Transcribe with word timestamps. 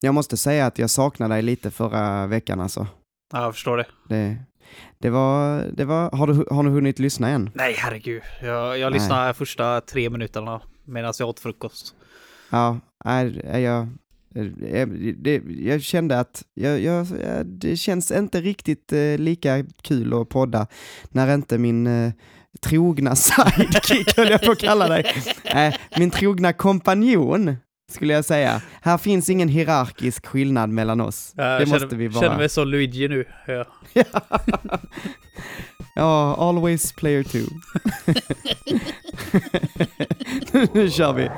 jag 0.00 0.14
måste 0.14 0.36
säga 0.36 0.66
att 0.66 0.78
jag 0.78 0.90
saknade 0.90 1.34
dig 1.34 1.42
lite 1.42 1.70
förra 1.70 2.26
veckan 2.26 2.60
alltså. 2.60 2.86
Ja, 3.32 3.42
jag 3.42 3.54
förstår 3.54 3.76
det. 3.76 3.86
Det, 4.08 4.36
det 4.98 5.10
var, 5.10 5.64
det 5.72 5.84
var, 5.84 6.10
har 6.10 6.26
du, 6.26 6.46
har 6.50 6.62
du 6.62 6.70
hunnit 6.70 6.98
lyssna 6.98 7.28
än? 7.28 7.50
Nej, 7.54 7.74
herregud. 7.78 8.22
Jag, 8.42 8.78
jag 8.78 8.92
lyssnade 8.92 9.34
första 9.34 9.80
tre 9.80 10.10
minuterna 10.10 10.60
medan 10.84 11.12
jag 11.18 11.28
åt 11.28 11.40
frukost. 11.40 11.94
Ja, 12.50 12.80
nej, 13.04 13.42
jag, 13.62 13.88
jag, 14.72 14.88
det, 15.16 15.42
jag 15.48 15.82
kände 15.82 16.20
att 16.20 16.42
jag, 16.54 16.80
jag, 16.80 17.06
det 17.44 17.76
känns 17.76 18.10
inte 18.10 18.40
riktigt 18.40 18.92
eh, 18.92 19.18
lika 19.18 19.64
kul 19.82 20.14
att 20.14 20.28
podda 20.28 20.66
när 21.08 21.34
inte 21.34 21.58
min 21.58 21.86
eh, 21.86 22.12
trogna 22.60 23.16
sidekick, 23.16 24.16
höll 24.16 24.30
jag 24.30 24.42
på 24.42 24.52
att 24.52 24.58
kalla 24.58 24.88
dig, 24.88 25.06
äh, 25.44 25.74
min 25.98 26.10
trogna 26.10 26.52
kompanjon 26.52 27.56
skulle 27.92 28.12
jag 28.12 28.24
säga. 28.24 28.62
Här 28.82 28.98
finns 28.98 29.30
ingen 29.30 29.48
hierarkisk 29.48 30.26
skillnad 30.26 30.70
mellan 30.70 31.00
oss. 31.00 31.32
Jag 31.36 31.60
det 31.60 31.66
känner, 31.66 31.80
måste 31.80 31.96
vi 31.96 32.08
vara. 32.08 32.24
känner 32.24 32.38
mig 32.38 32.48
som 32.48 32.68
Luigi 32.68 33.08
nu. 33.08 33.24
Ja, 33.46 33.64
ja 35.94 36.36
always 36.38 36.92
player 36.92 37.22
two. 37.22 37.46
nu 40.74 40.90
kör 40.90 41.12
vi. 41.12 41.30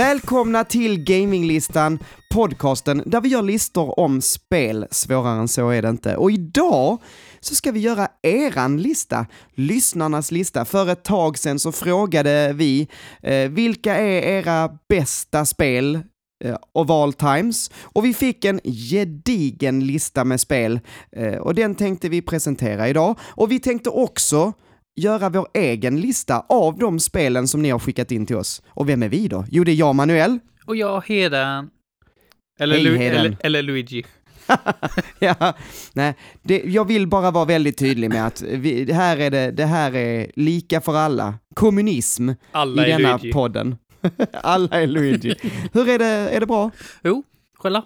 Välkomna 0.00 0.64
till 0.64 1.04
Gaminglistan, 1.04 1.98
podcasten 2.30 3.02
där 3.06 3.20
vi 3.20 3.28
gör 3.28 3.42
listor 3.42 4.00
om 4.00 4.20
spel. 4.20 4.86
Svårare 4.90 5.40
än 5.40 5.48
så 5.48 5.68
är 5.68 5.82
det 5.82 5.88
inte. 5.88 6.16
Och 6.16 6.30
idag 6.30 6.98
så 7.40 7.54
ska 7.54 7.72
vi 7.72 7.80
göra 7.80 8.08
eran 8.22 8.82
lista, 8.82 9.26
lyssnarnas 9.54 10.30
lista. 10.30 10.64
För 10.64 10.88
ett 10.88 11.04
tag 11.04 11.38
sedan 11.38 11.58
så 11.58 11.72
frågade 11.72 12.52
vi 12.52 12.88
eh, 13.22 13.50
vilka 13.50 13.96
är 13.96 14.22
era 14.22 14.78
bästa 14.88 15.46
spel 15.46 16.00
eh, 16.44 16.56
of 16.72 16.90
all 16.90 17.12
times. 17.12 17.70
Och 17.82 18.04
vi 18.04 18.14
fick 18.14 18.44
en 18.44 18.60
gedigen 18.64 19.86
lista 19.86 20.24
med 20.24 20.40
spel 20.40 20.80
eh, 21.16 21.36
och 21.36 21.54
den 21.54 21.74
tänkte 21.74 22.08
vi 22.08 22.22
presentera 22.22 22.88
idag. 22.88 23.18
Och 23.22 23.50
vi 23.50 23.58
tänkte 23.58 23.90
också 23.90 24.52
göra 24.96 25.28
vår 25.28 25.48
egen 25.54 26.00
lista 26.00 26.44
av 26.48 26.78
de 26.78 27.00
spelen 27.00 27.48
som 27.48 27.62
ni 27.62 27.70
har 27.70 27.78
skickat 27.78 28.10
in 28.12 28.26
till 28.26 28.36
oss. 28.36 28.62
Och 28.68 28.88
vem 28.88 29.02
är 29.02 29.08
vi 29.08 29.28
då? 29.28 29.44
Jo, 29.50 29.64
det 29.64 29.72
är 29.72 29.76
jag, 29.76 29.94
Manuel. 29.94 30.38
Och 30.66 30.76
jag, 30.76 31.04
Heden. 31.06 31.70
Eller, 32.60 32.74
Hej, 32.76 32.84
Lu- 32.84 32.96
Heden. 32.96 33.18
eller, 33.18 33.36
eller 33.40 33.62
Luigi. 33.62 34.04
ja, 35.18 35.54
nej, 35.92 36.14
det, 36.42 36.62
jag 36.64 36.84
vill 36.84 37.06
bara 37.06 37.30
vara 37.30 37.44
väldigt 37.44 37.78
tydlig 37.78 38.10
med 38.10 38.26
att 38.26 38.42
vi, 38.42 38.84
det, 38.84 38.94
här 38.94 39.16
är 39.16 39.30
det, 39.30 39.50
det 39.50 39.64
här 39.66 39.96
är 39.96 40.30
lika 40.36 40.80
för 40.80 40.94
alla. 40.96 41.34
Kommunism 41.54 42.30
Alla 42.52 42.86
i 42.86 42.90
denna 42.90 43.10
Luigi. 43.16 43.32
podden. 43.32 43.76
alla 44.32 44.80
är 44.80 44.86
Luigi. 44.86 45.34
Hur 45.72 45.88
är 45.88 45.98
det, 45.98 46.06
är 46.06 46.40
det 46.40 46.46
bra? 46.46 46.70
Jo, 47.04 47.22
kolla. 47.58 47.84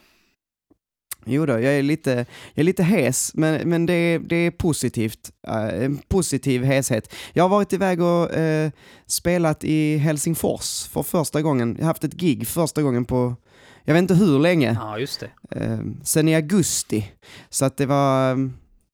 Jo 1.27 1.47
då, 1.47 1.53
jag 1.53 1.64
är 1.78 1.83
lite, 1.83 2.11
jag 2.55 2.62
är 2.62 2.64
lite 2.64 2.83
hes, 2.83 3.30
men, 3.34 3.69
men 3.69 3.86
det, 3.86 3.92
är, 3.94 4.19
det 4.19 4.36
är 4.36 4.50
positivt. 4.50 5.31
Eh, 5.48 5.84
en 5.84 5.97
positiv 6.08 6.62
heshet. 6.64 7.14
Jag 7.33 7.44
har 7.44 7.48
varit 7.48 7.72
iväg 7.72 8.03
och 8.03 8.34
eh, 8.34 8.70
spelat 9.06 9.64
i 9.64 9.97
Helsingfors 9.97 10.86
för 10.89 11.03
första 11.03 11.42
gången. 11.42 11.75
Jag 11.78 11.84
har 11.84 11.86
haft 11.91 12.05
ett 12.05 12.14
gig 12.14 12.47
första 12.47 12.83
gången 12.83 13.05
på, 13.05 13.36
jag 13.84 13.94
vet 13.94 14.00
inte 14.03 14.14
hur 14.14 14.39
länge, 14.39 14.72
Ja, 14.81 14.98
just 14.98 15.21
det. 15.50 15.60
eh, 15.60 15.78
sen 16.03 16.28
i 16.28 16.34
augusti. 16.34 17.12
Så 17.50 17.65
att 17.65 17.77
det 17.77 17.87
var, 17.87 18.50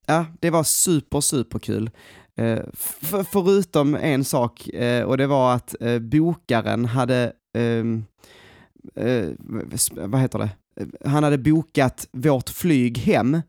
ja, 0.07 0.27
det 0.41 0.51
var 0.51 0.63
super, 0.65 1.21
super 1.21 1.59
kul. 1.59 1.91
Eh, 2.37 2.59
f- 2.73 3.27
förutom 3.33 3.95
en 3.95 4.25
sak, 4.25 4.69
eh, 4.69 5.03
och 5.05 5.17
det 5.19 5.27
var 5.27 5.55
att 5.55 5.75
eh, 5.81 5.99
bokaren 5.99 6.85
hade, 6.85 7.33
ehm, 7.59 8.05
eh, 8.97 9.29
vad 9.93 10.21
heter 10.21 10.39
det? 10.39 10.51
Han 11.05 11.25
hade 11.25 11.39
bokat 11.39 12.09
vårt 12.13 12.49
flyg 12.49 12.99
hem 12.99 13.43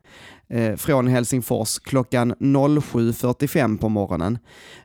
eh, 0.49 0.75
från 0.75 1.07
Helsingfors 1.07 1.79
klockan 1.79 2.33
07.45 2.33 3.77
på 3.77 3.89
morgonen. 3.89 4.37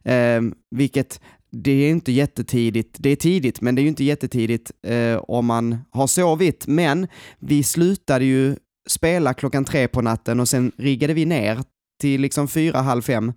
Eh, 0.02 0.42
vilket, 0.70 1.20
det 1.50 1.70
är 1.70 1.90
inte 1.90 2.12
jättetidigt, 2.12 2.96
det 2.98 3.10
är 3.10 3.16
tidigt, 3.16 3.60
men 3.60 3.74
det 3.74 3.80
är 3.80 3.82
ju 3.82 3.88
inte 3.88 4.04
jättetidigt 4.04 4.72
eh, 4.82 5.16
om 5.16 5.46
man 5.46 5.78
har 5.90 6.06
sovit. 6.06 6.66
Men 6.66 7.06
vi 7.38 7.62
slutade 7.62 8.24
ju 8.24 8.56
spela 8.88 9.34
klockan 9.34 9.64
tre 9.64 9.88
på 9.88 10.02
natten 10.02 10.40
och 10.40 10.48
sen 10.48 10.72
riggade 10.76 11.14
vi 11.14 11.24
ner 11.24 11.58
till 12.00 12.20
liksom 12.20 12.48
fyra, 12.48 12.78
halv 12.78 13.02
fem. 13.02 13.32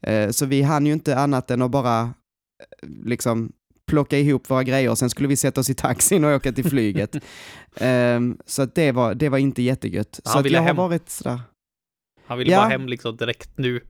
Eh, 0.00 0.30
så 0.30 0.46
vi 0.46 0.62
hann 0.62 0.86
ju 0.86 0.92
inte 0.92 1.18
annat 1.18 1.50
än 1.50 1.62
att 1.62 1.70
bara 1.70 2.00
eh, 2.00 2.88
liksom 3.04 3.52
plocka 3.88 4.18
ihop 4.18 4.50
våra 4.50 4.62
grejer 4.64 4.90
och 4.90 4.98
sen 4.98 5.10
skulle 5.10 5.28
vi 5.28 5.36
sätta 5.36 5.60
oss 5.60 5.70
i 5.70 5.74
taxin 5.74 6.24
och 6.24 6.30
åka 6.34 6.52
till 6.52 6.70
flyget. 6.70 7.16
Ehm, 7.80 8.38
så 8.46 8.62
att 8.62 8.74
det 8.74 8.92
var, 8.92 9.14
det 9.14 9.28
var 9.28 9.38
inte 9.38 9.62
jättegött. 9.62 10.20
Han 10.24 10.32
så 10.32 10.42
ville 10.42 10.56
jag 10.56 10.62
har 10.62 10.66
hem. 10.66 10.76
varit 10.76 11.08
sådär. 11.10 11.40
Han 12.26 12.38
ville 12.38 12.52
Ja. 12.52 12.58
bara 12.60 12.68
hem 12.68 12.86
liksom 12.88 13.16
direkt 13.16 13.50
nu. 13.58 13.80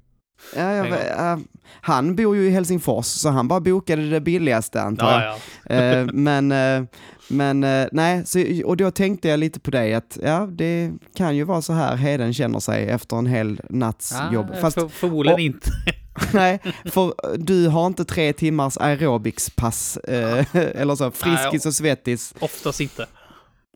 Ja, 0.57 0.73
jag, 0.75 0.87
Ja. 0.89 1.33
äh, 1.33 1.39
han 1.81 2.17
bor 2.17 2.37
ju 2.37 2.47
i 2.47 2.51
Helsingfors, 2.51 3.07
så 3.07 3.29
han 3.29 3.49
bara 3.49 3.61
bokade 3.61 4.11
det 4.11 4.21
billigaste 4.21 4.83
antar 4.83 5.13
jag. 5.13 5.23
Ja, 5.23 5.39
ja. 5.65 5.75
Eh, 5.77 6.07
men 6.13 6.53
eh, 6.53 6.83
men 7.31 7.65
eh, 7.65 7.87
nej, 7.93 8.27
så, 8.27 8.45
och 8.65 8.77
då 8.77 8.91
tänkte 8.91 9.29
jag 9.29 9.41
lite 9.41 9.61
på 9.61 9.71
dig 9.71 9.95
att 9.95 10.19
ja, 10.23 10.47
det 10.53 10.93
kan 11.17 11.37
ju 11.37 11.45
vara 11.45 11.63
så 11.63 11.73
här 11.73 11.97
Heden 11.97 12.35
känner 12.35 12.59
sig 12.61 12.89
efter 12.89 13.17
en 13.17 13.27
hel 13.27 13.61
natts 13.71 14.13
ja 14.13 14.33
jobb. 14.33 14.47
Fast 14.61 14.75
för, 14.81 14.89
förmodligen 14.89 15.35
och- 15.35 15.41
inte. 15.41 15.71
nej, 16.35 16.61
för 16.85 17.15
du 17.39 17.69
har 17.69 17.87
inte 17.87 18.05
tre 18.05 18.33
timmars 18.33 18.77
aerobicspass 18.79 19.97
eh, 19.97 20.47
eller 20.57 20.95
så, 20.95 21.11
friskis 21.11 21.67
och 21.67 21.75
svettis. 21.75 22.35
Oftast 22.41 22.81
inte. 22.81 23.07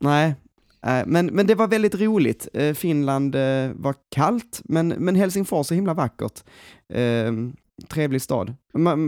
Nej, 0.00 0.34
eh, 0.86 1.02
men, 1.06 1.26
men 1.26 1.46
det 1.46 1.54
var 1.54 1.68
väldigt 1.68 1.94
roligt. 1.94 2.48
Eh, 2.54 2.74
Finland 2.74 3.34
eh, 3.34 3.70
var 3.74 3.94
kallt, 4.10 4.60
men, 4.64 4.88
men 4.88 5.14
Helsingfors 5.16 5.70
är 5.70 5.74
himla 5.74 5.94
vackert. 5.94 6.42
Eh, 6.94 7.32
trevlig 7.88 8.22
stad. 8.22 8.54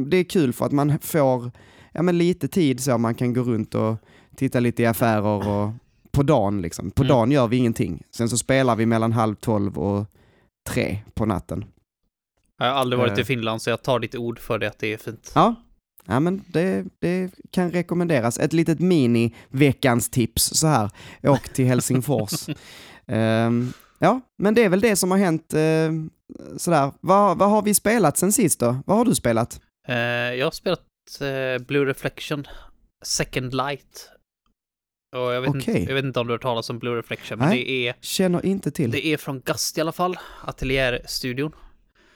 Det 0.09 0.17
är 0.17 0.25
kul 0.25 0.53
för 0.53 0.67
att 0.67 0.73
man 0.73 0.99
får 0.99 1.51
ja, 1.93 2.03
men 2.03 2.19
lite 2.19 2.49
tid 2.49 2.81
så 2.81 2.99
man 2.99 3.15
kan 3.15 3.33
gå 3.35 3.43
runt 3.43 3.75
och 3.75 3.97
titta 4.37 4.61
lite 4.61 4.83
i 4.83 4.87
affärer 4.87 5.49
och 5.49 5.71
på 6.13 6.23
dagen 6.23 6.63
liksom. 6.63 6.91
På 6.91 7.03
Mm. 7.03 7.09
dagen 7.17 7.31
gör 7.31 7.49
vi 7.49 7.57
ingenting. 7.57 8.03
Sen 8.17 8.29
så 8.29 8.39
spelar 8.39 8.77
vi 8.77 8.87
mellan 8.87 9.13
halv 9.13 9.35
tolv 9.35 9.79
och 9.79 10.07
tre 10.69 10.99
på 11.15 11.27
natten. 11.27 11.65
Jag 12.59 12.67
har 12.67 12.73
aldrig 12.73 12.99
varit 12.99 13.13
Eh. 13.13 13.19
i 13.21 13.25
Finland 13.25 13.63
så 13.63 13.71
jag 13.71 13.83
tar 13.83 13.99
ditt 13.99 14.15
ord 14.15 14.39
för 14.39 14.59
det 14.59 14.67
att 14.69 14.79
det 14.79 14.93
är 14.93 14.97
fint. 14.97 15.33
Ja, 15.35 15.55
ja 16.05 16.21
men 16.21 16.45
det, 16.47 16.85
det 17.01 17.31
kan 17.51 17.71
rekommenderas. 17.71 18.39
Ett 18.39 18.53
litet 18.53 18.79
mini-veckans 18.81 20.11
tips 20.11 20.43
så 20.45 20.67
här. 20.67 20.91
Åk 21.23 21.49
till 21.49 21.65
Helsingfors. 21.67 22.49
Ehm, 23.07 23.73
ja, 23.99 24.21
men 24.39 24.55
det 24.55 24.65
är 24.65 24.69
väl 24.69 24.81
det 24.81 24.97
som 24.97 25.11
har 25.11 25.19
hänt 25.19 25.55
uh, 25.55 26.07
sådär. 26.59 26.93
Vad, 27.01 27.39
vad 27.39 27.51
har 27.51 27.63
vi 27.63 27.75
spelat 27.75 28.17
sen 28.19 28.33
sist 28.33 28.61
då? 28.61 28.77
Vad 28.87 28.97
har 28.97 29.05
du 29.05 29.15
spelat? 29.15 29.61
Eh, 29.89 29.95
jag 30.35 30.47
har 30.47 30.51
spelat 30.51 30.81
eh, 31.21 31.67
Blue 31.67 31.85
Reflection 31.85 32.47
Second 33.05 33.55
Light. 33.55 34.11
Och 35.17 35.21
jag 35.35 35.41
vet, 35.41 35.55
inte, 35.55 35.71
Okej. 35.71 35.85
jag 35.89 35.95
vet 35.95 36.05
inte 36.05 36.21
om 36.21 36.27
du 36.27 36.33
har 36.33 36.35
hört 36.39 36.43
talas 36.43 36.71
om 36.71 36.79
Blue 36.79 36.99
Reflection, 36.99 37.39
men 37.39 37.49
Nej. 37.49 37.65
det 37.65 37.89
är, 37.89 37.95
Känner 38.01 38.47
inte 38.47 38.71
till. 38.71 38.91
det 38.91 39.07
är 39.07 39.17
från 39.17 39.41
Gast 39.41 39.79
i 39.79 39.81
alla 39.81 39.93
fall, 39.93 40.19
Ateljärstudion. 40.45 41.53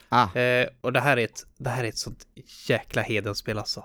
Ah, 0.08 0.34
Eh, 0.38 0.68
och 0.80 0.92
det 0.92 1.00
här 1.00 1.16
är 1.16 1.24
ett, 1.24 1.46
det 1.58 1.70
här 1.70 1.84
är 1.84 1.88
ett 1.88 1.98
sånt 1.98 2.26
jäkla 2.68 3.02
hedenspel 3.02 3.58
alltså. 3.58 3.84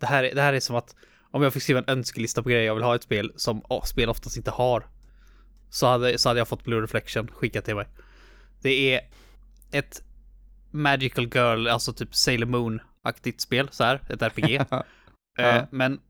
Det 0.00 0.06
här, 0.06 0.24
är- 0.24 0.34
det 0.34 0.42
här 0.42 0.52
är 0.52 0.60
som 0.60 0.76
att 0.76 0.94
om 1.30 1.42
jag 1.42 1.52
fick 1.52 1.62
skriva 1.62 1.78
en 1.80 1.88
önskelista 1.98 2.42
på 2.42 2.48
grejer 2.48 2.66
jag 2.66 2.74
vill 2.74 2.84
ha 2.84 2.94
ett 2.94 3.02
spel 3.02 3.32
som 3.36 3.62
oh, 3.68 3.84
spel 3.84 4.08
oftast 4.08 4.36
inte 4.36 4.50
har. 4.50 4.86
Så 5.70 5.86
hade, 5.86 6.18
så 6.18 6.28
hade 6.28 6.40
jag 6.40 6.48
fått 6.48 6.64
Blue 6.64 6.80
Reflection 6.82 7.28
skickat 7.28 7.64
till 7.64 7.74
mig. 7.74 7.86
Det 8.62 8.94
är 8.94 9.00
ett 9.70 10.02
Magical 10.70 11.24
Girl, 11.34 11.66
alltså 11.68 11.92
typ 11.92 12.14
Sailor 12.14 12.46
Moon-aktigt 12.46 13.40
spel, 13.40 13.68
så 13.72 13.84
här, 13.84 14.00
ett 14.08 14.22
RPG. 14.22 14.60
Eh, 15.38 15.64
men 15.70 16.00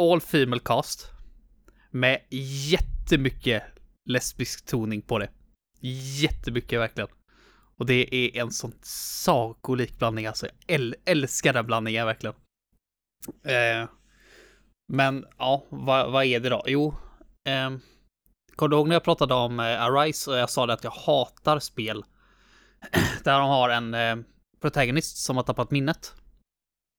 all 0.00 0.20
female 0.20 0.60
cast. 0.64 1.10
Med 1.90 2.20
jättemycket 2.70 3.62
lesbisk 4.04 4.66
toning 4.66 5.02
på 5.02 5.18
det. 5.18 5.30
Jättemycket 6.20 6.80
verkligen. 6.80 7.08
Och 7.80 7.86
det 7.86 8.14
är 8.14 8.42
en 8.42 8.50
sån 8.50 8.72
sagolik 8.82 9.98
blandning 9.98 10.26
alltså. 10.26 10.46
Jag 10.46 10.80
äl- 10.80 10.94
älskar 11.04 11.52
den 11.52 11.66
blandningen 11.66 12.06
verkligen. 12.06 12.34
Eh, 13.42 13.88
men 14.92 15.26
ja, 15.38 15.64
vad, 15.68 16.12
vad 16.12 16.24
är 16.24 16.40
det 16.40 16.48
då? 16.48 16.62
Jo, 16.66 16.94
eh, 17.48 17.70
kommer 18.56 18.68
du 18.68 18.76
ihåg 18.76 18.88
när 18.88 18.94
jag 18.94 19.04
pratade 19.04 19.34
om 19.34 19.60
eh, 19.60 19.82
Arise 19.82 20.30
och 20.30 20.36
jag 20.36 20.50
sa 20.50 20.66
det 20.66 20.72
att 20.72 20.84
jag 20.84 20.90
hatar 20.90 21.58
spel 21.58 22.04
där 23.24 23.38
de 23.38 23.48
har 23.48 23.68
en 23.68 23.94
eh, 23.94 24.16
protagonist 24.60 25.16
som 25.16 25.36
har 25.36 25.44
tappat 25.44 25.70
minnet? 25.70 26.14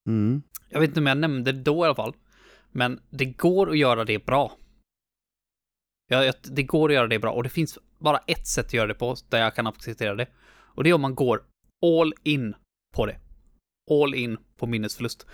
Mm. 0.09 0.43
Jag 0.69 0.79
vet 0.79 0.87
inte 0.87 0.99
om 0.99 1.07
jag 1.07 1.17
nämnde 1.17 1.51
det 1.51 1.61
då 1.61 1.83
i 1.83 1.85
alla 1.85 1.95
fall. 1.95 2.15
Men 2.71 3.01
det 3.09 3.25
går 3.25 3.69
att 3.69 3.77
göra 3.77 4.05
det 4.05 4.25
bra. 4.25 4.51
Ja, 6.07 6.33
det 6.43 6.63
går 6.63 6.89
att 6.89 6.95
göra 6.95 7.07
det 7.07 7.19
bra 7.19 7.31
och 7.31 7.43
det 7.43 7.49
finns 7.49 7.79
bara 7.99 8.17
ett 8.17 8.47
sätt 8.47 8.65
att 8.65 8.73
göra 8.73 8.87
det 8.87 8.93
på 8.93 9.15
där 9.29 9.39
jag 9.39 9.55
kan 9.55 9.67
acceptera 9.67 10.15
det. 10.15 10.27
Och 10.75 10.83
det 10.83 10.89
är 10.89 10.93
om 10.93 11.01
man 11.01 11.15
går 11.15 11.41
all 11.85 12.13
in 12.23 12.53
på 12.95 13.05
det. 13.05 13.15
All 13.91 14.15
in 14.15 14.37
på 14.59 14.67
minnesförlust. 14.67 15.25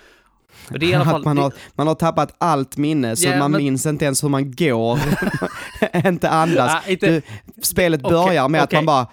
Det 0.69 0.85
är 0.85 0.89
i 0.89 0.93
alla 0.93 1.05
fall... 1.11 1.23
Man, 1.23 1.37
har, 1.37 1.53
man 1.75 1.87
har 1.87 1.95
tappat 1.95 2.35
allt 2.37 2.77
minne 2.77 3.15
så 3.15 3.27
Ja, 3.27 3.37
man 3.39 3.51
men- 3.51 3.61
minns 3.63 3.85
inte 3.85 4.05
ens 4.05 4.23
hur 4.23 4.29
man 4.29 4.51
går, 4.51 4.99
inte 6.07 6.29
andas. 6.29 6.71
Ah, 6.75 6.89
inte, 6.89 7.07
Du, 7.11 7.21
spelet 7.61 8.01
Okej, 8.03 8.11
börjar 8.17 8.49
med 8.49 8.63
okej. 8.63 8.77
att 8.79 8.85
man 8.85 8.85
bara 8.85 9.07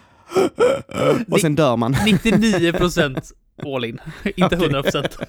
och 1.30 1.40
sen 1.40 1.54
dör 1.54 1.76
man. 1.76 1.94
99% 1.94 3.32
all 3.74 3.84
in, 3.84 4.00
inte 4.24 4.56
100%. 4.56 5.24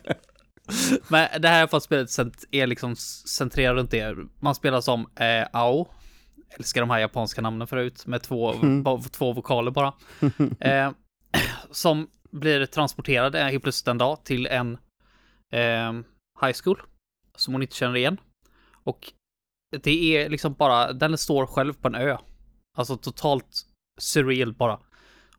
Men 1.08 1.42
det 1.42 1.48
här 1.48 1.68
för 1.68 1.80
spelet 1.80 2.10
cent- 2.10 2.46
är 2.52 2.68
liksom 2.68 2.96
centrerat 3.28 3.76
runt 3.76 3.92
det. 3.92 4.16
Man 4.40 4.56
spelar 4.56 4.82
som 4.82 5.00
eh, 5.02 5.48
Ao. 5.54 5.88
Älskar 6.50 6.82
de 6.82 6.90
här 6.90 7.00
japanska 7.00 7.42
namnen 7.42 7.68
förut 7.68 8.06
med 8.08 8.22
två, 8.24 8.54
Mm. 8.54 9.02
två 9.12 9.34
vokaler 9.34 9.72
bara. 9.72 9.94
Eh, 10.60 10.92
som 11.72 12.08
blir 12.32 12.66
transporterad 12.66 13.36
helt 13.36 13.64
plötsligt 13.64 13.88
en 13.88 13.98
dag 13.98 14.24
till 14.26 14.48
en 14.48 14.74
eh, 15.54 15.94
high 16.42 16.56
school 16.64 16.82
som 17.38 17.54
hon 17.54 17.62
inte 17.62 17.76
känner 17.76 17.96
igen. 17.98 18.18
Och 18.74 19.12
det 19.84 20.18
är 20.18 20.30
liksom 20.30 20.54
bara, 20.54 20.94
den 20.94 21.18
står 21.18 21.46
själv 21.46 21.74
på 21.74 21.88
en 21.88 21.96
ö. 21.96 22.18
Alltså 22.78 22.98
totalt 22.98 23.66
surreal 24.02 24.54
bara. 24.54 24.80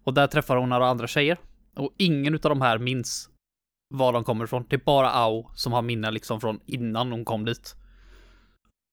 Och 0.05 0.15
där 0.15 0.27
träffar 0.27 0.57
hon 0.57 0.69
några 0.69 0.87
andra 0.87 1.07
tjejer. 1.07 1.39
Och 1.77 1.95
ingen 1.99 2.35
utav 2.35 2.49
de 2.49 2.61
här 2.61 2.79
minns 2.79 3.31
var 3.95 4.13
de 4.13 4.25
kommer 4.25 4.45
ifrån. 4.45 4.65
Det 4.69 4.77
är 4.77 4.81
bara 4.85 5.11
Ao 5.11 5.51
som 5.55 5.73
har 5.73 5.83
minnen 5.83 6.15
liksom 6.15 6.41
från 6.41 6.61
innan 6.67 7.13
hon 7.13 7.25
kom 7.25 7.45
dit. 7.45 7.75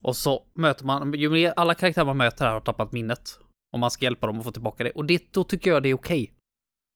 Och 0.03 0.15
så 0.15 0.45
möter 0.53 0.85
man, 0.85 1.13
ju 1.13 1.29
mer 1.29 1.53
alla 1.55 1.75
karaktärer 1.75 2.05
man 2.05 2.17
möter 2.17 2.45
här 2.45 2.53
har 2.53 2.61
tappat 2.61 2.91
minnet. 2.91 3.39
Och 3.73 3.79
man 3.79 3.91
ska 3.91 4.05
hjälpa 4.05 4.27
dem 4.27 4.37
att 4.37 4.45
få 4.45 4.51
tillbaka 4.51 4.83
det. 4.83 4.91
Och 4.91 5.05
det, 5.05 5.33
då 5.33 5.43
tycker 5.43 5.71
jag 5.71 5.83
det 5.83 5.89
är 5.89 5.93
okej. 5.93 6.33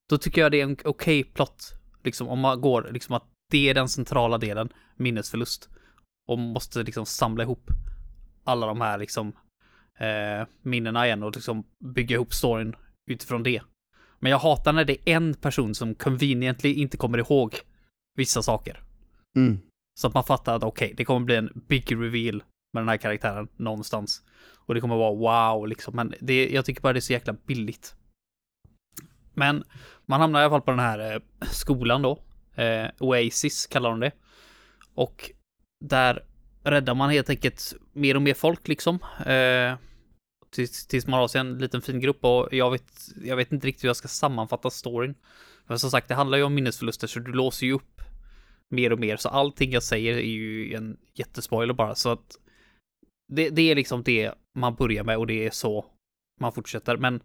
Då 0.10 0.18
tycker 0.18 0.42
jag 0.42 0.52
det 0.52 0.62
är 0.62 0.64
en 0.64 0.78
okej 0.86 1.24
plott. 1.24 1.74
Liksom 2.04 2.28
om 2.28 2.40
man 2.40 2.62
går, 2.62 2.90
liksom 2.92 3.16
att 3.16 3.24
det 3.52 3.70
är 3.70 3.74
den 3.74 3.90
centrala 3.90 4.38
delen, 4.38 4.70
minnesförlust. 4.96 5.70
Och 6.28 6.40
måste 6.40 6.84
liksom 6.84 7.06
samla 7.06 7.44
ihop 7.44 7.70
alla 8.44 8.68
de 8.68 8.82
här 8.82 8.98
liksom 8.98 9.28
eh, 10.00 10.48
minnena 10.62 11.06
igen 11.06 11.24
och 11.24 11.36
liksom 11.36 11.64
bygga 11.86 12.16
ihop 12.16 12.34
storyn 12.34 12.76
utifrån 13.12 13.44
det. 13.44 13.62
Men 14.20 14.32
jag 14.32 14.40
hatar 14.40 14.74
när 14.74 14.86
det 14.86 15.10
är 15.10 15.16
en 15.16 15.34
person 15.34 15.76
som 15.76 15.96
conveniently 15.96 16.74
inte 16.74 16.98
kommer 16.98 17.18
ihåg 17.18 17.56
vissa 18.16 18.42
saker. 18.42 18.84
Mm. 19.36 19.60
Så 20.00 20.08
att 20.08 20.14
man 20.14 20.24
fattar 20.24 20.56
att 20.56 20.64
okej, 20.64 20.94
det 20.98 21.06
kommer 21.06 21.26
bli 21.26 21.36
en 21.36 21.64
big 21.68 21.92
reveal 21.92 22.44
med 22.74 22.82
den 22.82 22.90
här 22.90 22.98
karaktären 22.98 23.48
någonstans. 23.56 24.24
Och 24.56 24.74
det 24.74 24.82
kommer 24.82 24.96
vara 24.96 25.14
wow 25.14 25.68
liksom, 25.68 25.96
men 25.96 26.14
det, 26.20 26.50
jag 26.50 26.66
tycker 26.66 26.82
bara 26.82 26.94
det 26.94 27.00
är 27.00 27.02
så 27.02 27.14
jäkla 27.14 27.34
billigt. 27.34 27.96
Men 29.34 29.64
man 30.06 30.22
hamnar 30.22 30.40
i 30.40 30.44
alla 30.44 30.50
fall 30.50 30.62
på 30.62 30.72
den 30.72 30.80
här 30.80 31.14
eh, 31.14 31.22
skolan 31.52 32.02
då. 32.02 32.20
Eh, 32.56 32.88
Oasis 33.00 33.68
kallar 33.68 33.90
de 33.90 34.00
det. 34.00 34.12
Och 34.94 35.32
där 35.86 36.24
räddar 36.64 36.96
man 36.96 37.10
helt 37.10 37.30
enkelt 37.30 37.74
mer 37.94 38.16
och 38.16 38.22
mer 38.22 38.34
folk 38.34 38.68
liksom. 38.68 39.00
Eh, 39.26 39.78
tills, 40.52 40.88
tills 40.88 41.08
man 41.08 41.20
har 41.20 41.28
sig 41.28 41.42
en 41.42 41.58
liten 41.58 41.82
fin 41.82 42.00
grupp 42.00 42.26
och 42.26 42.48
jag 42.52 42.72
vet, 42.72 43.08
jag 43.24 43.36
vet 43.36 43.52
inte 43.52 43.68
riktigt 43.68 43.84
hur 43.84 43.90
jag 43.90 43.96
ska 43.96 44.08
sammanfatta 44.08 44.70
storyn. 44.70 45.16
Men 45.66 45.80
som 45.80 45.92
sagt, 45.92 46.08
det 46.08 46.16
handlar 46.16 46.38
ju 46.38 46.44
om 46.44 46.56
minnesförluster 46.56 47.08
så 47.08 47.20
du 47.20 47.32
låser 47.32 47.66
ju 47.66 47.74
upp 47.74 48.02
mer 48.70 48.94
och 48.94 49.00
mer. 49.00 49.18
Så 49.18 49.30
allting 49.30 49.72
jag 49.72 49.84
säger 49.84 50.18
är 50.18 50.22
ju 50.22 50.74
en 50.74 50.98
jättespoiler 51.14 51.74
bara. 51.74 51.96
Så 51.96 52.10
att 52.10 52.38
det, 53.28 53.50
det 53.50 53.72
är 53.72 53.76
liksom 53.76 54.04
det 54.04 54.34
man 54.56 54.76
börjar 54.76 55.04
med 55.04 55.18
och 55.18 55.28
det 55.28 55.46
är 55.46 55.52
så 55.52 55.86
man 56.40 56.52
fortsätter. 56.52 56.98
Men 56.98 57.24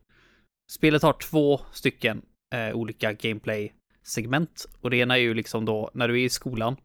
spelet 0.72 1.02
har 1.02 1.12
två 1.12 1.60
stycken 1.72 2.22
eh, 2.54 2.75
olika 2.75 3.12
gameplay-segment. 3.12 4.66
Och 4.81 4.90
det 4.90 4.96
ena 4.96 5.16
är 5.16 5.20
ju 5.20 5.34
liksom 5.34 5.64
då 5.64 5.90
när 5.94 6.08
du 6.08 6.20
är 6.20 6.25
i 6.25 6.28
skolan 6.28 6.76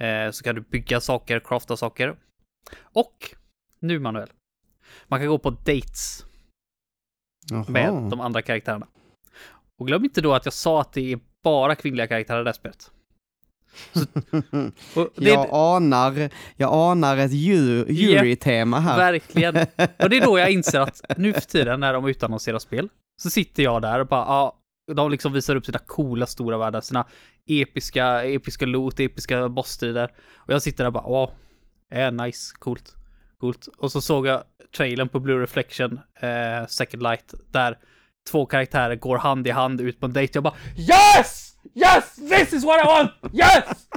eh, 0.00 0.30
så 0.30 0.44
kan 0.44 0.54
du 0.54 0.60
bygga 0.60 1.00
saker, 1.00 1.40
crafta 1.40 1.76
saker. 1.76 2.16
Och 2.82 3.34
nu 3.78 3.98
Manuel, 3.98 4.30
man 5.08 5.20
kan 5.20 5.28
gå 5.28 5.38
på 5.38 5.50
dates 5.50 6.24
med 7.68 7.88
Jaha. 7.88 8.10
de 8.10 8.20
andra 8.20 8.42
karaktärerna. 8.42 8.86
Och 9.78 9.86
glöm 9.86 10.04
inte 10.04 10.20
då 10.20 10.34
att 10.34 10.44
jag 10.44 10.54
sa 10.54 10.80
att 10.80 10.92
det 10.92 11.12
är 11.12 11.20
bara 11.42 11.74
kvinnliga 11.74 12.06
karaktärer 12.06 12.40
i 12.40 12.44
det 12.44 12.48
här 12.48 12.54
spelet. 12.54 12.90
Och 14.94 15.08
det, 15.16 15.30
Jag 15.30 15.48
anar, 15.50 16.30
jag 16.56 16.70
anar 16.72 17.16
ett 17.16 17.32
ju- 17.32 17.84
jury-tema 17.88 18.80
här. 18.80 18.96
Verkligen. 18.98 19.56
Och 19.98 20.10
det 20.10 20.16
är 20.16 20.24
då 20.24 20.38
jag 20.38 20.50
inser 20.50 20.80
att 20.80 21.02
nu 21.16 21.32
för 21.32 21.40
tiden 21.40 21.80
när 21.80 21.92
de 21.92 22.06
utannonserar 22.08 22.58
spel 22.58 22.88
så 23.22 23.30
sitter 23.30 23.62
jag 23.62 23.82
där 23.82 24.00
och 24.00 24.06
bara, 24.06 24.24
ja, 24.26 24.56
de 24.94 25.10
liksom 25.10 25.32
visar 25.32 25.56
upp 25.56 25.66
sina 25.66 25.78
coola 25.78 26.26
stora 26.26 26.58
världar, 26.58 26.80
sina 26.80 27.06
episka, 27.46 28.24
episka 28.24 28.66
loot, 28.66 29.00
episka 29.00 29.48
bossstrider. 29.48 30.10
Och 30.36 30.52
jag 30.52 30.62
sitter 30.62 30.84
där 30.84 30.86
och 30.86 30.92
bara, 30.92 31.06
åh, 31.06 31.30
är 31.90 32.10
nice, 32.10 32.54
coolt, 32.58 32.94
coolt. 33.40 33.68
Och 33.78 33.92
så 33.92 34.00
såg 34.00 34.26
jag 34.26 34.42
trailern 34.76 35.08
på 35.08 35.20
Blue 35.20 35.42
Reflection, 35.42 36.00
eh, 36.20 36.66
Second 36.68 37.02
Light, 37.02 37.34
där 37.50 37.78
två 38.30 38.46
karaktärer 38.46 38.96
går 38.96 39.18
hand 39.18 39.46
i 39.46 39.50
hand 39.50 39.80
ut 39.80 40.00
på 40.00 40.06
en 40.06 40.12
dejt. 40.12 40.30
Jag 40.36 40.42
bara, 40.42 40.54
yes! 40.76 41.49
Yes! 41.74 42.16
This 42.16 42.52
is 42.52 42.64
what 42.64 42.84
I 42.84 42.86
want! 42.86 43.10
Yes! 43.32 43.88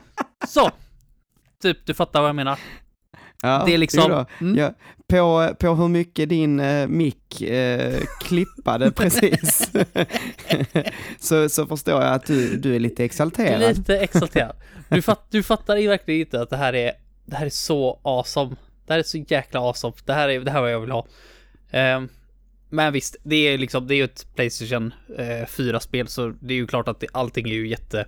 Så. 0.47 0.71
Typ, 1.61 1.85
du 1.85 1.93
fattar 1.93 2.21
vad 2.21 2.29
jag 2.29 2.35
menar. 2.35 2.59
Ja, 3.41 3.63
det 3.65 3.73
är 3.73 3.77
liksom-. 3.77 4.25
Mm. 4.41 4.57
Ja, 4.57 4.73
på, 5.07 5.55
på 5.59 5.75
hur 5.75 5.87
mycket 5.87 6.29
din 6.29 6.59
eh, 6.59 6.87
mick 6.87 7.41
eh, 7.41 8.01
klippade 8.19 8.91
precis, 8.95 9.71
så, 11.19 11.49
så 11.49 11.65
förstår 11.65 12.01
jag 12.01 12.13
att 12.13 12.25
du, 12.25 12.57
du 12.57 12.75
är 12.75 12.79
lite 12.79 13.05
exalterad. 13.05 13.75
Lite 13.77 13.97
exalterad. 13.97 14.55
Du, 14.89 15.01
fatt, 15.01 15.25
du 15.29 15.43
fattar 15.43 15.77
ju 15.77 15.87
verkligen 15.87 16.19
inte 16.19 16.41
att 16.41 16.49
det 16.49 16.57
här 16.57 16.75
är, 16.75 16.91
det 17.25 17.35
här 17.35 17.45
är 17.45 17.49
så 17.49 17.99
awesome. 18.03 18.55
Det 18.85 18.93
här 18.93 18.99
är 18.99 19.03
så 19.03 19.17
jäkla 19.17 19.59
awesome. 19.59 19.93
Det 20.05 20.13
här 20.13 20.29
är, 20.29 20.39
det 20.39 20.51
här 20.51 20.57
är 20.57 20.61
vad 20.61 20.71
jag 20.71 20.79
vill 20.79 20.91
ha. 20.91 21.05
Ehm, 21.71 22.09
men 22.73 22.93
visst, 22.93 23.15
det 23.23 23.35
är 23.35 23.57
liksom, 23.57 23.87
det 23.87 23.93
är 23.93 23.97
ju 23.97 24.03
ett 24.03 24.27
Playstation 24.35 24.93
eh, 25.17 25.45
4-spel, 25.45 26.07
så 26.07 26.29
det 26.29 26.53
är 26.53 26.57
ju 26.57 26.67
klart 26.67 26.87
att 26.87 26.99
det, 26.99 27.07
allting 27.13 27.49
är 27.49 27.53
ju 27.53 27.67
jätte 27.67 28.07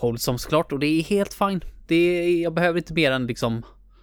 wholesome 0.00 0.38
såklart, 0.38 0.72
och 0.72 0.78
det 0.78 0.86
är 0.86 1.02
helt 1.02 1.34
fine. 1.34 1.60
Det 1.86 1.94
är, 1.94 2.42
jag 2.42 2.54
behöver 2.54 2.78
inte 2.78 2.94
mer 2.94 3.12
än 3.12 3.26
liksom 3.26 3.62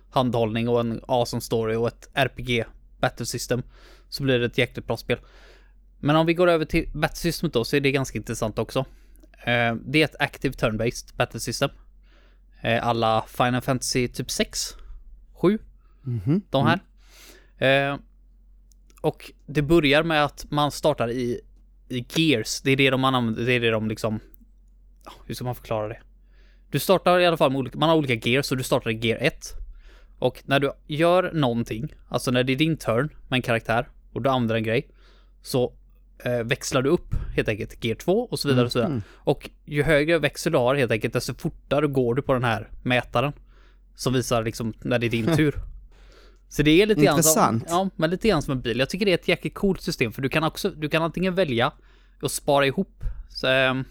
handhållning 0.09 0.67
och 0.69 0.79
en 0.79 1.01
awesome 1.07 1.41
story 1.41 1.75
och 1.75 1.87
ett 1.87 2.09
RPG 2.13 2.65
battle 2.99 3.25
system. 3.25 3.63
Så 4.09 4.23
blir 4.23 4.39
det 4.39 4.45
ett 4.45 4.57
jäkligt 4.57 4.87
bra 4.87 4.97
spel. 4.97 5.19
Men 5.99 6.15
om 6.15 6.25
vi 6.25 6.33
går 6.33 6.47
över 6.47 6.65
till 6.65 6.89
battle 6.93 7.15
systemet 7.17 7.53
då, 7.53 7.65
så 7.65 7.75
är 7.75 7.79
det 7.81 7.91
ganska 7.91 8.17
intressant 8.17 8.59
också. 8.59 8.79
Eh, 9.45 9.75
det 9.85 10.01
är 10.01 10.05
ett 10.05 10.15
active 10.19 10.53
turn-based 10.53 11.15
battle 11.15 11.39
system. 11.39 11.69
Eh, 12.61 12.87
alla 12.87 13.25
Final 13.27 13.61
Fantasy 13.61 14.07
typ 14.07 14.31
6, 14.31 14.75
7, 15.33 15.59
Mhm. 16.01 16.41
de 16.49 16.65
här. 16.67 16.79
Eh, 17.91 17.97
och 19.01 19.31
det 19.45 19.61
börjar 19.61 20.03
med 20.03 20.23
att 20.23 20.45
man 20.49 20.71
startar 20.71 21.11
i, 21.11 21.41
i 21.89 22.05
gears. 22.15 22.61
Det 22.61 22.71
är 22.71 22.75
det 22.75 22.89
de 22.89 23.03
använder, 23.03 23.45
det 23.45 23.53
är 23.53 23.59
det 23.59 23.71
de 23.71 23.87
liksom... 23.87 24.19
Hur 25.25 25.35
ska 25.35 25.45
man 25.45 25.55
förklara 25.55 25.87
det? 25.87 25.99
Du 26.71 26.79
startar 26.79 27.19
i 27.19 27.25
alla 27.25 27.37
fall 27.37 27.51
med 27.51 27.59
olika, 27.59 27.79
man 27.79 27.89
har 27.89 27.95
olika 27.95 28.29
gears, 28.29 28.45
så 28.45 28.55
du 28.55 28.63
startar 28.63 28.91
i 28.91 29.07
gear 29.07 29.17
1. 29.21 29.53
Och 30.19 30.43
när 30.45 30.59
du 30.59 30.71
gör 30.87 31.31
någonting, 31.33 31.93
alltså 32.09 32.31
när 32.31 32.43
det 32.43 32.53
är 32.53 32.57
din 32.57 32.77
turn 32.77 33.09
med 33.27 33.37
en 33.37 33.41
karaktär 33.41 33.87
och 34.13 34.21
du 34.21 34.29
använder 34.29 34.55
en 34.55 34.63
grej, 34.63 34.87
så 35.41 35.73
eh, 36.23 36.43
växlar 36.43 36.81
du 36.81 36.89
upp 36.89 37.15
helt 37.35 37.49
enkelt 37.49 37.85
gear 37.85 37.95
2 37.95 38.27
och 38.31 38.39
så 38.39 38.47
vidare 38.47 38.65
och 38.65 38.71
så 38.71 38.79
vidare. 38.79 38.93
Mhm. 38.93 39.01
Och 39.15 39.49
ju 39.65 39.83
högre 39.83 40.19
växel 40.19 40.51
du 40.51 40.57
har 40.57 40.75
helt 40.75 40.91
enkelt, 40.91 41.13
desto 41.13 41.33
fortare 41.33 41.87
går 41.87 42.15
du 42.15 42.21
på 42.21 42.33
den 42.33 42.43
här 42.43 42.69
mätaren. 42.83 43.33
Som 43.95 44.13
visar 44.13 44.43
liksom 44.43 44.73
när 44.81 44.99
det 44.99 45.07
är 45.07 45.09
din 45.09 45.35
tur. 45.35 45.55
Så 46.49 46.63
det 46.63 46.81
är 46.81 46.85
lite 46.85 47.01
grann 47.01 47.23
som, 47.23 47.29
Intressant. 47.29 47.65
ja, 47.69 47.89
men 47.95 48.09
lite 48.09 48.27
grann 48.27 48.41
som 48.41 48.51
en 48.51 48.61
bil. 48.61 48.79
Jag 48.79 48.89
tycker 48.89 49.05
det 49.05 49.11
är 49.11 49.15
ett 49.15 49.27
jäkligt 49.27 49.53
coolt 49.53 49.81
system 49.81 50.11
för 50.11 50.21
du 50.21 50.29
kan 50.29 50.43
också, 50.43 50.69
du 50.69 50.89
kan 50.89 51.03
antingen 51.03 51.35
välja 51.35 51.71
att 52.21 52.31
spara 52.31 52.65
ihop 52.65 53.03
så, 53.29 53.47
ähm, 53.47 53.85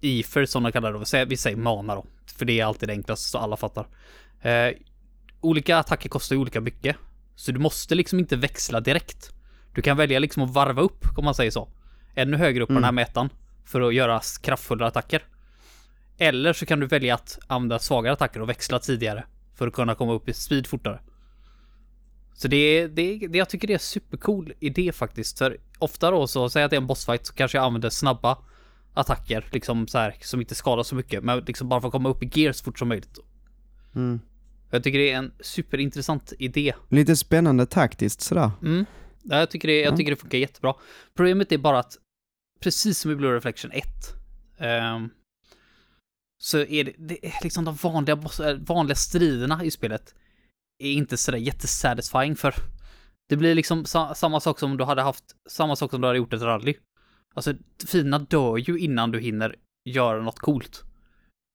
IFER 0.00 0.46
som 0.46 0.62
de 0.62 0.72
kallar 0.72 1.12
det, 1.12 1.24
vi 1.24 1.36
säger 1.36 1.56
mana 1.56 1.94
då. 1.94 2.06
För 2.38 2.44
det 2.44 2.60
är 2.60 2.64
alltid 2.64 2.88
det 2.88 2.92
enklaste 2.92 3.28
så 3.28 3.38
alla 3.38 3.56
fattar. 3.56 3.86
Eh, 4.42 4.74
olika 5.40 5.78
attacker 5.78 6.08
kostar 6.08 6.36
ju 6.36 6.40
olika 6.40 6.60
mycket. 6.60 6.96
Så 7.34 7.52
du 7.52 7.58
måste 7.58 7.94
liksom 7.94 8.18
inte 8.18 8.36
växla 8.36 8.80
direkt. 8.80 9.30
Du 9.74 9.82
kan 9.82 9.96
välja 9.96 10.18
liksom 10.18 10.42
att 10.42 10.50
varva 10.50 10.82
upp, 10.82 11.06
om 11.16 11.24
man 11.24 11.34
säger 11.34 11.50
så. 11.50 11.68
Ännu 12.14 12.36
högre 12.36 12.62
upp 12.62 12.68
på 12.68 12.74
den 12.74 12.84
här 12.84 12.92
mätaren. 12.92 13.28
För 13.64 13.80
att 13.80 13.94
göra 13.94 14.20
kraftfulla 14.42 14.86
attacker. 14.86 15.24
Eller 16.18 16.52
så 16.52 16.66
kan 16.66 16.80
du 16.80 16.86
välja 16.86 17.14
att 17.14 17.38
använda 17.46 17.78
svagare 17.78 18.12
attacker 18.12 18.42
och 18.42 18.48
växla 18.48 18.78
tidigare. 18.78 19.24
För 19.54 19.66
att 19.66 19.74
kunna 19.74 19.94
komma 19.94 20.12
upp 20.12 20.28
i 20.28 20.32
speed 20.32 20.66
fortare. 20.66 21.00
Så 22.36 22.48
det 22.48 22.86
det, 22.88 23.26
det 23.28 23.38
jag 23.38 23.48
tycker 23.48 23.68
det 23.68 23.74
är 23.74 23.78
supercool 23.78 24.52
idé 24.60 24.92
faktiskt. 24.92 25.38
För 25.38 25.56
ofta 25.78 26.10
då 26.10 26.26
så, 26.26 26.48
säg 26.48 26.62
att 26.64 26.70
det 26.70 26.76
är 26.76 26.80
en 26.80 26.86
bossfight 26.86 27.26
så 27.26 27.34
kanske 27.34 27.58
jag 27.58 27.64
använder 27.64 27.90
snabba 27.90 28.38
attacker, 28.94 29.48
liksom 29.52 29.88
så 29.88 29.98
här, 29.98 30.16
som 30.20 30.40
inte 30.40 30.54
skadar 30.54 30.82
så 30.82 30.94
mycket, 30.94 31.24
men 31.24 31.38
liksom 31.38 31.68
bara 31.68 31.80
för 31.80 31.88
att 31.88 31.92
komma 31.92 32.08
upp 32.08 32.22
i 32.22 32.30
gear 32.40 32.52
så 32.52 32.64
fort 32.64 32.78
som 32.78 32.88
möjligt. 32.88 33.18
Mm. 33.94 34.20
Jag 34.70 34.82
tycker 34.84 34.98
det 34.98 35.10
är 35.10 35.16
en 35.16 35.32
superintressant 35.40 36.32
idé. 36.38 36.74
Lite 36.88 37.16
spännande 37.16 37.66
taktiskt 37.66 38.20
sådär. 38.20 38.50
Mm. 38.62 38.84
Ja, 39.22 39.38
jag, 39.38 39.50
tycker 39.50 39.68
det, 39.68 39.80
jag 39.80 39.92
Ja. 39.92 39.96
tycker 39.96 40.10
det 40.10 40.16
funkar 40.16 40.38
jättebra. 40.38 40.74
Problemet 41.14 41.52
är 41.52 41.58
bara 41.58 41.78
att, 41.78 41.98
precis 42.60 42.98
som 42.98 43.10
i 43.10 43.16
Blue 43.16 43.36
Reflection 43.36 43.72
1, 43.72 43.84
ehm, 44.58 45.08
så 46.38 46.58
är 46.58 46.84
det, 46.84 46.92
det 46.98 47.26
är 47.26 47.32
liksom 47.42 47.64
de 47.64 47.74
vanliga, 47.74 48.16
boss, 48.16 48.40
äh, 48.40 48.56
vanliga 48.56 48.94
striderna 48.96 49.64
i 49.64 49.70
spelet 49.70 50.14
är 50.78 50.92
inte 50.92 51.16
sådär 51.16 51.38
jättesatisfying 51.38 52.36
för 52.36 52.54
det 53.28 53.36
blir 53.36 53.54
liksom 53.54 53.84
sa, 53.84 54.14
samma 54.14 54.40
sak 54.40 54.58
som 54.58 54.76
du 54.76 54.84
hade 54.84 55.02
haft, 55.02 55.24
samma 55.50 55.76
sak 55.76 55.90
som 55.90 56.00
du 56.00 56.06
hade 56.06 56.18
gjort 56.18 56.32
ett 56.32 56.42
rally. 56.42 56.74
Alltså, 57.34 57.54
fina 57.88 58.18
dör 58.18 58.56
ju 58.56 58.78
innan 58.78 59.10
du 59.10 59.20
hinner 59.20 59.56
göra 59.90 60.22
något 60.22 60.38
coolt. 60.38 60.82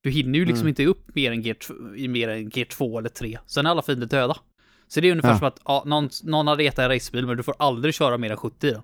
Du 0.04 0.10
hinner 0.10 0.40
ju 0.40 0.46
liksom 0.46 0.62
Mm. 0.62 0.70
inte 0.70 0.86
upp 0.86 1.16
mer 1.16 1.32
än, 1.32 1.42
gear, 1.42 1.56
tw- 1.56 1.96
i 1.96 2.08
mer 2.08 2.28
än 2.28 2.50
gear 2.50 2.66
2 2.66 3.00
eller 3.00 3.10
3. 3.10 3.40
Sen 3.46 3.66
är 3.66 3.70
alla 3.70 3.82
fiender 3.82 4.08
döda. 4.08 4.38
Så 4.88 5.02
det 5.02 5.08
är 5.08 5.12
ungefär 5.12 5.30
Ja. 5.30 5.38
som 5.38 5.48
att 5.48 5.60
ja, 5.66 5.84
någon, 5.86 6.10
någon 6.24 6.48
har 6.48 6.56
retat 6.58 6.80
en 6.80 6.90
racebil 6.90 7.28
men 7.28 7.38
du 7.38 7.44
får 7.44 7.56
aldrig 7.60 7.94
köra 7.94 8.18
mer 8.18 8.32
än 8.32 8.38
70 8.38 8.68
i 8.68 8.72
den. 8.72 8.82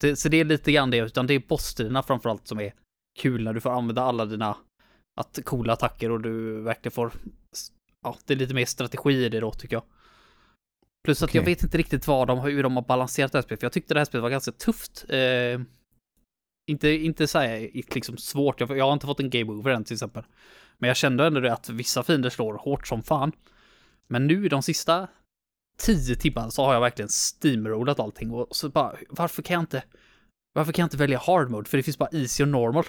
Det, 0.00 0.16
så 0.16 0.28
det 0.28 0.36
är 0.40 0.44
lite 0.44 0.72
grann 0.72 0.90
det, 0.90 0.98
utan 0.98 1.26
det 1.26 1.34
är 1.34 1.42
bossstriderna 1.48 2.02
framförallt 2.02 2.46
som 2.48 2.60
är 2.60 2.74
kul 3.18 3.44
när 3.44 3.52
du 3.52 3.60
får 3.60 3.70
använda 3.70 4.02
alla 4.02 4.24
dina 4.26 4.56
att, 5.20 5.38
coola 5.44 5.72
attacker 5.72 6.10
och 6.10 6.20
du 6.20 6.60
verkligen 6.62 6.92
får 6.92 7.12
ja, 8.04 8.16
det 8.26 8.34
är 8.34 8.38
lite 8.38 8.54
mer 8.54 8.66
strategi 8.66 9.24
i 9.24 9.28
det 9.28 9.40
då 9.40 9.52
tycker 9.52 9.76
jag. 9.76 9.84
Plus 11.04 11.22
att 11.22 11.34
jag 11.34 11.42
vet 11.42 11.62
inte 11.62 11.78
riktigt 11.78 12.06
vad 12.06 12.28
de, 12.28 12.40
hur 12.40 12.62
de 12.62 12.76
har 12.76 12.82
balanserat 12.82 13.32
det 13.32 13.38
här 13.38 13.42
spelet, 13.42 13.60
för 13.60 13.64
jag 13.64 13.72
tyckte 13.72 13.94
det 13.94 14.00
här 14.00 14.04
spelet 14.04 14.22
var 14.22 14.30
ganska 14.30 14.52
tufft. 14.52 15.04
Eh, 15.08 15.60
inte, 16.66 16.88
inte 16.88 17.26
så 17.26 17.38
här 17.38 17.70
liksom 17.94 18.16
svårt, 18.16 18.60
jag, 18.60 18.78
jag 18.78 18.84
har 18.84 18.92
inte 18.92 19.06
fått 19.06 19.20
en 19.20 19.30
game 19.30 19.52
over 19.52 19.70
än 19.70 19.84
till 19.84 19.94
exempel. 19.94 20.24
Men 20.78 20.88
jag 20.88 20.96
kände 20.96 21.26
ändå 21.26 21.40
det 21.40 21.52
att 21.52 21.68
vissa 21.68 22.02
fiender 22.02 22.30
slår 22.30 22.54
hårt 22.54 22.86
som 22.86 23.02
fan. 23.02 23.32
Men 24.08 24.26
nu 24.26 24.48
de 24.48 24.62
sista 24.62 25.08
tio 25.78 26.16
timmarna 26.16 26.50
så 26.50 26.64
har 26.64 26.74
jag 26.74 26.80
verkligen 26.80 27.08
steamrollat 27.08 28.00
allting 28.00 28.30
och 28.30 28.56
så 28.56 28.68
bara, 28.68 28.96
varför 29.08 29.42
kan 29.42 29.54
jag 29.54 29.62
inte, 29.62 29.82
varför 30.52 30.72
kan 30.72 30.82
jag 30.82 30.86
inte 30.86 30.96
välja 30.96 31.18
hard 31.18 31.50
mode? 31.50 31.70
För 31.70 31.76
det 31.76 31.82
finns 31.82 31.98
bara 31.98 32.10
easy 32.12 32.42
och 32.42 32.48
normal. 32.48 32.84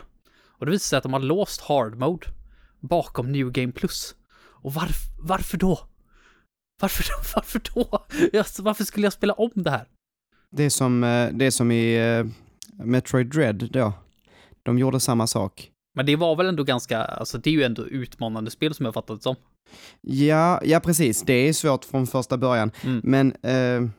Och 0.58 0.66
det 0.66 0.72
visar 0.72 0.88
sig 0.88 0.98
att 0.98 1.04
de 1.04 1.14
har 1.14 1.20
låst 1.20 1.62
hard 1.62 1.96
mode 1.96 2.28
bakom 2.80 3.32
new 3.32 3.52
game 3.52 3.72
plus. 3.72 4.16
Och 4.66 4.74
varf, 4.74 4.98
varför 5.20 5.58
då? 5.58 5.80
Varför? 6.82 7.06
Varför 7.36 7.62
då? 7.74 8.06
Varför 8.64 8.84
skulle 8.84 9.06
jag 9.06 9.14
spela 9.14 9.34
om 9.34 9.52
det 9.56 9.70
här? 9.70 9.88
Det 10.52 10.64
är 10.64 10.70
som, 10.70 11.04
eh, 11.04 11.30
det 11.34 11.46
är 11.46 11.52
som 11.52 11.72
i 11.72 11.96
eh, 11.96 12.26
Metroid 12.86 13.28
Dread 13.28 13.70
då. 13.72 13.94
De 14.64 14.80
gjorde 14.80 15.00
samma 15.00 15.28
sak. 15.28 15.72
Men 15.96 16.06
det 16.06 16.16
var 16.16 16.36
väl 16.36 16.46
ändå 16.46 16.64
ganska, 16.64 17.04
alltså 17.04 17.38
det 17.38 17.50
är 17.50 17.52
ju 17.52 17.64
ändå 17.64 17.88
utmanande 17.88 18.52
spel 18.52 18.74
som 18.74 18.86
jag 18.86 18.94
fattat 18.94 19.18
det 19.20 19.24
som. 19.24 19.36
Ja, 20.02 20.62
ja 20.64 20.80
precis. 20.80 21.22
Det 21.22 21.34
är 21.34 21.54
svårt 21.54 21.86
från 21.86 22.08
första 22.08 22.38
början. 22.38 22.72
Mm. 22.84 23.02
Men 23.04 23.34
eh, 23.42 23.90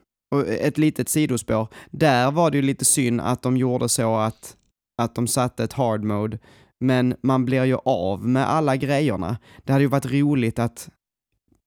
ett 0.48 0.78
litet 0.78 1.08
sidospår. 1.08 1.68
Där 1.90 2.30
var 2.30 2.50
det 2.50 2.56
ju 2.56 2.62
lite 2.62 2.84
synd 2.84 3.20
att 3.20 3.42
de 3.42 3.56
gjorde 3.56 3.88
så 3.88 4.16
att, 4.16 4.56
att 5.02 5.14
de 5.14 5.26
satte 5.26 5.64
ett 5.64 5.72
hard 5.72 6.04
mode. 6.04 6.38
Men 6.80 7.16
man 7.22 7.44
blir 7.44 7.64
ju 7.64 7.76
av 7.84 8.28
med 8.28 8.48
alla 8.50 8.76
grejerna. 8.76 9.36
Det 9.64 9.72
hade 9.72 9.84
ju 9.84 9.88
varit 9.88 10.06
roligt 10.12 10.58
att 10.58 10.88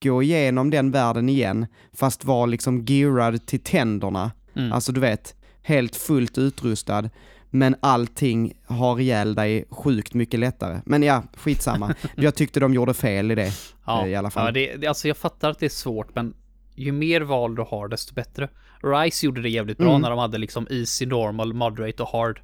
gå 0.04 0.24
igenom 0.24 0.70
den 0.70 0.92
världen 0.92 1.30
igen, 1.30 1.68
fast 1.94 2.26
vara 2.26 2.46
liksom 2.46 2.86
gearad 2.86 3.46
till 3.46 3.60
tänderna. 3.64 4.32
Mm. 4.56 4.72
Alltså 4.72 4.92
du 4.92 5.00
vet, 5.00 5.36
helt 5.62 5.96
fullt 5.96 6.38
utrustad. 6.38 7.10
Men 7.52 7.76
allting 7.80 8.54
har 8.66 9.00
ihjäl 9.00 9.36
dig 9.36 9.66
sjukt 9.70 10.14
mycket 10.14 10.40
lättare. 10.40 10.82
Men 10.86 11.04
ja, 11.04 11.24
skitsamma. 11.38 11.96
Jag 12.16 12.36
tyckte 12.36 12.60
de 12.60 12.74
gjorde 12.74 12.94
fel 12.94 13.32
i 13.32 13.36
det. 13.36 13.52
Ja, 13.86 14.08
i 14.08 14.16
alla 14.16 14.30
fall. 14.30 14.46
Ja, 14.46 14.52
det, 14.78 14.88
alltså 14.88 15.08
jag 15.08 15.18
fattar 15.18 15.50
att 15.50 15.60
det 15.60 15.66
är 15.66 15.70
svårt, 15.70 16.16
men 16.16 16.34
ju 16.76 16.92
mer 16.92 17.22
val 17.22 17.56
du 17.56 17.62
har, 17.62 17.88
desto 17.88 18.14
bättre. 18.14 18.50
Rise 18.84 19.26
gjorde 19.26 19.42
det 19.42 19.50
jävligt 19.50 19.78
bra 19.78 19.90
Mm. 19.90 20.02
när 20.02 20.10
de 20.10 20.20
hade 20.20 20.38
liksom 20.38 20.68
easy, 20.70 21.06
normal, 21.06 21.54
moderate 21.54 22.04
och 22.04 22.10
hard. 22.10 22.42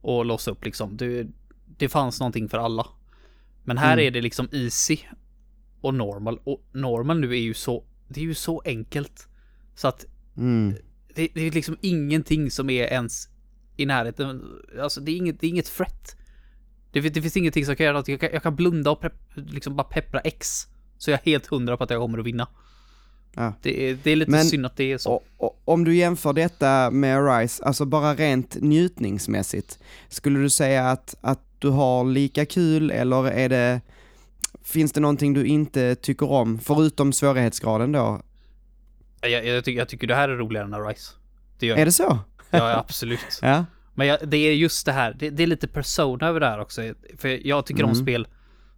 Och 0.00 0.24
låsa 0.24 0.50
upp 0.50 0.64
liksom. 0.64 0.96
Det, 0.96 1.26
det 1.80 1.88
fanns 1.88 2.20
någonting 2.20 2.48
för 2.48 2.58
alla. 2.58 2.86
Men 3.64 3.78
här 3.78 3.92
Mm. 3.92 4.06
är 4.06 4.10
det 4.10 4.20
liksom 4.22 4.48
easy 4.52 4.98
och 5.80 5.94
normal. 5.94 6.38
Och 6.44 6.62
normal 6.72 7.20
nu 7.20 7.30
är 7.30 7.40
ju 7.40 7.54
så, 7.54 7.84
det 8.08 8.20
är 8.20 8.24
ju 8.24 8.34
så 8.34 8.62
enkelt. 8.64 9.28
Så 9.74 9.88
att 9.88 10.04
Mm. 10.36 10.74
det, 11.14 11.28
det 11.34 11.40
är 11.46 11.50
liksom 11.50 11.76
ingenting 11.80 12.50
som 12.50 12.70
är 12.70 12.84
ens 12.84 13.28
i 13.76 13.86
närheten. 13.86 14.42
Alltså 14.80 15.00
det 15.00 15.12
är 15.12 15.16
inget, 15.16 15.40
det 15.40 15.46
är 15.46 15.48
inget 15.48 15.74
threat. 15.76 16.16
Det, 16.92 17.00
det 17.00 17.22
finns 17.22 17.36
ingenting 17.36 17.66
som 17.66 17.76
kan 17.76 17.86
göra 17.86 17.98
att 17.98 18.08
jag 18.08 18.20
kan, 18.20 18.30
jag 18.32 18.42
kan 18.42 18.56
blunda 18.56 18.90
och 18.90 19.00
prepp, 19.00 19.14
liksom 19.34 19.76
bara 19.76 19.84
peppra 19.84 20.20
X. 20.20 20.66
Så 20.98 21.10
jag 21.10 21.20
är 21.20 21.24
helt 21.24 21.46
hundra 21.46 21.76
på 21.76 21.84
att 21.84 21.90
jag 21.90 22.00
kommer 22.00 22.18
att 22.18 22.26
vinna. 22.26 22.48
Ja. 23.34 23.52
Det 23.62 23.90
är, 23.90 23.98
det 24.02 24.10
är 24.10 24.16
lite 24.16 24.30
Men- 24.30 24.44
synd 24.44 24.66
att 24.66 24.76
det 24.76 24.92
är 24.92 24.98
så. 24.98 25.10
Och, 25.12 25.24
och, 25.36 25.60
om 25.64 25.84
du 25.84 25.96
jämför 25.96 26.32
detta 26.32 26.90
med 26.90 27.26
Rise, 27.38 27.64
alltså 27.64 27.84
bara 27.84 28.14
rent 28.14 28.54
njutningsmässigt, 28.60 29.78
skulle 30.08 30.38
du 30.38 30.50
säga 30.50 30.90
att, 30.90 31.14
att 31.20 31.40
du 31.60 31.68
har 31.68 32.04
lika 32.04 32.46
kul 32.46 32.90
eller 32.90 33.26
är 33.30 33.48
det, 33.48 33.80
finns 34.62 34.92
det 34.92 35.00
någonting 35.00 35.34
du 35.34 35.46
inte 35.46 35.94
tycker 35.94 36.30
om, 36.30 36.58
förutom 36.58 37.12
svårighetsgraden 37.12 37.92
då? 37.92 38.20
Jag, 39.20 39.46
jag, 39.46 39.64
tycker, 39.64 39.78
jag 39.78 39.88
tycker 39.88 40.06
det 40.06 40.14
här 40.14 40.28
är 40.28 40.36
roligare 40.36 40.64
än 40.64 40.86
Rise. 40.86 41.12
Det 41.58 41.68
Är 41.70 41.76
jag. 41.78 41.86
det 41.86 41.92
så? 41.92 42.18
Ja, 42.50 42.76
absolut. 42.76 43.20
Ja. 43.42 43.64
Men 43.94 44.06
jag, 44.06 44.28
det 44.28 44.36
är 44.36 44.52
just 44.54 44.86
det 44.86 44.92
här, 44.92 45.16
det, 45.18 45.30
det 45.30 45.42
är 45.42 45.46
lite 45.46 45.68
persona 45.68 46.26
över 46.28 46.40
det 46.40 46.46
här 46.46 46.60
också. 46.60 46.82
För 47.18 47.46
jag 47.46 47.66
tycker 47.66 47.82
om 47.84 47.90
Mm. 47.90 48.02
spel 48.02 48.28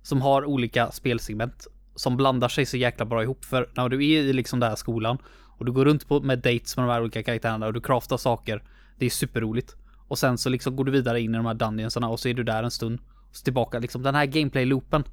som 0.02 0.22
har 0.22 0.44
olika 0.44 0.90
spelsegment 0.90 1.66
som 1.94 2.16
blandar 2.16 2.48
sig 2.48 2.66
så 2.66 2.76
jäkla 2.76 3.04
bra 3.04 3.22
ihop. 3.22 3.44
För 3.44 3.68
när 3.74 3.88
du 3.88 3.96
är 3.96 4.22
i 4.22 4.32
liksom 4.32 4.60
den 4.60 4.68
här 4.68 4.76
skolan 4.76 5.18
och 5.58 5.64
du 5.64 5.72
går 5.72 5.84
runt 5.84 6.08
på, 6.08 6.20
med 6.20 6.38
dates 6.38 6.76
med 6.76 6.86
de 6.86 6.92
här 6.92 7.00
olika 7.02 7.22
karaktärerna 7.22 7.66
och 7.66 7.72
du 7.72 7.80
craftar 7.80 8.16
saker. 8.16 8.62
Det 8.98 9.06
är 9.06 9.10
superroligt. 9.10 9.76
Och 10.12 10.19
sen 10.19 10.38
så 10.38 10.49
liksom 10.50 10.76
går 10.76 10.85
du 10.85 10.92
vidare 10.92 11.21
in 11.21 11.35
i 11.35 11.37
de 11.37 11.47
här 11.47 11.54
dungeonsarna 11.54 12.09
och 12.09 12.21
så 12.21 12.28
är 12.28 12.35
du 12.35 12.42
där 12.42 12.62
en 12.62 12.71
stund. 12.71 13.00
Och 13.31 13.37
så 13.37 13.45
tillbaka 13.45 13.78
liksom. 13.78 14.02
Den 14.02 14.14
här 14.14 14.26
gameplay-loopen 14.26 15.04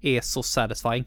är 0.00 0.20
så 0.20 0.42
satisfying. 0.42 1.04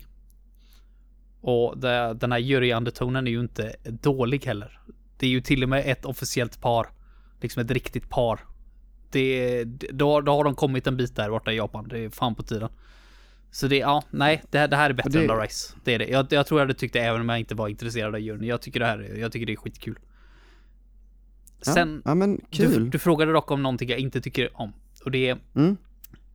Och 1.42 1.78
det, 1.78 2.14
den 2.14 2.32
här 2.32 2.40
jury-undertonen 2.40 3.28
är 3.28 3.32
ju 3.32 3.40
inte 3.40 3.76
dålig 3.84 4.46
heller. 4.46 4.80
Det 5.18 5.26
är 5.26 5.30
ju 5.30 5.42
till 5.42 5.64
och 5.64 5.70
med 5.70 5.84
ett 5.92 6.06
officiellt 6.06 6.62
par. 6.62 6.88
Liksom 7.42 7.62
ett 7.62 7.72
riktigt 7.72 8.10
par. 8.10 8.40
Det, 9.12 9.64
då, 9.92 10.22
då 10.22 10.32
har 10.36 10.44
de 10.44 10.56
kommit 10.56 10.88
en 10.88 10.98
bit 10.98 11.16
där 11.16 11.30
borta 11.30 11.52
i 11.52 11.56
Japan. 11.56 11.88
Det 11.88 12.00
är 12.06 12.10
fan 12.10 12.36
på 12.36 12.44
tiden. 12.44 12.70
Så 13.52 13.68
det, 13.68 13.78
ja, 13.78 14.04
nej, 14.10 14.44
det, 14.52 14.60
här- 14.60 14.68
det 14.68 14.76
här 14.76 14.90
är 14.90 14.94
bättre 14.94 15.10
det- 15.10 15.20
än 15.22 15.28
The 15.28 15.34
Rise. 15.34 15.74
Det 15.84 15.94
är 15.94 16.00
det. 16.00 16.08
Jag, 16.08 16.28
jag 16.30 16.48
tror 16.48 16.60
jag 16.60 16.68
hade 16.68 16.80
tyckt 16.80 16.94
det 16.94 17.00
även 17.00 17.22
om 17.22 17.30
jag 17.30 17.40
inte 17.40 17.56
var 17.56 17.68
intresserad 17.68 18.16
av 18.16 18.20
juryn. 18.22 18.44
Jag 18.44 18.62
tycker 18.62 18.80
det 18.80 18.86
här, 18.86 19.00
är- 19.00 19.18
jag 19.18 19.32
tycker 19.32 19.46
det 19.46 19.54
är 19.54 19.58
skitkul. 19.58 20.00
Sen, 21.66 22.02
ja, 22.06 22.16
men 22.16 22.36
du, 22.36 22.42
kul. 22.58 22.90
du 22.90 23.00
frågade 23.00 23.32
dock 23.34 23.52
om 23.52 23.64
någonting 23.64 23.90
jag 23.90 24.00
inte 24.00 24.22
tycker 24.22 24.62
om. 24.62 24.74
Och 25.06 25.12
det 25.12 25.30
är 25.30 25.38
Mm. 25.56 25.78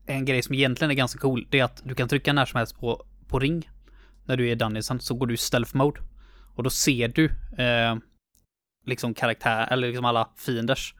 en 0.06 0.25
grej 0.25 0.42
som 0.42 0.54
egentligen 0.54 0.90
är 0.90 0.94
ganska 0.94 1.18
cool. 1.18 1.47
Det 1.50 1.61
är 1.61 1.64
att 1.64 1.82
du 1.85 1.94
kan 1.94 2.08
trycka 2.08 2.32
när 2.32 2.44
som 2.44 2.58
helst 2.58 2.78
på, 2.80 3.04
på 3.28 3.38
ring. 3.38 3.70
När 4.25 4.37
du 4.37 4.49
är 4.49 4.52
i 4.52 4.54
dungeonsen 4.54 5.00
så 5.00 5.14
går 5.14 5.26
du 5.26 5.35
i 5.35 5.37
stealth 5.37 5.76
mode. 5.76 6.00
Och 6.54 6.62
då 6.62 6.70
ser 6.70 7.08
du 7.08 7.25
eh, 7.64 7.97
liksom 8.87 9.14
karaktär, 9.14 9.66
eller 9.70 9.87
liksom 9.88 10.04
alla 10.04 10.28
fienders. 10.37 10.94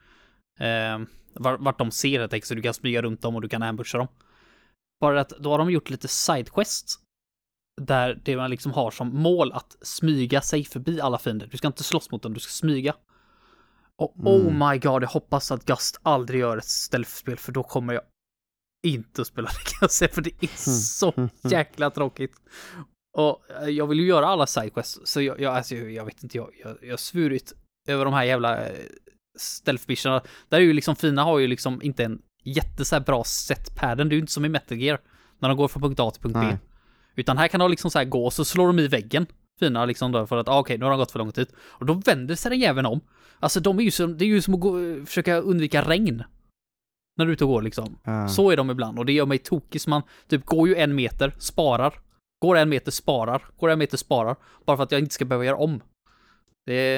Eh, 0.61 0.99
vart, 1.35 1.61
vart 1.61 1.79
de 1.79 1.91
ser 1.91 2.21
helt 2.21 2.33
enkelt, 2.33 2.49
så 2.49 2.55
du 2.55 2.63
kan 2.63 2.75
smyga 2.75 3.03
runt 3.03 3.23
dem 3.23 3.35
och 3.35 3.43
du 3.43 3.49
kan 3.49 3.63
ambusha 3.63 3.99
dem. 3.99 4.09
Bara 5.01 5.21
att 5.21 5.29
då 5.29 5.51
har 5.51 5.59
de 5.59 5.71
gjort 5.71 5.91
lite 5.91 6.09
sidequests. 6.09 6.99
Där 7.81 8.21
det 8.25 8.37
man 8.37 8.51
liksom 8.51 8.73
har 8.73 8.91
som 8.91 9.09
mål 9.23 9.53
att 9.53 9.77
smyga 9.83 10.41
sig 10.41 10.65
förbi 10.65 11.01
alla 11.01 11.19
fiender. 11.19 11.47
Du 11.51 11.57
ska 11.57 11.67
inte 11.67 11.85
slåss 11.85 12.11
mot 12.11 12.23
dem, 12.23 12.35
du 12.35 12.41
ska 12.41 12.51
smyga. 12.51 12.95
Och 13.99 14.17
oh 14.17 14.47
Mm. 14.47 14.69
my 14.71 14.79
god, 14.79 15.03
jag 15.03 15.09
hoppas 15.09 15.51
att 15.53 15.65
Gust 15.65 16.01
aldrig 16.03 16.41
gör 16.41 16.57
ett 16.57 16.65
stealth-spel 16.65 17.37
för 17.37 17.53
då 17.53 17.63
kommer 17.63 17.95
jag 17.95 18.03
inte 18.87 19.21
att 19.21 19.27
spela 19.27 19.49
det 19.65 19.71
kan 19.71 19.79
jag 19.81 19.91
säga, 19.91 20.09
för 20.13 20.23
det 20.23 20.45
är 20.45 20.57
så 20.83 21.29
jäkla 21.43 21.91
tråkigt. 21.91 22.33
Och 23.17 23.51
eh, 23.51 23.69
jag 23.69 23.87
vill 23.87 24.01
ju 24.01 24.07
göra 24.07 24.27
alla 24.27 24.47
sidequests, 24.47 24.99
så 25.05 25.21
jag, 25.23 25.41
jag, 25.41 25.57
alltså, 25.57 25.75
jag 25.75 26.05
vet 26.05 26.23
inte, 26.23 26.37
jag, 26.37 26.51
jag, 26.65 26.79
jag 26.83 26.91
har 26.93 26.97
svurit 26.97 27.53
över 27.89 28.05
de 28.05 28.15
här 28.15 28.25
jävla 28.25 28.67
eh, 28.69 28.73
stealth-missionerna. 29.39 30.23
Där 30.49 30.59
är 30.59 30.63
ju 30.63 30.73
liksom 30.73 30.97
fina 30.97 31.25
har 31.25 31.39
ju 31.39 31.47
liksom 31.47 31.83
inte 31.83 32.05
en 32.05 32.23
jätte 32.45 32.85
så 32.85 32.95
här 32.97 33.01
bra 33.01 33.25
set 33.25 33.77
pattern, 33.77 34.09
det 34.09 34.13
är 34.13 34.17
ju 34.17 34.21
inte 34.21 34.33
som 34.33 34.45
i 34.45 34.49
Metal 34.49 34.79
Gear, 34.79 35.01
när 35.39 35.49
de 35.49 35.59
går 35.59 35.69
från 35.69 35.83
punkt 35.83 36.01
A 36.01 36.11
till 36.11 36.23
punkt 36.23 36.35
B. 36.35 36.41
Nej. 36.41 36.59
Utan 37.17 37.39
här 37.39 37.49
kan 37.49 37.61
de 37.61 37.71
liksom 37.71 37.91
så 37.91 37.99
här 37.99 38.07
gå 38.07 38.25
och 38.25 38.33
så 38.33 38.45
slår 38.45 38.67
de 38.67 38.79
i 38.79 38.89
väggen. 38.89 39.27
Fina 39.59 39.85
liksom 39.85 40.13
då 40.13 40.27
för 40.27 40.37
att, 40.37 40.49
ah, 40.49 40.59
okej, 40.59 40.79
nu 40.79 40.85
har 40.85 40.91
de 40.91 40.99
gått 40.99 41.11
för 41.11 41.19
lång 41.19 41.33
tid. 41.33 41.49
Och 41.59 41.87
då 41.87 41.95
vänder 41.95 42.35
sig 42.35 42.51
den 42.51 42.61
jäveln 42.61 42.87
om. 42.87 43.01
Alltså 43.39 43.61
de 43.61 43.79
är 43.79 43.83
ju 43.83 43.91
som, 43.91 44.19
det 44.19 44.25
är 44.25 44.27
ju 44.27 44.43
som 44.43 44.55
att 44.55 44.61
gå, 44.61 44.79
försöka 45.07 45.37
undvika 45.37 45.83
regn. 45.83 46.25
När 47.17 47.25
du 47.25 47.31
är 47.31 47.33
ute 47.33 47.45
och 47.45 47.51
går 47.51 47.63
liksom. 47.63 47.99
Ja. 48.05 48.29
Så 48.29 48.51
är 48.51 48.57
de 48.57 48.71
ibland 48.71 48.99
och 48.99 49.07
det 49.07 49.13
gör 49.13 49.27
mig 49.27 49.39
tokig 49.39 49.81
så 49.81 49.91
man 49.91 50.03
typ 50.29 50.45
går 50.45 50.69
ju 50.69 50.75
en 50.77 50.95
meter, 50.95 51.35
sparar. 51.39 52.01
Går 52.41 52.57
en 52.57 52.69
meter, 52.69 52.91
sparar. 52.91 53.45
Går 53.57 53.71
en 53.71 53.79
meter, 53.79 53.97
sparar. 53.97 54.37
Bara 54.67 54.77
för 54.77 54.85
att 54.85 54.93
jag 54.93 55.01
inte 55.01 55.15
ska 55.15 55.25
behöva 55.25 55.45
göra 55.45 55.57
om. 55.57 55.81
Det 56.67 56.95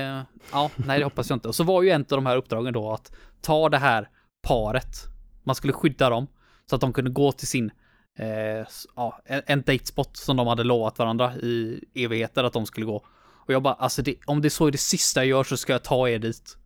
ja, 0.53 0.71
nej 0.77 0.99
det 0.99 1.05
hoppas 1.05 1.31
jag 1.31 1.37
inte. 1.37 1.49
Och 1.49 1.55
så 1.55 1.65
var 1.65 1.83
ju 1.83 1.91
en 1.91 2.01
av 2.01 2.07
de 2.07 2.27
här 2.27 2.37
uppdragen 2.37 2.73
då 2.73 2.93
att 2.93 3.13
ta 3.41 3.69
det 3.69 3.79
här 3.79 4.09
paret 4.43 5.11
man 5.45 5.55
skulle 5.55 5.73
skydda 5.73 6.11
dem 6.11 6.27
så 6.67 6.75
att 6.75 6.81
de 6.81 6.93
kunde 6.93 7.11
gå 7.11 7.33
till 7.33 7.49
sin, 7.49 7.71
eh, 8.19 8.67
ja, 8.97 9.21
en, 9.25 9.43
en 9.47 9.63
datespot 9.63 10.17
som 10.17 10.37
de 10.37 10.47
hade 10.47 10.65
lovat 10.65 10.99
varandra 10.99 11.35
i 11.37 11.85
evigheter 11.95 12.45
att 12.45 12.53
de 12.53 12.67
skulle 12.67 12.87
gå. 12.87 13.07
Och 13.47 13.55
jag 13.55 13.63
bara, 13.63 13.75
alltså 13.75 14.03
det, 14.03 14.15
om 14.27 14.43
det 14.43 14.51
så 14.51 14.67
är 14.67 14.71
det 14.71 14.79
sista 14.79 15.21
jag 15.21 15.29
gör 15.29 15.45
så 15.45 15.57
ska 15.57 15.73
jag 15.73 15.85
ta 15.85 16.09
er 16.09 16.19
dit. 16.19 16.57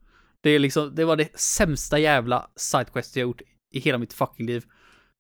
Det 0.41 0.51
är 0.51 0.59
liksom, 0.59 0.95
det 0.95 1.05
var 1.05 1.17
det 1.17 1.39
sämsta 1.41 1.99
jävla 1.99 2.51
sidequest 2.57 3.17
jag 3.17 3.23
gjort 3.23 3.43
i 3.75 3.81
hela 3.81 3.99
mitt 3.99 4.13
fucking 4.13 4.47
liv. 4.47 4.65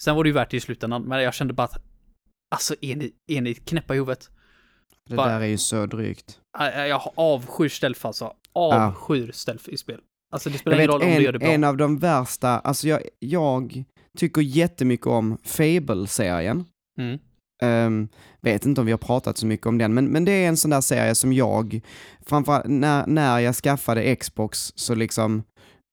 Sen 0.02 0.16
var 0.16 0.24
det 0.24 0.28
ju 0.28 0.34
värt 0.34 0.50
det 0.50 0.56
i 0.56 0.60
slutändan, 0.60 1.02
men 1.02 1.22
jag 1.22 1.34
kände 1.34 1.54
bara 1.54 1.64
att, 1.64 1.82
alltså 2.54 2.74
är 2.80 2.96
ni, 2.96 3.12
är 3.26 3.40
ni 3.40 3.54
knäppa 3.54 3.94
i 3.94 3.96
huvudet? 3.96 4.30
Det 5.08 5.14
Bara- 5.16 5.28
där 5.28 5.40
är 5.40 5.46
ju 5.46 5.58
så 5.58 5.86
drygt. 5.86 6.40
Jag, 6.58 7.12
avskyr 7.14 7.68
stealth 7.68 8.06
alltså. 8.06 8.32
Avskyr 8.52 9.32
stealth 9.32 9.68
i 9.68 9.76
spel. 9.76 10.00
Alltså 10.32 10.50
det 10.50 10.58
spelar 10.58 10.76
ingen 10.76 10.88
roll 10.88 11.02
om 11.02 11.08
du 11.08 11.22
gör 11.22 11.32
det 11.32 11.36
en, 11.36 11.40
bra. 11.40 11.48
en 11.52 11.64
av 11.64 11.76
de 11.76 11.98
värsta, 11.98 12.48
alltså 12.48 12.88
jag, 12.88 13.02
jag 13.18 13.84
tycker 14.18 14.42
jättemycket 14.42 15.06
om 15.06 15.38
Fable-serien. 15.44 16.64
Mm. 16.98 17.18
Ehm, 17.62 18.08
vet 18.40 18.66
inte 18.66 18.80
om 18.80 18.86
vi 18.86 18.92
har 18.92 18.98
pratat 18.98 19.38
så 19.38 19.46
mycket 19.46 19.66
om 19.66 19.78
den, 19.78 19.94
men, 19.94 20.06
men 20.06 20.24
det 20.24 20.32
är 20.32 20.48
en 20.48 20.56
sån 20.56 20.70
där 20.70 20.80
serie 20.80 21.14
som 21.14 21.32
jag, 21.32 21.80
framförallt 22.26 22.66
när, 22.66 23.06
när 23.06 23.38
jag 23.38 23.54
skaffade 23.54 24.16
Xbox 24.16 24.72
så 24.74 24.94
liksom 24.94 25.42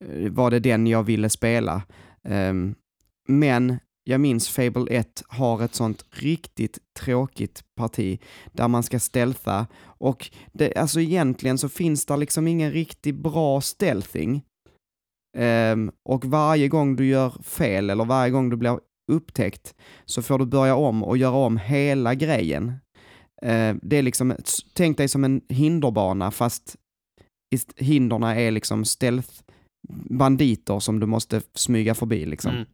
eh, 0.06 0.32
var 0.32 0.52
det 0.52 0.60
den 0.60 0.88
jag 0.88 1.04
ville 1.04 1.30
spela. 1.30 1.82
Ehm, 2.24 2.76
men 3.28 3.78
jag 4.04 4.22
minns 4.22 4.50
Fable 4.50 4.98
1 4.98 5.24
har 5.28 5.64
ett 5.64 5.76
sånt 5.76 6.06
riktigt 6.12 6.80
tråkigt 7.00 7.64
parti 7.76 8.20
där 8.52 8.68
man 8.68 8.84
ska 8.84 9.00
stealtha 9.00 9.68
och 9.84 10.32
det, 10.54 10.76
alltså 10.76 11.00
egentligen 11.02 11.58
så 11.58 11.70
finns 11.70 12.06
det 12.06 12.18
liksom 12.18 12.48
ingen 12.48 12.72
riktigt 12.72 13.16
bra 13.16 13.62
stealthing. 13.62 14.44
Ehm, 15.38 15.92
och 16.10 16.26
varje 16.26 16.68
gång 16.68 16.96
du 16.96 17.06
gör 17.06 17.30
fel 17.44 17.90
eller 17.90 18.06
varje 18.06 18.32
gång 18.32 18.50
du 18.50 18.58
blir 18.58 18.80
upptäckt 19.12 19.76
så 20.06 20.22
får 20.22 20.40
du 20.40 20.46
börja 20.46 20.76
om 20.76 21.04
och 21.04 21.18
göra 21.18 21.36
om 21.36 21.58
hela 21.58 22.16
grejen. 22.16 22.74
Eh, 23.42 23.76
det 23.82 23.98
är 23.98 24.02
liksom, 24.02 24.36
tänk 24.74 24.98
dig 24.98 25.08
som 25.08 25.24
en 25.24 25.42
hinderbana 25.50 26.32
fast 26.32 26.76
hinderna 27.76 28.36
är 28.36 28.52
liksom 28.52 28.86
stealth 28.86 29.30
banditer 30.10 30.80
som 30.80 31.00
du 31.00 31.06
måste 31.06 31.42
smyga 31.54 31.96
förbi 31.96 32.26
liksom. 32.26 32.52
Mm. 32.52 32.66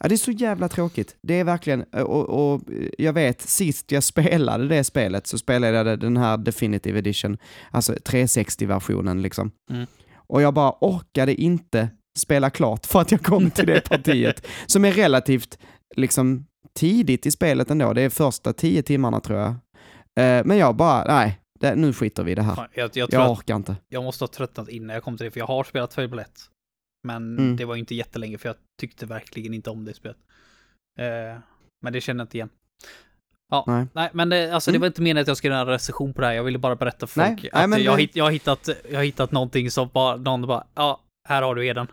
Ja, 0.00 0.08
det 0.08 0.14
är 0.14 0.16
så 0.16 0.30
jävla 0.30 0.68
tråkigt. 0.68 1.16
Det 1.22 1.34
är 1.34 1.44
verkligen, 1.44 1.82
och, 1.82 2.54
och 2.54 2.62
jag 2.98 3.12
vet, 3.12 3.40
sist 3.40 3.92
jag 3.92 4.02
spelade 4.12 4.68
det 4.68 4.84
spelet 4.84 5.26
så 5.26 5.38
spelade 5.38 5.90
jag 5.90 6.00
den 6.00 6.16
här 6.16 6.36
Definitive 6.36 6.98
Edition, 6.98 7.38
alltså 7.70 7.92
360-versionen 7.92 9.22
liksom. 9.22 9.50
Mm. 9.70 9.86
Och 10.32 10.42
jag 10.42 10.54
bara 10.54 10.74
orkade 10.80 11.34
inte 11.34 11.88
spela 12.18 12.50
klart 12.50 12.86
för 12.86 13.00
att 13.00 13.10
jag 13.10 13.22
kom 13.22 13.50
till 13.50 13.66
det 13.66 13.80
partiet, 13.88 14.46
som 14.66 14.84
är 14.84 14.92
relativt 14.92 15.58
liksom 15.96 16.46
tidigt 16.74 17.26
i 17.26 17.30
spelet 17.30 17.70
ändå. 17.70 17.92
Det 17.92 18.02
är 18.02 18.10
första 18.10 18.52
tio 18.52 18.82
timmarna 18.82 19.20
tror 19.20 19.38
jag. 19.38 19.48
Eh, 20.20 20.44
men 20.44 20.56
jag 20.58 20.76
bara, 20.76 21.04
nej, 21.04 21.40
det, 21.60 21.74
nu 21.74 21.92
skiter 21.92 22.22
vi 22.24 22.32
i 22.32 22.34
det 22.34 22.42
här. 22.42 22.68
Jag, 22.74 22.90
jag 22.94 23.12
Jag 23.12 23.30
orkar 23.30 23.56
inte. 23.56 23.76
jag 23.88 24.04
måste 24.04 24.22
ha 24.24 24.28
tröttnat 24.28 24.68
innan 24.68 24.94
jag 24.94 25.02
kom 25.04 25.16
till 25.16 25.24
det, 25.24 25.30
för 25.30 25.40
jag 25.40 25.46
har 25.46 25.64
spelat 25.64 25.94
Fable 25.94 26.22
1. 26.22 26.30
Men 27.08 27.38
Mm. 27.38 27.56
det 27.56 27.64
var 27.64 27.76
inte 27.76 27.94
jättelänge, 27.94 28.38
för 28.38 28.48
jag 28.48 28.56
tyckte 28.80 29.06
verkligen 29.06 29.54
inte 29.54 29.70
om 29.70 29.84
det 29.84 29.94
spelet. 29.94 30.16
Eh, 30.98 31.38
men 31.82 31.92
det 31.92 32.00
känner 32.00 32.20
jag 32.20 32.24
inte 32.26 32.36
igen. 32.36 32.48
Ja, 33.52 33.64
Nej. 33.66 33.86
nej, 33.92 34.10
men 34.12 34.28
det, 34.28 34.54
alltså, 34.54 34.70
det 34.70 34.76
Mm. 34.76 34.80
var 34.80 34.86
inte 34.86 35.02
meningen 35.02 35.22
att 35.22 35.28
jag 35.28 35.36
skulle 35.36 35.54
göra 35.54 35.60
en 35.62 35.66
recension 35.68 36.12
på 36.14 36.20
det 36.20 36.26
här. 36.26 36.34
Jag 36.34 36.44
ville 36.44 36.58
bara 36.58 36.76
berätta 36.76 37.06
för 37.06 37.20
Nej, 37.20 37.28
folk 37.30 37.42
nej, 37.52 37.62
att 37.64 37.70
men 37.70 37.82
jag, 37.82 37.96
det- 37.96 38.00
hitt, 38.02 38.16
jag, 38.16 38.24
har 38.24 38.30
hittat, 38.30 38.68
jag 38.90 38.98
har 38.98 39.04
hittat 39.04 39.32
någonting 39.32 39.70
som 39.70 39.88
bara, 39.92 40.16
någon 40.16 40.46
bara, 40.46 40.64
ja, 40.74 41.00
här 41.28 41.42
har 41.42 41.54
du 41.54 41.66
Eden. 41.66 41.86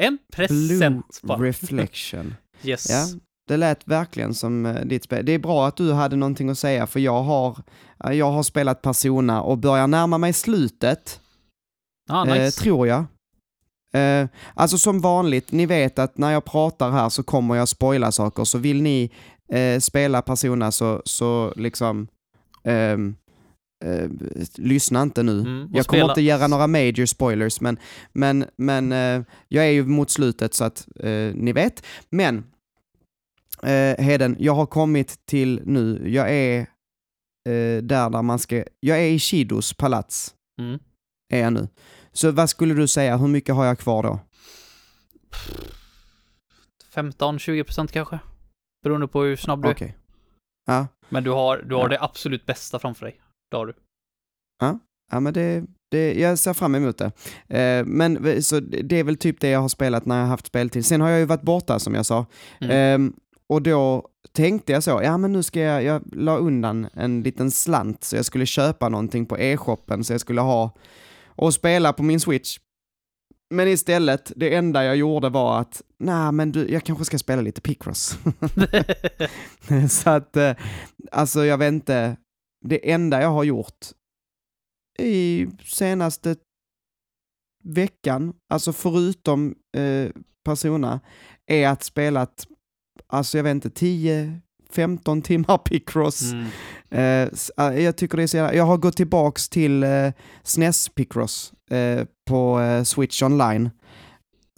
En 0.00 0.18
present 0.32 0.78
Blue 0.78 1.02
bara. 1.22 1.38
Reflection. 1.42 2.34
Yes. 2.64 2.90
Ja, 2.90 3.04
det 3.48 3.56
lät 3.56 3.88
verkligen 3.88 4.34
som 4.34 4.66
eh, 4.66 4.74
ditt 4.84 5.04
spel. 5.04 5.24
Det 5.26 5.32
är 5.32 5.38
bra 5.38 5.66
att 5.66 5.76
du 5.76 5.92
hade 5.92 6.16
någonting 6.16 6.50
att 6.50 6.58
säga, 6.58 6.86
för 6.86 7.00
jag 7.00 7.22
har, 7.22 7.58
eh, 8.04 8.12
jag 8.12 8.30
har 8.32 8.42
spelat 8.42 8.82
Persona 8.82 9.42
och 9.42 9.58
börjar 9.58 9.86
närma 9.86 10.18
mig 10.18 10.32
slutet, 10.32 11.20
Ah, 12.10 12.26
eh, 12.26 12.34
nice. 12.44 12.60
tror 12.60 12.86
jag. 12.88 13.04
Eh, 13.94 14.26
alltså 14.54 14.78
som 14.78 15.00
vanligt, 15.00 15.52
ni 15.52 15.66
vet 15.66 15.98
att 15.98 16.18
när 16.18 16.30
jag 16.32 16.44
pratar 16.44 16.90
här 16.90 17.08
så 17.08 17.22
kommer 17.22 17.54
jag 17.54 17.68
spoila 17.68 18.12
saker, 18.12 18.44
så 18.44 18.58
vill 18.58 18.82
ni 18.82 19.10
eh, 19.52 19.78
spela 19.80 20.22
Persona 20.22 20.72
så, 20.72 21.02
så 21.04 21.52
liksom 21.56 22.08
ehm, 22.64 23.16
eh, 23.84 24.08
lyssna 24.56 25.02
inte 25.02 25.22
nu. 25.22 25.40
Mm, 25.40 25.68
jag 25.72 25.86
kommer 25.86 26.00
spela- 26.02 26.12
inte 26.12 26.22
göra 26.22 26.46
några 26.46 26.66
major 26.66 27.06
spoilers, 27.06 27.60
men, 27.60 27.78
men, 28.12 28.44
men 28.56 28.92
eh, 28.92 29.22
jag 29.48 29.64
är 29.66 29.70
ju 29.70 29.84
mot 29.86 30.10
slutet 30.10 30.54
så 30.54 30.64
att 30.64 30.88
eh, 31.00 31.34
ni 31.34 31.52
vet. 31.52 31.84
Men 32.10 32.44
eh, 33.62 34.04
Heden, 34.04 34.36
jag 34.38 34.54
har 34.54 34.66
kommit 34.66 35.26
till 35.26 35.60
nu, 35.64 36.10
jag 36.10 36.30
är 36.32 36.58
eh, 37.48 37.82
där, 37.82 38.10
där 38.10 38.22
man 38.22 38.38
ska, 38.38 38.64
jag 38.80 38.98
är 38.98 39.06
i 39.10 39.18
Shidos 39.18 39.72
palats, 39.74 40.34
Mm. 40.60 40.78
är 41.32 41.40
jag 41.40 41.52
nu. 41.52 41.68
Så 42.12 42.30
vad 42.30 42.50
skulle 42.50 42.74
du 42.74 42.86
säga, 42.88 43.16
hur 43.16 43.28
mycket 43.28 43.54
har 43.54 43.64
jag 43.64 43.78
kvar 43.78 44.02
då? 44.02 44.20
15-20% 46.94 47.86
kanske. 47.92 48.18
Beroende 48.82 49.08
på 49.08 49.22
hur 49.22 49.36
snabb 49.36 49.62
du 49.62 49.68
är. 49.68 49.72
Okej. 49.72 49.96
Ja, 50.66 50.86
Men 51.08 51.24
du 51.24 51.30
har, 51.30 51.56
du 51.58 51.74
har 51.74 51.82
Ja. 51.82 51.88
det 51.88 52.00
absolut 52.02 52.46
bästa 52.46 52.78
framför 52.78 53.06
dig. 53.06 53.20
Det 53.50 53.56
har 53.56 53.66
du. 53.66 53.74
ja 55.10 55.20
men 55.20 55.32
det, 55.32 55.64
det, 55.90 56.14
jag 56.20 56.38
ser 56.38 56.52
fram 56.52 56.74
emot 56.74 56.98
det. 56.98 57.12
Eh, 57.58 57.84
men 57.84 58.42
så 58.42 58.60
det 58.60 58.96
är 58.96 59.04
väl 59.04 59.16
typ 59.16 59.40
det 59.40 59.48
jag 59.48 59.60
har 59.60 59.68
spelat 59.68 60.06
när 60.06 60.16
jag 60.16 60.22
har 60.22 60.28
haft 60.30 60.46
speltid. 60.46 60.86
Sen 60.86 61.00
har 61.00 61.08
jag 61.08 61.18
ju 61.20 61.24
varit 61.26 61.42
borta 61.42 61.78
som 61.78 61.94
jag 61.94 62.06
sa. 62.06 62.26
Mm. 62.60 62.76
Ehm, 62.76 63.12
och 63.46 63.62
då 63.62 64.08
tänkte 64.32 64.72
jag 64.72 64.82
så, 64.82 65.00
ja 65.02 65.18
men 65.18 65.32
nu 65.32 65.42
ska 65.42 65.60
jag, 65.60 65.84
jag 65.84 66.02
la 66.12 66.36
undan 66.36 66.88
en 66.94 67.22
liten 67.22 67.50
slant 67.50 68.04
så 68.04 68.16
jag 68.16 68.24
skulle 68.24 68.46
köpa 68.46 68.88
någonting 68.88 69.26
på 69.26 69.38
e-shoppen 69.38 70.04
så 70.04 70.12
jag 70.12 70.20
skulle 70.20 70.40
ha 70.40 70.70
och 71.26 71.54
spela 71.54 71.92
på 71.92 72.02
min 72.02 72.20
switch. 72.20 72.58
Men 73.52 73.68
istället, 73.68 74.32
det 74.36 74.54
enda 74.54 74.84
jag 74.84 74.96
gjorde 74.96 75.28
var 75.28 75.60
att, 75.60 75.82
nej 75.98 76.32
men 76.32 76.52
du, 76.52 76.68
jag 76.68 76.84
kanske 76.84 77.04
ska 77.04 77.18
spela 77.18 77.42
lite 77.42 77.60
Picross. 77.60 78.18
så 79.90 80.10
att, 80.10 80.36
eh, 80.36 80.56
alltså 81.10 81.44
jag 81.44 81.58
vet 81.58 81.72
inte, 81.72 82.16
det 82.64 82.92
enda 82.92 83.22
jag 83.22 83.28
har 83.28 83.44
gjort 83.44 83.86
i 84.98 85.46
senaste 85.64 86.36
veckan, 87.64 88.34
alltså 88.48 88.72
förutom 88.72 89.54
eh, 89.76 90.10
Persona, 90.44 91.00
är 91.46 91.68
att 91.68 91.82
spela 91.82 92.26
alltså 93.06 93.38
jag 93.38 93.44
vet 93.44 93.54
inte, 93.54 93.70
10-15 94.76 95.22
timmar 95.22 95.58
Picross. 95.58 96.22
Mm. 96.22 96.46
Eh, 96.90 97.66
eh, 97.66 97.84
jag 97.84 97.96
tycker 97.96 98.16
det 98.16 98.22
är 98.22 98.26
så 98.26 98.36
jävla, 98.36 98.54
jag 98.54 98.64
har 98.64 98.76
gått 98.76 98.96
tillbaks 98.96 99.48
till 99.48 99.82
eh, 99.82 100.08
SNES 100.42 100.88
Picross 100.88 101.52
eh, 101.70 102.04
på 102.28 102.60
eh, 102.60 102.82
Switch 102.82 103.22
online. 103.22 103.70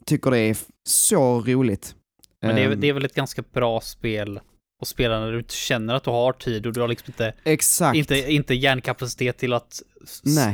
Tycker 0.07 0.31
det 0.31 0.39
är 0.39 0.57
så 0.89 1.41
roligt. 1.41 1.95
Men 2.43 2.55
det 2.57 2.63
är, 2.63 2.71
Ehm, 2.71 2.81
det 2.81 2.89
är 2.89 2.93
väl 2.93 3.05
ett 3.05 3.15
ganska 3.15 3.43
bra 3.53 3.81
spel 3.81 4.41
att 4.83 4.89
spela 4.89 5.21
när 5.21 5.33
du 5.33 5.39
inte 5.39 5.55
känner 5.55 5.95
att 5.95 6.05
du 6.05 6.11
har 6.11 6.33
tid 6.33 6.67
och 6.67 6.73
du 6.73 6.81
har 6.81 6.89
liksom 6.89 7.05
inte, 7.09 7.35
Exakt. 7.45 7.97
inte, 7.97 8.33
inte 8.33 8.55
hjärnkapacitet 8.55 9.39
till 9.39 9.53
att 9.53 9.83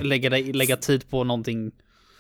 lägga, 0.02 0.30
dig, 0.30 0.52
lägga 0.52 0.76
tid 0.76 1.10
på 1.10 1.24
någonting. 1.24 1.70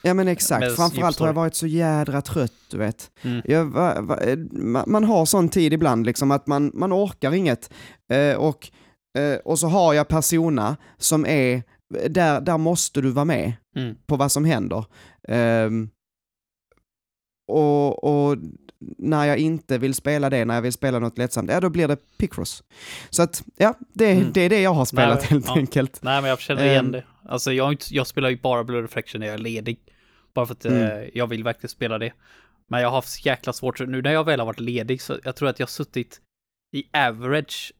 Ja 0.02 0.14
men 0.14 0.28
exakt, 0.28 0.60
med 0.60 0.72
framförallt 0.76 1.18
har 1.18 1.26
jag 1.26 1.34
varit 1.34 1.54
så 1.54 1.66
jädra 1.66 2.22
trött, 2.22 2.52
du 2.70 2.78
vet. 2.78 3.10
Mm. 3.22 3.42
Jag, 3.44 3.64
va, 3.64 4.00
va, 4.00 4.20
eh, 4.20 4.36
ma- 4.52 4.84
man 4.86 5.04
har 5.04 5.26
sån 5.26 5.48
tid 5.48 5.72
ibland, 5.72 6.06
liksom 6.06 6.30
att 6.30 6.46
man, 6.46 6.70
man 6.74 6.92
orkar 6.92 7.32
inget. 7.34 7.70
Eh, 8.12 8.36
och, 8.36 8.70
eh, 9.18 9.38
och 9.44 9.58
så 9.58 9.66
har 9.68 9.94
jag 9.94 10.08
Persona 10.08 10.76
som 10.98 11.26
är, 11.26 11.62
där, 12.08 12.40
där 12.40 12.58
måste 12.58 13.00
du 13.00 13.10
vara 13.10 13.24
med 13.24 13.52
Mm. 13.76 13.94
på 14.06 14.16
vad 14.16 14.32
som 14.32 14.44
händer. 14.44 14.84
Ehm, 15.28 15.88
och, 17.52 18.04
och 18.04 18.36
när 18.98 19.24
jag 19.26 19.38
inte 19.38 19.78
vill 19.78 19.94
spela 19.94 20.30
det, 20.30 20.44
när 20.44 20.54
jag 20.54 20.62
vill 20.62 20.72
spela 20.72 20.98
något 20.98 21.18
lättsamt, 21.18 21.50
ja 21.50 21.60
då 21.60 21.70
blir 21.70 21.88
det 21.88 21.96
Picross. 22.18 22.62
Så 23.10 23.22
att, 23.22 23.44
ja, 23.56 23.74
det, 23.94 24.10
Mm. 24.10 24.30
det 24.34 24.40
är 24.40 24.48
det 24.50 24.60
jag 24.60 24.74
har 24.74 24.84
spelat 24.84 25.18
Nej, 25.20 25.26
helt 25.28 25.46
ja. 25.46 25.54
enkelt. 25.56 25.98
Nej, 26.02 26.20
men 26.20 26.30
jag 26.30 26.40
känner 26.40 26.64
igen 26.64 26.84
Ehm. 26.86 26.92
det. 26.92 27.04
Alltså 27.28 27.52
jag, 27.52 27.76
jag 27.90 28.06
spelar 28.06 28.28
ju 28.28 28.38
bara 28.40 28.64
Blue 28.64 28.82
Reflection 28.82 29.20
när 29.20 29.26
jag 29.26 29.34
är 29.34 29.38
ledig. 29.38 29.78
Bara 30.34 30.46
för 30.46 30.54
att 30.54 30.64
Mm. 30.64 30.82
eh, 30.82 31.08
jag 31.14 31.26
vill 31.26 31.44
verkligen 31.44 31.68
spela 31.68 31.98
det. 31.98 32.12
Men 32.66 32.80
jag 32.80 32.88
har 32.88 32.96
haft 32.96 33.26
jäkla 33.26 33.52
svårt, 33.52 33.80
nu 33.80 34.02
när 34.02 34.12
jag 34.12 34.24
väl 34.24 34.40
har 34.40 34.46
varit 34.46 34.60
ledig 34.60 35.02
så 35.02 35.18
jag 35.24 35.36
tror 35.36 35.48
att 35.48 35.58
jag 35.58 35.66
har 35.66 35.70
suttit 35.70 36.20
i 36.76 36.84
average 36.92 37.72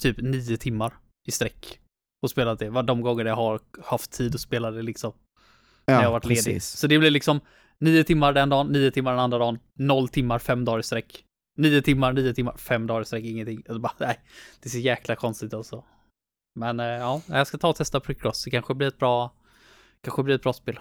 typ 0.00 0.16
nio 0.20 0.56
timmar 0.56 0.92
i 1.28 1.30
sträck 1.30 1.80
och 2.22 2.30
spelat 2.30 2.58
det. 2.58 2.70
Var 2.70 2.82
de 2.82 3.00
gånger 3.00 3.24
jag 3.24 3.36
har 3.36 3.60
haft 3.84 4.12
tid 4.12 4.34
att 4.34 4.40
spela 4.40 4.70
det 4.70 4.82
liksom. 4.82 5.12
Ja, 5.86 5.94
när 5.94 6.00
jag 6.02 6.08
har 6.08 6.12
varit 6.12 6.24
ledig. 6.24 6.44
precis. 6.44 6.64
Så 6.66 6.86
det 6.86 6.98
blir 6.98 7.10
liksom 7.10 7.40
nio 7.78 8.04
timmar 8.04 8.32
den 8.32 8.48
dagen, 8.48 8.66
nio 8.72 8.90
timmar 8.90 9.10
den 9.10 9.20
andra 9.20 9.38
dagen, 9.38 9.58
noll 9.78 10.08
timmar 10.08 10.38
fem 10.38 10.64
dagar 10.64 10.78
i 10.78 10.82
sträck. 10.82 11.24
Nio 11.58 11.82
timmar, 11.82 12.12
nio 12.12 12.34
timmar, 12.34 12.56
fem 12.56 12.86
dagar 12.86 13.02
i 13.02 13.04
sträck, 13.04 13.24
ingenting. 13.24 13.56
Alltså 13.68 13.78
bara, 13.78 13.92
nej, 13.98 14.20
det 14.60 14.68
är 14.68 14.70
så 14.70 14.78
jäkla 14.78 15.16
konstigt 15.16 15.54
alltså. 15.54 15.84
Men 16.60 16.80
eh, 16.80 16.86
ja, 16.86 17.22
jag 17.26 17.46
ska 17.46 17.58
ta 17.58 17.68
och 17.68 17.76
testa 17.76 18.00
Prickross. 18.00 18.44
Det 18.44 18.50
kanske 18.50 18.74
blir 18.74 18.88
ett 18.88 18.98
bra, 18.98 19.32
kanske 20.00 20.22
blir 20.22 20.34
ett 20.34 20.42
bra 20.42 20.52
spel. 20.52 20.80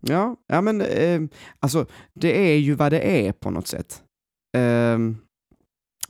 Ja, 0.00 0.36
ja 0.46 0.60
men 0.60 0.80
eh, 0.80 1.20
alltså 1.60 1.86
det 2.14 2.38
är 2.38 2.56
ju 2.56 2.74
vad 2.74 2.92
det 2.92 3.00
är 3.00 3.32
på 3.32 3.50
något 3.50 3.66
sätt. 3.66 4.02
Eh, 4.56 4.98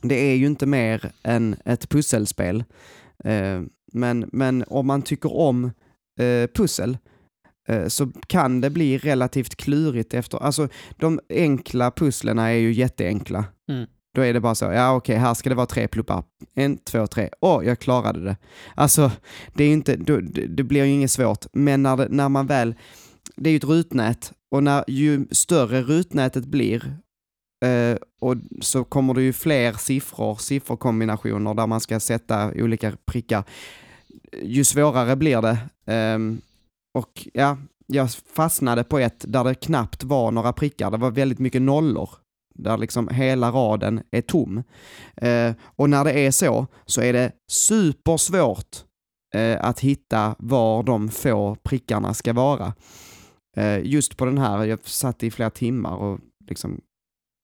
det 0.01 0.15
är 0.15 0.35
ju 0.35 0.45
inte 0.45 0.65
mer 0.65 1.11
än 1.23 1.55
ett 1.65 1.89
pusselspel. 1.89 2.63
Eh, 3.23 3.61
men, 3.93 4.29
men 4.31 4.63
om 4.67 4.87
man 4.87 5.01
tycker 5.01 5.35
om 5.35 5.71
eh, 6.19 6.47
pussel 6.55 6.97
eh, 7.67 7.87
så 7.87 8.11
kan 8.27 8.61
det 8.61 8.69
bli 8.69 8.97
relativt 8.97 9.55
klurigt 9.55 10.13
efter, 10.13 10.37
alltså 10.37 10.67
de 10.97 11.19
enkla 11.29 11.91
pusslerna 11.91 12.47
är 12.47 12.57
ju 12.57 12.71
jätteenkla. 12.73 13.45
Mm. 13.71 13.87
Då 14.15 14.21
är 14.21 14.33
det 14.33 14.39
bara 14.39 14.55
så, 14.55 14.65
ja 14.65 14.95
okej, 14.95 15.17
här 15.17 15.33
ska 15.33 15.49
det 15.49 15.55
vara 15.55 15.65
tre 15.65 15.87
pluppar. 15.87 16.23
En, 16.53 16.77
två, 16.77 17.07
tre. 17.07 17.29
Åh, 17.39 17.65
jag 17.65 17.79
klarade 17.79 18.23
det. 18.23 18.37
Alltså, 18.75 19.11
det 19.53 19.63
är 19.63 19.73
inte, 19.73 19.95
det, 19.95 20.21
det 20.47 20.63
blir 20.63 20.85
ju 20.85 20.91
inget 20.91 21.11
svårt, 21.11 21.45
men 21.53 21.83
när, 21.83 21.97
det, 21.97 22.07
när 22.09 22.29
man 22.29 22.47
väl, 22.47 22.75
det 23.41 23.49
är 23.49 23.51
ju 23.51 23.57
ett 23.57 23.63
rutnät, 23.63 24.33
och 24.51 24.63
när 24.63 24.83
ju 24.87 25.27
större 25.31 25.81
rutnätet 25.81 26.45
blir, 26.45 26.95
eh, 27.65 27.97
och 28.21 28.35
så 28.61 28.83
kommer 28.83 29.13
det 29.13 29.21
ju 29.21 29.33
fler 29.33 29.73
siffror, 29.73 30.35
sifferkombinationer 30.35 31.53
där 31.53 31.67
man 31.67 31.81
ska 31.81 31.99
sätta 31.99 32.51
olika 32.55 32.93
prickar, 33.05 33.43
ju 34.41 34.63
svårare 34.63 35.15
blir 35.15 35.41
det. 35.41 35.57
Eh, 35.93 36.19
och 36.93 37.27
ja, 37.33 37.57
jag 37.87 38.11
fastnade 38.11 38.83
på 38.83 38.99
ett 38.99 39.25
där 39.27 39.43
det 39.43 39.55
knappt 39.55 40.03
var 40.03 40.31
några 40.31 40.53
prickar, 40.53 40.91
det 40.91 40.97
var 40.97 41.11
väldigt 41.11 41.39
mycket 41.39 41.61
nollor 41.61 42.09
där 42.55 42.77
liksom 42.77 43.07
hela 43.07 43.51
raden 43.51 44.01
är 44.11 44.21
tom. 44.21 44.63
Eh, 45.15 45.53
och 45.63 45.89
när 45.89 46.03
det 46.03 46.13
är 46.13 46.31
så, 46.31 46.67
så 46.85 47.01
är 47.01 47.13
det 47.13 47.31
supersvårt 47.51 48.77
eh, 49.35 49.57
att 49.61 49.79
hitta 49.79 50.35
var 50.39 50.83
de 50.83 51.09
få 51.09 51.55
prickarna 51.63 52.13
ska 52.13 52.33
vara. 52.33 52.73
Eh, 53.57 53.79
just 53.85 54.17
på 54.17 54.25
den 54.25 54.37
här, 54.37 54.63
jag 54.65 54.83
satt 54.83 55.23
i 55.23 55.31
flera 55.31 55.49
timmar 55.49 55.95
och 55.95 56.19
liksom 56.47 56.81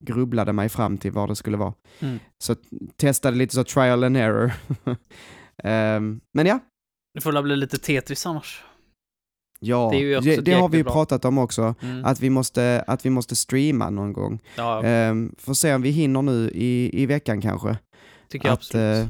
grubblade 0.06 0.54
mig 0.54 0.70
fram 0.70 0.98
till 0.98 1.12
var 1.12 1.28
det 1.28 1.36
skulle 1.36 1.58
vara. 1.58 1.74
Mm. 2.00 2.20
Så 2.44 2.56
testade 2.96 3.38
lite 3.38 3.56
så 3.56 3.64
trial 3.64 4.04
and 4.04 4.18
error. 4.18 4.54
Ehm, 5.64 6.20
men 6.34 6.46
ja, 6.46 6.60
Det 7.14 7.22
får 7.22 7.32
väl 7.32 7.44
bli 7.44 7.56
lite 7.56 7.78
Tetris 7.78 8.26
annars. 8.26 8.64
ja 9.60 9.90
Det 9.92 10.20
det, 10.20 10.42
det 10.42 10.54
har 10.54 10.70
vi 10.70 10.78
ju 10.78 10.84
pratat 10.84 11.26
om 11.26 11.38
också. 11.38 11.76
Mm. 11.82 12.06
Att 12.06 12.20
vi, 12.20 12.30
måste, 12.30 12.84
att 12.88 13.06
vi 13.06 13.10
måste 13.10 13.36
streama 13.36 13.90
någon 13.90 14.14
gång. 14.14 14.40
Ja, 14.56 15.10
Um, 15.10 15.36
får 15.38 15.54
se 15.54 15.74
om 15.76 15.82
vi 15.82 15.90
hinner 15.90 16.22
nu 16.22 16.50
i, 16.54 17.02
i 17.04 17.06
veckan 17.06 17.42
kanske. 17.42 17.78
tycker 18.30 18.48
jag 18.48 18.54
att, 18.54 18.60
absolut. 18.60 19.06
eh, 19.06 19.10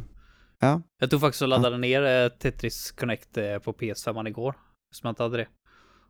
ja. 0.60 0.82
Jag 1.00 1.10
tog 1.10 1.22
faktiskt 1.22 1.42
och 1.42 1.48
laddade 1.48 1.78
ner 1.78 2.04
eh, 2.04 2.30
Tetris 2.30 2.92
Connect 2.92 3.34
på 3.64 3.74
PS5 3.74 4.28
igår. 4.28 4.56
Som 4.96 5.08
jag 5.08 5.12
inte 5.12 5.24
hade 5.24 5.38
det. 5.38 5.48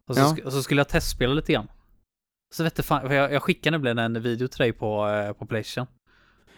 Och 0.08 0.16
så, 0.16 0.22
Ja. 0.22 0.26
sk- 0.38 0.42
och 0.44 0.52
så 0.54 0.64
skulle 0.64 0.80
jag 0.80 0.88
testspela 0.90 1.34
lite 1.34 1.54
grann. 1.54 1.68
Så 2.56 2.64
vet 2.64 2.76
du 2.76 2.84
fan, 2.84 3.08
för 3.08 3.16
jag, 3.16 3.34
jag 3.34 3.44
skickade 3.44 3.78
nämligen 3.78 3.98
en 3.98 4.22
video 4.22 4.48
till 4.48 4.58
dig 4.58 4.74
på, 4.74 5.08
eh, 5.08 5.34
på 5.34 5.46
Playstation. 5.46 5.88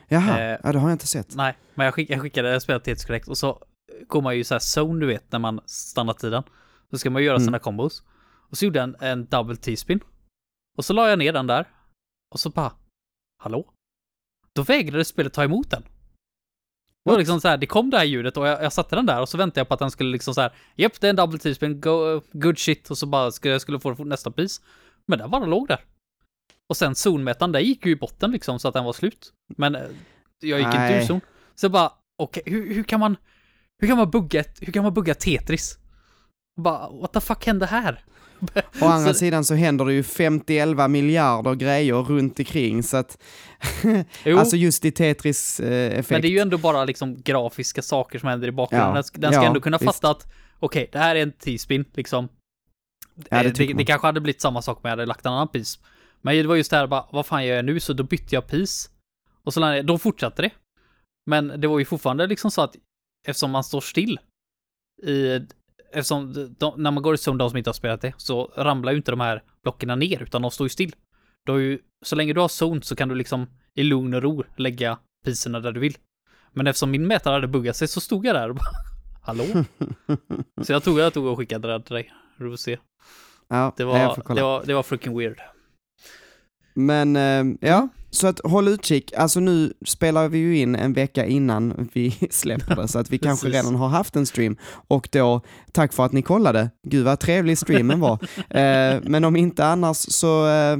Jaha, 0.07 0.39
Eh, 0.39 0.59
ja, 0.63 0.71
det 0.71 0.79
har 0.79 0.89
jag 0.89 0.95
inte 0.95 1.07
sett. 1.07 1.35
Nej, 1.35 1.57
men 1.75 1.85
jag, 1.85 1.93
skick, 1.93 2.09
jag 2.09 2.21
skickade, 2.21 2.49
jag 2.49 2.61
spelade 2.61 2.85
Tetris 2.85 3.05
Connect 3.05 3.27
och 3.27 3.37
så 3.37 3.63
går 4.07 4.21
man 4.21 4.37
ju 4.37 4.43
så 4.43 4.53
här 4.53 4.59
zone 4.77 4.99
du 4.99 5.07
vet 5.07 5.31
när 5.31 5.39
man 5.39 5.61
stannar 5.65 6.13
tiden. 6.13 6.43
Så 6.91 6.97
ska 6.97 7.09
man 7.09 7.23
göra 7.23 7.35
Mm. 7.35 7.45
sina 7.45 7.59
combos. 7.59 8.03
Och 8.49 8.57
så 8.57 8.65
gjorde 8.65 8.79
jag 8.79 8.83
en, 8.89 8.95
en 8.99 9.25
double 9.25 9.55
T-spin. 9.55 9.99
Och 10.77 10.85
så 10.85 10.93
la 10.93 11.09
jag 11.09 11.19
ner 11.19 11.33
den 11.33 11.47
där. 11.47 11.65
Och 12.31 12.39
så 12.39 12.49
bara, 12.49 12.73
hallå? 13.43 13.73
Då 14.55 14.61
vägrade 14.63 15.05
spelet 15.05 15.33
ta 15.33 15.43
emot 15.43 15.71
den. 15.71 15.83
Det 17.05 17.11
var 17.11 17.17
liksom 17.17 17.41
så 17.41 17.47
här, 17.47 17.57
det 17.57 17.65
kom 17.65 17.89
det 17.89 17.97
här 17.97 18.05
ljudet 18.05 18.37
och 18.37 18.47
jag, 18.47 18.63
jag 18.63 18.73
satte 18.73 18.95
den 18.95 19.05
där 19.05 19.21
och 19.21 19.29
så 19.29 19.37
väntade 19.37 19.59
jag 19.59 19.67
på 19.67 19.73
att 19.73 19.79
den 19.79 19.91
skulle 19.91 20.11
liksom 20.11 20.33
så 20.33 20.41
här, 20.41 20.51
japp 20.75 21.01
det 21.01 21.07
är 21.07 21.09
en 21.09 21.15
double 21.15 21.39
T-spin, 21.39 21.81
go, 21.81 22.21
good 22.31 22.59
shit 22.59 22.91
och 22.91 22.97
så 22.97 23.05
bara 23.05 23.31
skulle 23.31 23.53
jag 23.53 23.61
skulle 23.61 23.79
få 23.79 24.03
nästa 24.03 24.31
pris. 24.31 24.61
Men 25.05 25.19
den 25.19 25.29
bara 25.29 25.45
låg 25.45 25.67
där. 25.67 25.79
Och 26.69 26.77
sen 26.77 26.95
zonmätaren, 26.95 27.51
där 27.51 27.59
gick 27.59 27.85
ju 27.85 27.91
i 27.91 27.95
botten 27.95 28.31
liksom 28.31 28.59
så 28.59 28.67
att 28.67 28.73
den 28.73 28.85
var 28.85 28.93
slut. 28.93 29.33
Men 29.57 29.75
eh, 29.75 29.81
jag 30.39 30.59
gick 30.59 30.67
inte 30.67 30.77
ur 30.77 30.89
Nej. 30.89 31.07
zon. 31.07 31.21
Så 31.55 31.65
jag 31.65 31.71
bara, 31.71 31.91
okej, 32.17 32.43
hur, 32.45 32.73
hur 32.73 32.83
kan 32.83 32.99
man, 32.99 33.17
hur 33.79 33.87
kan 33.87 33.97
man 33.97 34.09
bugga 34.09 34.43
hur 34.59 34.73
kan 34.73 34.83
man 34.83 34.93
bugga 34.93 35.15
Tetris? 35.15 35.77
Och 36.57 36.63
bara, 36.63 36.89
what 36.89 37.13
the 37.13 37.19
fuck 37.19 37.45
hände 37.45 37.65
här? 37.65 38.03
Å 38.81 38.85
andra 38.85 39.13
Så- 39.13 39.19
sidan 39.19 39.45
så 39.45 39.55
händer 39.55 39.85
det 39.85 39.93
ju 39.93 40.01
50-11 40.01 40.87
miljarder 40.87 41.55
grejer 41.55 41.93
runt 41.95 42.39
omkring 42.39 42.83
så 42.83 42.97
att... 42.97 43.17
Alltså 44.37 44.55
just 44.55 44.85
i 44.85 44.91
Tetris 44.91 45.59
eh. 45.59 46.03
Men 46.09 46.21
det 46.21 46.27
är 46.27 46.31
ju 46.31 46.39
ändå 46.39 46.57
bara 46.57 46.85
liksom 46.85 47.21
grafiska 47.21 47.81
saker 47.81 48.19
som 48.19 48.29
händer 48.29 48.47
i 48.47 48.51
bakgrunden. 48.51 48.87
Ja, 48.89 48.93
Den 48.93 49.31
ska, 49.31 49.41
ja, 49.41 49.47
ändå 49.47 49.61
kunna 49.61 49.77
visst. 49.77 49.85
fatta 49.95 50.09
att 50.11 50.27
okej, 50.59 50.89
det 50.91 50.97
här 50.99 51.15
är 51.15 51.21
en 51.23 51.31
T-spin 51.31 51.85
liksom. 51.93 52.29
Ja, 53.29 53.43
det 53.43 53.49
Eh, 53.49 53.53
det, 53.53 53.73
det, 53.73 53.85
kanske 53.85 54.07
hade 54.07 54.21
blivit 54.21 54.41
samma 54.41 54.61
sak 54.61 54.77
om 54.77 54.81
jag 54.83 54.89
hade 54.89 55.05
lagt 55.05 55.25
en 55.25 55.31
annan 55.33 55.47
piece. 55.47 55.79
Men 56.21 56.35
det 56.35 56.47
var 56.47 56.55
just 56.55 56.71
det 56.71 56.77
här 56.77 56.87
bara, 56.87 57.05
vad 57.11 57.25
fan 57.25 57.45
gör 57.45 57.55
jag 57.55 57.65
nu? 57.65 57.79
Så 57.79 57.93
då 57.93 58.03
bytte 58.03 58.35
jag 58.35 58.47
piece. 58.47 58.89
Och 59.43 59.53
så 59.53 59.59
landade 59.59 59.77
jag- 59.77 59.85
då 59.85 59.97
fortsatte 59.97 60.41
det. 60.41 60.49
Men 61.25 61.61
det 61.61 61.67
var 61.67 61.79
ju 61.79 61.85
fortfarande 61.85 62.27
liksom 62.27 62.51
så 62.51 62.61
att 62.61 62.75
eftersom 63.27 63.51
man 63.51 63.63
står 63.63 63.81
still 63.81 64.19
i, 65.03 65.39
eftersom 65.91 66.33
de, 66.59 66.83
när 66.83 66.91
man 66.91 67.03
går 67.03 67.13
i 67.13 67.17
zon, 67.17 67.37
de 67.37 67.49
som 67.49 67.57
inte 67.57 67.69
har 67.69 67.73
spelat 67.73 68.01
det, 68.01 68.13
så 68.17 68.51
ramlar 68.57 68.91
ju 68.91 68.97
inte 68.97 69.11
de 69.11 69.19
här 69.19 69.43
blockerna 69.63 69.95
ner, 69.95 70.23
utan 70.23 70.41
de 70.41 70.51
står 70.51 70.65
ju 70.65 70.69
still. 70.69 70.95
Du 71.45 71.51
har 71.51 71.59
ju, 71.59 71.79
så 72.01 72.15
länge 72.15 72.33
du 72.33 72.41
har 72.41 72.47
zon 72.47 72.81
så 72.81 72.95
kan 72.95 73.09
du 73.09 73.15
liksom 73.15 73.47
i 73.73 73.83
lugn 73.83 74.13
och 74.13 74.21
ro 74.23 74.43
lägga 74.57 74.97
picerna 75.25 75.59
där 75.59 75.71
du 75.71 75.79
vill. 75.79 75.95
Men 76.53 76.67
eftersom 76.67 76.91
min 76.91 77.07
mätare 77.07 77.33
hade 77.33 77.47
buggat 77.47 77.75
sig 77.75 77.87
så 77.87 78.01
stod 78.01 78.25
jag 78.25 78.35
där 78.35 78.49
och 78.49 78.55
bara, 78.55 78.69
hallå? 79.23 79.43
så 80.61 80.71
jag 80.71 80.83
tog, 80.83 80.99
jag 80.99 81.13
tog 81.13 81.25
och 81.25 81.37
skickade 81.37 81.67
det 81.67 81.83
till 81.83 81.93
dig. 81.93 82.13
Du 82.37 82.49
får 82.49 82.57
se. 82.57 82.77
ja, 83.47 83.73
Det 83.77 83.83
var, 83.83 84.35
det 84.35 84.41
var, 84.41 84.63
det 84.65 84.73
var 84.73 84.83
freaking 84.83 85.17
weird. 85.17 85.39
Men 86.79 87.15
eh, 87.15 87.69
ja, 87.69 87.87
så 88.09 88.27
att 88.27 88.39
håll 88.43 88.67
utkik. 88.67 89.13
Alltså 89.13 89.39
nu 89.39 89.73
spelar 89.85 90.29
vi 90.29 90.37
ju 90.37 90.57
in 90.57 90.75
en 90.75 90.93
vecka 90.93 91.25
innan 91.25 91.89
vi 91.93 92.11
släpper 92.29 92.75
det, 92.75 92.87
så 92.87 92.99
att 92.99 93.09
vi 93.09 93.17
kanske 93.17 93.47
redan 93.47 93.75
har 93.75 93.87
haft 93.87 94.15
en 94.15 94.25
stream. 94.25 94.57
Och 94.87 95.09
då, 95.11 95.41
tack 95.71 95.93
för 95.93 96.05
att 96.05 96.11
ni 96.11 96.21
kollade. 96.21 96.69
Gud 96.87 97.05
vad 97.05 97.19
trevlig 97.19 97.57
streamen 97.57 97.99
var. 97.99 98.13
eh, 98.49 99.01
men 99.03 99.23
om 99.23 99.35
inte 99.35 99.65
annars 99.65 99.97
så 99.97 100.47
eh, 100.47 100.77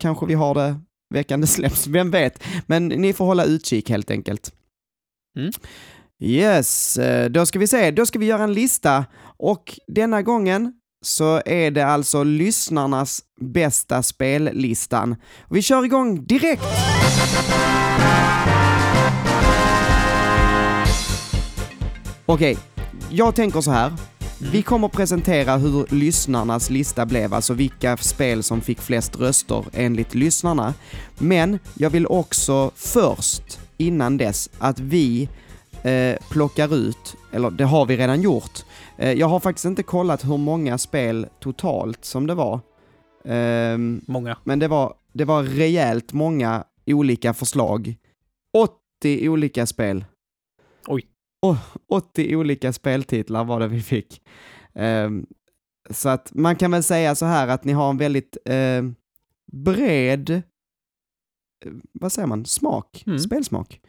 kanske 0.00 0.26
vi 0.26 0.34
har 0.34 0.54
det 0.54 0.80
veckan 1.14 1.40
det 1.40 1.46
släpps, 1.46 1.86
vem 1.86 2.10
vet. 2.10 2.42
Men 2.66 2.88
ni 2.88 3.12
får 3.12 3.24
hålla 3.24 3.44
utkik 3.44 3.90
helt 3.90 4.10
enkelt. 4.10 4.52
Mm. 5.38 5.52
Yes, 6.22 6.98
då 7.30 7.46
ska 7.46 7.58
vi 7.58 7.66
se, 7.66 7.90
då 7.90 8.06
ska 8.06 8.18
vi 8.18 8.26
göra 8.26 8.44
en 8.44 8.52
lista 8.52 9.04
och 9.36 9.78
denna 9.86 10.22
gången 10.22 10.72
så 11.06 11.42
är 11.46 11.70
det 11.70 11.86
alltså 11.86 12.22
lyssnarnas 12.22 13.22
bästa 13.40 14.02
spellistan. 14.02 15.16
Vi 15.50 15.62
kör 15.62 15.84
igång 15.84 16.24
direkt! 16.24 16.62
Okej, 22.26 22.58
jag 23.10 23.34
tänker 23.34 23.60
så 23.60 23.70
här. 23.70 23.92
Vi 24.52 24.62
kommer 24.62 24.88
presentera 24.88 25.56
hur 25.56 25.94
lyssnarnas 25.94 26.70
lista 26.70 27.06
blev, 27.06 27.34
alltså 27.34 27.54
vilka 27.54 27.96
spel 27.96 28.42
som 28.42 28.60
fick 28.60 28.80
flest 28.80 29.16
röster 29.16 29.64
enligt 29.72 30.14
lyssnarna. 30.14 30.74
Men 31.18 31.58
jag 31.74 31.90
vill 31.90 32.06
också 32.06 32.70
först, 32.76 33.58
innan 33.76 34.16
dess, 34.16 34.50
att 34.58 34.80
vi 34.80 35.28
eh, 35.82 36.16
plockar 36.30 36.74
ut, 36.74 37.16
eller 37.32 37.50
det 37.50 37.64
har 37.64 37.86
vi 37.86 37.96
redan 37.96 38.22
gjort. 38.22 38.65
Eh, 38.98 39.12
jag 39.12 39.26
har 39.26 39.40
faktiskt 39.40 39.64
inte 39.64 39.82
kollat 39.82 40.24
hur 40.24 40.36
många 40.36 40.78
spel 40.78 41.26
totalt 41.40 42.04
som 42.04 42.26
det 42.26 42.34
var. 42.34 42.60
Ehm, 43.24 44.00
Många. 44.06 44.38
men 44.44 44.58
det 44.58 44.68
var, 44.68 44.94
det 45.12 45.24
var 45.24 45.42
rejält 45.42 46.12
många 46.12 46.64
olika 46.86 47.34
förslag. 47.34 47.96
80 48.98 49.28
olika 49.28 49.66
spel. 49.66 50.04
Oj. 50.86 51.06
Och 51.42 51.56
80 51.88 52.36
olika 52.36 52.72
speltitlar 52.72 53.44
var 53.44 53.60
det 53.60 53.68
vi 53.68 53.80
fick. 53.82 54.22
Ehm, 54.74 55.26
så 55.90 56.08
att 56.08 56.34
man 56.34 56.56
kan 56.56 56.70
väl 56.70 56.82
säga 56.82 57.14
så 57.14 57.26
här 57.26 57.48
att 57.48 57.64
ni 57.64 57.72
har 57.72 57.90
en 57.90 57.96
väldigt 57.98 58.36
eh, 58.44 58.82
bred, 59.52 60.30
eh, 60.30 60.42
vad 61.92 62.12
säger 62.12 62.26
man, 62.28 62.44
smak, 62.44 63.02
Mm. 63.06 63.18
spelsmak. 63.18 63.80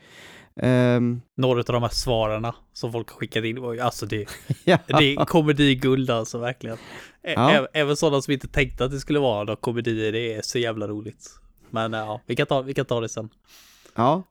Ehm, 0.62 1.22
Några 1.38 1.60
av 1.60 1.66
de 1.66 1.82
här 1.84 1.90
svaren 1.90 2.52
som 2.74 2.92
folk 2.92 3.10
har 3.10 3.18
skickat 3.18 3.44
in 3.44 3.62
var 3.62 3.74
ju, 3.74 3.80
alltså 3.80 4.06
det, 4.06 4.26
ja. 4.64 4.78
det 4.88 4.94
är 5.16 5.26
komediguld 5.26 6.10
alltså 6.10 6.38
verkligen. 6.38 6.78
Ä- 7.24 7.34
Ja. 7.36 7.68
Även 7.74 7.98
sådana 7.98 8.22
som 8.22 8.34
inte 8.34 8.48
tänkte 8.48 8.86
att 8.86 8.92
det 8.92 9.00
skulle 9.00 9.20
vara 9.20 9.44
några 9.44 9.56
komedier, 9.56 10.12
det 10.12 10.34
är 10.34 10.42
så 10.42 10.60
jävla 10.60 10.88
roligt. 10.88 11.30
Men 11.70 11.94
ja, 11.94 12.22
vi 12.26 12.36
kan 12.36 12.48
ta, 12.48 12.62
vi 12.62 12.74
kan 12.74 12.86
ta 12.86 13.02
det 13.02 13.10
sen. 13.10 13.30
Ja. 13.96 14.24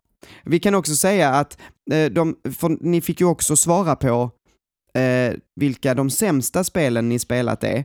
Vi 0.45 0.59
kan 0.61 0.75
också 0.75 0.95
säga 0.95 1.29
att 1.31 1.59
eh, 1.93 2.11
de, 2.13 2.37
ni 2.81 3.01
fick 3.01 3.21
ju 3.21 3.27
också 3.27 3.57
svara 3.57 3.97
på 3.97 4.31
eh, 4.99 5.35
vilka 5.57 5.95
de 5.95 6.11
sämsta 6.11 6.65
spelen 6.65 7.09
ni 7.09 7.19
spelat 7.19 7.65
är. 7.65 7.85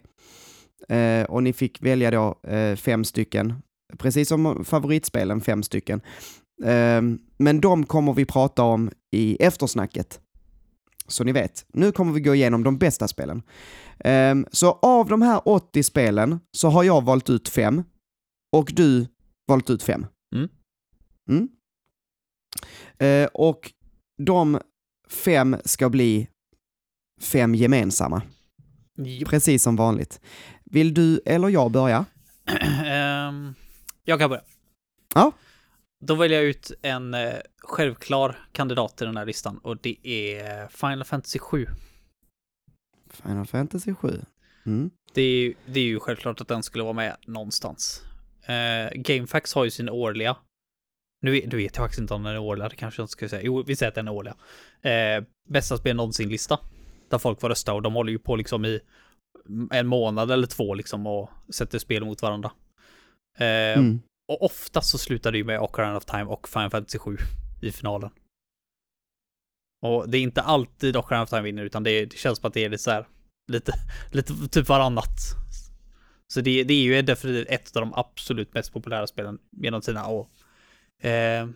Eh, 0.89 1.25
och 1.25 1.43
ni 1.43 1.53
fick 1.53 1.81
välja 1.81 2.11
då 2.11 2.39
eh, 2.47 2.75
fem 2.75 3.03
stycken, 3.03 3.53
precis 3.97 4.27
som 4.29 4.65
favoritspelen 4.65 5.41
fem 5.41 5.63
stycken. 5.63 6.01
Eh, 6.63 7.01
men 7.37 7.61
de 7.61 7.85
kommer 7.85 8.13
vi 8.13 8.25
prata 8.25 8.63
om 8.63 8.91
i 9.11 9.35
eftersnacket. 9.43 10.19
Så 11.07 11.23
ni 11.23 11.31
vet, 11.31 11.65
nu 11.73 11.91
kommer 11.91 12.13
vi 12.13 12.21
gå 12.21 12.35
igenom 12.35 12.63
de 12.63 12.77
bästa 12.77 13.07
spelen. 13.07 13.43
Ehm, 13.99 14.45
så 14.51 14.71
av 14.71 15.07
de 15.07 15.21
här 15.21 15.41
80 15.47 15.83
spelen 15.83 16.39
så 16.51 16.69
har 16.69 16.83
jag 16.83 17.03
valt 17.03 17.29
ut 17.29 17.49
fem 17.49 17.83
och 18.55 18.71
du 18.75 19.07
valt 19.47 19.69
ut 19.69 19.83
fem. 19.83 20.05
Mm. 20.35 20.49
Mm. 21.29 21.49
Eh, 22.99 23.29
och 23.33 23.71
de 24.17 24.59
fem 25.09 25.57
ska 25.65 25.89
bli 25.89 26.27
fem 27.21 27.55
gemensamma, 27.55 28.21
Jo. 28.97 29.27
precis 29.27 29.63
som 29.63 29.75
vanligt. 29.75 30.19
Vill 30.65 30.93
du 30.93 31.21
eller 31.25 31.49
jag 31.49 31.71
börja? 31.71 32.05
Ehm, 32.85 33.53
jag 34.03 34.19
kan 34.19 34.29
börja. 34.29 34.43
Ja. 35.15 35.31
Då 36.03 36.15
väljer 36.15 36.37
jag 36.37 36.47
ut 36.49 36.71
en 36.81 37.13
eh, 37.13 37.33
självklar 37.57 38.39
kandidat 38.51 38.97
till 38.97 39.07
den 39.07 39.17
här 39.17 39.25
listan 39.25 39.57
och 39.57 39.77
det 39.77 39.97
är 40.07 40.67
Final 40.67 41.03
Fantasy 41.03 41.39
7. 41.39 41.67
Final 43.09 43.45
Fantasy 43.45 43.93
7. 43.93 44.21
Mm. 44.65 44.89
Det 45.13 45.21
är, 45.21 45.41
ju- 45.41 45.53
det 45.65 45.79
är 45.79 45.83
ju 45.83 45.99
självklart 45.99 46.41
att 46.41 46.47
den 46.47 46.63
skulle 46.63 46.83
vara 46.83 46.93
med 46.93 47.17
någonstans. 47.27 48.01
Eh, 48.45 48.91
GameFAQs 48.95 49.53
har 49.55 49.63
ju 49.63 49.71
sin 49.71 49.89
årliga. 49.89 50.37
Nu, 51.21 51.31
nu 51.47 51.57
vet 51.57 51.75
jag 51.75 51.83
faktiskt 51.83 52.01
inte 52.01 52.13
om 52.13 52.23
den 52.23 52.33
är 52.33 52.39
årliga, 52.39 52.69
det 52.69 52.75
kanske 52.75 52.99
jag 53.01 53.03
inte 53.03 53.11
ska 53.11 53.29
säga. 53.29 53.41
Jo, 53.41 53.63
vi 53.67 53.75
säger 53.75 53.87
att 53.89 53.95
den 53.95 54.07
är 54.07 54.11
årliga. 54.11 54.35
Eh, 54.81 55.23
bästa 55.49 55.77
spel 55.77 55.95
någonsin-lista. 55.95 56.59
Där 57.09 57.17
folk 57.17 57.41
får 57.41 57.49
rösta 57.49 57.73
och 57.73 57.81
de 57.81 57.93
håller 57.93 58.11
ju 58.11 58.19
på 58.19 58.35
liksom 58.35 58.65
i 58.65 58.79
en 59.71 59.87
månad 59.87 60.31
eller 60.31 60.47
två 60.47 60.73
liksom 60.73 61.07
och 61.07 61.29
sätter 61.53 61.79
spel 61.79 62.05
mot 62.05 62.21
varandra. 62.21 62.51
Eh, 63.37 63.45
Mm. 63.79 63.99
Och 64.31 64.41
ofta 64.41 64.81
så 64.81 64.97
slutar 64.97 65.31
det 65.31 65.37
ju 65.37 65.43
med 65.43 65.59
Ocarina 65.59 65.97
of 65.97 66.05
Time 66.05 66.23
och 66.23 66.49
Final 66.49 66.69
Fantasy 66.69 66.97
7 66.97 67.17
i 67.61 67.71
finalen. 67.71 68.09
Och 69.81 70.09
det 70.09 70.17
är 70.17 70.21
inte 70.21 70.41
alltid 70.41 70.97
Ocarina 70.97 71.23
of 71.23 71.29
Time 71.29 71.41
vinner, 71.41 71.63
utan 71.63 71.83
det, 71.83 72.05
det 72.05 72.17
känns 72.17 72.39
som 72.39 72.47
att 72.47 72.53
det 72.53 72.65
är 72.65 72.69
lite 72.69 72.83
så 72.83 72.91
här, 72.91 73.07
lite, 73.51 73.73
lite 74.11 74.33
typ 74.47 74.69
varannat. 74.69 75.17
Så 76.33 76.41
det, 76.41 76.63
det 76.63 76.73
är 76.73 76.83
ju 76.83 77.01
definitivt 77.01 77.47
ett 77.49 77.75
av 77.75 77.81
de 77.81 77.93
absolut 77.93 78.53
mest 78.53 78.73
populära 78.73 79.07
spelen 79.07 79.39
genom 79.51 79.81
tiderna. 79.81 80.07
Och, 80.07 80.29
eh, 81.05 81.49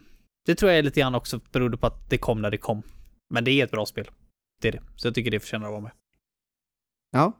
det 0.45 0.55
tror 0.55 0.71
jag 0.71 0.79
är 0.79 0.83
lite 0.83 0.99
grann 0.99 1.15
också 1.15 1.39
beroende 1.51 1.77
på 1.77 1.87
att 1.87 2.09
det 2.09 2.17
kom 2.17 2.41
när 2.41 2.51
det 2.51 2.57
kom. 2.57 2.83
Men 3.29 3.43
det 3.43 3.51
är 3.51 3.63
ett 3.63 3.71
bra 3.71 3.85
spel. 3.85 4.11
Det 4.61 4.67
är 4.67 4.71
det. 4.71 4.81
Så 4.95 5.07
jag 5.07 5.15
tycker 5.15 5.31
det 5.31 5.39
förtjänar 5.39 5.65
att 5.65 5.71
vara 5.71 5.81
med. 5.81 5.91
Ja. 7.11 7.33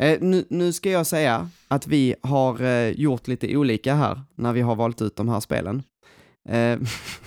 Eh, 0.00 0.18
nu, 0.20 0.44
nu 0.50 0.72
ska 0.72 0.90
jag 0.90 1.06
säga 1.06 1.48
att 1.68 1.86
vi 1.86 2.14
har 2.22 2.62
eh, 2.62 2.88
gjort 2.88 3.28
lite 3.28 3.56
olika 3.56 3.94
här 3.94 4.20
när 4.34 4.52
vi 4.52 4.60
har 4.60 4.76
valt 4.76 5.02
ut 5.02 5.16
de 5.16 5.28
här 5.28 5.40
spelen. 5.40 5.82
Eh, 6.48 6.78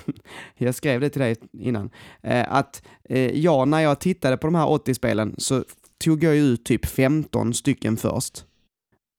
jag 0.57 0.75
skrev 0.75 1.01
det 1.01 1.09
till 1.09 1.21
dig 1.21 1.35
innan. 1.53 1.89
Eh, 2.23 2.53
att 2.53 2.83
jag, 3.09 3.35
ja, 3.35 3.65
när 3.65 3.79
jag 3.79 3.99
tittade 3.99 4.37
på 4.37 4.47
de 4.47 4.55
här 4.55 4.69
80 4.69 4.93
spelen 4.93 5.35
så 5.37 5.63
tog 6.03 6.23
jag 6.23 6.35
ju 6.35 6.41
ut 6.41 6.65
typ 6.65 6.85
15 6.85 7.53
stycken 7.53 7.97
först. 7.97 8.45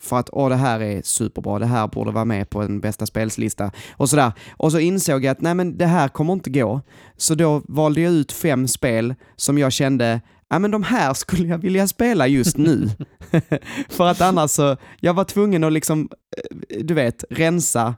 För 0.02 0.18
att, 0.18 0.30
åh 0.32 0.48
det 0.48 0.56
här 0.56 0.80
är 0.80 1.02
superbra, 1.02 1.58
det 1.58 1.66
här 1.66 1.88
borde 1.88 2.10
vara 2.10 2.24
med 2.24 2.50
på 2.50 2.62
en 2.62 2.80
bästa 2.80 3.06
spelslista 3.06 3.70
och 3.92 4.10
sådär. 4.10 4.32
Och 4.56 4.72
så 4.72 4.78
insåg 4.78 5.24
jag 5.24 5.32
att 5.32 5.40
nej 5.40 5.54
men 5.54 5.78
det 5.78 5.86
här 5.86 6.08
kommer 6.08 6.32
inte 6.32 6.50
gå. 6.50 6.80
Så 7.16 7.34
då 7.34 7.62
valde 7.68 8.00
jag 8.00 8.12
ut 8.12 8.32
fem 8.32 8.68
spel 8.68 9.14
som 9.36 9.58
jag 9.58 9.72
kände, 9.72 10.20
ja 10.48 10.58
men 10.58 10.70
de 10.70 10.82
här 10.82 11.14
skulle 11.14 11.48
jag 11.48 11.58
vilja 11.58 11.86
spela 11.86 12.26
just 12.26 12.56
nu. 12.56 12.90
För 13.88 14.06
att 14.06 14.20
annars 14.20 14.50
så, 14.50 14.76
jag 15.00 15.14
var 15.14 15.24
tvungen 15.24 15.64
att 15.64 15.72
liksom, 15.72 16.08
eh, 16.36 16.78
du 16.84 16.94
vet, 16.94 17.24
rensa 17.30 17.94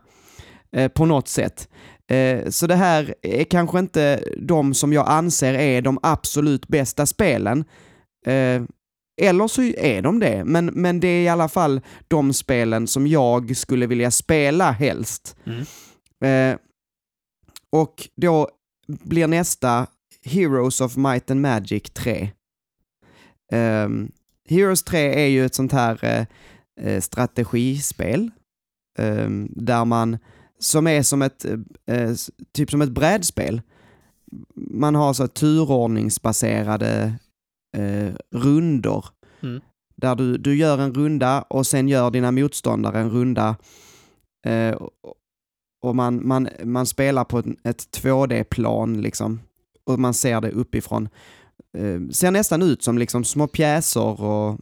eh, 0.71 0.91
på 0.91 1.05
något 1.05 1.27
sätt. 1.27 1.69
Eh, 2.11 2.49
så 2.49 2.67
det 2.67 2.75
här 2.75 3.15
är 3.21 3.43
kanske 3.43 3.79
inte 3.79 4.23
de 4.37 4.73
som 4.73 4.93
jag 4.93 5.09
anser 5.09 5.53
är 5.53 5.81
de 5.81 5.99
absolut 6.03 6.67
bästa 6.67 7.05
spelen. 7.05 7.65
Eh, 8.25 8.61
eller 9.21 9.47
så 9.47 9.61
är 9.61 10.01
de 10.01 10.19
det, 10.19 10.43
men, 10.45 10.65
men 10.65 10.99
det 10.99 11.07
är 11.07 11.23
i 11.23 11.27
alla 11.27 11.49
fall 11.49 11.81
de 12.07 12.33
spelen 12.33 12.87
som 12.87 13.07
jag 13.07 13.57
skulle 13.57 13.87
vilja 13.87 14.11
spela 14.11 14.71
helst. 14.71 15.35
Mm. 15.45 15.65
Eh, 16.23 16.59
och 17.71 18.09
då 18.15 18.49
blir 18.87 19.27
nästa 19.27 19.87
Heroes 20.25 20.81
of 20.81 20.97
Might 20.97 21.31
and 21.31 21.41
Magic 21.41 21.83
3. 21.83 22.29
Ehm, 23.51 24.11
Heroes 24.49 24.83
3 24.83 25.23
är 25.23 25.27
ju 25.27 25.45
ett 25.45 25.55
sånt 25.55 25.71
här 25.71 26.25
eh, 26.81 27.01
strategispel 27.01 28.31
ehm, 28.99 29.47
där 29.55 29.85
man, 29.85 30.17
som 30.59 30.87
är 30.87 31.03
som 31.03 31.21
ett, 31.21 31.45
s- 31.85 32.29
typ 32.51 32.71
som 32.71 32.81
ett 32.81 32.91
brädspel. 32.91 33.61
Man 34.55 34.95
har 34.95 35.13
så 35.13 35.27
turordningsbaserade 35.27 37.13
eh, 37.77 38.13
rundor 38.31 39.05
Mm. 39.43 39.61
där 39.95 40.15
du, 40.15 40.37
du 40.37 40.55
gör 40.55 40.77
en 40.77 40.93
runda 40.93 41.41
och 41.41 41.67
sen 41.67 41.87
gör 41.89 42.11
dina 42.11 42.31
motståndare 42.31 42.99
en 42.99 43.09
runda 43.09 43.55
eh, 44.47 44.71
och- 44.75 44.91
och 45.81 45.95
man, 45.95 46.27
man, 46.27 46.49
man 46.63 46.85
spelar 46.85 47.23
på 47.23 47.39
ett, 47.39 47.45
ett 47.63 47.77
2D-plan 48.01 49.01
liksom 49.01 49.39
och 49.83 49.99
man 49.99 50.13
ser 50.13 50.41
det 50.41 50.51
uppifrån. 50.51 51.09
Eh, 51.77 52.09
ser 52.11 52.31
nästan 52.31 52.61
ut 52.61 52.83
som 52.83 52.97
liksom 52.97 53.23
små 53.23 53.47
pjäser 53.47 54.21
och, 54.21 54.59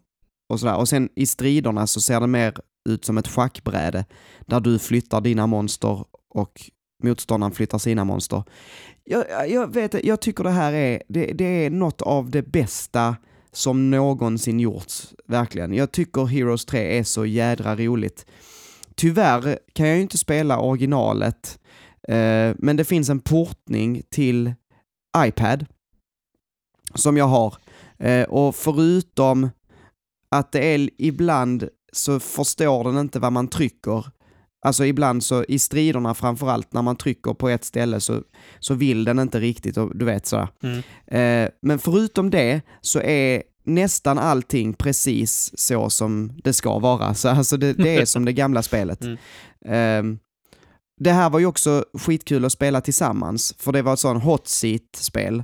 och 0.50 0.60
sådär. 0.60 0.76
Och 0.78 0.90
sen 0.90 1.10
i 1.16 1.26
striderna 1.26 1.88
så 1.88 2.02
ser 2.02 2.20
det 2.20 2.28
mer 2.28 2.54
ut 2.90 3.06
som 3.06 3.18
ett 3.18 3.28
schackbräde 3.28 4.06
där 4.46 4.60
du 4.60 4.80
flyttar 4.80 5.22
dina 5.22 5.48
monster 5.48 6.06
och 6.30 6.62
motståndaren 7.04 7.54
flyttar 7.54 7.78
sina 7.78 8.04
monster. 8.06 8.44
Jag, 9.04 9.50
jag- 9.50 9.74
vet 9.74 10.04
jag 10.06 10.22
tycker 10.22 10.44
det 10.44 10.50
här 10.50 10.74
är, 10.74 11.04
det, 11.08 11.26
det 11.26 11.66
är 11.66 11.70
något 11.70 12.02
av 12.02 12.30
det 12.30 12.42
bästa 12.42 13.16
som 13.52 13.92
någonsin 13.92 14.60
gjorts, 14.60 15.14
verkligen. 15.28 15.74
Jag 15.74 15.92
tycker 15.92 16.26
Heroes 16.26 16.66
3 16.66 16.98
är 17.00 17.04
så 17.04 17.26
jädra 17.26 17.76
roligt. 17.76 18.26
Tyvärr 18.96 19.60
kan 19.74 19.88
jag 19.88 19.96
ju 19.96 20.02
inte 20.02 20.18
spela 20.18 20.60
originalet, 20.60 21.60
eh, 22.08 22.52
men 22.58 22.76
det 22.78 22.84
finns 22.86 23.10
en 23.10 23.20
portning 23.20 24.02
till 24.10 24.54
iPad 25.18 25.66
som 26.96 27.18
jag 27.18 27.28
har. 27.28 27.56
Eh, 28.00 28.24
och 28.24 28.56
förutom 28.56 29.50
att 30.30 30.52
det 30.52 30.74
är 30.74 30.90
ibland 30.98 31.70
så 31.92 32.20
förstår 32.20 32.84
den 32.84 32.98
inte 32.98 33.20
vad 33.20 33.34
man 33.34 33.48
trycker. 33.48 34.06
Alltså 34.66 34.86
ibland 34.86 35.24
så 35.24 35.44
i 35.44 35.60
striderna 35.60 36.14
framförallt 36.14 36.74
när 36.74 36.82
man 36.82 36.96
trycker 36.96 37.34
på 37.34 37.50
ett 37.50 37.66
ställe 37.66 38.00
så, 38.00 38.22
så 38.60 38.74
vill 38.74 39.04
den 39.04 39.20
inte 39.20 39.40
riktigt 39.40 39.78
och 39.78 39.98
du 39.98 40.06
vet 40.06 40.26
sådär. 40.26 40.48
Mm. 40.64 40.78
Eh, 41.08 41.50
men 41.62 41.80
förutom 41.80 42.30
det 42.30 42.62
så 42.82 43.02
är 43.02 43.44
nästan 43.64 44.18
allting 44.18 44.74
precis 44.74 45.52
så 45.60 45.90
som 45.90 46.32
det 46.44 46.54
ska 46.54 46.80
vara. 46.80 47.14
Så 47.14 47.30
alltså 47.30 47.58
det, 47.58 47.74
det 47.74 47.98
är 47.98 48.06
som 48.06 48.26
det 48.26 48.34
gamla 48.34 48.62
spelet. 48.64 49.02
Mm. 49.02 49.18
Ehm, 49.66 50.20
det 51.00 51.12
här 51.12 51.30
var 51.30 51.40
ju 51.40 51.46
också 51.46 51.86
skitkul 51.94 52.46
att 52.46 52.52
spela 52.52 52.82
tillsammans, 52.82 53.56
för 53.58 53.72
det 53.72 53.82
var 53.82 53.94
ett 53.94 54.00
sånt 54.00 54.24
hot 54.24 54.48
seat-spel. 54.48 55.44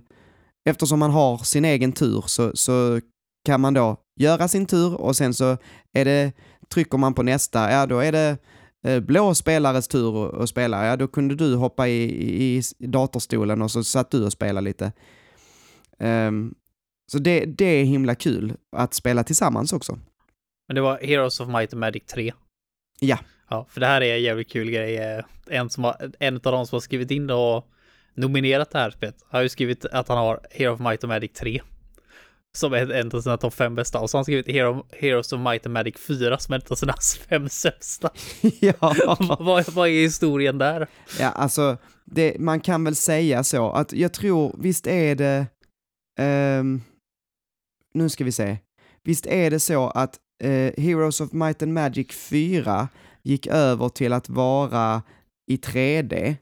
Eftersom 0.69 0.99
man 0.99 1.11
har 1.11 1.37
sin 1.37 1.65
egen 1.65 1.91
tur 1.91 2.23
så, 2.27 2.51
så 2.55 2.99
kan 3.45 3.61
man 3.61 3.73
då 3.73 3.97
göra 4.19 4.47
sin 4.47 4.65
tur 4.65 5.01
och 5.01 5.15
sen 5.15 5.33
så 5.33 5.57
är 5.93 6.05
det, 6.05 6.31
trycker 6.73 6.97
man 6.97 7.13
på 7.13 7.23
nästa, 7.23 7.71
ja 7.71 7.85
då 7.85 7.99
är 7.99 8.11
det 8.11 8.37
eh, 8.85 8.99
blå 8.99 9.35
spelares 9.35 9.87
tur 9.87 10.41
att- 10.43 10.49
spela. 10.49 10.85
Ja, 10.85 10.95
då 10.97 11.07
kunde 11.07 11.35
du 11.35 11.55
hoppa 11.55 11.87
i, 11.87 12.03
i, 12.57 12.61
datorstolen 12.79 13.61
och 13.61 13.71
så 13.71 13.83
satt 13.83 14.11
du 14.11 14.25
och 14.25 14.31
spelade 14.31 14.65
lite. 14.65 14.91
Ehm, 15.99 16.53
så 17.11 17.17
det, 17.19 17.45
det 17.45 17.65
är 17.65 17.83
himla 17.83 18.15
kul 18.15 18.53
att 18.75 18.93
spela 18.93 19.23
tillsammans 19.23 19.73
också. 19.73 19.99
Men 20.67 20.75
det 20.75 20.81
var 20.81 20.99
Heroes 21.01 21.39
of 21.39 21.47
Might 21.47 21.73
and 21.73 21.79
Magic 21.79 22.03
3. 22.05 22.33
Ja. 22.99 23.17
Ja, 23.49 23.65
för 23.69 23.79
det 23.79 23.87
här 23.87 24.01
är 24.01 24.15
en 24.15 24.21
jävligt 24.23 24.49
kul 24.51 24.71
grej. 24.71 24.97
Eh, 24.97 25.23
En, 25.47 25.69
som 25.69 25.83
har, 25.83 26.11
en 26.19 26.35
av 26.35 26.41
de 26.41 26.65
som 26.67 26.75
har 26.75 26.81
skrivit 26.81 27.11
in 27.11 27.29
och 27.29 27.67
nominerat 28.15 28.71
det 28.71 28.79
här 28.79 28.91
spelet 28.91 29.15
har 29.29 29.41
ju 29.41 29.49
skrivit 29.49 29.85
att 29.85 30.07
han 30.07 30.17
har 30.17 30.39
Hero 30.51 30.73
of 30.73 30.79
Might 30.79 31.03
and 31.03 31.13
Magic 31.13 31.31
3. 31.33 31.61
Som 32.57 32.73
är 32.73 32.91
en 32.91 33.11
av 33.11 33.21
sina 33.21 33.37
topp 33.37 33.53
fem 33.53 33.75
bästa. 33.75 33.99
Och 33.99 34.09
så 34.09 34.17
har 34.17 34.19
han 34.19 34.25
skrivit 34.25 34.47
Hero, 34.47 34.85
Heroes 34.91 35.33
of 35.33 35.39
Might 35.39 35.65
and 35.65 35.73
Magic 35.73 35.95
4 36.07 36.37
som 36.37 36.53
är 36.53 36.57
en 36.57 36.63
av 36.69 36.75
sina 36.75 36.93
fem 37.29 37.49
sämsta. 37.49 38.09
ja. 38.59 38.95
vad, 39.39 39.73
vad 39.73 39.87
är 39.89 40.01
historien 40.01 40.57
där? 40.57 40.87
Ja, 41.19 41.29
alltså, 41.29 41.77
det, 42.05 42.39
man 42.39 42.59
kan 42.59 42.83
väl 42.83 42.95
säga 42.95 43.43
så 43.43 43.71
att 43.71 43.93
jag 43.93 44.13
tror, 44.13 44.55
visst 44.59 44.87
är 44.87 45.15
det, 45.15 45.47
ehm, 46.19 46.81
nu 47.93 48.09
ska 48.09 48.23
vi 48.23 48.31
se, 48.31 48.57
visst 49.03 49.25
är 49.25 49.51
det 49.51 49.59
så 49.59 49.89
att 49.89 50.19
eh, 50.43 50.83
Heroes 50.83 51.21
of 51.21 51.31
Might 51.31 51.63
and 51.63 51.73
Magic 51.73 52.11
4 52.11 52.87
gick 53.23 53.47
över 53.47 53.89
till 53.89 54.13
att 54.13 54.29
vara 54.29 55.03
i 55.51 55.57
3D. 55.57 56.35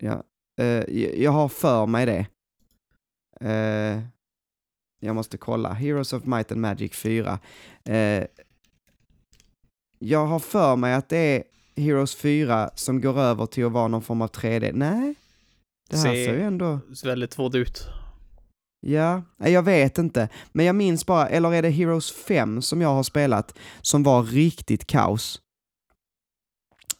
Ja, 0.00 0.22
jag- 0.56 1.16
jag 1.18 1.30
har 1.30 1.48
för 1.48 1.86
mig 1.86 2.06
det. 2.06 2.26
Eh, 3.50 4.02
jag 5.00 5.14
måste 5.14 5.38
kolla, 5.38 5.72
Heroes 5.72 6.12
of 6.12 6.24
Might 6.24 6.52
and 6.52 6.60
Magic 6.60 6.92
4. 6.96 7.38
Eh, 7.84 8.24
jag 9.98 10.26
har 10.26 10.38
för 10.38 10.76
mig 10.76 10.94
att 10.94 11.08
det 11.08 11.16
är 11.16 11.42
Heroes 11.82 12.14
4 12.16 12.70
som 12.74 13.00
går 13.00 13.18
över 13.20 13.46
till 13.46 13.66
att 13.66 13.72
vara 13.72 13.88
någon 13.88 14.02
form 14.02 14.22
av 14.22 14.28
3D. 14.28 14.70
Nej, 14.74 15.14
det 15.90 15.96
här 15.96 16.02
Se- 16.04 16.26
ser 16.26 16.34
ju 16.34 16.42
ändå... 16.42 16.80
Ser 16.96 17.08
väldigt 17.08 17.36
2D 17.36 17.56
ut. 17.58 17.86
Ja, 18.86 19.22
jag 19.36 19.62
vet 19.62 19.98
inte. 19.98 20.28
Men 20.52 20.66
jag 20.66 20.76
minns 20.76 21.06
bara, 21.06 21.28
eller 21.28 21.54
är 21.54 21.62
det 21.62 21.70
Heroes 21.70 22.12
5 22.12 22.62
som 22.62 22.80
jag 22.80 22.88
har 22.88 23.02
spelat, 23.02 23.58
som 23.82 24.02
var 24.02 24.22
riktigt 24.22 24.86
kaos? 24.86 25.41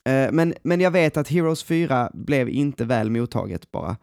Eh, 0.09 0.33
men, 0.33 0.55
men 0.63 0.81
jag 0.81 0.91
vet 0.91 1.17
att 1.17 1.29
Heroes 1.29 1.63
4 1.65 2.11
blev 2.15 2.49
inte 2.49 2.85
väl 2.85 3.11
mottaget 3.11 3.71
bara. 3.71 3.97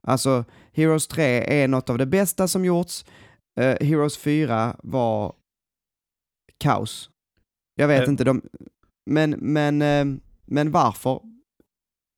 Alltså, 0.00 0.44
Heroes 0.72 1.06
3 1.06 1.62
är 1.62 1.68
något 1.68 1.90
av 1.90 1.98
det 1.98 2.06
bästa 2.06 2.48
som 2.48 2.64
gjorts. 2.64 3.04
Eh, 3.60 3.86
Heroes 3.86 4.16
4 4.18 4.76
var 4.82 5.34
kaos. 6.58 7.10
Jag 7.74 7.88
vet 7.88 8.02
Eh. 8.02 8.08
inte, 8.08 8.24
de, 8.24 8.42
men, 9.10 9.30
men, 9.30 9.78
men 10.46 10.70
varför? 10.70 11.20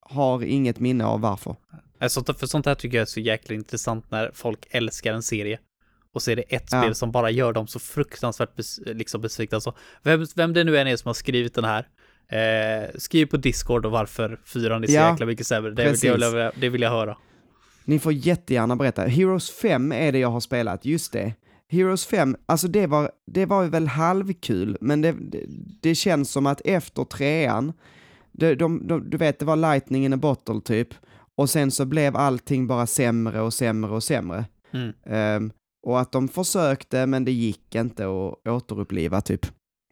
Har 0.09 0.43
inget 0.43 0.81
minne 0.81 1.05
av 1.07 1.21
varför. 1.21 1.57
Alltså, 1.99 2.25
för 2.35 2.47
sånt 2.47 2.67
här 2.67 2.75
tycker 2.75 2.97
jag 2.97 3.03
är 3.03 3.07
så 3.07 3.21
jäkla 3.21 3.55
intressant 3.55 4.11
när 4.11 4.31
folk 4.35 4.67
älskar 4.71 5.13
en 5.15 5.23
serie. 5.23 5.59
Och 6.13 6.23
så 6.23 6.31
är 6.31 6.37
det 6.37 6.43
ett 6.43 6.69
Ja. 6.73 6.83
spel 6.83 6.95
som 6.95 7.13
bara 7.13 7.31
gör 7.31 7.53
dem 7.53 7.67
så 7.67 7.79
fruktansvärt 7.79 8.55
bes 8.57 8.79
liksom 8.87 9.21
besvikna. 9.21 9.61
Så 9.61 9.73
vem, 10.03 10.27
vem 10.37 10.53
det 10.53 10.65
nu 10.65 10.79
än 10.79 10.87
är 10.87 10.97
som 10.97 11.09
har 11.09 11.15
skrivit 11.15 11.55
den 11.55 11.65
här, 11.65 11.89
eh, 12.29 12.91
skriv 12.99 13.27
på 13.27 13.37
Discord 13.37 13.87
och 13.87 13.93
varför 13.93 14.41
fyran 14.45 14.83
är 14.83 14.87
så 14.87 14.93
Ja, 14.93 15.11
jäkla 15.11 15.27
mycket 15.27 15.47
sämre. 15.47 15.71
Det, 15.71 15.83
det, 15.83 16.13
vill 16.13 16.21
jag, 16.21 16.53
det 16.57 16.69
vill 16.69 16.83
jag 16.83 16.91
höra. 16.91 17.17
Ni 17.85 17.99
får 17.99 18.13
jättegärna 18.13 18.77
berätta. 18.77 19.03
Heroes 19.03 19.51
5 19.51 19.93
är 19.93 20.13
det 20.13 20.19
jag 20.19 20.31
har 20.31 20.41
spelat, 20.41 20.85
just 20.85 21.13
det. 21.13 21.35
Heroes 21.69 22.07
5, 22.07 22.37
alltså 22.47 22.69
det 22.69 22.87
var, 22.87 23.11
det 23.27 23.47
var 23.47 23.65
väl 23.65 23.87
halvkul, 23.87 24.77
men 24.81 25.01
det, 25.01 25.13
det, 25.13 25.45
det 25.83 25.95
känns 25.95 26.31
som 26.31 26.47
att 26.47 26.61
efter 26.65 27.05
trean, 27.05 27.73
de, 28.33 28.55
de, 28.55 28.87
de, 28.87 29.11
du 29.11 29.17
vet, 29.17 29.39
det 29.39 29.45
var 29.45 29.57
lightning 29.57 30.05
in 30.05 30.13
a 30.13 30.17
bottle 30.17 30.61
typ, 30.65 30.89
och 31.37 31.51
sen 31.51 31.71
så 31.71 31.85
blev 31.85 32.17
allting 32.17 32.67
bara 32.67 32.87
sämre 32.87 33.41
och 33.41 33.55
sämre 33.55 33.91
och 33.91 34.03
sämre. 34.03 34.45
Mm. 34.73 34.93
Ehm, 35.07 35.53
och 35.83 36.01
att 36.01 36.13
de 36.13 36.29
försökte, 36.29 37.07
men 37.07 37.25
det 37.25 37.33
gick 37.33 37.75
inte 37.75 38.05
att 38.05 38.49
återuppliva 38.49 39.21
typ. 39.21 39.47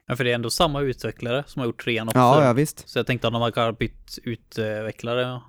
Ja, 0.07 0.17
för 0.17 0.25
det 0.25 0.31
är 0.31 0.35
ändå 0.35 0.51
samma 0.51 0.81
utvecklare 0.81 1.45
som 1.47 1.61
har 1.61 1.67
gjort 1.67 1.85
trean 1.85 2.09
och 2.09 2.17
Ja, 2.17 2.45
ja 2.45 2.53
visst. 2.53 2.89
Så 2.89 2.99
jag 2.99 3.07
tänkte 3.07 3.27
att 3.27 3.33
de 3.33 3.43
har 3.43 3.73
bytt 3.73 4.19
utvecklare 4.23 5.41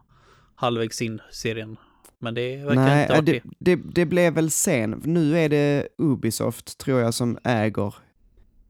halvvägs 0.56 1.02
in 1.02 1.22
serien. 1.32 1.78
Men 2.20 2.34
det 2.34 2.58
verkar 2.58 2.76
Nej, 2.76 3.02
inte 3.02 3.14
ha 3.14 3.22
det, 3.22 3.32
det. 3.32 3.76
det, 3.76 3.76
det 3.76 4.06
blev 4.06 4.34
väl 4.34 4.52
sen. 4.52 5.02
Nu 5.06 5.38
är 5.38 5.50
det 5.50 5.88
Ubisoft, 5.98 6.78
tror 6.78 7.00
jag, 7.00 7.14
som 7.14 7.38
äger 7.44 7.96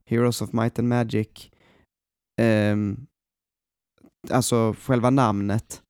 Heroes 0.09 0.41
of 0.41 0.53
Might 0.53 0.79
and 0.79 0.87
Magic. 0.87 1.49
Ehm, 2.41 3.05
alltså 4.31 4.75
själva 4.81 5.09
namnet. 5.09 5.81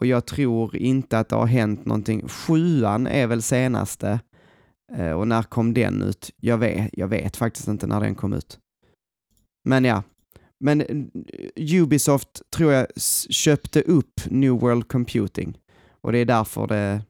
Och 0.00 0.06
jag 0.06 0.26
tror 0.26 0.76
inte 0.76 1.18
att 1.18 1.28
det 1.28 1.36
har 1.36 1.46
hänt 1.46 1.84
någonting. 1.84 2.28
Sjuan 2.28 3.06
är 3.06 3.26
väl 3.26 3.42
senaste. 3.42 4.20
Eh, 4.92 5.12
och 5.12 5.28
när 5.28 5.42
kom 5.42 5.74
den 5.74 6.02
ut? 6.02 6.30
Jag 6.36 6.58
vet, 6.58 6.90
jag 6.92 7.08
vet 7.08 7.36
faktiskt 7.36 7.68
inte 7.68 7.86
när 7.86 8.00
den 8.00 8.14
kom 8.14 8.32
ut. 8.32 8.58
Men 9.70 9.84
ja. 9.84 10.02
Men 10.64 10.80
eh, 10.80 11.82
Ubisoft 11.82 12.42
tror 12.50 12.72
jag 12.72 12.86
köpte 13.30 13.82
upp 13.82 14.20
New 14.26 14.52
World 14.52 14.88
Computing. 14.88 15.58
Och 16.00 16.12
det 16.12 16.18
är 16.18 16.24
därför 16.24 16.66
det, 16.66 17.02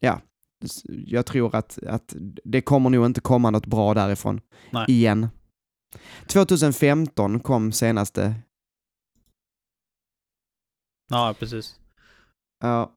ja, 0.00 0.20
jag 0.88 1.26
tror 1.26 1.56
att, 1.56 1.78
att 1.78 2.14
det 2.44 2.60
kommer 2.60 2.90
nog 2.90 3.06
inte 3.06 3.20
komma 3.20 3.50
något 3.50 3.66
bra 3.66 3.94
därifrån 3.94 4.40
Nej. 4.70 4.84
igen. 4.88 5.28
2015 6.26 7.40
kom 7.40 7.72
senaste, 7.72 8.34
Ja, 11.10 11.34
precis. 11.38 11.80
ja. 12.60 12.92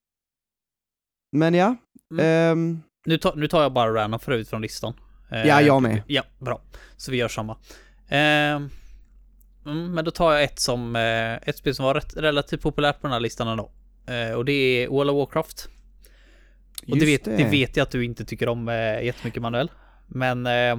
Men 1.32 1.53
ja, 1.53 1.75
Mm. 2.12 2.25
ehm, 2.25 2.82
Nu, 3.06 3.17
tar- 3.17 3.36
nu 3.36 3.47
tar 3.47 3.62
jag 3.62 3.73
bara 3.73 3.93
random 3.93 4.19
förut 4.19 4.49
från 4.49 4.62
listan. 4.62 4.93
Eh, 5.32 5.45
Ja, 5.47 5.62
jag 5.62 5.82
med. 5.82 6.03
Ja, 6.08 6.23
bra. 6.39 6.62
Så 6.97 7.12
vi 7.12 7.17
gör 7.17 7.27
samma. 7.27 7.58
Ehm, 8.10 8.70
mm, 9.65 9.93
men 9.93 10.06
då 10.06 10.12
tar 10.12 10.34
jag 10.34 10.43
ett 10.43 10.60
som, 10.60 10.96
eh, 10.96 11.50
ett 11.50 11.58
spel 11.58 11.76
som 11.76 11.86
var 11.86 11.93
rätt, 11.93 12.17
relativt 12.17 12.62
populärt 12.62 13.02
på 13.02 13.08
den 13.08 13.13
här 13.13 13.20
listan 13.20 13.48
ändå. 13.48 13.72
Eh, 14.08 14.32
och 14.32 14.46
det 14.46 14.52
är 14.52 14.88
World 14.88 15.10
of 15.10 15.15
Warcraft. 15.15 15.70
Och 16.88 16.98
det 16.98 17.06
vet, 17.06 17.24
det. 17.24 17.50
vet 17.52 17.78
jag 17.78 17.84
att 17.84 17.91
du 17.91 18.06
inte 18.06 18.26
tycker 18.26 18.50
om 18.50 18.70
eh, 18.70 19.04
jättemycket 19.04 19.41
Manuel. 19.41 19.72
Men 20.08 20.46
eh, 20.46 20.78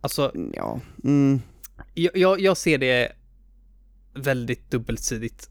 alltså, 0.00 0.32
Ja, 0.54 0.80
mm, 1.04 1.40
jag, 1.94 2.16
jag, 2.16 2.40
jag 2.40 2.56
ser 2.56 2.78
det 2.78 3.12
väldigt 4.14 4.70
dubbelsidigt. 4.70 5.50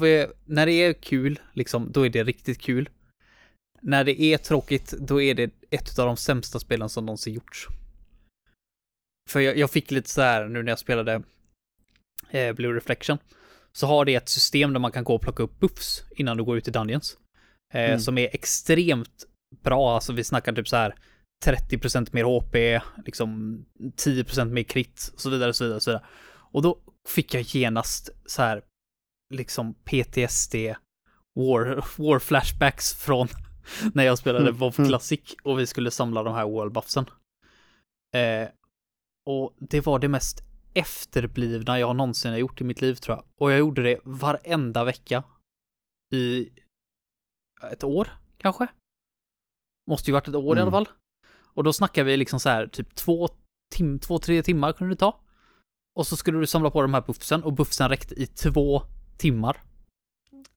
Vi, 0.00 0.26
när 0.44 0.66
det 0.66 0.72
är 0.72 0.92
kul, 0.92 1.40
liksom, 1.52 1.92
då 1.92 2.06
är 2.06 2.10
det 2.10 2.24
riktigt 2.24 2.60
kul. 2.60 2.88
När 3.82 4.04
det 4.04 4.22
är 4.22 4.38
tråkigt, 4.38 4.94
då 5.00 5.22
är 5.22 5.34
det 5.34 5.50
ett 5.70 5.98
av 5.98 6.06
de 6.06 6.16
sämsta 6.16 6.58
spelen 6.60 6.88
som 6.88 7.06
någonsin 7.06 7.34
gjorts. 7.34 7.68
För 9.30 9.40
jag, 9.40 9.56
jag 9.58 9.70
fick 9.70 9.90
lite 9.90 10.10
så 10.10 10.22
här 10.22 10.48
nu 10.48 10.62
när 10.62 10.72
jag 10.72 10.78
spelade 10.78 11.22
eh, 12.30 12.52
Blue 12.52 12.76
Reflection. 12.76 13.18
Så 13.72 13.86
har 13.86 14.04
det 14.04 14.14
ett 14.14 14.28
system 14.28 14.72
där 14.72 14.80
man 14.80 14.92
kan 14.92 15.04
gå 15.04 15.14
och 15.14 15.22
plocka 15.22 15.42
upp 15.42 15.60
buffs 15.60 16.04
innan 16.16 16.36
du 16.36 16.44
går 16.44 16.56
ut 16.58 16.68
i 16.68 16.70
Dungeons. 16.70 17.16
Eh, 17.74 17.84
Mm. 17.84 18.00
Som 18.00 18.18
är 18.18 18.28
extremt 18.32 19.24
bra, 19.62 19.94
alltså 19.94 20.12
vi 20.12 20.24
snackar 20.24 20.52
typ 20.52 20.68
så 20.68 20.76
här 20.76 20.94
30% 21.44 22.08
mer 22.12 22.24
HP, 22.24 22.80
liksom 23.06 23.58
10% 23.96 24.44
mer 24.44 24.62
krit, 24.62 25.10
och 25.14 25.20
så 25.20 25.30
vidare, 25.30 25.48
och 25.48 25.56
så 25.56 25.64
vidare, 25.64 25.76
och 25.76 25.82
så 25.82 25.90
vidare. 25.90 26.04
Och 26.52 26.62
då 26.62 26.78
fick 27.08 27.34
jag 27.34 27.42
genast 27.42 28.10
så 28.26 28.42
här, 28.42 28.62
liksom 29.34 29.74
PTSD, 29.74 30.54
war, 31.34 31.84
war 31.96 32.18
flashbacks 32.18 32.94
från 32.94 33.28
när 33.94 34.04
jag 34.04 34.18
spelade 34.18 34.48
Mm, 34.48 34.58
WoW 34.58 34.74
mm. 34.78 34.88
Classic 34.88 35.20
och 35.42 35.58
vi 35.58 35.66
skulle 35.66 35.90
samla 35.90 36.22
de 36.22 36.34
här 36.34 36.44
world 36.44 36.72
buffsen. 36.72 37.04
Eh, 38.14 38.48
och 39.26 39.54
det 39.58 39.86
var 39.86 39.98
det 39.98 40.08
mest 40.08 40.42
efterblivna 40.74 41.78
jag 41.78 41.96
någonsin 41.96 42.30
har 42.30 42.38
gjort 42.38 42.60
i 42.60 42.64
mitt 42.64 42.80
liv 42.80 42.94
tror 42.94 43.16
jag. 43.16 43.24
Och 43.40 43.52
jag 43.52 43.58
gjorde 43.58 43.82
det 43.82 44.00
varenda 44.04 44.84
vecka 44.84 45.24
i 46.14 46.48
ett 47.72 47.84
år 47.84 48.08
kanske. 48.38 48.66
Måste 49.90 50.10
ju 50.10 50.12
varit 50.12 50.28
ett 50.28 50.34
år 50.34 50.56
i 50.56 50.60
Mm. 50.60 50.62
alla 50.62 50.70
fall. 50.70 50.88
Och 51.42 51.64
då 51.64 51.72
snackar 51.72 52.04
vi 52.04 52.16
liksom 52.16 52.40
så 52.40 52.48
här 52.48 52.66
typ 52.66 52.94
två, 52.94 53.28
tim 53.74 53.98
två 53.98 54.18
tre 54.18 54.42
timmar 54.42 54.72
kunde 54.72 54.94
det 54.94 54.98
ta. 54.98 55.20
Och 55.96 56.06
så 56.06 56.16
skulle 56.16 56.38
du 56.38 56.46
samla 56.46 56.70
på 56.70 56.82
de 56.82 56.94
här 56.94 57.00
buffsen 57.06 57.42
och 57.42 57.52
buffsen 57.52 57.88
räckte 57.88 58.14
i 58.14 58.26
två 58.26 58.82
timmar. 59.18 59.62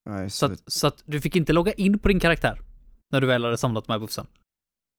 nej, 0.06 0.30
Så 0.30 0.45
att, 0.45 0.71
så 0.71 0.88
att 0.88 1.03
du 1.06 1.21
fick 1.21 1.36
inte 1.36 1.53
logga 1.53 1.73
in 1.73 1.99
på 1.99 2.08
din 2.08 2.19
karaktär 2.19 2.62
när 3.12 3.21
du 3.21 3.27
väl 3.27 3.43
hade 3.43 3.58
samlat 3.58 3.86
de 3.86 3.91
här 3.91 3.99
buffsen. 3.99 4.27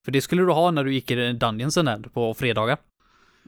För 0.04 0.12
det 0.12 0.20
skulle 0.20 0.42
du 0.42 0.52
ha 0.52 0.70
när 0.70 0.84
du 0.84 0.94
gick 0.94 1.10
i 1.10 1.32
Dungeonsen 1.32 1.84
där 1.84 1.98
på 1.98 2.34
fredagar. 2.34 2.78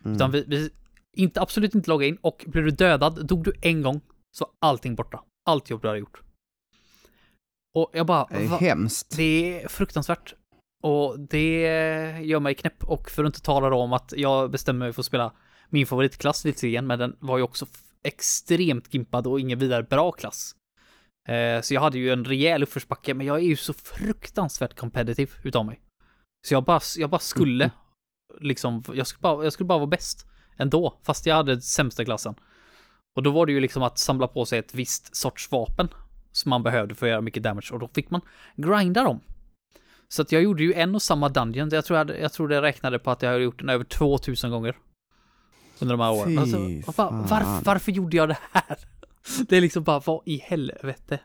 Mm. 0.05 0.17
Utan 0.17 0.31
vi, 0.31 0.45
vi 0.49 0.71
inte, 1.17 1.41
absolut 1.41 1.75
inte 1.75 1.91
logga 1.91 2.07
in 2.07 2.17
och 2.17 2.45
blev 2.49 2.65
du 2.65 2.71
dödad, 2.71 3.27
dog 3.27 3.45
du 3.45 3.53
en 3.63 3.83
gång, 3.83 4.01
så 4.37 4.47
allting 4.59 4.95
borta. 4.95 5.25
Allt 5.47 5.71
jobb 5.71 5.83
du 5.83 5.89
hade 5.89 6.01
gjort. 6.01 6.23
Och 7.75 7.91
jag 7.93 8.07
bara, 8.07 8.27
det 8.31 8.45
är 8.45 8.49
va? 8.49 8.57
hemskt. 8.57 9.17
Det 9.17 9.63
är 9.63 9.69
fruktansvärt. 9.69 10.35
Och 10.83 11.21
det 11.21 11.61
gör 12.23 12.41
mig 12.41 12.55
knäpp. 12.55 12.85
Och 12.85 13.11
för 13.11 13.25
att 13.25 13.29
inte 13.29 13.41
tala 13.41 13.77
om 13.77 13.93
att 13.93 14.13
jag 14.17 14.51
bestämmer 14.51 14.87
mig 14.87 14.93
för 14.93 15.03
att 15.03 15.07
spela 15.07 15.33
min 15.69 15.87
favoritklass 15.87 16.45
visserligen, 16.45 16.87
men 16.87 16.99
den 16.99 17.17
var 17.21 17.37
ju 17.37 17.43
också 17.43 17.67
extremt 18.03 18.95
gimpad 18.95 19.27
och 19.27 19.41
ingen 19.41 19.59
vidare 19.59 19.83
bra 19.83 20.13
klass. 20.13 20.55
Eh, 21.29 21.61
så 21.61 21.75
jag 21.75 21.81
hade 21.81 21.99
ju 21.99 22.13
en 22.13 22.25
rejäl 22.25 22.63
uppförsbacke, 22.63 23.15
men 23.15 23.27
jag 23.27 23.37
är 23.37 23.43
ju 23.43 23.57
så 23.57 23.73
fruktansvärt 23.73 24.79
competitive 24.79 25.31
utav 25.43 25.67
mig. 25.67 25.81
Så 26.49 26.55
jag 26.55 26.65
bara, 26.65 26.81
jag 26.97 27.11
bara 27.11 27.19
skulle, 27.19 27.71
liksom, 28.41 28.85
jag 28.95 29.07
skulle 29.07 29.21
bara, 29.21 29.45
jag 29.45 29.53
skulle 29.53 29.67
bara 29.67 29.79
vara 29.79 29.87
bäst 29.87 30.27
ändå, 30.57 30.99
fast 31.03 31.27
jag 31.27 31.35
hade 31.35 31.61
sämsta 31.61 32.05
klassen. 32.05 32.35
Och 33.17 33.23
då 33.23 33.31
var 33.31 33.47
det 33.47 33.53
ju 33.53 33.61
liksom 33.61 33.83
att 33.83 33.99
samla 33.99 34.29
på 34.29 34.45
sig 34.47 34.59
ett 34.59 34.75
visst 34.75 35.17
sorts 35.17 35.51
vapen 35.53 35.89
som 36.33 36.51
man 36.51 36.63
behövde 36.63 36.95
för 36.95 37.07
att 37.07 37.11
göra 37.11 37.21
mycket 37.21 37.43
damage 37.43 37.69
och 37.73 37.79
då 37.79 37.89
fick 37.89 38.11
man 38.11 38.21
grinda 38.57 39.05
dem. 39.05 39.21
Så 40.09 40.23
att 40.23 40.33
jag 40.33 40.43
gjorde 40.43 40.63
ju 40.63 40.73
en 40.73 40.95
och 40.95 41.03
samma 41.03 41.29
dungeon. 41.29 41.69
Jag 41.73 41.85
tror, 41.85 41.95
jag, 41.99 42.05
hade- 42.07 42.19
jag 42.19 42.33
tror 42.33 42.49
det 42.49 42.63
räknade 42.63 42.99
på 42.99 43.11
att 43.11 43.23
jag 43.23 43.31
hade 43.31 43.43
gjort 43.45 43.59
den 43.59 43.69
över 43.69 43.85
2000 43.85 44.51
gånger. 44.51 44.77
Under 45.79 45.97
de 45.97 46.03
här 46.03 46.13
åren. 46.13 46.39
Alltså, 46.39 46.57
vad- 46.87 47.13
var, 47.13 47.27
fan. 47.29 47.63
varför 47.65 47.93
gjorde 47.93 48.17
jag 48.17 48.29
det 48.29 48.39
här? 48.53 48.77
Det 49.49 49.57
är 49.57 49.61
liksom 49.61 49.83
bara, 49.83 50.01
vad 50.01 50.23
i 50.27 50.37
helvete? 50.37 51.21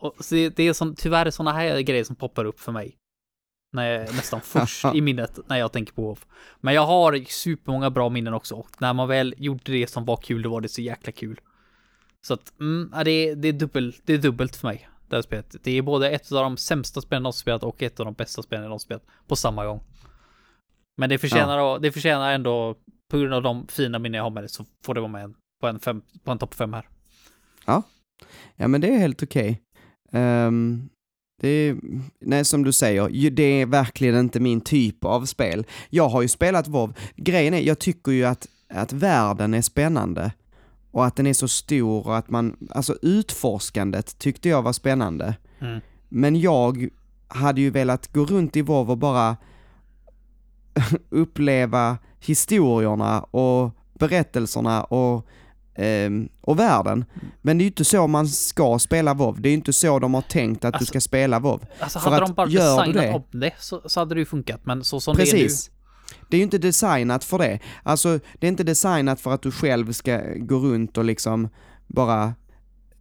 Och 0.00 0.14
det, 0.30 0.48
det 0.48 0.62
är 0.62 0.72
sån, 0.72 0.94
tyvärr 0.96 1.30
såna 1.30 1.52
här 1.52 1.80
grejer 1.80 2.04
som 2.04 2.16
poppar 2.16 2.44
upp 2.44 2.60
för 2.60 2.72
mig. 2.72 2.96
När 3.72 3.90
jag 3.90 4.00
nästan 4.14 4.40
först 4.40 4.84
i 4.94 5.00
minnet 5.00 5.38
när 5.48 5.56
jag 5.56 5.72
tänker 5.72 5.92
på 5.92 6.02
WoW. 6.02 6.18
Men 6.60 6.74
jag 6.74 6.86
har 6.86 7.24
supermånga 7.28 7.90
bra 7.90 8.08
minnen 8.08 8.34
också. 8.34 8.54
Och 8.54 8.68
när 8.78 8.92
man 8.92 9.08
väl 9.08 9.34
gjorde 9.38 9.72
det 9.72 9.86
som 9.86 10.04
var 10.04 10.16
kul, 10.16 10.42
då 10.42 10.50
var 10.50 10.60
det 10.60 10.68
så 10.68 10.80
jäkla 10.80 11.12
kul. 11.12 11.40
Så 12.26 12.34
att, 12.34 12.60
mm, 12.60 12.90
ja, 12.94 13.04
det, 13.04 13.10
är, 13.10 13.36
det, 13.36 13.48
är 13.48 13.52
dubbel, 13.52 13.94
det 14.04 14.12
är 14.14 14.18
dubbelt 14.18 14.56
för 14.56 14.68
mig. 14.68 14.88
Det 15.08 15.16
här 15.16 15.22
spelet. 15.22 15.56
Det 15.62 15.70
är 15.78 15.82
både 15.82 16.10
ett 16.10 16.32
av 16.32 16.42
de 16.42 16.56
sämsta 16.56 17.00
spelen 17.00 17.22
någonsin 17.22 17.40
spelat 17.40 17.62
och 17.62 17.82
ett 17.82 18.00
av 18.00 18.06
de 18.06 18.14
bästa 18.14 18.42
spelen 18.42 18.64
någonsin 18.64 18.84
spelat 18.86 19.06
på 19.26 19.36
samma 19.36 19.66
gång. 19.66 19.82
Men 20.96 21.08
det 21.08 21.18
förtjänar, 21.18 21.76
att- 21.76 21.82
det 21.82 21.92
förtjänar 21.92 22.32
ändå, 22.32 22.76
på 23.10 23.18
grund 23.18 23.34
av 23.34 23.42
de 23.42 23.66
fina 23.68 23.98
minnen 23.98 24.16
jag 24.16 24.22
har 24.24 24.30
med 24.30 24.44
det, 24.44 24.48
så 24.48 24.64
får 24.84 24.94
det 24.94 25.00
vara 25.00 25.12
med 25.12 25.34
på 25.60 25.68
en, 25.68 25.80
fem, 25.80 26.02
på 26.24 26.32
en 26.32 26.38
topp 26.38 26.54
fem 26.54 26.72
här. 26.72 26.88
Ja 28.56 28.68
men 28.68 28.80
det 28.80 28.88
är 28.94 28.98
helt 28.98 29.22
okej. 29.22 29.62
Ehm, 30.12 30.88
Det 31.42 31.48
är, 31.48 31.76
nej, 32.20 32.44
som 32.44 32.64
du 32.64 32.72
säger, 32.72 33.30
det 33.30 33.42
är 33.42 33.66
verkligen 33.66 34.18
inte 34.18 34.40
min 34.40 34.60
typ 34.60 35.04
av 35.04 35.24
spel. 35.24 35.66
Jag 35.90 36.08
har 36.08 36.22
ju 36.22 36.28
spelat 36.28 36.68
WoW. 36.68 36.94
Grejen 37.16 37.54
är, 37.54 37.60
jag 37.60 37.78
tycker 37.78 38.12
ju 38.12 38.24
att, 38.24 38.46
att 38.68 38.92
världen 38.92 39.54
är 39.54 39.62
spännande. 39.62 40.32
Och 40.90 41.06
att 41.06 41.16
den 41.16 41.26
är 41.26 41.32
så 41.32 41.48
stor 41.48 42.06
och 42.06 42.18
att 42.18 42.30
man, 42.30 42.56
alltså 42.70 42.96
utforskandet 43.02 44.18
tyckte 44.18 44.48
jag 44.48 44.62
var 44.62 44.72
spännande. 44.72 45.34
Mm. 45.60 45.80
Men 46.08 46.40
jag 46.40 46.88
hade 47.28 47.60
ju 47.60 47.70
velat 47.70 48.12
gå 48.12 48.24
runt 48.24 48.56
i 48.56 48.62
WoW 48.62 48.90
och 48.90 48.98
bara 48.98 49.36
uppleva 51.10 51.98
historierna 52.20 53.20
och 53.20 53.70
berättelserna 53.94 54.84
och, 54.84 55.26
och 56.40 56.58
världen. 56.58 57.04
Men 57.42 57.58
det 57.58 57.62
är 57.62 57.64
ju 57.64 57.70
inte 57.70 57.84
så 57.84 58.06
man 58.06 58.28
ska 58.28 58.78
spela 58.78 59.14
WoW. 59.14 59.40
Det 59.40 59.48
är 59.48 59.50
ju 59.50 59.56
inte 59.56 59.72
så 59.72 59.98
de 59.98 60.14
har 60.14 60.22
tänkt 60.22 60.64
att 60.64 60.72
du 60.72 60.76
Alltså, 60.76 60.86
ska 60.90 61.00
spela 61.00 61.38
WoW. 61.40 61.60
Alltså 61.78 61.98
För 61.98 62.10
hade 62.10 62.22
att 62.22 62.28
de 62.28 62.34
bara 62.34 62.46
du 62.46 62.52
designat 62.56 62.94
det- 62.94 63.12
om 63.12 63.40
det 63.40 63.52
så, 63.58 63.82
så 63.86 64.00
hade 64.00 64.14
det 64.14 64.18
ju 64.18 64.24
funkat, 64.26 64.60
men 64.66 64.84
så 64.84 65.00
som 65.00 65.16
det 65.16 65.22
är 65.22 65.24
Precis. 65.24 65.70
Det 66.30 66.36
är 66.36 66.38
ju 66.38 66.44
inte 66.44 66.58
designat 66.58 67.24
för 67.24 67.38
det. 67.38 67.58
Alltså, 67.82 68.18
det 68.38 68.46
är 68.46 68.48
inte 68.48 68.64
designat 68.64 69.20
för 69.20 69.32
att 69.34 69.42
du 69.42 69.50
själv 69.50 69.92
ska 69.92 70.20
gå 70.36 70.56
runt 70.58 70.98
och 70.98 71.04
liksom 71.04 71.48
bara, 71.86 72.34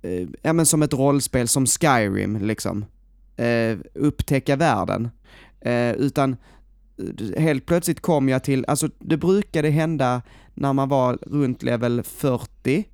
eh, 0.01 0.27
ja 0.41 0.53
men 0.53 0.65
som 0.65 0.81
ett 0.83 0.93
rollspel 0.93 1.47
som 1.47 1.65
Skyrim 1.65 2.37
liksom, 2.45 2.85
eh, 3.37 3.77
upptäcka 3.93 4.55
världen. 4.55 5.09
Eh, 5.61 5.91
utan 5.91 6.35
eh, 7.33 7.41
helt 7.41 7.65
plötsligt 7.65 8.01
kom 8.01 8.29
jag 8.29 8.43
till, 8.43 8.65
alltså 8.67 8.89
det 8.99 9.17
brukade 9.17 9.69
hända 9.69 10.21
när 10.53 10.73
man 10.73 10.89
var 10.89 11.19
runt 11.21 11.63
level 11.63 12.03
40, 12.03 12.85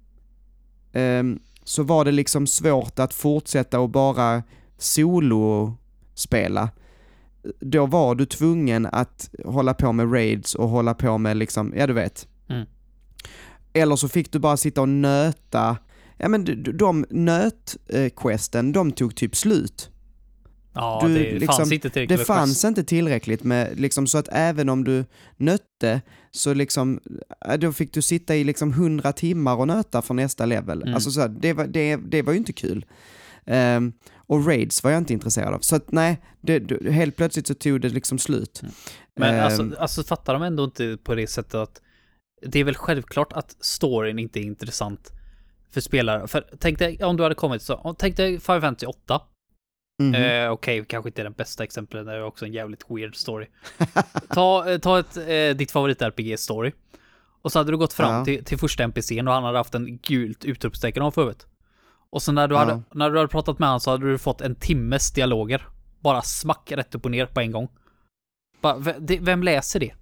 ehm, 0.93 1.39
så 1.63 1.83
var 1.83 2.05
det 2.05 2.11
liksom 2.11 2.47
svårt 2.47 2.99
att 2.99 3.13
fortsätta 3.13 3.79
och 3.79 3.89
bara 3.89 4.43
solo-spela. 4.77 6.69
Då 7.59 7.85
var 7.85 8.15
du 8.15 8.25
tvungen 8.25 8.85
att 8.85 9.29
hålla 9.45 9.73
på 9.73 9.91
med 9.91 10.13
raids 10.13 10.55
och 10.55 10.69
hålla 10.69 10.93
på 10.93 11.17
med 11.17 11.37
liksom, 11.37 11.73
ja 11.75 11.87
du 11.87 11.93
vet. 11.93 12.27
Mm. 12.49 12.65
Eller 13.73 13.95
så 13.95 14.07
fick 14.07 14.31
du 14.31 14.39
bara 14.39 14.57
sitta 14.57 14.81
och 14.81 14.89
nöta, 14.89 15.77
ja 16.17 16.27
men 16.27 16.63
de 16.77 17.05
nöt-questen, 17.09 18.71
de 18.71 18.91
tog 18.91 19.15
typ 19.15 19.35
slut. 19.35 19.89
Ja, 20.77 21.01
du, 21.03 21.13
det, 21.13 21.31
liksom, 21.31 21.55
fanns 21.55 21.71
inte 21.71 21.89
tillräckligt 21.89 22.19
det 22.19 22.25
fanns 22.25 22.65
inte 22.65 22.83
tillräckligt 22.83 23.43
med, 23.43 23.79
liksom, 23.79 24.07
så 24.07 24.17
att 24.17 24.27
även 24.31 24.69
om 24.69 24.83
du 24.83 25.05
nötte, 25.37 26.01
så 26.31 26.53
liksom, 26.53 26.99
äh, 27.45 27.57
då 27.57 27.71
fick 27.71 27.93
du 27.93 28.01
sitta 28.01 28.35
i 28.35 28.43
liksom 28.43 28.71
100 28.71 29.13
timmar 29.13 29.55
och 29.55 29.67
nöta 29.67 30.01
för 30.01 30.13
nästa 30.13 30.45
level. 30.45 30.81
Mm. 30.81 30.93
Alltså, 30.93 31.11
så 31.11 31.27
det, 31.27 31.53
var, 31.53 31.67
det, 31.67 31.95
det 31.95 32.21
var 32.21 32.33
ju 32.33 32.37
inte 32.37 32.53
kul. 32.53 32.85
Um, 33.45 33.93
och 34.15 34.47
raids 34.47 34.83
var 34.83 34.91
jag 34.91 34.97
inte 34.97 35.13
intresserad 35.13 35.53
av. 35.53 35.59
Så 35.59 35.75
att 35.75 35.91
nej, 35.91 36.21
det, 36.41 36.59
det, 36.59 36.91
helt 36.91 37.15
plötsligt 37.15 37.47
så 37.47 37.53
tog 37.53 37.81
det 37.81 37.89
liksom 37.89 38.19
slut. 38.19 38.61
Mm. 38.61 38.73
Men 39.15 39.35
um, 39.35 39.41
alltså, 39.41 39.81
alltså 39.81 40.03
fattar 40.03 40.33
de 40.33 40.43
ändå 40.43 40.63
inte 40.63 40.97
på 41.03 41.15
det 41.15 41.27
sättet 41.27 41.55
att 41.55 41.81
det 42.41 42.59
är 42.59 42.63
väl 42.63 42.75
självklart 42.75 43.33
att 43.33 43.55
storyn 43.59 44.19
inte 44.19 44.39
är 44.39 44.43
intressant 44.43 45.11
för 45.71 45.81
spelare. 45.81 46.27
För 46.27 46.45
tänk 46.59 46.79
dig 46.79 47.03
om 47.03 47.17
du 47.17 47.23
hade 47.23 47.35
kommit 47.35 47.61
så, 47.61 47.95
tänk 47.99 48.17
dig 48.17 48.39
558 48.39 49.21
Mm. 50.01 50.13
Eh, 50.13 50.51
Okej, 50.51 50.81
okay, 50.81 50.85
kanske 50.85 51.09
inte 51.09 51.23
den 51.23 51.33
bästa 51.33 51.63
exemplen, 51.63 52.05
det 52.05 52.13
är 52.13 52.23
också 52.23 52.45
en 52.45 52.53
jävligt 52.53 52.85
weird 52.89 53.15
story. 53.15 53.47
ta, 54.29 54.69
eh, 54.69 54.77
ta 54.77 54.99
ett, 54.99 55.17
eh, 55.17 55.57
ditt 55.57 55.71
favorit-RPG-story. 55.71 56.71
Och 57.41 57.51
så 57.51 57.59
hade 57.59 57.71
du 57.71 57.77
gått 57.77 57.93
fram 57.93 58.13
ja. 58.13 58.25
till, 58.25 58.43
till 58.43 58.57
första 58.57 58.83
NPCn 58.83 59.27
och 59.27 59.33
han 59.33 59.43
hade 59.43 59.57
haft 59.57 59.75
en 59.75 59.97
gult 59.97 60.45
utropstecken 60.45 61.01
ovanför 61.01 61.21
huvudet. 61.21 61.47
Och 62.09 62.21
sen 62.21 62.35
när 62.35 62.47
du, 62.47 62.55
ja. 62.55 62.59
hade, 62.59 62.81
när 62.93 63.09
du 63.09 63.17
hade 63.17 63.27
pratat 63.27 63.59
med 63.59 63.69
honom 63.69 63.79
så 63.79 63.91
hade 63.91 64.11
du 64.11 64.17
fått 64.17 64.41
en 64.41 64.55
timmes 64.55 65.11
dialoger. 65.11 65.67
Bara 65.99 66.21
smack 66.21 66.71
rätt 66.71 66.95
upp 66.95 67.05
och 67.05 67.11
ner 67.11 67.25
på 67.25 67.39
en 67.39 67.51
gång. 67.51 67.67
Bara, 68.61 68.77
vem 69.19 69.43
läser 69.43 69.79
det? 69.79 69.93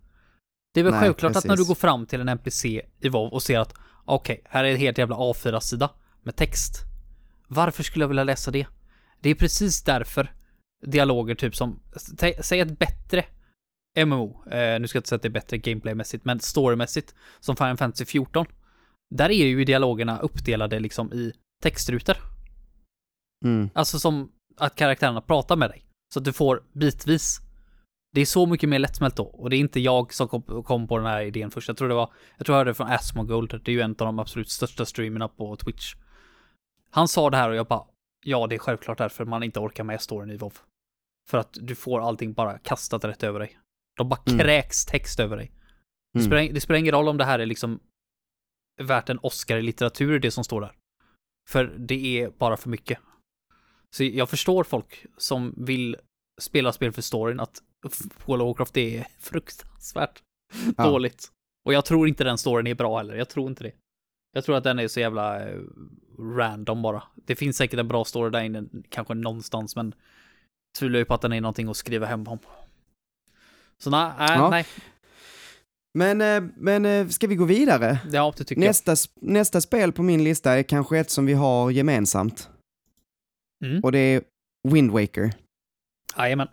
Det 0.73 0.79
är 0.79 0.83
väl 0.83 0.93
Nej, 0.93 1.01
självklart 1.01 1.33
precis. 1.33 1.45
att 1.45 1.49
när 1.49 1.57
du 1.57 1.65
går 1.65 1.75
fram 1.75 2.05
till 2.05 2.21
en 2.21 2.29
NPC 2.29 2.81
i 2.99 3.09
WoW 3.09 3.33
och 3.33 3.43
ser 3.43 3.59
att 3.59 3.73
okej, 4.05 4.33
okay, 4.33 4.51
här 4.51 4.63
är 4.63 4.71
en 4.71 4.77
helt 4.77 4.97
jävla 4.97 5.15
A4-sida 5.15 5.89
med 6.23 6.35
text. 6.35 6.83
Varför 7.47 7.83
skulle 7.83 8.03
jag 8.03 8.07
vilja 8.07 8.23
läsa 8.23 8.51
det? 8.51 8.67
Det 9.25 9.29
är 9.29 9.35
precis 9.35 9.83
därför 9.83 10.33
dialoger 10.85 11.35
typ 11.35 11.55
som, 11.55 11.79
säg 12.41 12.59
ett 12.59 12.79
bättre 12.79 13.25
MMO, 14.05 14.43
eh, 14.51 14.79
nu 14.79 14.87
ska 14.87 14.97
jag 14.97 14.99
inte 14.99 15.09
säga 15.09 15.15
att 15.15 15.21
det 15.21 15.27
är 15.27 15.29
bättre 15.29 15.57
gameplaymässigt, 15.57 16.25
men 16.25 16.39
storymässigt, 16.39 17.15
som 17.39 17.55
Final 17.55 17.77
Fantasy 17.77 18.05
14. 18.05 18.45
Där 19.15 19.29
är 19.29 19.45
ju 19.45 19.65
dialogerna 19.65 20.19
uppdelade 20.19 20.79
liksom 20.79 21.13
i 21.13 21.33
textrutor. 21.63 22.15
mm. 23.45 23.69
Alltså 23.73 23.99
som 23.99 24.31
att 24.57 24.75
karaktärerna 24.75 25.21
pratar 25.21 25.55
med 25.55 25.69
dig. 25.69 25.85
Så 26.13 26.19
att 26.19 26.25
du 26.25 26.33
får 26.33 26.63
bitvis. 26.73 27.39
Det 28.13 28.21
är 28.21 28.25
så 28.25 28.45
mycket 28.45 28.69
mer 28.69 28.79
lättsmält 28.79 29.15
då. 29.15 29.23
Och 29.23 29.49
det 29.49 29.55
är 29.55 29.59
inte 29.59 29.79
jag 29.79 30.13
som 30.13 30.27
kom, 30.27 30.63
kom 30.63 30.87
på 30.87 30.97
den 30.97 31.07
här 31.07 31.21
idén 31.21 31.51
först. 31.51 31.67
Jag 31.67 31.77
tror 31.77 31.89
det 31.89 31.95
var, 31.95 32.13
jag 32.37 32.45
tror 32.45 32.53
jag 32.53 32.59
hörde 32.59 32.69
det 32.69 32.75
från 32.75 32.87
Asmongold. 32.87 33.61
Det 33.63 33.71
är 33.71 33.75
ju 33.75 33.81
en 33.81 33.91
av 33.91 33.95
de 33.95 34.19
absolut 34.19 34.49
största 34.49 34.85
streamerna 34.85 35.27
på 35.27 35.55
Twitch. 35.55 35.95
Han 36.89 37.07
sa 37.07 37.29
det 37.29 37.37
här 37.37 37.49
och 37.49 37.55
jag 37.55 37.67
bara, 37.67 37.85
ja 38.25 38.47
det 38.47 38.55
är 38.55 38.59
självklart 38.59 38.97
därför 38.97 39.25
man 39.25 39.43
inte 39.43 39.59
orkar 39.59 39.83
med 39.83 40.01
storyn 40.01 40.29
i 40.31 40.37
WoW. 40.37 40.53
För 41.29 41.37
att 41.37 41.57
du 41.61 41.75
får 41.75 41.99
allting 42.07 42.33
bara 42.33 42.57
kastat 42.59 43.05
rätt 43.05 43.23
över 43.23 43.39
dig. 43.39 43.59
De 43.97 44.09
bara 44.09 44.19
Mm. 44.27 44.39
kräks 44.39 44.85
text 44.85 45.19
över 45.19 45.37
dig. 45.37 45.51
Det, 46.13 46.19
Mm. 46.19 46.29
spelar, 46.31 46.53
det 46.53 46.61
spelar 46.61 46.79
ingen 46.79 46.91
roll 46.93 47.07
om 47.07 47.17
det 47.17 47.25
här 47.25 47.39
är 47.39 47.45
liksom 47.45 47.79
värt 48.83 49.09
en 49.09 49.19
Oscar 49.21 49.57
i 49.57 49.61
litteratur, 49.61 50.19
det 50.19 50.31
som 50.31 50.43
står 50.43 50.61
där. 50.61 50.71
För 51.49 51.75
det 51.77 52.21
är 52.21 52.29
bara 52.29 52.57
för 52.57 52.69
mycket. 52.69 52.99
Så 53.95 54.03
jag 54.03 54.29
förstår 54.29 54.63
folk 54.63 55.05
som 55.17 55.53
vill 55.57 55.97
spela 56.41 56.71
spel 56.73 56.91
för 56.91 57.01
storyn, 57.01 57.39
att 57.39 57.61
World 58.25 58.41
of 58.41 58.47
Warcraft 58.47 58.77
är 58.77 59.07
fruktansvärt 59.19 60.23
Ja. 60.77 60.83
dåligt. 60.83 61.31
Och 61.65 61.73
jag 61.73 61.85
tror 61.85 62.07
inte 62.07 62.23
den 62.23 62.37
storyn 62.37 62.67
är 62.67 62.75
bra 62.75 62.97
heller, 62.97 63.15
jag 63.15 63.29
tror 63.29 63.49
inte 63.49 63.63
det. 63.63 63.71
Jag 64.31 64.43
tror 64.45 64.55
att 64.57 64.63
den 64.63 64.79
är 64.79 64.87
så 64.87 64.99
jävla 64.99 65.49
eh, 65.49 65.59
random 66.19 66.81
bara. 66.81 67.03
Det 67.15 67.35
finns 67.35 67.57
säkert 67.57 67.79
en 67.79 67.87
bra 67.87 68.05
story 68.05 68.29
där 68.31 68.41
inne, 68.43 68.63
kanske 68.89 69.13
någonstans, 69.13 69.75
men 69.75 69.93
tvivlar 70.79 70.99
ju 70.99 71.05
på 71.05 71.13
att 71.13 71.21
den 71.21 71.33
är 71.33 71.41
någonting 71.41 71.67
att 71.69 71.77
skriva 71.77 72.05
hem 72.05 72.27
om. 72.27 72.39
Så 73.77 73.89
nej, 73.89 74.11
nej, 74.17 74.37
Ja. 74.37 74.49
nej. 74.49 74.65
Men, 75.97 76.21
eh, 76.21 76.51
men 76.57 76.85
eh, 76.85 77.07
ska 77.07 77.27
vi 77.27 77.35
gå 77.35 77.45
vidare? 77.45 77.99
Ja, 78.11 78.33
det 78.37 78.43
tycker 78.43 78.61
jag. 78.61 78.69
Nästa, 78.69 78.93
sp- 78.93 79.09
nästa 79.21 79.61
spel 79.61 79.91
på 79.91 80.03
min 80.03 80.23
lista 80.23 80.51
är 80.53 80.63
kanske 80.63 80.99
ett 80.99 81.09
som 81.09 81.25
vi 81.25 81.33
har 81.33 81.71
gemensamt. 81.71 82.49
Mm. 83.65 83.83
Och 83.83 83.91
det 83.91 83.99
är 83.99 84.21
Wind 84.67 84.91
Waker. 84.91 85.33
Jajamän, 86.17 86.47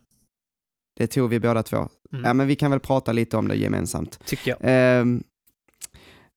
Det 0.96 1.06
tog 1.06 1.30
vi 1.30 1.40
båda 1.40 1.62
två. 1.62 1.76
Mm. 2.12 2.24
Ja, 2.24 2.34
men 2.34 2.46
vi 2.46 2.56
kan 2.56 2.70
väl 2.70 2.80
prata 2.80 3.12
lite 3.12 3.36
om 3.36 3.48
det 3.48 3.54
gemensamt. 3.54 4.20
tycker 4.26 4.50
jag. 4.50 4.58
Ehm, 4.62 5.22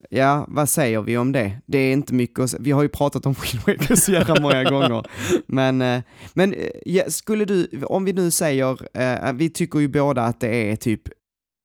ja, 0.09 0.45
vad 0.49 0.69
säger 0.69 1.01
vi 1.01 1.17
om 1.17 1.31
det? 1.31 1.57
Det 1.65 1.77
är 1.77 1.93
inte 1.93 2.13
mycket 2.13 2.39
att 2.39 2.55
Vi 2.59 2.71
har 2.71 2.81
ju 2.83 2.89
pratat 2.89 3.25
om 3.25 3.35
Wind 3.43 3.63
Waker 3.79 3.95
så 3.95 4.11
jävla 4.11 4.41
många 4.41 4.63
gånger. 4.71 5.05
Men, 5.47 5.81
eh, 5.81 6.01
men 6.33 6.53
eh, 6.53 7.05
skulle 7.07 7.45
du, 7.45 7.69
om 7.83 8.05
vi 8.05 8.13
nu 8.13 8.31
säger, 8.31 8.97
eh, 8.97 9.33
vi 9.33 9.49
tycker 9.49 9.79
ju 9.79 9.87
båda 9.87 10.21
att 10.23 10.39
det 10.39 10.71
är 10.71 10.75
typ 10.75 11.01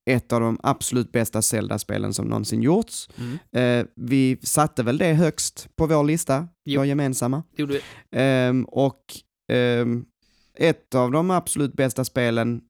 ett 0.09 0.33
av 0.33 0.41
de 0.41 0.59
absolut 0.63 1.11
bästa 1.11 1.41
Zelda-spelen 1.41 2.13
som 2.13 2.27
någonsin 2.27 2.61
gjorts. 2.61 3.09
Mm. 3.51 3.87
Vi 3.95 4.37
satte 4.43 4.83
väl 4.83 4.97
det 4.97 5.13
högst 5.13 5.69
på 5.75 5.85
vår 5.87 6.03
lista, 6.03 6.47
Jo. 6.65 6.79
vår 6.79 6.85
gemensamma. 6.85 7.43
Det 7.55 7.61
gjorde 7.61 7.73
vi. 7.73 7.81
Ehm, 8.19 8.63
och 8.65 9.01
ehm, 9.51 10.05
ett 10.57 10.95
av 10.95 11.11
de 11.11 11.31
absolut 11.31 11.73
bästa 11.73 12.05
spelen 12.05 12.61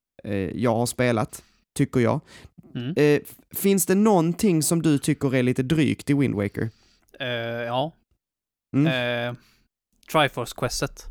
jag 0.53 0.75
har 0.75 0.85
spelat, 0.85 1.43
tycker 1.77 1.99
jag. 1.99 2.19
Mm. 2.75 2.93
Eh, 2.97 3.21
finns 3.55 3.85
det 3.85 3.95
någonting 3.95 4.63
som 4.63 4.81
du 4.81 4.97
tycker 4.97 5.35
är 5.35 5.43
lite 5.43 5.63
drygt 5.63 6.09
i 6.09 6.13
Wind 6.13 6.35
Waker? 6.35 6.69
Eh, 7.19 7.27
ja. 7.65 7.91
Mm. 8.75 8.87
Eh, 9.29 9.35
Triforce-questet. 10.11 11.05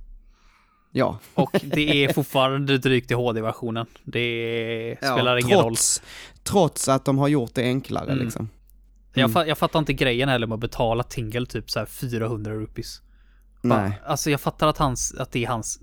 Ja. 0.93 1.19
Och 1.35 1.51
det 1.63 2.05
är 2.05 2.13
fortfarande 2.13 2.79
drygt 2.79 3.11
i 3.11 3.15
HD-versionen. 3.15 3.87
Det 4.05 4.97
spelar 4.99 5.37
ingen 5.37 5.59
roll. 5.59 5.65
trots, 5.65 6.03
trots 6.43 6.89
att 6.89 7.05
de 7.05 7.19
har 7.19 7.29
gjort 7.29 7.55
det 7.55 7.63
enklare 7.63 8.13
Mm. 8.13 8.25
liksom. 8.25 8.49
Jag, 9.15 9.31
fa- 9.31 9.47
jag 9.47 9.59
fattar 9.59 9.79
inte 9.79 9.93
grejen 9.93 10.29
heller 10.29 10.47
med 10.47 10.55
att 10.55 10.61
betala 10.61 11.03
Tingle 11.03 11.47
typ 11.47 11.71
så 11.71 11.79
här 11.79 11.87
400 11.87 12.53
rupees. 12.55 13.03
Nej. 13.63 14.01
Alltså 14.07 14.31
jag 14.31 14.41
fattar 14.41 14.69
att, 14.69 14.79
hans, 14.79 15.15
att 15.15 15.33
det 15.33 15.45
är 15.45 15.49
hans 15.49 15.81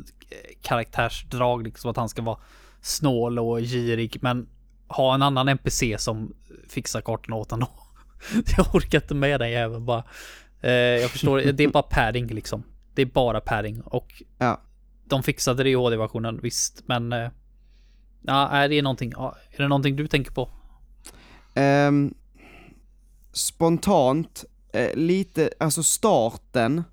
karaktärsdrag, 0.61 1.63
liksom 1.63 1.91
att 1.91 1.97
han 1.97 2.09
ska 2.09 2.21
vara 2.21 2.39
snål 2.82 3.39
och 3.39 3.59
girig, 3.61 4.17
men 4.21 4.47
ha 4.88 5.13
en 5.13 5.21
annan 5.21 5.47
NPC 5.49 5.95
som 5.99 6.33
fixar 6.69 7.01
kartorna 7.01 7.35
åt 7.35 7.51
honom. 7.51 7.69
jag 8.57 8.75
orkar 8.75 9.01
inte 9.01 9.15
med 9.15 9.39
den 9.39 9.51
jäveln 9.51 9.85
bara. 9.85 10.03
Eh, 10.61 10.71
jag 10.71 11.11
förstår, 11.11 11.38
det 11.39 11.63
är 11.63 11.67
bara 11.67 11.83
padding 11.89 12.27
liksom. 12.27 12.63
Det 12.93 13.01
är 13.01 13.05
bara 13.05 13.41
padding 13.41 13.81
och 13.81 14.23
Ja. 14.38 14.61
de 15.05 15.23
fixade 15.23 15.63
det 15.63 15.69
i 15.69 15.73
HD-versionen, 15.73 16.39
visst, 16.43 16.83
men 16.85 17.13
eh, 17.13 17.29
ja, 18.21 18.47
är 18.49 18.69
det 18.69 18.81
någonting, 18.81 19.11
är 19.51 19.57
det 19.57 19.67
någonting 19.67 19.95
du 19.95 20.07
tänker 20.07 20.31
på? 20.31 20.49
Ehm, 21.55 22.13
spontant, 23.31 24.45
eh, 24.73 24.95
lite, 24.95 25.49
alltså 25.59 25.83
starten, 25.83 26.83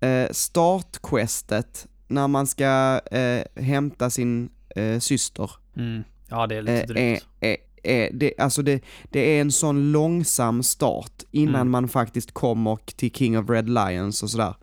eh, 0.00 0.28
startquestet 0.30 1.86
när 2.08 2.28
man 2.28 2.46
ska 2.46 3.00
eh, 3.10 3.62
hämta 3.62 4.10
sin 4.10 4.50
eh, 4.76 4.98
syster. 4.98 5.50
Mm. 5.76 6.02
Ja, 6.32 6.46
det 6.46 6.54
är 6.56 6.62
lite 6.62 6.80
Eh, 6.82 6.86
drygt. 6.86 7.26
är, 7.40 7.56
är, 7.82 8.10
det, 8.12 8.32
alltså 8.38 8.62
det, 8.62 8.80
det 9.10 9.20
är 9.20 9.40
en 9.40 9.52
sån 9.52 9.92
långsam 9.92 10.62
start 10.62 11.22
innan 11.30 11.54
Mm. 11.54 11.70
man 11.70 11.88
faktiskt 11.88 12.32
kommer 12.34 12.78
till 12.96 13.12
King 13.12 13.38
of 13.38 13.50
Red 13.50 13.68
Lions 13.68 14.22
och 14.22 14.30
sådär. 14.30 14.54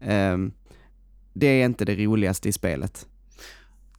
Ehm, 0.00 0.52
det 1.32 1.46
är 1.46 1.64
inte 1.64 1.84
det 1.84 1.94
roligaste 1.96 2.48
i 2.48 2.52
spelet. 2.52 3.06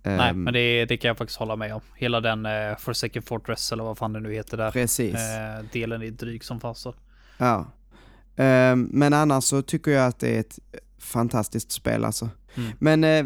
Nej, 0.04 0.30
Ehm, 0.30 0.44
men 0.44 0.54
det, 0.54 0.86
det 0.86 0.98
kan 0.98 1.08
jag 1.08 1.18
faktiskt 1.18 1.40
hålla 1.40 1.56
med 1.56 1.74
om. 1.76 1.82
Hela 1.96 2.22
den 2.22 2.46
eh, 2.46 2.78
Forsaken 2.80 3.22
Fortress, 3.22 3.72
eller 3.72 3.84
vad 3.84 3.98
fan 3.98 4.14
det 4.14 4.20
nu 4.20 4.34
heter 4.34 4.58
där. 4.58 4.72
Precis. 4.72 5.16
Eh, 5.16 5.66
delen 5.74 6.02
är 6.02 6.12
dryg 6.12 6.44
som 6.44 6.60
fasen. 6.60 6.94
Ja. 7.38 7.66
Ehm, 8.36 8.90
men 8.92 9.14
annars 9.14 9.44
så 9.44 9.62
tycker 9.62 9.92
jag 9.92 10.08
att 10.08 10.20
det 10.20 10.36
är 10.36 10.40
ett 10.40 10.60
fantastiskt 11.00 11.72
spel 11.72 12.06
alltså. 12.06 12.30
Mm. 12.56 12.72
Men 12.80 13.04
eh, 13.04 13.26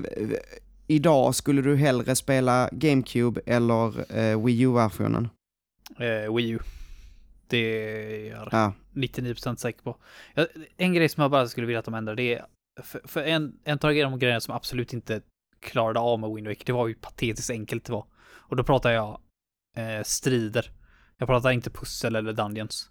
idag 0.90 1.36
skulle 1.36 1.62
du 1.62 1.76
hellre 1.76 2.16
spela 2.16 2.70
GameCube 2.72 3.42
eller 3.46 4.16
eh, 4.18 4.46
Wii 4.46 4.62
U-versionen? 4.62 5.30
Eh, 6.00 6.36
Wii 6.36 6.50
U. 6.50 6.60
Det 7.48 7.58
är 7.58 8.32
jag 8.32 8.48
Ja. 8.52 8.74
99% 8.94 9.56
säker 9.56 9.82
på. 9.82 9.98
En 10.78 10.94
grej 10.94 11.10
som 11.10 11.22
jag 11.22 11.32
bara 11.32 11.48
skulle 11.48 11.68
vilja 11.68 11.80
att 11.80 11.86
de 11.86 11.94
ändrar, 11.94 12.16
det 12.16 12.34
är... 12.36 12.46
För, 12.84 13.02
för 13.06 13.24
en, 13.24 13.60
en 13.64 13.74
av 13.74 13.94
de 13.94 14.20
grejerna 14.20 14.40
som 14.42 14.56
absolut 14.56 14.94
inte 14.94 15.22
klarade 15.60 16.00
av 16.00 16.20
med 16.20 16.30
Wind 16.36 16.48
Waker, 16.48 16.66
det 16.66 16.72
var 16.72 16.88
ju 16.88 16.94
patetiskt 16.94 17.50
enkelt 17.50 17.86
det 17.86 17.92
var. 17.92 18.06
Och 18.22 18.56
då 18.56 18.64
pratar 18.64 18.92
jag 18.92 19.22
eh, 19.78 20.04
strider. 20.04 20.72
Jag 21.18 21.28
pratar 21.28 21.52
inte 21.52 21.70
pussel 21.70 22.16
eller 22.16 22.34
dungeons. 22.34 22.90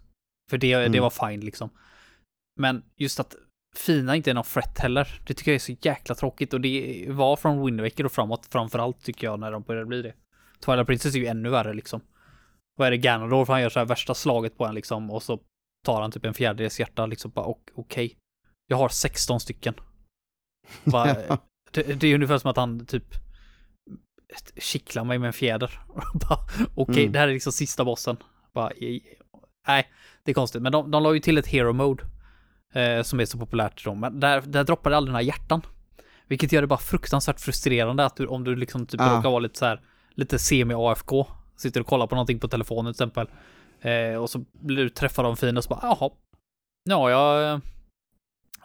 För 0.49 0.57
det, 0.57 0.75
det 0.75 0.85
Mm. 0.85 1.01
var 1.01 1.29
fine 1.29 1.39
liksom. 1.39 1.69
Men 2.59 2.83
just 2.97 3.19
att 3.19 3.35
fina 3.77 4.15
inte 4.15 4.29
är 4.29 4.33
någon 4.33 4.43
threat 4.43 4.79
heller, 4.79 5.21
det 5.27 5.33
tycker 5.33 5.51
jag 5.51 5.55
är 5.55 5.59
så 5.59 5.75
jäkla 5.81 6.15
tråkigt. 6.15 6.53
Och 6.53 6.61
det 6.61 7.05
var 7.09 7.35
från 7.35 7.65
Wind 7.65 7.81
Waker 7.81 8.05
och 8.05 8.11
framåt 8.11 8.45
framförallt 8.51 9.03
tycker 9.03 9.27
jag 9.27 9.39
när 9.39 9.51
de 9.51 9.61
började 9.63 9.85
bli 9.85 10.01
det. 10.01 10.13
Twilight 10.65 10.87
Princess 10.87 11.15
är 11.15 11.19
ju 11.19 11.25
ännu 11.25 11.49
värre 11.49 11.73
liksom. 11.73 12.01
Vad 12.77 12.87
är 12.87 12.91
det 12.91 12.97
Ganondorf, 12.97 13.49
han 13.49 13.61
gör 13.61 13.69
så 13.69 13.79
här 13.79 13.85
värsta 13.85 14.13
slaget 14.13 14.57
på 14.57 14.65
en 14.65 14.75
liksom 14.75 15.11
och 15.11 15.23
så 15.23 15.39
tar 15.85 16.01
han 16.01 16.11
typ 16.11 16.25
en 16.25 16.33
fjärdedels 16.33 16.79
hjärta 16.79 17.05
liksom 17.05 17.31
bara 17.31 17.45
ok- 17.45 17.71
okej. 17.75 18.17
Jag 18.67 18.77
har 18.77 18.89
16 18.89 19.39
stycken. 19.39 19.73
Bara, 20.83 21.13
det, 21.71 21.83
det 21.83 22.07
är 22.07 22.15
ungefär 22.15 22.37
som 22.37 22.49
att 22.51 22.57
han 22.57 22.85
typ 22.85 23.05
kittlar 24.57 25.03
mig 25.03 25.19
med 25.19 25.27
en 25.27 25.33
fjäder. 25.33 25.79
Okej, 26.75 27.01
Mm. 27.03 27.11
det 27.11 27.19
här 27.19 27.27
är 27.27 27.33
liksom 27.33 27.51
sista 27.53 27.85
bossen. 27.85 28.17
Bara, 28.53 28.71
nej, 29.67 29.87
det 30.23 30.31
är 30.31 30.33
konstigt. 30.35 30.61
Men 30.61 30.71
de, 30.71 30.91
de 30.91 31.03
la 31.03 31.13
ju 31.13 31.19
till 31.19 31.37
ett 31.37 31.47
hero 31.47 31.73
mode. 31.73 32.03
Eh, 32.73 33.01
som 33.03 33.19
är 33.19 33.25
så 33.25 33.37
populärt 33.37 33.83
då. 33.85 33.95
Men 33.95 34.19
där, 34.19 34.41
där 34.41 34.63
droppar 34.63 34.89
det 34.89 34.97
aldrig 34.97 35.11
några 35.11 35.21
hjärtan. 35.21 35.61
Vilket 36.27 36.51
gör 36.51 36.61
det 36.61 36.67
bara 36.67 36.79
fruktansvärt 36.79 37.39
frustrerande 37.39 38.05
att 38.05 38.15
du, 38.15 38.25
om 38.27 38.43
du 38.43 38.55
liksom 38.55 38.85
typ 38.85 39.01
Ah. 39.01 39.17
råkar 39.17 39.29
vara 39.29 39.39
lite 39.39 39.59
så 39.59 39.65
här, 39.65 39.81
lite 40.15 40.39
semi-AFK. 40.39 41.27
Sitter 41.55 41.81
och 41.81 41.87
kollar 41.87 42.07
på 42.07 42.15
någonting 42.15 42.39
på 42.39 42.47
telefonen 42.47 42.93
till 42.93 43.03
exempel. 43.03 43.27
Eh, 43.81 44.15
och 44.21 44.29
så 44.29 44.45
blir 44.51 44.83
du 44.83 44.89
träffad 44.89 45.25
av 45.25 45.31
en 45.31 45.37
fiende 45.37 45.59
och 45.59 45.63
så 45.63 45.69
bara, 45.69 45.79
jaha. 45.83 46.09
Ja, 46.89 47.09
jag... 47.09 47.51
eh, 47.53 47.59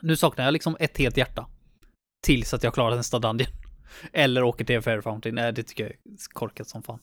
Nu 0.03 0.17
saknar 0.17 0.45
jag 0.45 0.53
liksom 0.53 0.77
ett 0.81 0.99
helt 0.99 1.17
hjärta. 1.17 1.47
Tills 2.27 2.55
att 2.55 2.63
jag 2.63 2.75
klarar 2.75 2.97
nästa 2.97 3.19
dungeon. 3.19 3.49
Eller 4.13 4.43
åker 4.43 4.65
till 4.65 4.83
Fair 4.83 5.01
Fountain. 5.01 5.35
Nej, 5.35 5.53
det 5.53 5.63
tycker 5.63 5.85
jag 5.85 5.91
är 5.93 5.99
korkat 6.33 6.69
som 6.69 6.83
fan. 6.83 6.99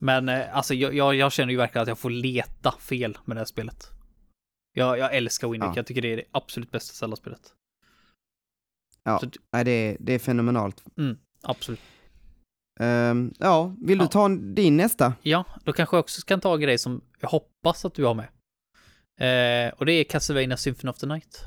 Men 0.00 0.28
eh, 0.28 0.56
alltså 0.56 0.74
jag, 0.74 0.94
jag, 0.94 1.14
jag 1.14 1.32
känner 1.32 1.50
ju 1.50 1.56
verkligen 1.56 1.82
att 1.82 1.88
jag 1.88 1.98
får 1.98 2.10
leta 2.10 2.72
fel 2.80 3.18
med 3.24 3.36
det 3.36 3.40
här 3.40 3.44
spelet. 3.44 3.90
Jag, 4.72 4.98
jag 4.98 5.14
älskar 5.16 5.48
Wind 5.48 5.62
Waker. 5.62 5.76
Ja. 5.76 5.78
Jag 5.78 5.86
tycker 5.86 6.02
det 6.02 6.12
är 6.12 6.16
det 6.16 6.24
absolut 6.30 6.70
bästa 6.70 6.94
Zelda-spelet. 6.94 7.40
Ja, 9.04 9.18
Så, 9.18 9.30
nej, 9.52 9.64
det, 9.64 9.70
är, 9.70 9.96
det 10.00 10.12
är 10.12 10.18
fenomenalt. 10.18 10.84
absolut. 11.42 11.80
Ehm, 12.80 13.32
ja, 13.38 13.74
vill 13.80 13.98
du 13.98 14.04
Ja. 14.04 14.08
ta 14.08 14.28
din 14.28 14.76
nästa? 14.76 15.14
Ja, 15.22 15.44
då 15.64 15.72
kanske 15.72 15.96
jag 15.96 16.00
också 16.00 16.22
kan 16.26 16.40
ta 16.40 16.54
en 16.54 16.60
grej 16.60 16.78
som 16.78 17.00
jag 17.20 17.28
hoppas 17.28 17.84
att 17.84 17.94
du 17.94 18.04
har 18.04 18.14
med. 18.14 18.28
Eh, 19.20 19.72
och 19.74 19.86
det 19.86 19.92
är 19.92 20.04
Castlevania 20.04 20.56
Symphony 20.56 20.90
of 20.90 20.98
the 20.98 21.06
Night. 21.06 21.44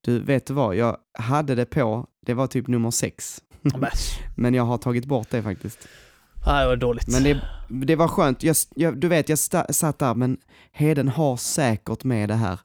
Du, 0.00 0.18
vet 0.20 0.46
du 0.46 0.54
vad? 0.54 0.76
Jag 0.76 0.98
hade 1.18 1.54
det 1.54 1.66
på, 1.66 2.06
det 2.26 2.34
var 2.34 2.46
typ 2.46 2.66
nummer 2.66 2.90
sex. 2.90 3.42
Men 4.36 4.54
jag 4.54 4.64
har 4.64 4.78
tagit 4.78 5.04
bort 5.04 5.30
det 5.30 5.42
faktiskt. 5.42 5.88
Ah, 6.46 6.60
det 6.60 6.66
var 6.66 6.76
dåligt. 6.76 7.08
Men 7.08 7.22
det, 7.22 7.40
det 7.86 7.96
var 7.96 8.08
skönt. 8.08 8.42
Jag, 8.42 8.56
jag, 8.74 8.98
du 8.98 9.08
vet, 9.08 9.28
jag 9.28 9.38
sta, 9.38 9.72
satt 9.72 9.98
där, 9.98 10.14
men 10.14 10.38
Heden 10.72 11.08
har 11.08 11.36
säkert 11.36 12.04
med 12.04 12.28
det 12.28 12.34
här. 12.34 12.58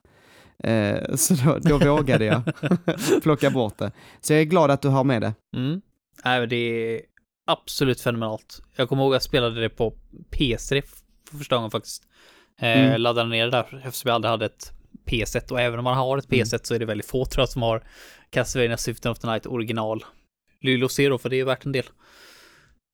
Eh, 0.63 1.15
så 1.15 1.33
då, 1.33 1.59
då 1.59 1.77
vågade 1.95 2.25
jag 2.25 2.41
plocka 3.23 3.49
bort 3.49 3.77
det. 3.77 3.91
Så 4.21 4.33
jag 4.33 4.39
är 4.41 4.45
glad 4.45 4.71
att 4.71 4.81
du 4.81 4.87
har 4.87 5.03
med 5.03 5.21
det. 5.21 5.33
Mm. 5.55 5.81
Nej, 6.25 6.39
men 6.39 6.49
det 6.49 6.55
är 6.55 7.01
absolut 7.47 8.01
fenomenalt. 8.01 8.61
Jag 8.75 8.89
kommer 8.89 9.03
ihåg 9.03 9.11
att 9.13 9.15
jag 9.15 9.23
spelade 9.23 9.61
det 9.61 9.69
på 9.69 9.93
PS3 10.31 10.81
för 11.29 11.37
första 11.37 11.55
gången 11.55 11.71
faktiskt. 11.71 12.03
Eh, 12.61 12.69
Mm. 12.85 13.01
Laddade 13.01 13.29
ner 13.29 13.45
det 13.45 13.51
där 13.51 13.81
eftersom 13.85 14.09
jag 14.09 14.15
aldrig 14.15 14.29
hade 14.31 14.45
ett 14.45 14.71
PS1 15.05 15.51
och 15.51 15.61
även 15.61 15.79
om 15.79 15.83
man 15.83 15.97
har 15.97 16.17
ett 16.17 16.31
Mm. 16.33 16.43
PS1 16.45 16.59
så 16.63 16.75
är 16.75 16.79
det 16.79 16.85
väldigt 16.85 17.07
få 17.07 17.25
tror 17.25 17.41
jag 17.41 17.49
som 17.49 17.61
har 17.61 17.83
Castlevania 18.29 18.77
Symphony 18.77 19.11
of 19.11 19.19
the 19.19 19.27
Night 19.27 19.45
original. 19.45 20.05
Lylo 20.61 20.89
Zero 20.89 21.17
för 21.17 21.29
det 21.29 21.39
är 21.39 21.45
värt 21.45 21.65
en 21.65 21.71
del. 21.71 21.85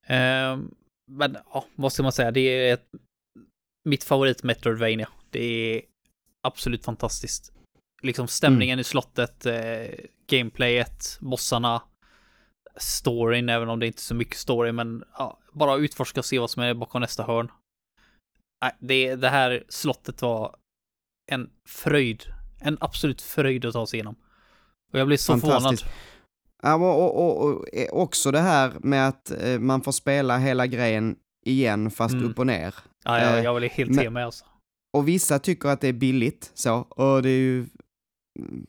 Eh, 0.06 0.58
men 1.12 1.38
ja, 1.53 1.66
vad 1.76 1.93
ska 1.93 2.03
man 2.03 2.12
säga? 2.12 2.32
Det 2.32 2.39
är 2.39 2.74
ett, 2.74 2.88
mitt 3.86 4.03
favorit 4.03 4.43
Metroidvania. 4.43 5.10
Det 5.30 5.43
är 5.43 5.82
absolut 6.41 6.86
fantastiskt. 6.86 7.51
Liksom 8.01 8.28
stämningen 8.28 8.80
i 8.80 8.84
slottet, 8.84 9.45
eh, 9.45 9.88
gameplayet, 10.28 11.18
bossarna, 11.22 11.82
storyn, 12.78 13.49
även 13.49 13.70
om 13.70 13.80
det 13.80 13.88
inte 13.88 13.99
är 13.99 14.01
så 14.01 14.16
mycket 14.16 14.38
story, 14.38 14.72
men 14.72 15.03
ja, 15.18 15.39
bara 15.53 15.76
utforska 15.76 16.20
och 16.20 16.26
se 16.26 16.39
vad 16.39 16.49
som 16.49 16.64
är 16.64 16.74
bakom 16.74 17.01
nästa 17.01 17.24
hörn. 17.24 17.51
Det, 18.80 19.16
det 19.16 19.30
här 19.30 19.64
slottet 19.70 20.22
var 20.22 20.56
en 21.32 21.49
fröjd. 21.70 22.24
En 22.60 22.78
absolut 22.82 23.22
fröjd 23.22 23.66
att 23.66 23.74
ta 23.74 23.88
sig 23.88 23.97
igenom. 23.97 24.16
Och 24.93 24.99
jag 24.99 25.08
blev 25.08 25.18
så 25.18 25.38
förvånad. 25.38 25.80
Ja, 26.66 26.76
och, 26.76 27.16
och, 27.26 27.43
och, 27.49 27.66
eh, 27.74 27.88
också 27.91 28.32
det 28.32 28.39
här 28.39 28.74
med 28.80 29.07
att 29.07 29.32
eh, 29.43 29.59
man 29.59 29.82
får 29.82 29.91
spela 29.91 30.38
hela 30.38 30.68
grejen 30.68 31.16
igen 31.45 31.91
fast 31.91 32.13
Mm. 32.13 32.26
upp 32.30 32.39
och 32.39 32.47
ner. 32.47 32.76
Ja, 33.03 33.20
jag, 33.22 33.38
Eh, 33.38 33.43
jag 33.43 33.55
blev 33.55 33.70
helt 33.72 34.11
med 34.11 34.26
alltså. 34.26 34.45
Och 34.97 35.07
vissa 35.07 35.39
tycker 35.39 35.70
att 35.70 35.82
det 35.82 35.88
är 35.88 35.93
billigt 35.93 36.51
så, 36.53 36.74
och 36.76 37.22
det 37.22 37.30
är 37.30 37.39
ju 37.39 37.59
mm, 38.39 38.66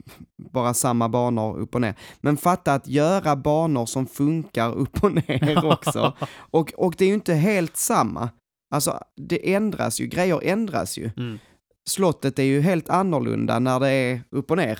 bara 0.52 0.74
samma 0.74 1.08
banor 1.08 1.58
upp 1.58 1.74
och 1.74 1.80
ner. 1.80 1.94
Men 2.20 2.36
fatta 2.36 2.74
att 2.74 2.88
göra 2.88 3.36
banor 3.36 3.86
som 3.86 4.06
funkar 4.06 4.74
upp 4.74 5.04
och 5.04 5.12
ner 5.14 5.64
också. 5.72 6.16
Och, 6.50 6.72
och 6.76 6.94
det 6.98 7.04
är 7.04 7.08
ju 7.08 7.14
inte 7.14 7.34
helt 7.34 7.76
samma. 7.76 8.30
Alltså, 8.74 9.00
det 9.16 9.54
ändras 9.54 10.00
ju, 10.00 10.06
grejer 10.06 10.40
ändras 10.42 10.98
ju. 10.98 11.10
Mm. 11.16 11.38
Slottet 11.88 12.38
är 12.38 12.42
ju 12.42 12.60
helt 12.60 12.88
annorlunda 12.88 13.58
när 13.58 13.80
det 13.80 13.88
är 13.90 14.20
upp 14.30 14.50
och 14.50 14.56
ner. 14.56 14.78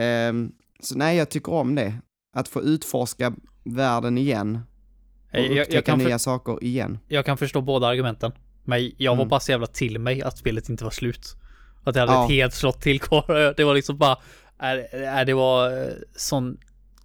Ehm, 0.00 0.52
så 0.80 0.98
nej, 0.98 1.16
jag 1.16 1.28
tycker 1.30 1.52
om 1.52 1.74
det. 1.74 1.94
Att 2.32 2.48
få 2.48 2.62
utforska 2.62 3.32
världen 3.64 4.18
igen. 4.18 4.60
Och 5.32 5.38
Jag, 5.38 5.44
jag, 5.44 5.50
upptäcka 5.50 5.74
jag, 5.74 5.84
kan 5.84 5.98
för, 6.00 6.06
nya 6.06 6.18
saker 6.18 6.64
igen. 6.64 6.98
jag 7.08 7.26
kan 7.26 7.36
förstå 7.38 7.60
båda 7.60 7.86
argumenten. 7.86 8.32
Men 8.64 8.92
jag 8.96 9.10
var 9.12 9.16
Mm. 9.22 9.28
bara 9.28 9.40
så 9.40 9.50
jävla 9.50 9.66
till 9.66 9.98
mig 9.98 10.22
att 10.22 10.38
spelet 10.38 10.68
inte 10.68 10.84
var 10.84 10.90
slut. 10.90 11.36
Att 11.84 11.96
jag 11.96 12.02
hade 12.06 12.12
Ja. 12.12 12.24
ett 12.24 12.30
helt 12.30 12.54
slott 12.54 12.80
till 12.80 13.00
kvar. 13.00 13.54
Det 13.56 13.64
var 13.64 13.74
liksom 13.74 13.98
bara... 13.98 14.16
Är, 14.58 15.24
det 15.24 15.34
var 15.34 15.70
eh, 15.82 15.88
sån 16.16 16.58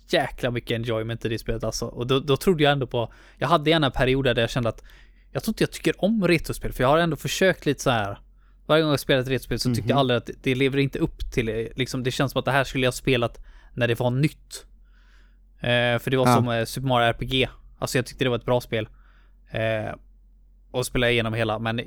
jäkla 0.09 0.51
mycket 0.51 0.71
enjoyment 0.71 1.25
i 1.25 1.29
det 1.29 1.39
spelet 1.39 1.63
alltså. 1.63 1.85
Och 1.85 2.07
då, 2.07 2.19
då 2.19 2.37
trodde 2.37 2.63
jag 2.63 2.71
ändå 2.71 2.87
på... 2.87 3.13
Jag 3.37 3.47
hade 3.47 3.71
en 3.71 3.91
period 3.91 4.25
där 4.25 4.37
jag 4.39 4.49
kände 4.49 4.69
att 4.69 4.83
jag 5.31 5.43
tror 5.43 5.51
inte 5.51 5.63
jag 5.63 5.71
tycker 5.71 6.03
om 6.03 6.27
retrospel. 6.27 6.73
För 6.73 6.83
jag 6.83 6.89
har 6.89 6.97
ändå 6.97 7.15
försökt 7.15 7.65
lite 7.65 7.81
så 7.83 7.89
här. 7.89 8.19
Varje 8.65 8.81
gång 8.83 8.91
jag 8.91 8.99
spelat 8.99 9.25
ett 9.25 9.31
retrospel 9.31 9.59
så 9.59 9.69
tyckte 9.69 9.89
jag 9.89 9.95
Mhm. 9.95 9.99
aldrig 9.99 10.17
att 10.17 10.29
det, 10.43 10.55
lever 10.55 10.77
inte 10.77 10.99
upp 10.99 11.31
till. 11.31 11.69
Liksom, 11.75 12.03
det 12.03 12.11
känns 12.11 12.31
som 12.31 12.39
att 12.39 12.45
det 12.45 12.51
här 12.51 12.63
skulle 12.63 12.83
jag 12.85 12.91
ha 12.91 12.95
spelat 12.95 13.37
när 13.73 13.87
det 13.87 13.99
var 13.99 14.11
nytt. 14.11 14.65
Eh, 15.59 15.99
för 15.99 16.09
det 16.11 16.17
var 16.17 16.27
Ja. 16.27 16.35
som 16.35 16.49
eh, 16.49 16.65
Super 16.65 16.87
Mario 16.87 17.05
RPG. 17.05 17.47
Alltså 17.79 17.97
jag 17.97 18.05
tyckte 18.05 18.23
det 18.23 18.29
var 18.29 18.37
ett 18.37 18.45
bra 18.45 18.61
spel. 18.61 18.89
Eh, 19.51 19.95
och 20.71 20.85
spelade 20.85 21.11
igenom 21.11 21.33
hela, 21.33 21.59
men 21.59 21.81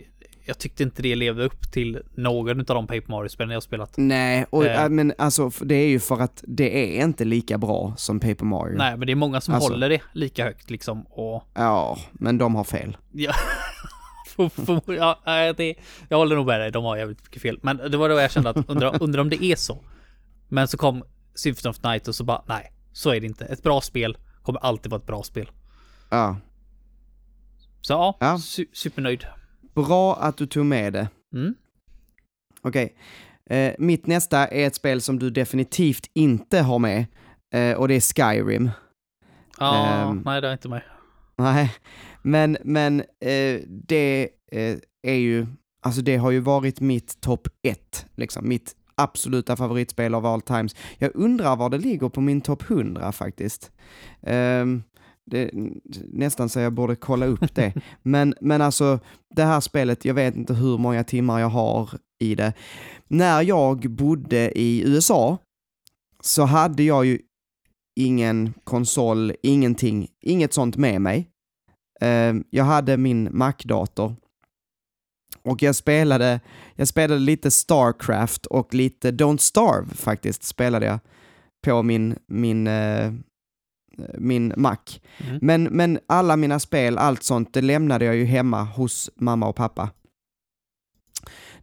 jag 0.44 0.58
tyckte 0.58 0.82
inte 0.82 1.02
det 1.02 1.14
levde 1.14 1.44
upp 1.44 1.72
till 1.72 2.02
någon 2.14 2.58
av 2.60 2.64
de 2.64 2.86
Paper 2.86 3.08
Mario-spelen 3.10 3.50
jag 3.52 3.62
spelat. 3.62 3.92
Nej, 3.96 4.46
och, 4.50 4.64
Eh. 4.66 4.82
äh, 4.84 4.88
men 4.88 5.12
alltså 5.18 5.50
det 5.60 5.74
är 5.74 5.88
ju 5.88 6.00
för 6.00 6.20
att 6.20 6.44
det 6.46 6.98
är 6.98 7.04
inte 7.04 7.24
lika 7.24 7.58
bra 7.58 7.94
som 7.96 8.20
Paper 8.20 8.44
Mario. 8.44 8.76
Nej, 8.78 8.96
men 8.96 9.06
det 9.06 9.12
är 9.12 9.16
många 9.16 9.40
som 9.40 9.54
Alltså. 9.54 9.70
håller 9.72 9.88
det 9.88 10.00
lika 10.12 10.44
högt 10.44 10.70
liksom 10.70 11.02
och... 11.02 11.44
Ja, 11.54 11.98
men 12.12 12.38
de 12.38 12.54
har 12.54 12.64
fel. 12.64 12.96
Ja, 13.12 13.32
ja 15.24 15.52
det, 15.56 15.74
jag 16.08 16.16
håller 16.18 16.36
nog 16.36 16.46
med 16.46 16.60
dig, 16.60 16.70
de 16.70 16.84
har 16.84 16.96
jävligt 16.96 17.22
mycket 17.24 17.42
fel. 17.42 17.58
Men 17.62 17.76
det 17.90 17.96
var 17.96 18.08
då 18.08 18.20
jag 18.20 18.30
kände 18.30 18.50
att 18.50 18.70
undrar, 18.70 19.02
undrar 19.02 19.20
om 19.20 19.30
det 19.30 19.44
är 19.44 19.56
så. 19.56 19.78
Men 20.48 20.68
så 20.68 20.76
kom 20.76 21.02
Symphony 21.34 21.70
of 21.70 21.82
Night 21.82 22.08
och 22.08 22.14
så 22.14 22.24
bara, 22.24 22.42
nej, 22.46 22.72
så 22.92 23.10
är 23.10 23.20
det 23.20 23.26
inte. 23.26 23.44
Ett 23.44 23.62
bra 23.62 23.80
spel 23.80 24.18
kommer 24.42 24.60
alltid 24.60 24.90
vara 24.90 25.00
ett 25.00 25.06
bra 25.06 25.22
spel. 25.22 25.50
Ja. 26.10 26.36
Så 27.80 27.92
ja, 27.92 28.16
Ja. 28.20 28.38
Su 28.38 28.64
supernöjd. 28.72 29.26
Bra 29.74 30.16
att 30.16 30.36
du 30.36 30.46
tog 30.46 30.66
med 30.66 30.92
det. 30.92 31.08
Mm. 31.34 31.54
Okej. 32.62 32.96
Eh, 33.50 33.74
mitt 33.78 34.06
nästa 34.06 34.46
är 34.48 34.66
ett 34.66 34.74
spel 34.74 35.00
som 35.00 35.18
du 35.18 35.30
definitivt 35.30 36.10
inte 36.14 36.60
har 36.60 36.78
med. 36.78 37.06
Eh, 37.54 37.76
och 37.76 37.88
det 37.88 37.94
är 37.94 38.00
Skyrim. 38.00 38.70
Ja, 39.58 39.86
Ehm. 39.86 40.22
nej 40.24 40.40
det 40.40 40.48
är 40.48 40.52
inte 40.52 40.68
mig. 40.68 40.82
Nej, 41.36 41.74
men, 42.22 42.56
men 42.64 43.00
eh, 43.00 43.60
det 43.66 44.28
eh, 44.52 44.76
är 45.02 45.14
ju, 45.14 45.46
alltså 45.82 46.00
det 46.02 46.16
har 46.16 46.30
ju 46.30 46.40
varit 46.40 46.80
mitt 46.80 47.20
topp 47.20 47.48
ett, 47.62 48.06
liksom 48.14 48.48
mitt 48.48 48.76
absoluta 49.02 49.56
favoritspel 49.56 50.14
av 50.14 50.26
all 50.26 50.40
times. 50.40 50.76
Jag 50.98 51.10
undrar 51.14 51.56
var 51.56 51.70
det 51.70 51.78
ligger 51.78 52.08
på 52.08 52.20
min 52.20 52.40
topp 52.40 52.70
100 52.70 53.12
faktiskt. 53.12 53.70
Ehm, 54.22 54.82
det, 55.26 55.50
nästan 56.12 56.48
så 56.48 56.60
jag 56.60 56.72
borde 56.72 56.96
kolla 56.96 57.26
upp 57.26 57.54
det. 57.54 57.74
men, 58.02 58.34
men 58.40 58.62
alltså, 58.62 58.98
det 59.36 59.44
här 59.44 59.60
spelet, 59.60 60.04
jag 60.04 60.14
vet 60.14 60.36
inte 60.36 60.54
hur 60.54 60.78
många 60.78 61.04
timmar 61.04 61.40
jag 61.40 61.48
har 61.48 61.90
i 62.20 62.34
det. 62.34 62.52
När 63.08 63.42
jag 63.42 63.90
bodde 63.90 64.58
i 64.58 64.82
USA 64.86 65.38
så 66.22 66.42
hade 66.42 66.82
jag 66.82 67.04
ju 67.04 67.18
ingen 67.96 68.54
konsol, 68.64 69.32
ingenting, 69.42 70.08
inget 70.20 70.52
sånt 70.52 70.76
med 70.76 71.00
mig. 71.00 71.28
Eh, 72.00 72.34
jag 72.50 72.64
hade 72.64 72.96
min 72.96 73.28
Mac-dator 73.32 74.16
och 75.50 75.62
jag 75.62 75.76
spelade, 75.76 76.40
jag 76.76 76.88
spelade 76.88 77.20
lite 77.20 77.50
Starcraft 77.50 78.46
och 78.46 78.74
lite 78.74 79.10
Don't 79.10 79.36
Starve 79.36 79.94
faktiskt 79.94 80.42
spelade 80.42 80.86
jag 80.86 80.98
på 81.64 81.82
min, 81.82 82.18
min, 82.26 82.66
eh, 82.66 83.12
min 84.18 84.52
Mac. 84.56 84.76
Mm. 85.18 85.38
Men, 85.42 85.62
men 85.64 85.98
alla 86.06 86.36
mina 86.36 86.60
spel, 86.60 86.98
allt 86.98 87.22
sånt, 87.22 87.52
det 87.52 87.62
lämnade 87.62 88.04
jag 88.04 88.16
ju 88.16 88.24
hemma 88.24 88.62
hos 88.62 89.10
mamma 89.14 89.48
och 89.48 89.56
pappa. 89.56 89.90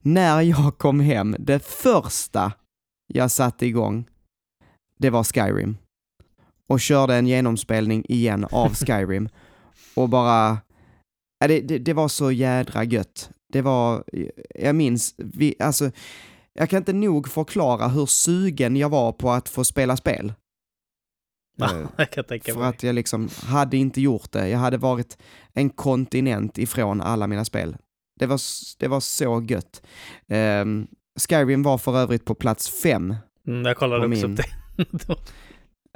När 0.01 0.41
jag 0.41 0.77
kom 0.77 0.99
hem, 0.99 1.35
det 1.39 1.65
första 1.65 2.51
jag 3.13 3.31
satte 3.31 3.65
igång, 3.65 4.09
det 4.99 5.09
var 5.09 5.23
Skyrim. 5.23 5.77
Och 6.69 6.79
körde 6.79 7.15
en 7.15 7.27
genomspelning 7.27 8.05
igen 8.09 8.45
av 8.51 8.73
Skyrim. 8.85 9.29
och 9.95 10.09
bara... 10.09 10.57
Det, 11.39 11.61
det, 11.61 11.77
det 11.77 11.93
var 11.93 12.07
så 12.07 12.31
jädra 12.31 12.83
gött. 12.83 13.31
Det 13.53 13.61
var, 13.61 14.03
jag 14.55 14.75
minns, 14.75 15.15
vi, 15.17 15.55
alltså, 15.59 15.91
jag 16.53 16.69
kan 16.69 16.77
inte 16.77 16.93
nog 16.93 17.27
förklara 17.29 17.87
hur 17.87 18.05
sugen 18.05 18.75
jag 18.75 18.89
var 18.89 19.11
på 19.11 19.31
att 19.31 19.49
få 19.49 19.63
spela 19.63 19.97
spel. 19.97 20.33
Ja, 21.57 21.71
Eh, 21.81 21.87
jag 21.97 22.11
kan 22.11 22.23
tänka 22.23 22.53
För 22.53 22.59
mig. 22.59 22.69
att 22.69 22.83
jag 22.83 22.95
liksom 22.95 23.29
hade 23.43 23.77
inte 23.77 24.01
gjort 24.01 24.31
det. 24.31 24.49
Jag 24.49 24.59
hade 24.59 24.77
varit 24.77 25.17
en 25.53 25.69
kontinent 25.69 26.57
ifrån 26.57 27.01
alla 27.01 27.27
mina 27.27 27.45
spel. 27.45 27.77
Det 28.19 28.25
var, 28.25 28.39
det 28.79 28.87
var 28.87 28.99
så 28.99 29.41
gött. 29.49 29.81
Ehm, 30.27 30.87
Skyrim 31.29 31.63
var 31.63 31.77
för 31.77 31.97
övrigt 31.97 32.25
på 32.25 32.35
plats 32.35 32.69
fem. 32.81 33.15
Mm, 33.47 33.65
jag 33.65 33.77
kollade 33.77 34.07
också 34.07 34.27
min- 34.27 34.39
upp 34.39 34.45
det. 35.07 35.15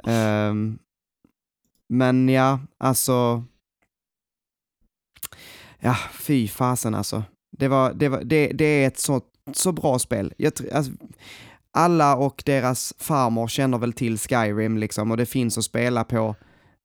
Ehm, 0.12 0.78
men 1.88 2.28
ja, 2.28 2.60
alltså... 2.78 3.44
Ja, 5.80 5.96
fy 6.20 6.48
fasen 6.48 6.94
alltså. 6.94 7.24
Det, 7.52 7.68
var, 7.68 7.92
det, 7.92 8.08
var, 8.08 8.20
det, 8.24 8.46
det 8.48 8.64
är 8.64 8.86
ett 8.86 8.98
så, 8.98 9.20
så 9.52 9.72
bra 9.72 9.98
spel. 9.98 10.32
Jag, 10.36 10.52
alltså, 10.72 10.92
alla 11.70 12.16
och 12.16 12.42
deras 12.46 12.94
farmor 12.98 13.48
känner 13.48 13.78
väl 13.78 13.92
till 13.92 14.18
Skyrim 14.18 14.78
liksom 14.78 15.10
och 15.10 15.16
det 15.16 15.26
finns 15.26 15.58
att 15.58 15.64
spela 15.64 16.04
på. 16.04 16.34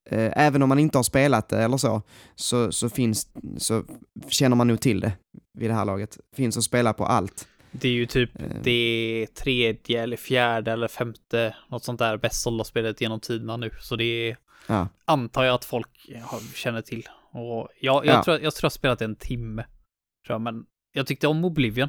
Eh, 0.09 0.31
även 0.35 0.61
om 0.63 0.69
man 0.69 0.79
inte 0.79 0.97
har 0.97 1.03
spelat 1.03 1.49
det 1.49 1.63
eller 1.63 1.77
så, 1.77 2.01
så, 2.35 2.71
så, 2.71 2.89
finns, 2.89 3.27
så 3.57 3.83
känner 4.29 4.55
man 4.55 4.67
nog 4.67 4.79
till 4.79 4.99
det 4.99 5.11
vid 5.53 5.69
det 5.69 5.73
här 5.73 5.85
laget. 5.85 6.17
Finns 6.35 6.57
att 6.57 6.63
spela 6.63 6.93
på 6.93 7.05
allt. 7.05 7.47
Det 7.71 7.87
är 7.87 7.91
ju 7.93 8.05
typ 8.05 8.29
Eh, 8.41 8.45
det 8.63 9.27
tredje 9.35 10.03
eller 10.03 10.17
fjärde 10.17 10.71
eller 10.71 10.87
femte, 10.87 11.55
något 11.69 11.83
sånt 11.83 11.99
där 11.99 12.17
bäst 12.17 12.41
sålda 12.41 12.63
spelet 12.63 13.01
genom 13.01 13.19
tiderna 13.19 13.57
nu. 13.57 13.71
Så 13.79 13.95
det 13.95 14.03
är, 14.29 14.37
ja. 14.67 14.87
antar 15.05 15.43
jag 15.43 15.55
att 15.55 15.65
folk 15.65 15.87
har- 16.23 16.55
känner 16.55 16.81
till. 16.81 17.07
Och 17.31 17.67
jag, 17.81 18.05
jag, 18.05 18.15
Ja. 18.15 18.23
tror, 18.23 18.39
jag 18.39 18.55
tror 18.55 18.65
jag 18.65 18.71
spelat 18.71 19.01
en 19.01 19.15
timme, 19.15 19.65
tror 20.27 20.33
jag, 20.35 20.41
men 20.41 20.65
jag 20.91 21.07
tyckte 21.07 21.27
om 21.27 21.45
Oblivion. 21.45 21.87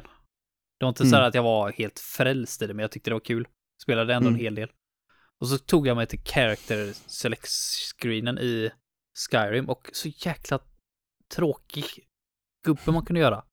Det 0.79 0.85
var 0.85 0.89
inte 0.89 1.03
Mm. 1.03 1.11
så 1.11 1.17
att 1.17 1.35
jag 1.35 1.43
var 1.43 1.71
helt 1.71 1.99
frälst 1.99 2.61
i 2.61 2.67
det, 2.67 2.73
men 2.73 2.83
jag 2.83 2.91
tyckte 2.91 3.09
det 3.09 3.13
var 3.13 3.19
kul. 3.19 3.47
Spelade 3.83 4.13
ändå 4.13 4.27
Mm. 4.27 4.39
en 4.39 4.43
hel 4.45 4.55
del. 4.55 4.69
Och 5.39 5.47
så 5.47 5.57
tog 5.57 5.87
jag 5.87 5.97
mig 5.97 6.07
till 6.07 6.19
character 6.25 6.93
select 7.09 7.47
screenen 7.99 8.37
i 8.39 8.71
Skyrim 9.31 9.69
och 9.69 9.89
så 9.93 10.07
jäkla 10.07 10.59
tråkig 11.35 11.85
gubbe 12.65 12.91
man 12.91 13.05
kunde 13.05 13.19
göra. 13.19 13.43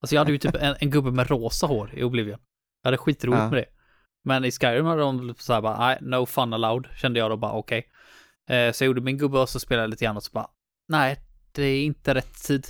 Alltså 0.00 0.14
jag 0.14 0.20
hade 0.20 0.32
ju 0.32 0.38
typ 0.38 0.54
en, 0.54 0.76
en 0.80 0.90
gubbe 0.90 1.10
med 1.10 1.30
rosa 1.30 1.66
hår 1.66 1.90
i 1.94 2.02
Oblivion. 2.02 2.38
Jag 2.82 2.86
hade 2.88 2.96
skitroligt 2.98 3.40
Ja. 3.40 3.50
med 3.50 3.58
det. 3.58 3.66
Men 4.24 4.44
i 4.44 4.50
Skyrim 4.50 4.84
hade 4.86 5.00
de 5.00 5.34
så 5.38 5.52
här 5.52 5.60
bara, 5.60 5.78
nej, 5.78 5.98
no 6.00 6.26
fun 6.26 6.52
allowed, 6.52 6.86
kände 6.96 7.18
jag 7.18 7.30
då 7.30 7.36
bara, 7.36 7.52
okej. 7.52 7.88
Eh, 8.48 8.72
så 8.72 8.84
jag 8.84 8.86
gjorde 8.86 9.00
min 9.00 9.18
gubbe 9.18 9.38
och 9.38 9.48
så 9.48 9.60
spelade 9.60 9.82
jag 9.82 9.90
lite 9.90 10.04
grann 10.04 10.16
och 10.16 10.22
så 10.22 10.30
bara, 10.32 10.50
nej, 10.88 11.20
det 11.52 11.62
är 11.62 11.84
inte 11.84 12.14
rätt 12.14 12.34
tid. 12.44 12.66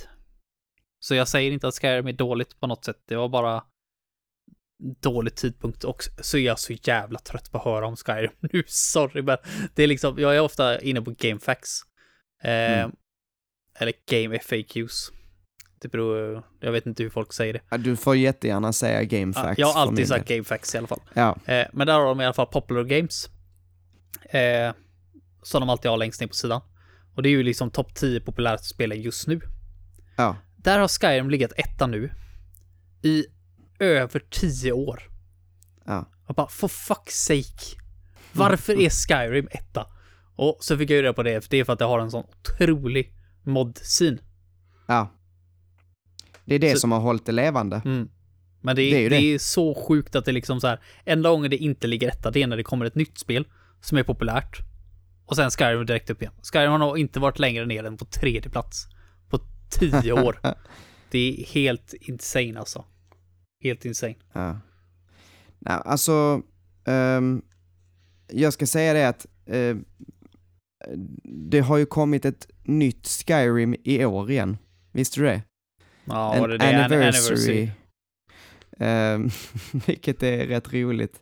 Så 1.03 1.15
jag 1.15 1.27
säger 1.27 1.51
inte 1.51 1.67
att 1.67 1.79
Skyrim 1.79 2.07
är 2.07 2.13
dåligt 2.13 2.59
på 2.59 2.67
något 2.67 2.85
sätt, 2.85 2.97
det 3.05 3.15
var 3.15 3.29
bara 3.29 3.63
dålig 5.01 5.35
tidpunkt 5.35 5.83
och 5.83 6.03
så 6.21 6.37
är 6.37 6.41
jag 6.41 6.59
så 6.59 6.73
jävla 6.73 7.19
trött 7.19 7.51
på 7.51 7.57
att 7.57 7.63
höra 7.63 7.87
om 7.87 7.95
Skyrim 7.95 8.31
nu, 8.39 8.63
sorry 8.67 9.21
men 9.21 9.37
det 9.75 9.83
är 9.83 9.87
liksom, 9.87 10.19
jag 10.19 10.35
är 10.35 10.39
ofta 10.39 10.79
inne 10.81 11.01
på 11.01 11.11
GameFAQs. 11.17 11.81
Eh, 12.43 12.83
Mm. 12.83 12.91
Eller 13.75 13.93
Game 14.11 14.39
FAQs. 14.39 15.11
Det 15.81 15.87
beror, 15.87 16.43
jag 16.59 16.71
vet 16.71 16.85
inte 16.85 17.03
hur 17.03 17.09
folk 17.09 17.33
säger 17.33 17.53
det. 17.53 17.77
Du 17.77 17.95
får 17.95 18.15
jättegärna 18.15 18.73
säga 18.73 19.03
game 19.03 19.33
Ja, 19.35 19.53
jag 19.57 19.67
har 19.67 19.81
alltid 19.81 20.07
sagt. 20.07 20.27
GameFAQs 20.29 20.75
i 20.75 20.77
alla 20.77 20.87
fall. 20.87 21.01
Ja, 21.13 21.37
Eh, 21.45 21.67
men 21.73 21.87
där 21.87 21.93
har 21.93 22.05
de 22.05 22.21
i 22.21 22.25
alla 22.25 22.33
fall 22.33 22.47
Popular 22.47 22.83
Games. 22.83 23.29
Eh, 24.29 24.73
som 25.41 25.59
de 25.59 25.69
alltid 25.69 25.91
har 25.91 25.97
längst 25.97 26.21
ner 26.21 26.27
på 26.27 26.33
sidan. 26.33 26.61
Och 27.15 27.23
det 27.23 27.29
är 27.29 27.31
ju 27.31 27.43
liksom 27.43 27.71
topp 27.71 27.95
10 27.95 28.21
populäraste 28.21 28.67
spelen 28.67 29.01
just 29.01 29.27
nu. 29.27 29.41
ja. 30.17 30.37
Där 30.63 30.79
har 30.79 30.87
Skyrim 30.87 31.29
legat 31.29 31.51
etta 31.57 31.87
nu. 31.87 32.11
I 33.01 33.25
över 33.79 34.21
10 34.29 34.71
år. 34.71 35.03
Ja. 35.85 36.09
Jag 36.27 36.35
bara, 36.35 36.47
for 36.47 36.67
fuck's 36.67 37.09
sake. 37.09 37.81
Varför 38.31 38.81
är 38.81 38.89
Skyrim 38.89 39.47
etta? 39.51 39.87
Och 40.35 40.57
så 40.61 40.77
fick 40.77 40.89
jag 40.89 40.95
ju 40.97 41.01
reda 41.01 41.13
på 41.13 41.23
det, 41.23 41.41
för 41.41 41.49
det 41.49 41.59
är 41.59 41.63
för 41.63 41.73
att 41.73 41.79
det 41.79 41.85
har 41.85 41.99
en 41.99 42.11
sån 42.11 42.23
otrolig 42.23 43.13
mod-scene. 43.43 44.17
ja. 44.87 45.11
Det 46.45 46.55
är 46.55 46.59
det 46.59 46.71
Så- 46.73 46.79
som 46.79 46.91
har 46.91 46.99
hållit 46.99 47.25
det 47.25 47.31
levande. 47.31 47.81
Mm. 47.85 48.09
Men 48.61 48.75
det 48.75 48.81
är, 48.81 48.91
Det 48.95 49.05
är 49.05 49.09
det. 49.09 49.15
det. 49.17 49.33
är 49.33 49.39
så 49.39 49.75
sjukt 49.87 50.15
att 50.15 50.25
det 50.25 50.31
liksom 50.31 50.61
så 50.61 50.67
här, 50.67 50.79
enda 51.05 51.29
gången 51.29 51.51
det 51.51 51.57
inte 51.57 51.87
ligger 51.87 52.07
etta, 52.09 52.31
det 52.31 52.43
är 52.43 52.47
när 52.47 52.57
det 52.57 52.63
kommer 52.63 52.85
ett 52.85 52.95
nytt 52.95 53.17
spel 53.17 53.47
som 53.81 53.97
är 53.97 54.03
populärt. 54.03 54.57
Och 55.25 55.35
sen 55.35 55.51
Skyrim 55.51 55.85
direkt 55.85 56.09
upp 56.09 56.21
igen. 56.21 56.33
Skyrim 56.53 56.71
har 56.71 56.77
nog 56.77 56.97
inte 56.97 57.19
varit 57.19 57.39
längre 57.39 57.65
ner 57.65 57.83
än 57.83 57.97
på 57.97 58.05
tredje 58.05 58.49
plats. 58.49 58.87
Tio 59.79 60.11
år. 60.13 60.39
det 61.11 61.19
är 61.41 61.45
helt 61.45 61.93
insane 61.93 62.59
alltså. 62.59 62.85
Helt 63.63 63.85
insane. 63.85 64.15
Ja. 64.33 64.59
Nej, 65.59 65.81
alltså, 65.85 66.41
ehm, 66.85 67.41
jag 68.27 68.53
ska 68.53 68.65
säga 68.67 68.93
det 68.93 69.07
att 69.07 69.25
eh, 69.45 69.75
det 71.23 71.59
har 71.59 71.77
ju 71.77 71.85
kommit 71.85 72.25
ett 72.25 72.47
nytt 72.63 73.07
Skyrim 73.07 73.75
i 73.83 74.05
år 74.05 74.31
igen. 74.31 74.57
Visste 74.91 75.19
du 75.19 75.25
det? 75.25 75.41
Ja, 76.05 76.35
en 76.35 76.49
det 76.49 76.57
det? 76.57 76.65
An- 76.65 76.75
anniversary. 76.83 77.69
Ehm, 78.79 79.29
vilket 79.87 80.23
är 80.23 80.47
rätt 80.47 80.73
roligt. 80.73 81.21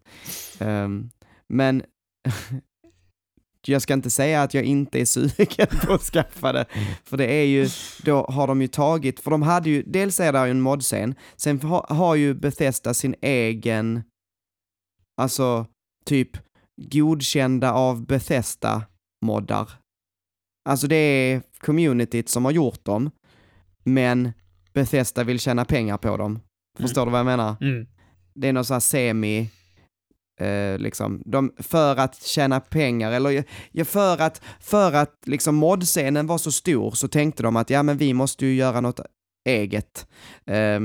Ehm, 0.59 1.09
men 1.47 1.83
jag 3.67 3.81
ska 3.81 3.93
inte 3.93 4.09
säga 4.09 4.41
att 4.41 4.53
jag 4.53 4.63
inte 4.63 5.01
är 5.01 5.05
sugen 5.05 5.67
på 5.85 5.93
att 5.93 6.01
skaffa 6.01 6.53
det. 6.53 6.65
För 7.03 7.17
det 7.17 7.25
är 7.25 7.45
ju, 7.45 7.69
då 8.03 8.25
har 8.25 8.47
de 8.47 8.61
ju 8.61 8.67
tagit, 8.67 9.19
för 9.19 9.31
de 9.31 9.41
hade 9.41 9.69
ju, 9.69 9.83
dels 9.87 10.19
är 10.19 10.33
det 10.33 10.45
ju 10.45 10.51
en 10.51 10.61
modscen, 10.61 11.15
sen 11.35 11.61
ha, 11.61 11.85
har 11.89 12.15
ju 12.15 12.33
Bethesda 12.33 12.93
sin 12.93 13.15
egen, 13.21 14.03
alltså 15.21 15.65
typ 16.05 16.37
godkända 16.91 17.73
av 17.73 18.05
Bethesda-moddar. 18.05 19.69
Alltså 20.69 20.87
det 20.87 20.95
är 20.95 21.41
communityt 21.59 22.29
som 22.29 22.45
har 22.45 22.51
gjort 22.51 22.85
dem, 22.85 23.11
men 23.83 24.31
Bethesda 24.73 25.23
vill 25.23 25.39
tjäna 25.39 25.65
pengar 25.65 25.97
på 25.97 26.17
dem. 26.17 26.39
Förstår 26.79 27.05
du 27.05 27.11
vad 27.11 27.19
jag 27.19 27.25
menar? 27.25 27.55
Mm. 27.61 27.87
Det 28.33 28.47
är 28.47 28.53
någon 28.53 28.65
sån 28.65 28.75
här 28.75 28.79
semi, 28.79 29.49
eh, 30.41 30.77
liksom, 30.77 31.21
de, 31.25 31.53
för 31.57 31.95
att 31.95 32.23
tjäna 32.23 32.59
pengar, 32.59 33.11
eller 33.11 33.43
ja, 33.71 33.85
för 33.85 34.21
att, 34.21 34.41
för 34.59 34.93
att 34.93 35.19
liksom 35.25 35.55
modscenen 35.55 36.27
var 36.27 36.37
så 36.37 36.51
stor 36.51 36.91
så 36.91 37.07
tänkte 37.07 37.43
de 37.43 37.55
att 37.55 37.69
ja 37.69 37.83
men 37.83 37.97
vi 37.97 38.13
måste 38.13 38.45
ju 38.45 38.53
göra 38.53 38.81
något 38.81 38.99
eget. 39.49 40.07
Eh, 40.45 40.79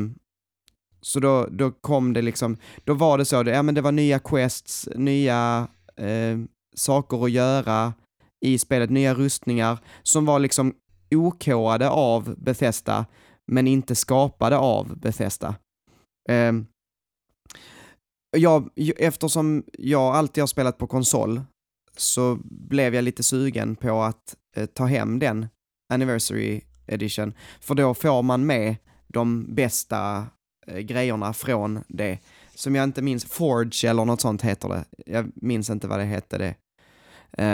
så 1.00 1.20
då, 1.20 1.46
då 1.50 1.70
kom 1.70 2.12
det 2.12 2.22
liksom, 2.22 2.56
då 2.84 2.94
var 2.94 3.18
det 3.18 3.24
så, 3.24 3.44
ja 3.46 3.62
men 3.62 3.74
det 3.74 3.80
var 3.80 3.92
nya 3.92 4.18
quests, 4.18 4.88
nya 4.94 5.68
eh, 5.96 6.38
saker 6.76 7.24
att 7.24 7.30
göra 7.30 7.94
i 8.44 8.58
spelet, 8.58 8.90
nya 8.90 9.14
rustningar 9.14 9.78
som 10.02 10.24
var 10.24 10.38
liksom 10.38 10.74
okodade 11.14 11.90
av 11.90 12.34
Bethesda 12.38 13.06
men 13.52 13.66
inte 13.66 13.94
skapade 13.94 14.58
av 14.58 14.98
Bethesda. 14.98 15.54
Ehm, 16.28 16.66
jag, 18.30 18.70
eftersom 18.96 19.64
jag 19.72 20.14
alltid 20.14 20.42
har 20.42 20.46
spelat 20.46 20.78
på 20.78 20.86
konsol 20.86 21.40
så 21.96 22.38
blev 22.44 22.94
jag 22.94 23.04
lite 23.04 23.22
sugen 23.22 23.76
på 23.76 24.02
att 24.02 24.36
eh, 24.56 24.66
ta 24.66 24.84
hem 24.84 25.18
den 25.18 25.46
Anniversary 25.92 26.60
Edition. 26.86 27.34
För 27.60 27.74
då 27.74 27.94
får 27.94 28.22
man 28.22 28.46
med 28.46 28.76
de 29.08 29.54
bästa 29.54 30.26
eh, 30.66 30.78
grejerna 30.78 31.32
från 31.32 31.84
det. 31.88 32.18
Som 32.54 32.74
jag 32.74 32.84
inte 32.84 33.02
minns, 33.02 33.24
Forge 33.24 33.90
eller 33.90 34.04
något 34.04 34.20
sånt 34.20 34.42
heter 34.42 34.68
det. 34.68 34.84
Jag 35.06 35.32
minns 35.34 35.70
inte 35.70 35.88
vad 35.88 35.98
det 35.98 36.04
hette 36.04 36.38
det. 36.38 36.54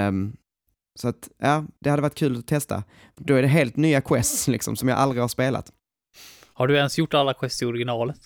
Um, 0.08 0.36
så 0.94 1.08
att, 1.08 1.28
ja, 1.38 1.64
det 1.80 1.90
hade 1.90 2.02
varit 2.02 2.14
kul 2.14 2.38
att 2.38 2.46
testa. 2.46 2.84
Då 3.16 3.34
är 3.34 3.42
det 3.42 3.48
helt 3.48 3.76
nya 3.76 4.00
quests 4.00 4.48
liksom, 4.54 4.76
som 4.76 4.88
jag 4.88 4.98
aldrig 4.98 5.22
har 5.22 5.28
spelat. 5.28 5.72
Har 6.52 6.66
du 6.66 6.76
ens 6.76 6.98
gjort 6.98 7.14
alla 7.14 7.34
quest 7.34 7.62
i 7.62 7.64
originalet? 7.64 8.20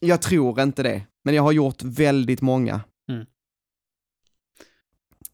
Jag 0.00 0.22
tror 0.22 0.60
inte 0.60 0.82
det, 0.82 1.06
men 1.24 1.34
jag 1.34 1.42
har 1.42 1.52
gjort 1.52 1.82
väldigt 1.82 2.42
många. 2.42 2.80
Mm. 3.08 3.26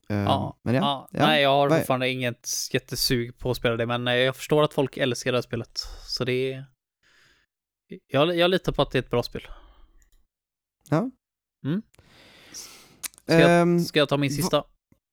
Ehm, 0.09 0.25
Ja, 0.25 0.59
men 0.63 0.75
ja, 0.75 0.81
ja, 0.83 1.19
ja. 1.19 1.27
Nej, 1.27 1.43
jag 1.43 1.51
har 1.51 1.69
Vad 1.69 1.79
fortfarande 1.79 2.09
inget 2.11 2.49
jättesug 2.73 3.39
på 3.39 3.51
att 3.51 3.57
spela 3.57 3.77
det, 3.77 3.87
men 3.87 4.09
eh, 4.09 4.15
jag 4.15 4.37
förstår 4.37 4.63
att 4.63 4.75
folk 4.75 4.97
älskar 4.97 5.33
det 5.33 5.37
här 5.39 5.43
spelet. 5.43 5.79
Så 6.07 6.25
det 6.25 6.53
är... 6.53 6.65
Jag, 8.07 8.37
jag 8.37 8.51
litar 8.51 8.73
på 8.73 8.83
att 8.83 8.91
det 8.91 8.99
är 8.99 9.03
ett 9.03 9.11
bra 9.11 9.23
spel. 9.23 9.43
Ja. 10.91 11.11
Mm. 11.65 11.83
Ska 13.25 13.39
jag, 13.41 13.61
Ehm, 13.61 13.81
ska 13.81 13.99
jag 13.99 14.09
ta 14.09 14.17
min 14.17 14.31
sista? 14.31 14.65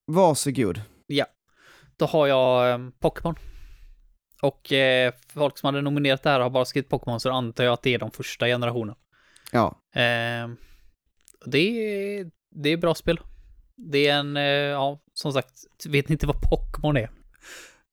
varsågod. 0.06 0.82
Då 1.98 2.06
har 2.06 2.28
jag 2.28 2.72
eh, 2.72 2.90
Pokémon. 3.00 3.36
Och 4.42 4.72
eh, 4.74 5.14
folk 5.28 5.58
som 5.58 5.68
hade 5.68 5.82
nominerat 5.82 6.24
det 6.24 6.30
här 6.30 6.40
har 6.40 6.50
bara 6.50 6.66
skrivit 6.66 6.90
Pokémon, 6.90 7.20
så 7.20 7.32
antar 7.32 7.64
jag 7.64 7.74
att 7.74 7.82
det 7.82 7.94
är 7.94 8.00
de 8.00 8.12
första 8.12 8.46
generationen. 8.46 8.96
Ja, 9.52 9.76
Eh, 9.94 10.48
det, 11.46 11.60
är, 11.60 12.32
det 12.56 12.70
är 12.70 12.78
bra 12.78 12.96
spel. 12.96 13.20
Det 13.76 14.08
är 14.08 14.16
en, 14.20 14.38
eh, 14.38 14.44
ja, 14.44 15.00
som 15.14 15.34
sagt, 15.34 15.52
vet 15.86 16.10
ni 16.10 16.14
inte 16.14 16.28
vad 16.28 16.42
Pokémon 16.42 16.98
är? 16.98 17.10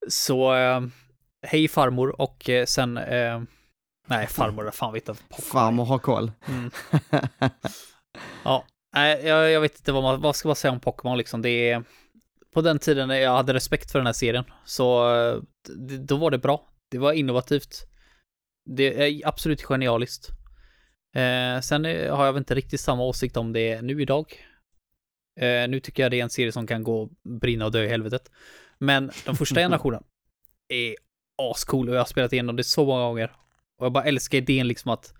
Så, 0.08 0.54
eh, 0.54 0.80
hej 1.42 1.68
farmor 1.68 2.20
och 2.20 2.50
eh, 2.50 2.64
sen, 2.66 2.96
eh, 2.96 3.42
nej 4.06 4.26
farmor, 4.26 4.70
fan 4.70 4.92
vet 4.92 5.08
inte 5.08 5.12
vad 5.12 5.28
Pokémon 5.38 5.50
farmor 5.52 5.84
har 5.84 5.98
koll. 5.98 6.32
Mm. 6.48 6.70
Ja, 8.44 8.64
nej, 8.94 9.26
jag, 9.26 9.50
jag 9.50 9.60
vet 9.60 9.76
inte 9.78 9.92
vad 9.92 10.02
man, 10.02 10.20
vad 10.20 10.36
ska 10.36 10.48
man 10.48 10.56
säga 10.56 10.72
om 10.72 10.80
Pokémon 10.80 11.18
liksom. 11.18 11.42
Det 11.42 11.70
är, 11.70 11.84
på 12.54 12.60
den 12.62 12.78
tiden 12.78 13.08
när 13.08 13.14
jag 13.16 13.36
hade 13.36 13.54
respekt 13.54 13.90
för 13.92 13.98
den 13.98 14.06
här 14.06 14.12
serien, 14.12 14.44
så 14.64 15.14
eh, 15.14 15.40
d- 15.78 15.96
då 15.98 16.16
var 16.16 16.30
det 16.30 16.38
bra. 16.38 16.68
Det 16.88 16.98
var 16.98 17.12
innovativt. 17.12 17.86
Det 18.76 19.02
är 19.02 19.28
absolut 19.28 19.62
genialiskt. 19.62 20.28
Eh, 21.16 21.60
sen 21.60 21.84
eh, 21.84 22.16
har 22.16 22.26
jag 22.26 22.32
väl 22.32 22.40
inte 22.40 22.54
riktigt 22.54 22.80
samma 22.80 23.02
åsikt 23.02 23.36
om 23.36 23.52
det 23.52 23.82
nu 23.82 24.02
idag. 24.02 24.32
Eh, 25.40 25.68
nu 25.68 25.80
tycker 25.80 26.02
jag 26.02 26.12
det 26.12 26.20
är 26.20 26.22
en 26.22 26.30
serie 26.30 26.52
som 26.52 26.66
kan 26.66 26.82
gå 26.82 27.10
brinna 27.40 27.64
och 27.64 27.72
dö 27.72 27.82
i 27.84 27.88
helvetet. 27.88 28.30
Men 28.78 29.10
den 29.24 29.36
första 29.36 29.54
generationen 29.60 30.02
är 30.68 30.94
ascool 31.50 31.88
och 31.88 31.94
jag 31.94 32.00
har 32.00 32.06
spelat 32.06 32.32
igenom 32.32 32.56
det 32.56 32.64
så 32.64 32.84
många 32.84 33.02
gånger. 33.02 33.32
Och 33.78 33.84
jag 33.84 33.92
bara 33.92 34.04
älskar 34.04 34.38
idén 34.38 34.68
liksom 34.68 34.90
att 34.90 35.14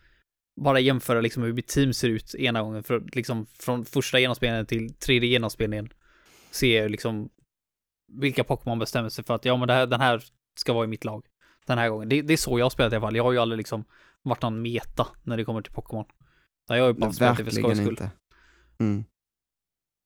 bara 0.61 0.81
jämföra 0.81 1.21
liksom 1.21 1.43
hur 1.43 1.53
mitt 1.53 1.69
team 1.69 1.93
ser 1.93 2.09
ut 2.09 2.35
ena 2.35 2.63
gången. 2.63 2.83
För 2.83 3.05
liksom 3.13 3.47
från 3.47 3.85
första 3.85 4.19
genomspelningen 4.19 4.67
till 4.67 4.95
tredje 4.95 5.29
genomspelningen 5.29 5.89
ser 6.51 6.83
jag 6.83 6.91
liksom 6.91 7.31
vilka 8.13 8.45
Pokémon 8.45 8.79
bestämmer 8.79 9.09
sig 9.09 9.25
för 9.25 9.35
att 9.35 9.45
ja 9.45 9.57
men 9.57 9.69
det 9.69 9.75
här, 9.75 9.87
den 9.87 10.01
här 10.01 10.23
ska 10.59 10.73
vara 10.73 10.85
i 10.85 10.89
mitt 10.89 11.05
lag. 11.05 11.27
Den 11.67 11.79
här 11.79 11.89
gången. 11.89 12.09
Det, 12.09 12.23
det 12.23 12.33
är 12.33 12.37
så 12.37 12.59
jag 12.59 12.65
har 12.65 12.71
spelat 12.71 12.93
i 12.93 12.97
alla 12.97 13.07
fall. 13.07 13.17
Jag 13.17 13.25
har 13.25 13.33
ju 13.33 13.39
aldrig 13.39 13.57
liksom 13.57 13.85
varit 14.29 14.43
någon 14.43 14.63
meta 14.63 15.07
när 15.23 15.37
det 15.37 15.45
kommer 15.45 15.63
till 15.63 15.73
Pokémon. 15.73 16.05
Nej, 16.69 16.79
jag 16.79 16.85
har 16.85 16.89
ju 16.93 16.99
bara 16.99 17.13
spelat 17.13 17.37
det 17.37 17.45
för 17.45 17.51
skojs 17.51 17.79
skull. 17.79 17.89
inte. 17.91 18.11
Mm. 18.81 19.05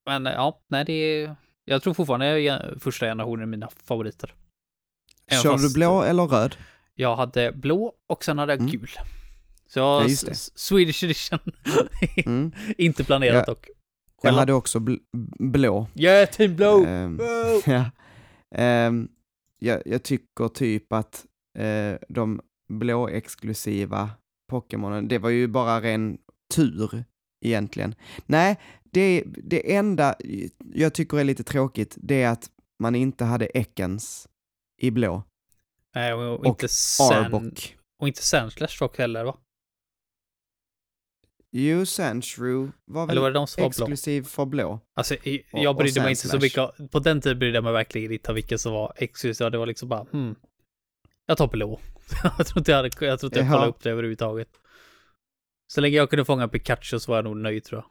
Men 0.07 0.27
eh, 0.27 0.33
ja, 0.33 0.61
nej 0.68 0.85
det 0.85 0.93
är... 0.93 1.37
Jag 1.64 1.83
tror 1.83 1.95
fortfarande 1.95 2.55
att 2.55 2.83
första 2.83 3.07
generationen 3.07 3.43
är 3.43 3.47
mina 3.47 3.68
favoriter. 3.85 4.35
Även 5.27 5.43
Kör 5.43 5.59
du 5.59 5.73
blå 5.75 6.03
eller 6.03 6.27
röd? 6.27 6.57
Jag 6.95 7.16
hade 7.16 7.53
blå 7.53 7.93
och 8.07 8.25
sen 8.25 8.39
hade 8.39 8.53
jag 8.53 8.61
Mm. 8.61 8.71
gul. 8.73 8.89
Så 9.66 9.79
jag 9.79 10.03
Ja, 10.11 10.35
Swedish 10.55 11.05
edition. 11.05 11.39
Mm. 12.27 12.53
Inte 12.79 13.05
planerat 13.05 13.47
dock. 13.47 13.66
Jag 13.68 14.23
Själva. 14.23 14.41
hade 14.41 14.53
också 14.53 14.81
bl 14.81 14.95
blå. 15.39 15.87
Yeah, 15.95 16.29
team 16.29 16.57
blå! 16.57 16.79
Wow! 16.79 17.62
ja. 17.66 17.85
Ehm, 18.55 19.09
jag, 19.59 19.83
jag 19.87 20.03
tycker 20.03 20.49
typ 20.49 20.93
att 20.93 21.27
eh, 21.59 21.95
de 22.09 22.41
blå-exklusiva 22.71 24.11
Pokémonen, 24.51 25.09
det 25.09 25.18
var 25.18 25.31
ju 25.31 25.47
bara 25.49 25.81
ren 25.81 26.18
tur 26.55 27.05
egentligen. 27.45 27.95
Nej, 28.27 28.61
det, 28.85 29.25
det 29.27 29.75
enda 29.75 30.14
jag 30.75 30.95
tycker 30.95 31.18
är 31.18 31.25
lite 31.25 31.45
tråkigt, 31.45 31.97
det 32.01 32.23
är 32.23 32.29
att 32.31 32.51
man 32.79 32.95
inte 32.95 33.25
inte 33.25 33.57
Ekans 33.57 34.29
i 34.83 34.91
blå. 34.91 35.23
Nej, 35.95 36.12
och, 36.12 36.41
Och 36.41 36.47
inte 36.47 36.68
Sand... 36.68 37.12
Arbok. 37.27 37.77
Och 38.01 38.09
inte 38.09 38.23
Sandslash 38.23 38.77
heller 38.99 39.25
va? 39.25 39.37
Jo, 41.53 41.87
Sandshrew 41.87 42.73
var 42.85 43.07
väl 43.07 43.18
var 43.18 43.31
var 43.62 43.71
blå? 43.71 43.85
exklusiv 43.85 44.23
för 44.23 44.45
blå. 44.47 44.81
Alltså, 44.95 45.14
Och- 45.14 45.62
jag 45.62 45.71
och 45.71 45.77
brydde 45.77 46.01
mig 46.01 46.11
inte 46.11 46.29
så 46.29 46.39
mycket. 46.39 46.91
På 46.91 46.99
den 46.99 47.21
tiden 47.21 47.39
brydde 47.39 47.55
jag 47.55 47.64
mig 47.64 47.73
verkligen 47.73 48.12
inte 48.12 48.31
om 48.31 48.35
vilken 48.35 48.59
som 48.59 48.73
var 48.73 48.93
exklusiv. 48.97 49.51
Det 49.51 49.59
var 49.59 49.66
liksom 49.66 49.89
bara, 49.89 50.07
hmm. 50.12 50.35
Jag 51.27 51.39
tar 51.39 51.49
blå. 51.49 51.81
jag 52.39 52.47
tror 52.47 52.59
inte 52.59 52.71
jag 52.71 52.77
hade, 52.77 52.91
jag 53.01 53.21
tror 53.21 53.29
inte 53.29 53.39
jag 53.39 53.49
kollade 53.51 53.69
upp 53.69 53.83
det 53.83 53.91
överhuvudtaget. 53.91 54.49
Så 55.73 55.81
länge 55.81 55.97
jag 55.97 56.11
kunde 56.11 56.25
fånga 56.25 56.49
Pikachu 56.49 56.99
så 56.99 57.13
var 57.13 57.19
jag 57.19 57.25
nog 57.25 57.37
nöjd 57.37 57.65
tror 57.65 57.79
jag. 57.81 57.91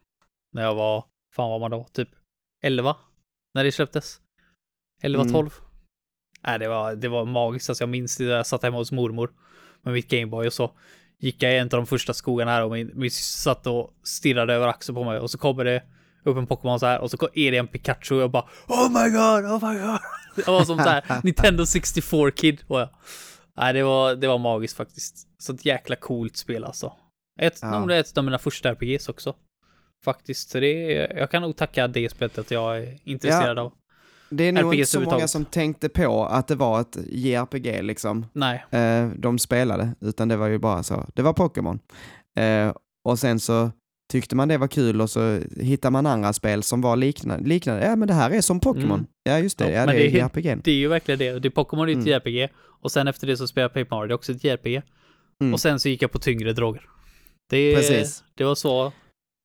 När 0.53 0.61
jag 0.63 0.75
var, 0.75 1.05
fan 1.35 1.49
var 1.49 1.59
man 1.59 1.71
då? 1.71 1.87
Typ 1.93 2.09
11? 2.63 2.95
När 3.53 3.63
det 3.63 3.71
släpptes? 3.71 4.21
11, 5.01 5.21
Mm. 5.21 5.33
12? 5.33 5.49
Nej, 6.47 6.59
det 6.59 6.67
var, 6.67 6.95
det 6.95 7.07
var 7.07 7.25
magiskt. 7.25 7.69
Alltså 7.69 7.81
jag 7.81 7.89
minns 7.89 8.17
det 8.17 8.25
där 8.25 8.35
jag 8.37 8.47
satt 8.47 8.63
hemma 8.63 8.77
hos 8.77 8.91
mormor 8.91 9.31
med 9.81 9.93
mitt 9.93 10.07
Gameboy 10.09 10.47
och 10.47 10.53
så 10.53 10.71
gick 11.19 11.43
jag 11.43 11.53
i 11.53 11.57
en 11.57 11.65
av 11.65 11.69
de 11.69 11.85
första 11.85 12.13
skogarna 12.13 12.51
här 12.51 12.63
och 12.63 12.71
min, 12.71 12.91
min 12.93 13.11
syster 13.11 13.41
satt 13.41 13.67
och 13.67 13.93
stirrade 14.03 14.53
över 14.53 14.67
axeln 14.67 14.95
på 14.95 15.03
mig 15.03 15.19
och 15.19 15.31
så 15.31 15.37
kommer 15.37 15.65
det 15.65 15.83
upp 16.23 16.37
en 16.37 16.47
Pokémon 16.47 16.79
så 16.79 16.85
här 16.85 16.99
och 16.99 17.11
så 17.11 17.29
är 17.33 17.51
det 17.51 17.57
en 17.57 17.67
Pikachu 17.67 18.15
och 18.15 18.21
jag 18.21 18.31
bara 18.31 18.47
Oh 18.67 18.89
my 18.89 19.09
god, 19.09 19.51
oh 19.51 19.69
my 19.71 19.79
god. 19.79 19.99
Det 20.35 20.47
var 20.47 20.63
som 20.63 20.77
så 20.77 20.89
här 20.89 21.03
Nintendo 21.23 21.65
64 21.65 22.31
kid 22.31 22.61
var 22.67 22.79
jag. 22.79 22.89
Nej, 23.59 23.73
det 23.73 23.83
var, 23.83 24.15
det 24.15 24.27
var 24.27 24.37
magiskt 24.37 24.77
faktiskt. 24.77 25.27
Så 25.37 25.53
ett 25.53 25.65
jäkla 25.65 25.95
coolt 25.95 26.37
spel 26.37 26.63
alltså. 26.63 26.93
Ett, 27.41 27.59
Ja. 27.61 27.85
det 27.87 27.95
är 27.95 27.99
ett 27.99 28.17
av 28.17 28.23
mina 28.23 28.37
första 28.39 28.69
RPGs 28.69 29.09
också. 29.09 29.35
Faktiskt, 30.05 30.49
så 30.49 30.59
det 30.59 30.95
är, 30.97 31.17
jag 31.17 31.31
kan 31.31 31.41
nog 31.41 31.55
tacka 31.55 31.87
det 31.87 32.09
spelet 32.09 32.37
att 32.37 32.51
jag 32.51 32.77
är 32.77 32.97
intresserad 33.03 33.59
av. 33.59 33.73
Det 34.29 34.43
är 34.43 34.51
nog 34.51 34.73
RPGs 34.73 34.95
inte 34.95 35.07
så 35.07 35.11
många 35.15 35.27
som 35.27 35.45
tänkte 35.45 35.89
på 35.89 36.25
att 36.25 36.47
det 36.47 36.55
var 36.55 36.81
ett 36.81 36.97
JRPG 37.07 37.81
liksom. 37.83 38.25
Nej, 38.33 38.65
eh, 38.71 39.07
de 39.17 39.39
spelade, 39.39 39.95
utan 40.01 40.27
det 40.27 40.37
var 40.37 40.47
ju 40.47 40.57
bara 40.57 40.83
så. 40.83 41.05
Det 41.13 41.21
var 41.21 41.33
Pokémon. 41.33 41.79
Eh, 42.37 42.73
och 43.03 43.19
sen 43.19 43.39
så 43.39 43.71
tyckte 44.11 44.35
man 44.35 44.47
det 44.47 44.57
var 44.57 44.67
kul 44.67 45.01
och 45.01 45.09
så 45.09 45.39
hittade 45.57 45.91
man 45.91 46.05
andra 46.05 46.33
spel 46.33 46.63
som 46.63 46.81
var 46.81 46.95
liknande. 46.95 47.49
liknande. 47.49 47.85
Ja, 47.85 47.95
men 47.95 48.07
det 48.07 48.13
här 48.13 48.31
är 48.31 48.41
som 48.41 48.59
Pokémon. 48.59 48.91
Mm. 48.91 49.05
Ja, 49.23 49.39
just 49.39 49.57
det. 49.57 49.71
Ja, 49.71 49.79
Ja, 49.79 49.85
det 49.85 50.01
är 50.07 50.09
JRPG. 50.09 50.55
det 50.63 50.71
är 50.71 50.75
ju 50.75 50.87
verkligen 50.87 51.19
det. 51.19 51.39
Det 51.39 51.49
Pokémon 51.49 51.89
är 51.89 51.91
ett 51.91 51.95
Mm. 51.97 52.07
JRPG 52.07 52.49
och 52.81 52.91
sen 52.91 53.07
efter 53.07 53.27
det 53.27 53.37
så 53.37 53.47
spelar 53.47 53.63
jag 53.63 53.73
Paper 53.73 53.95
Mario, 53.95 54.07
det 54.07 54.11
är 54.13 54.15
också 54.15 54.31
ett 54.31 54.43
JRPG. 54.43 54.81
Mm. 55.41 55.53
Och 55.53 55.59
sen 55.59 55.79
så 55.79 55.89
gick 55.89 56.01
jag 56.01 56.11
på 56.11 56.19
tyngre 56.19 56.53
droger. 56.53 56.81
Det, 57.49 57.75
Precis. 57.75 58.23
det 58.35 58.43
var 58.43 58.55
så 58.55 58.91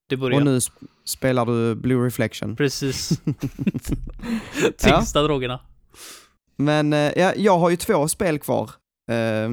det 0.09 0.17
började. 0.17 0.37
Och 0.41 0.45
nu 0.45 0.59
sp- 0.59 0.87
spelar 1.05 1.47
du 1.47 1.75
Blue 1.75 2.07
Reflection. 2.07 2.57
Precis. 2.57 3.11
Tyngsta 4.79 5.23
drogerna. 5.23 5.61
Men 6.57 6.93
eh, 6.93 7.13
ja, 7.17 7.33
jag 7.37 7.59
har 7.59 7.71
ju 7.71 7.77
två 7.77 8.09
spel 8.09 8.39
kvar. 8.39 8.71
Eh, 9.11 9.51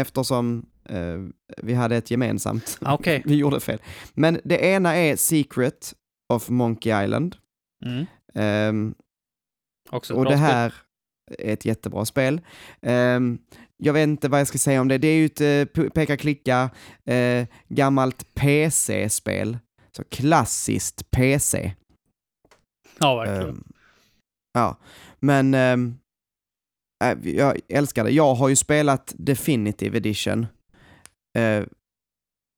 eftersom 0.00 0.66
eh, 0.88 1.18
vi 1.62 1.74
hade 1.74 1.96
ett 1.96 2.10
gemensamt. 2.10 2.78
Ah, 2.80 2.94
Okej. 2.94 3.22
vi 3.26 3.34
gjorde 3.34 3.60
fel. 3.60 3.78
Men 4.14 4.40
det 4.44 4.58
ena 4.64 4.96
är 4.96 5.16
Secret 5.16 5.94
of 6.28 6.48
Monkey 6.48 7.04
Island. 7.04 7.36
Mm. 7.84 8.06
Ehm, 8.34 8.94
Också 9.90 10.14
Och 10.14 10.24
det 10.24 10.30
spel. 10.30 10.40
här 10.40 10.74
är 11.38 11.52
ett 11.52 11.64
jättebra 11.64 12.04
spel. 12.04 12.40
Ehm, 12.82 13.38
jag 13.76 13.92
vet 13.92 14.02
inte 14.02 14.28
vad 14.28 14.40
jag 14.40 14.46
ska 14.48 14.58
säga 14.58 14.80
om 14.80 14.88
det. 14.88 14.98
Det 14.98 15.08
är 15.08 15.16
ju 15.16 15.26
ett 15.26 15.78
uh, 15.78 15.88
peka-klicka, 15.88 16.70
eh, 17.04 17.46
gammalt 17.68 18.34
PC-spel. 18.34 19.58
Så 19.96 20.04
klassiskt 20.04 21.10
PC. 21.10 21.72
Ja, 22.98 23.16
verkligen. 23.16 23.48
Ehm, 23.48 23.72
ja, 24.52 24.76
men 25.20 25.54
jag 27.22 27.60
älskar 27.68 28.04
det. 28.04 28.10
Jag 28.10 28.34
har 28.34 28.48
ju 28.48 28.56
spelat 28.56 29.14
Definitive 29.18 29.96
Edition. 29.96 30.46
Eh, 31.34 31.64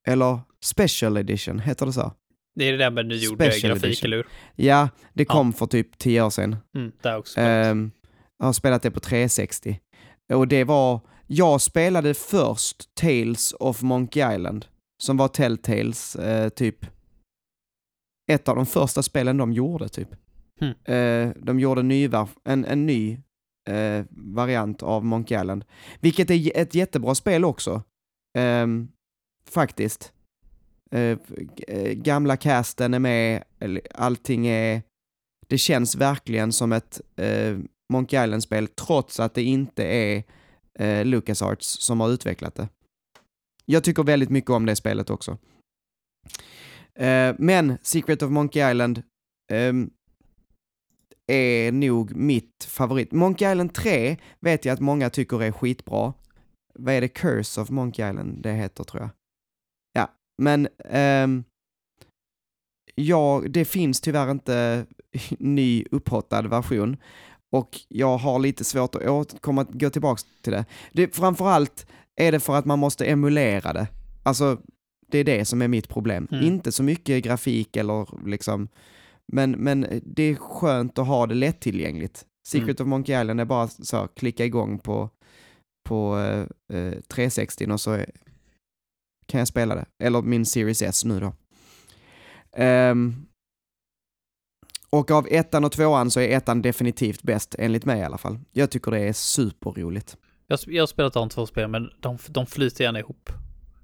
eller 0.09 0.41
Special 0.61 1.17
Edition, 1.17 1.59
heter 1.59 1.87
det 1.87 1.93
så? 1.93 2.13
det 2.59 2.65
är 2.65 2.73
det 2.73 2.79
där 2.79 2.91
med 2.91 3.07
nygjord 3.07 3.39
grafik, 3.39 3.65
edition. 3.65 4.07
eller 4.07 4.17
hur? 4.17 4.27
Ja, 4.57 4.89
det 5.15 5.23
Ja. 5.29 5.33
kom 5.35 5.53
för 5.53 5.67
typ 5.67 5.99
tio 5.99 6.23
år 6.23 6.31
sedan. 6.31 6.57
Mm, 6.77 6.93
jag 7.03 7.19
också. 7.19 7.41
Ehm, 7.41 7.91
jag 8.39 8.47
har 8.47 8.53
spelat 8.53 8.83
det 8.83 8.91
på 8.91 9.01
360. 9.01 9.81
Och 10.33 10.49
det 10.49 10.65
var, 10.65 11.01
jag 11.27 11.61
spelade 11.61 12.15
först 12.15 12.95
Tales 12.95 13.53
of 13.53 13.83
Monkey 13.83 14.35
Island, 14.35 14.67
som 15.03 15.17
var 15.17 15.29
Telltales, 15.29 16.17
eh, 16.17 16.49
typ, 16.49 16.87
ett 18.33 18.49
av 18.49 18.57
de 18.57 18.67
första 18.67 19.03
spelen 19.03 19.37
de 19.37 19.53
gjorde 19.53 19.89
typ. 19.89 20.09
Eh, 20.85 21.29
de 21.37 21.61
gjorde 21.61 21.81
en 21.81 21.89
ny, 21.89 22.11
en, 22.45 22.65
en 22.65 22.87
ny 22.87 23.19
eh, 23.69 24.05
variant 24.11 24.83
av 24.83 25.05
Monkey 25.05 25.41
Island. 25.41 25.65
Vilket 26.01 26.31
är 26.31 26.53
ett 26.57 26.75
jättebra 26.75 27.15
spel 27.15 27.45
också. 27.45 27.83
Ehm, 28.37 28.89
faktiskt. 29.51 30.13
Eh, 30.91 31.19
eh, 31.69 31.93
gamla 31.93 32.37
casten 32.37 32.95
är 32.95 32.99
med, 32.99 33.43
allting 33.95 34.47
är... 34.47 34.83
Det 35.49 35.59
känns 35.59 35.95
verkligen 35.95 36.53
som 36.53 36.73
ett 36.73 37.01
eh, 37.17 37.59
Monkey 37.93 38.25
Island-spel 38.25 38.69
trots 38.69 39.21
att 39.21 39.35
det 39.35 39.43
inte 39.43 39.85
är 39.85 40.25
eh, 40.79 41.05
LucasArts 41.05 41.67
som 41.67 42.01
har 42.01 42.11
utvecklat 42.11 42.55
det. 42.55 42.69
Jag 43.65 43.85
tycker 43.85 44.03
väldigt 44.03 44.31
mycket 44.31 44.51
om 44.51 44.67
det 44.67 44.77
spelet 44.77 45.11
också. 45.11 45.39
Eh, 46.95 47.35
men 47.39 47.79
Secret 47.83 48.23
of 48.23 48.31
Monkey 48.31 48.71
Island 48.71 49.03
ehm, 49.53 49.91
är 51.27 51.73
nog 51.73 52.17
mitt 52.17 52.67
favorit. 52.69 53.13
Monkey 53.13 53.53
Island 53.53 53.75
3 53.75 54.17
vet 54.41 54.65
jag 54.65 54.73
att 54.73 54.81
många 54.81 55.11
tycker 55.11 55.43
är 55.43 55.53
skitbra. 55.53 56.13
Vad 56.79 56.95
är 56.95 57.01
det? 57.01 57.09
Curse 57.09 57.61
of 57.61 57.71
Monkey 57.71 58.09
Island 58.11 58.43
det 58.43 58.53
heter 58.53 58.85
tror 58.85 59.03
jag. 59.03 59.11
Ja, 59.93 60.09
men 60.43 60.69
ehm, 60.85 61.45
ja, 62.95 63.43
det 63.49 63.65
finns 63.65 64.01
tyvärr 64.01 64.31
inte 64.31 64.87
ny 65.39 65.85
upphottad 65.91 66.43
version 66.43 66.97
och 67.53 67.81
jag 67.89 68.19
har 68.19 68.39
lite 68.39 68.65
svårt 68.65 68.95
att 68.95 69.07
återkomma, 69.07 69.65
gå 69.65 69.91
tillbaka 69.91 70.23
till 70.43 70.53
det. 70.53 70.65
det. 70.93 71.17
Framförallt 71.17 71.87
är 72.17 72.33
det 72.33 72.41
för 72.41 72.57
att 72.57 72.65
man 72.65 72.79
måste 72.79 73.05
emulera 73.05 73.73
det. 73.73 73.89
Alltså, 74.23 74.61
det 75.09 75.19
är 75.19 75.25
det 75.25 75.45
som 75.45 75.63
är 75.63 75.69
mitt 75.69 75.89
problem. 75.89 76.29
Mm. 76.31 76.45
Inte 76.45 76.73
så 76.73 76.83
mycket 76.83 77.25
grafik 77.25 77.77
eller 77.77 78.27
liksom, 78.29 78.69
men, 79.33 79.51
men 79.51 80.01
det 80.03 80.23
är 80.23 80.35
skönt 80.35 80.99
att 80.99 81.07
ha 81.07 81.27
det 81.27 81.35
lättillgängligt. 81.35 82.25
Secret 82.49 82.81
of 82.81 82.87
Monkey 82.87 83.21
Island 83.21 83.41
är 83.41 83.45
bara 83.45 83.69
så, 83.69 84.09
klicka 84.09 84.45
igång 84.45 84.79
på, 84.79 85.11
på 85.87 86.19
eh, 86.19 86.77
eh, 86.79 87.01
360 87.01 87.67
och 87.73 87.81
så 87.81 87.91
är, 87.93 88.11
kan 89.27 89.39
jag 89.39 89.49
spela 89.49 89.75
det. 89.75 89.87
Eller 90.05 90.23
min 90.23 90.47
Series 90.47 90.83
S 90.83 91.05
nu 91.05 91.21
då. 91.21 91.33
Ehm, 92.53 93.27
och 94.91 95.11
av 95.11 95.27
ettan 95.31 95.65
och 95.65 95.73
tvåan 95.73 96.11
så 96.11 96.21
är 96.21 96.37
ettan 96.37 96.63
definitivt 96.63 97.23
bäst, 97.23 97.55
enligt 97.59 97.85
mig 97.85 98.01
i 98.01 98.03
alla 98.05 98.19
fall. 98.19 98.39
Jag 98.53 98.71
tycker 98.71 98.91
det 98.91 98.99
är 99.01 99.13
superroligt. 99.13 100.17
Jag, 100.47 100.59
jag 100.67 100.83
har 100.83 100.87
spelat 100.87 101.13
de 101.13 101.29
två 101.29 101.47
spelen, 101.47 101.71
men 101.71 101.91
de, 102.01 102.19
de 102.29 102.47
flyter 102.47 102.85
gärna 102.85 102.99
ihop. 102.99 103.31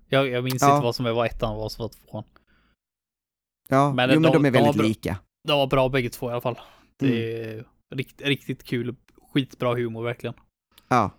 Jag, 0.08 0.28
jag 0.28 0.44
minns 0.44 0.62
Ja. 0.62 0.74
inte 0.74 0.84
vad 0.84 0.96
som 0.96 1.04
var 1.04 1.26
ettan 1.26 1.52
och 1.52 1.58
vad 1.60 1.72
som 1.72 1.82
var 1.82 1.88
tvåan. 1.88 2.24
Ja, 3.68 3.92
Men 3.92 4.10
jo, 4.14 4.20
men 4.20 4.32
de- 4.32 4.42
de 4.42 4.44
är 4.44 4.50
de 4.50 4.58
har 4.58 4.64
väldigt 4.64 4.78
bra- 4.80 4.86
lika. 4.88 5.18
De 5.48 5.58
var 5.58 5.66
bra 5.66 5.88
bägge 5.88 6.10
två 6.10 6.28
i 6.28 6.32
alla 6.32 6.40
fall. 6.40 6.58
Det 6.98 7.06
Mm. 7.06 7.58
är 7.58 7.96
rikt, 7.96 8.20
riktigt 8.20 8.64
kul, 8.64 8.96
skitbra 9.32 9.74
humor 9.74 10.02
verkligen. 10.04 10.34
Ja. 10.88 11.10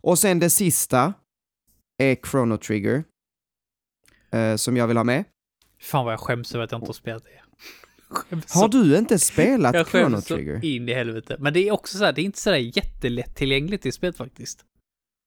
Och 0.00 0.18
sen 0.18 0.38
det 0.38 0.50
sista 0.50 1.14
är 2.02 2.16
Chrono 2.30 2.56
Trigger. 2.56 3.04
eh, 4.32 4.56
som 4.56 4.76
jag 4.76 4.86
vill 4.86 4.96
ha 4.96 5.04
med. 5.04 5.24
Fan 5.80 6.04
vad 6.04 6.12
jag 6.12 6.20
skäms 6.20 6.54
över 6.54 6.64
att 6.64 6.72
jag 6.72 6.78
inte 6.78 6.88
har 6.88 6.92
spelat 6.92 7.24
det. 7.24 7.40
Har 8.48 8.68
du 8.68 8.98
inte 8.98 9.18
spelat 9.18 9.74
jag 9.74 9.88
Chrono 9.88 10.20
Trigger? 10.20 10.64
in 10.64 10.88
i 10.88 10.94
helvete. 10.94 11.36
Men 11.38 11.52
det 11.52 11.68
är 11.68 11.72
också 11.72 11.98
så 11.98 12.04
här, 12.04 12.12
det 12.12 12.20
är 12.20 12.24
inte 12.24 12.40
så 12.40 12.50
där 12.50 12.56
jättelättillgängligt 12.76 13.86
i 13.86 13.92
spelet 13.92 14.16
faktiskt. 14.16 14.64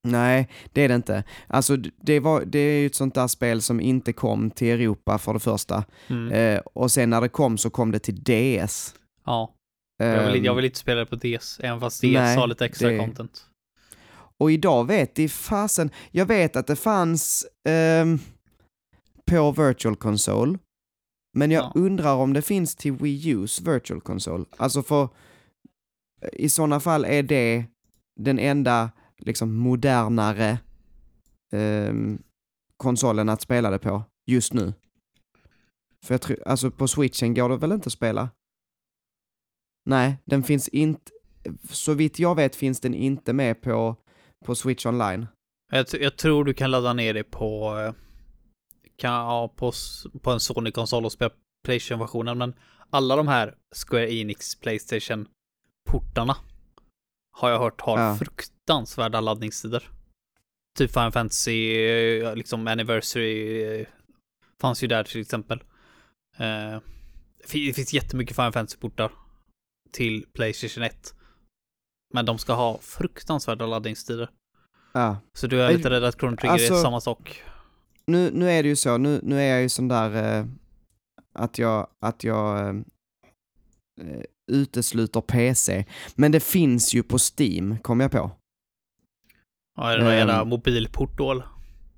Nej, 0.07 0.49
det 0.74 0.82
är 0.82 0.89
det 0.89 0.95
inte. 0.95 1.24
Alltså, 1.47 1.76
det, 1.78 2.19
var, 2.19 2.45
det 2.45 2.59
är 2.59 2.80
ju 2.80 2.86
ett 2.86 2.95
sånt 2.95 3.15
där 3.15 3.28
spel 3.28 3.61
som 3.61 3.80
inte 3.80 4.13
kom 4.13 4.51
till 4.51 4.67
Europa 4.67 5.17
för 5.17 5.34
det 5.34 5.39
första. 5.39 5.84
Mm. 6.07 6.32
Eh, 6.32 6.59
och 6.59 6.91
sen 6.91 7.09
när 7.09 7.21
det 7.21 7.30
kom 7.30 7.57
så 7.57 7.69
kom 7.69 7.91
det 7.91 7.99
till 7.99 8.24
DS. 8.24 8.95
Ja, 9.26 9.53
jag 9.97 10.32
vill, 10.32 10.45
jag 10.45 10.51
Ehm, 10.51 10.55
vill 10.55 10.65
inte 10.65 10.80
spela 10.80 10.99
det 10.99 11.05
på 11.05 11.15
DS, 11.15 11.59
även 11.59 11.80
fast 11.80 12.01
DS 12.01 12.03
nej, 12.03 12.36
har 12.38 12.47
lite 12.47 12.65
extra 12.65 12.89
det- 12.89 12.97
content. 12.97 13.45
Och 14.38 14.52
idag 14.52 14.88
vet 14.88 15.20
i 15.20 15.30
fasen, 15.30 15.90
jag 16.12 16.26
vet 16.26 16.56
att 16.56 16.68
det 16.68 16.76
fanns 16.76 17.46
ehm, 17.70 18.20
på 19.26 19.52
Virtual 19.52 19.96
Console, 19.96 20.58
men 21.38 21.52
jag 21.52 21.64
Ja. 21.64 21.72
undrar 21.76 22.16
om 22.16 22.34
det 22.34 22.42
finns 22.42 22.76
till 22.76 22.94
Wii 22.94 23.34
U's 23.36 23.74
Virtual 23.74 24.02
Console. 24.02 24.46
Alltså 24.58 24.84
för 24.84 25.10
i 26.34 26.50
sådana 26.50 26.80
fall 26.80 27.06
är 27.06 27.24
det 27.24 27.66
den 28.16 28.40
enda 28.40 28.92
liksom 29.18 29.54
modernare 29.56 30.58
ehm, 31.54 32.22
konsolen 32.78 33.30
att 33.30 33.42
spela 33.42 33.70
det 33.70 33.80
på 33.80 34.04
just 34.26 34.54
nu. 34.54 34.74
För 36.06 36.14
jag 36.14 36.22
tror, 36.22 36.48
alltså 36.48 36.72
på 36.72 36.88
switchen 36.88 37.34
går 37.34 37.50
det 37.50 37.58
väl 37.58 37.72
inte 37.72 37.88
att 37.88 37.94
spela? 37.94 38.30
Nej, 39.86 40.18
den 40.26 40.44
finns 40.44 40.68
inte, 40.68 41.12
så 41.70 41.94
vitt 41.94 42.20
jag 42.20 42.36
vet 42.36 42.56
finns 42.56 42.80
den 42.80 42.94
inte 42.94 43.34
med 43.34 43.62
på, 43.62 43.96
på 44.44 44.56
Switch 44.56 44.86
online. 44.86 45.28
Jag, 45.72 45.86
jag 46.00 46.18
tror 46.18 46.44
du 46.46 46.54
kan 46.54 46.72
ladda 46.72 46.94
ner 46.94 47.14
det 47.14 47.24
på, 47.24 47.78
eh, 47.80 47.94
kan, 48.96 49.12
ja, 49.14 49.54
på, 49.56 49.72
på 50.22 50.32
en 50.32 50.39
Sony-konsol 50.39 51.06
och 51.06 51.12
spela 51.12 51.32
Playstation-versionen, 51.66 52.38
men 52.38 52.54
alla 52.89 53.16
de 53.16 53.28
här 53.28 53.56
Square 53.76 54.14
Enix 54.14 54.56
Playstation-portarna 54.60 56.36
har 57.38 57.50
jag 57.50 57.60
hört 57.60 57.82
har 57.82 58.00
Ja. 58.00 58.18
fruktansvärda 58.18 59.22
laddningstider. 59.22 59.89
Typ 60.78 60.91
Final 60.91 61.12
Fantasy, 61.12 61.76
eh, 61.86 62.36
liksom 62.36 62.68
Anniversary, 62.68 63.64
eh, 63.64 63.88
fanns 64.62 64.84
ju 64.84 64.88
där 64.88 65.04
till 65.04 65.22
exempel. 65.22 65.64
Det 67.38 67.74
finns 67.76 67.94
jättemycket 67.94 68.36
Final 68.36 68.52
Fantasy-portar 68.54 69.12
till 69.91 70.26
Playstation 70.34 70.84
1. 70.84 71.16
Men 72.14 72.26
de 72.26 72.38
ska 72.38 72.53
ha 72.53 72.80
fruktansvärda 72.82 73.66
laddningstider. 73.66 74.30
Ja. 74.93 75.18
Så 75.34 75.47
du 75.47 75.61
är 75.61 75.74
lite 75.74 75.89
rädd 75.89 76.03
att 76.03 76.20
Chrono 76.20 76.38
Trigger 76.38 76.53
alltså- 76.53 76.74
är 76.74 76.82
samma 76.82 77.01
sak? 77.01 77.43
Nu, 78.07 78.32
nu 78.34 78.51
är 78.51 78.64
det 78.64 78.70
ju 78.70 78.76
så, 78.76 78.97
nu, 78.97 79.20
nu 79.24 79.41
är 79.41 79.45
jag 79.53 79.61
ju 79.61 79.70
sån 79.70 79.88
där 79.88 80.38
eh, 80.39 80.45
att 81.34 81.57
jag, 81.57 81.88
att 81.99 82.24
jag 82.24 82.59
eh, 82.59 82.76
eh, 84.01 84.24
utesluter 84.51 85.22
PC. 85.22 85.86
Men 86.16 86.32
det 86.32 86.39
finns 86.39 86.93
ju 86.93 87.03
på 87.03 87.18
Steam, 87.18 87.78
kom 87.80 87.99
jag 87.99 88.11
på. 88.11 88.32
Ja, 89.78 89.91
är 89.91 89.97
det 89.97 90.03
någon 90.03 90.14
jävla 90.14 90.41
Ehm. 90.41 90.47
mobilport 90.49 91.18
då? 91.18 91.43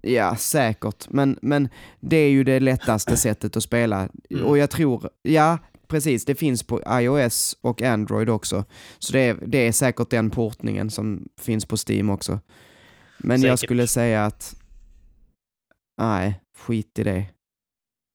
Ja, 0.01 0.35
säkert. 0.35 1.09
Men, 1.09 1.39
men 1.41 1.69
det 1.99 2.17
är 2.17 2.29
ju 2.29 2.43
det 2.43 2.59
lättaste 2.59 3.17
sättet 3.17 3.57
att 3.57 3.63
spela. 3.63 4.09
Mm. 4.29 4.45
Och 4.45 4.57
jag 4.57 4.69
tror, 4.69 5.09
ja, 5.21 5.57
precis, 5.87 6.25
det 6.25 6.35
finns 6.35 6.63
på 6.63 6.81
iOS 7.01 7.57
och 7.61 7.81
Android 7.81 8.29
också. 8.29 8.65
Så 8.99 9.13
det 9.13 9.19
är, 9.19 9.37
det 9.47 9.57
är 9.67 9.71
säkert 9.71 10.09
den 10.09 10.29
portningen 10.29 10.89
som 10.89 11.29
finns 11.41 11.65
på 11.65 11.75
Steam 11.89 12.09
också. 12.09 12.39
Men 13.17 13.41
jag 13.41 13.59
Säkert. 13.59 13.67
skulle 13.67 13.87
säga 13.87 14.25
att, 14.25 14.55
nej, 16.01 16.41
skit 16.57 16.99
i 16.99 17.03
det. 17.03 17.25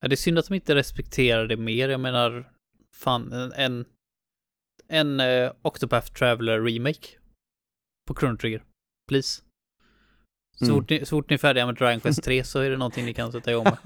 Ja, 0.00 0.08
det 0.08 0.14
är 0.14 0.16
synd 0.16 0.38
att 0.38 0.46
de 0.48 0.54
inte 0.54 0.74
respekterar 0.74 1.46
det 1.46 1.56
mer. 1.56 1.88
Jag 1.88 2.00
menar, 2.00 2.52
fan, 2.96 3.32
en, 3.56 3.84
en, 4.88 5.20
eh, 5.20 5.52
Octopath 5.62 6.12
Traveler 6.12 6.60
remake 6.60 7.08
på 8.08 8.14
Chrono 8.14 8.36
Trigger. 8.36 8.62
Please. 9.08 9.42
Så, 10.58 10.64
Mm. 10.64 10.76
fort 10.76 10.90
ni, 10.90 10.98
så 11.00 11.06
fort 11.16 11.30
ni 11.30 11.34
är 11.34 11.38
färdiga 11.38 11.66
med 11.66 11.74
Dragon 11.74 12.00
Quest 12.00 12.22
3 12.24 12.44
så 12.44 12.58
är 12.58 12.70
det 12.70 12.76
någonting 12.76 13.04
ni 13.04 13.14
kan 13.14 13.32
sätta 13.32 13.50
igång 13.50 13.64
med. 13.64 13.78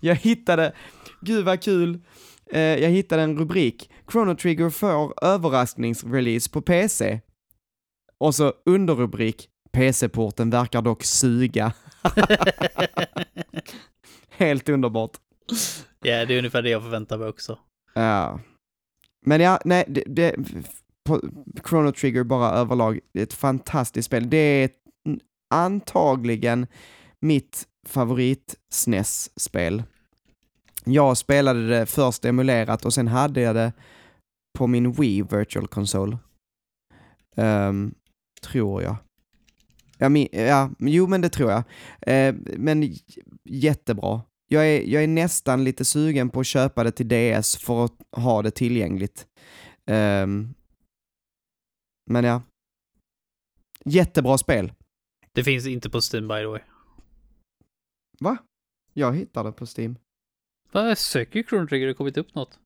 jag 0.00 0.14
hittade, 0.14 0.72
gud 1.20 1.44
vad 1.44 1.62
kul, 1.62 2.00
eh, 2.52 2.60
jag 2.60 2.90
hittade 2.90 3.22
en 3.22 3.38
rubrik. 3.38 3.90
Chrono 4.12 4.34
Trigger 4.34 4.70
får 4.70 5.24
överraskningsrelease 5.24 6.50
på 6.50 6.62
PC. 6.62 7.20
Och 8.18 8.34
så 8.34 8.52
underrubrik, 8.66 9.48
PC-porten 9.72 10.50
verkar 10.50 10.82
dock 10.82 11.04
suga. 11.04 11.72
Helt 14.30 14.68
underbart. 14.68 15.16
Ja, 16.00 16.24
det 16.24 16.34
är 16.34 16.38
ungefär 16.38 16.62
det 16.62 16.70
jag 16.70 16.82
förväntar 16.82 17.18
mig 17.18 17.28
också. 17.28 17.58
Ja. 17.94 18.40
Men 19.26 19.40
ja, 19.40 19.60
nej, 19.64 19.84
det, 19.88 20.04
det, 20.06 20.34
på, 21.04 21.20
Chrono 21.68 21.92
Trigger 21.92 22.24
bara 22.24 22.50
överlag, 22.50 23.00
ett 23.14 23.32
fantastiskt 23.32 24.06
spel. 24.06 24.30
Det 24.30 24.36
är 24.36 24.70
antagligen 25.54 26.66
mitt 27.20 27.66
favorit 27.86 28.54
SNES-spel. 28.72 29.82
Jag 30.84 31.16
spelade 31.16 31.68
det 31.68 31.86
först 31.86 32.24
emulerat 32.24 32.84
och 32.84 32.94
sen 32.94 33.08
hade 33.08 33.40
jag 33.40 33.54
det 33.54 33.72
på 34.58 34.66
min 34.66 34.92
Wii 34.92 35.22
Virtual 35.22 35.68
Console. 35.68 36.18
Ehm, 37.36 37.94
tror 38.42 38.82
jag. 38.82 38.96
Ja, 39.98 40.08
min, 40.08 40.28
ja, 40.32 40.70
jo 40.78 41.06
men 41.06 41.20
det 41.20 41.28
tror 41.28 41.50
jag. 41.50 41.62
Eh, 42.00 42.34
men 42.56 42.94
jättebra. 43.44 44.22
Jag 44.48 44.68
är, 44.68 44.82
jag 44.82 45.02
är 45.02 45.08
nästan 45.08 45.64
lite 45.64 45.84
sugen 45.84 46.30
på 46.30 46.40
att 46.40 46.46
köpa 46.46 46.84
det 46.84 46.92
till 46.92 47.08
DS 47.08 47.56
för 47.56 47.84
att 47.84 47.94
ha 48.16 48.42
det 48.42 48.50
tillgängligt. 48.50 49.26
Ehm, 49.86 50.54
men 52.10 52.24
ja. 52.24 52.42
Jättebra 53.84 54.38
spel. 54.38 54.72
Det 55.32 55.44
finns 55.44 55.66
inte 55.66 55.90
på 55.90 56.00
Steam 56.12 56.28
by 56.28 56.34
the 56.34 56.46
way. 56.46 56.60
Va? 58.20 58.36
Jag 58.92 59.16
hittar 59.16 59.44
det 59.44 59.52
på 59.52 59.66
Steam. 59.66 59.96
Vad 60.72 60.98
söker 60.98 61.42
Chrono 61.42 61.66
Trigger? 61.68 61.86
Det 61.86 61.94
kommit 61.94 62.16
upp 62.16 62.34
något. 62.34 62.58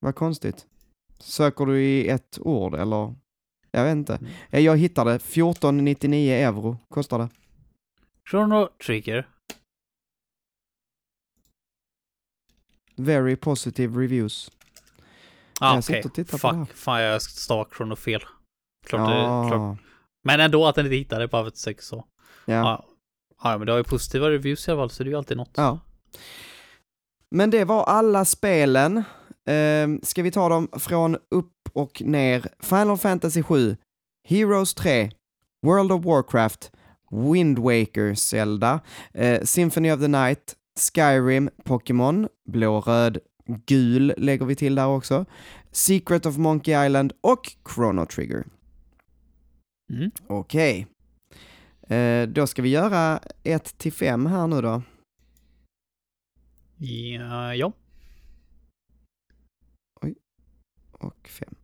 Vad 0.00 0.14
konstigt. 0.14 0.66
Söker 1.18 1.66
du 1.66 1.82
i 1.84 2.08
ett 2.08 2.38
ord 2.40 2.74
eller? 2.74 3.14
Jag 3.70 3.84
vet 3.84 3.92
inte. 3.92 4.14
Mm. 4.14 4.32
Eh, 4.50 4.60
Jag 4.60 4.76
hittade 4.76 5.18
14,99 5.18 6.14
euro 6.30 6.76
kostar 6.88 7.18
det. 7.18 7.28
Chrono 8.30 8.68
Trigger. 8.86 9.28
Very 12.96 13.36
positive 13.36 14.00
reviews. 14.02 14.50
Ah, 15.60 15.78
okej. 15.78 16.02
på 16.02 16.08
här. 16.48 16.64
Fuck. 16.66 16.76
Fan, 16.76 17.00
jag 17.02 17.22
stavar 17.22 17.68
Chrono 17.76 17.96
fel. 17.96 18.20
Klart 18.86 19.08
det, 19.10 19.48
klart. 19.48 19.52
Ja, 19.52 19.76
Men 20.24 20.40
ändå 20.40 20.66
att 20.66 20.74
den 20.74 20.86
inte 20.86 20.96
hittade 20.96 21.28
för 21.28 21.46
att 21.46 21.56
säga 21.56 21.76
så. 21.80 21.96
ja. 22.44 22.54
Ja. 22.54 22.84
Ja, 23.42 23.58
men 23.58 23.66
det 23.66 23.72
har 23.72 23.78
ju 23.78 23.84
positiva 23.84 24.30
reviews 24.30 24.68
i 24.68 24.70
alla 24.70 24.80
fall, 24.80 24.90
så 24.90 25.02
det 25.02 25.08
är 25.08 25.10
ju 25.12 25.18
alltid 25.18 25.36
något. 25.36 25.52
ja. 25.56 25.78
Men 27.30 27.50
det 27.50 27.64
var 27.64 27.84
alla 27.84 28.24
spelen. 28.24 29.02
Ehm, 29.46 30.00
ska 30.02 30.22
vi 30.22 30.30
ta 30.30 30.48
dem 30.48 30.68
från 30.72 31.16
upp 31.30 31.52
och 31.72 32.02
ner? 32.02 32.48
Final 32.60 32.98
Fantasy 32.98 33.42
7, 33.42 33.76
Heroes 34.28 34.74
3, 34.74 35.10
World 35.66 35.92
of 35.92 36.04
Warcraft, 36.04 36.72
Wind 37.32 37.58
Waker, 37.58 38.14
Zelda, 38.14 38.80
eh, 39.14 39.42
Symphony 39.42 39.92
of 39.92 40.00
the 40.00 40.08
Night, 40.08 40.56
Skyrim, 40.94 41.50
Pokémon, 41.64 42.28
blå, 42.48 42.80
röd, 42.80 43.18
gul 43.66 44.14
lägger 44.16 44.46
vi 44.46 44.54
till 44.56 44.74
där 44.74 44.86
också, 44.86 45.24
Secret 45.72 46.26
of 46.26 46.36
Monkey 46.36 46.86
Island 46.86 47.12
och 47.20 47.52
Chrono 47.74 48.06
Trigger. 48.06 48.44
Mm. 49.92 50.10
Okej. 50.26 50.80
Eh, 50.80 50.86
då 52.28 52.46
ska 52.46 52.62
vi 52.62 52.68
göra 52.68 53.20
1 53.42 53.78
till 53.78 53.92
5 53.92 54.26
här 54.26 54.46
nu 54.46 54.60
då. 54.60 54.82
Ja, 56.76 57.54
ja. 57.54 57.72
och 61.00 61.28
fem. 61.28 61.54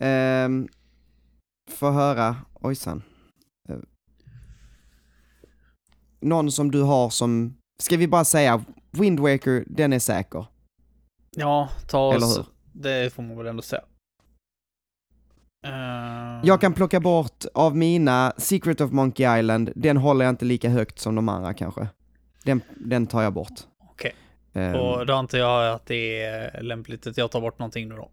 Ehm, 0.00 0.68
få 1.70 1.90
höra, 1.90 2.36
ojsan. 2.54 3.02
Eh, 3.68 3.78
någon 6.20 6.52
som 6.52 6.70
du 6.70 6.82
har 6.82 7.10
som, 7.10 7.56
ska 7.82 7.96
vi 7.96 8.08
bara 8.08 8.24
säga, 8.24 8.64
Wind 8.90 9.20
Waker, 9.20 9.64
den 9.66 9.92
är 9.92 9.98
säker. 9.98 10.46
Ja, 11.36 11.68
ta 11.88 12.14
Eller 12.14 12.26
oss. 12.26 12.38
hur? 12.38 12.44
Det 12.72 13.12
får 13.12 13.22
man 13.22 13.36
väl 13.36 13.46
ändå 13.46 13.62
säga. 13.62 13.84
Eh, 15.64 16.40
Jag 16.42 16.60
kan 16.60 16.72
plocka 16.74 17.00
bort 17.00 17.44
av 17.54 17.76
mina 17.76 18.32
Secret 18.36 18.80
of 18.80 18.92
Monkey 18.92 19.38
Island, 19.38 19.72
den 19.74 19.96
håller 19.96 20.24
jag 20.24 20.32
inte 20.32 20.44
lika 20.44 20.68
högt 20.68 20.98
som 20.98 21.14
de 21.14 21.28
andra 21.28 21.54
kanske. 21.54 21.88
Den, 22.44 22.60
den 22.76 23.06
tar 23.06 23.22
jag 23.22 23.32
bort. 23.32 23.52
Okej. 23.90 24.14
Ehm, 24.52 24.74
Och 24.74 25.06
då 25.06 25.12
antar 25.14 25.38
jag 25.38 25.74
att 25.74 25.86
det 25.86 26.22
är 26.22 26.62
lämpligt 26.62 27.06
att 27.06 27.16
jag 27.16 27.30
tar 27.30 27.40
bort 27.40 27.58
någonting 27.58 27.88
nu 27.88 27.94
då. 27.94 28.10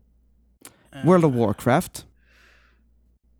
Eh, 0.95 1.05
World 1.05 1.25
of 1.25 1.33
Warcraft, 1.35 2.05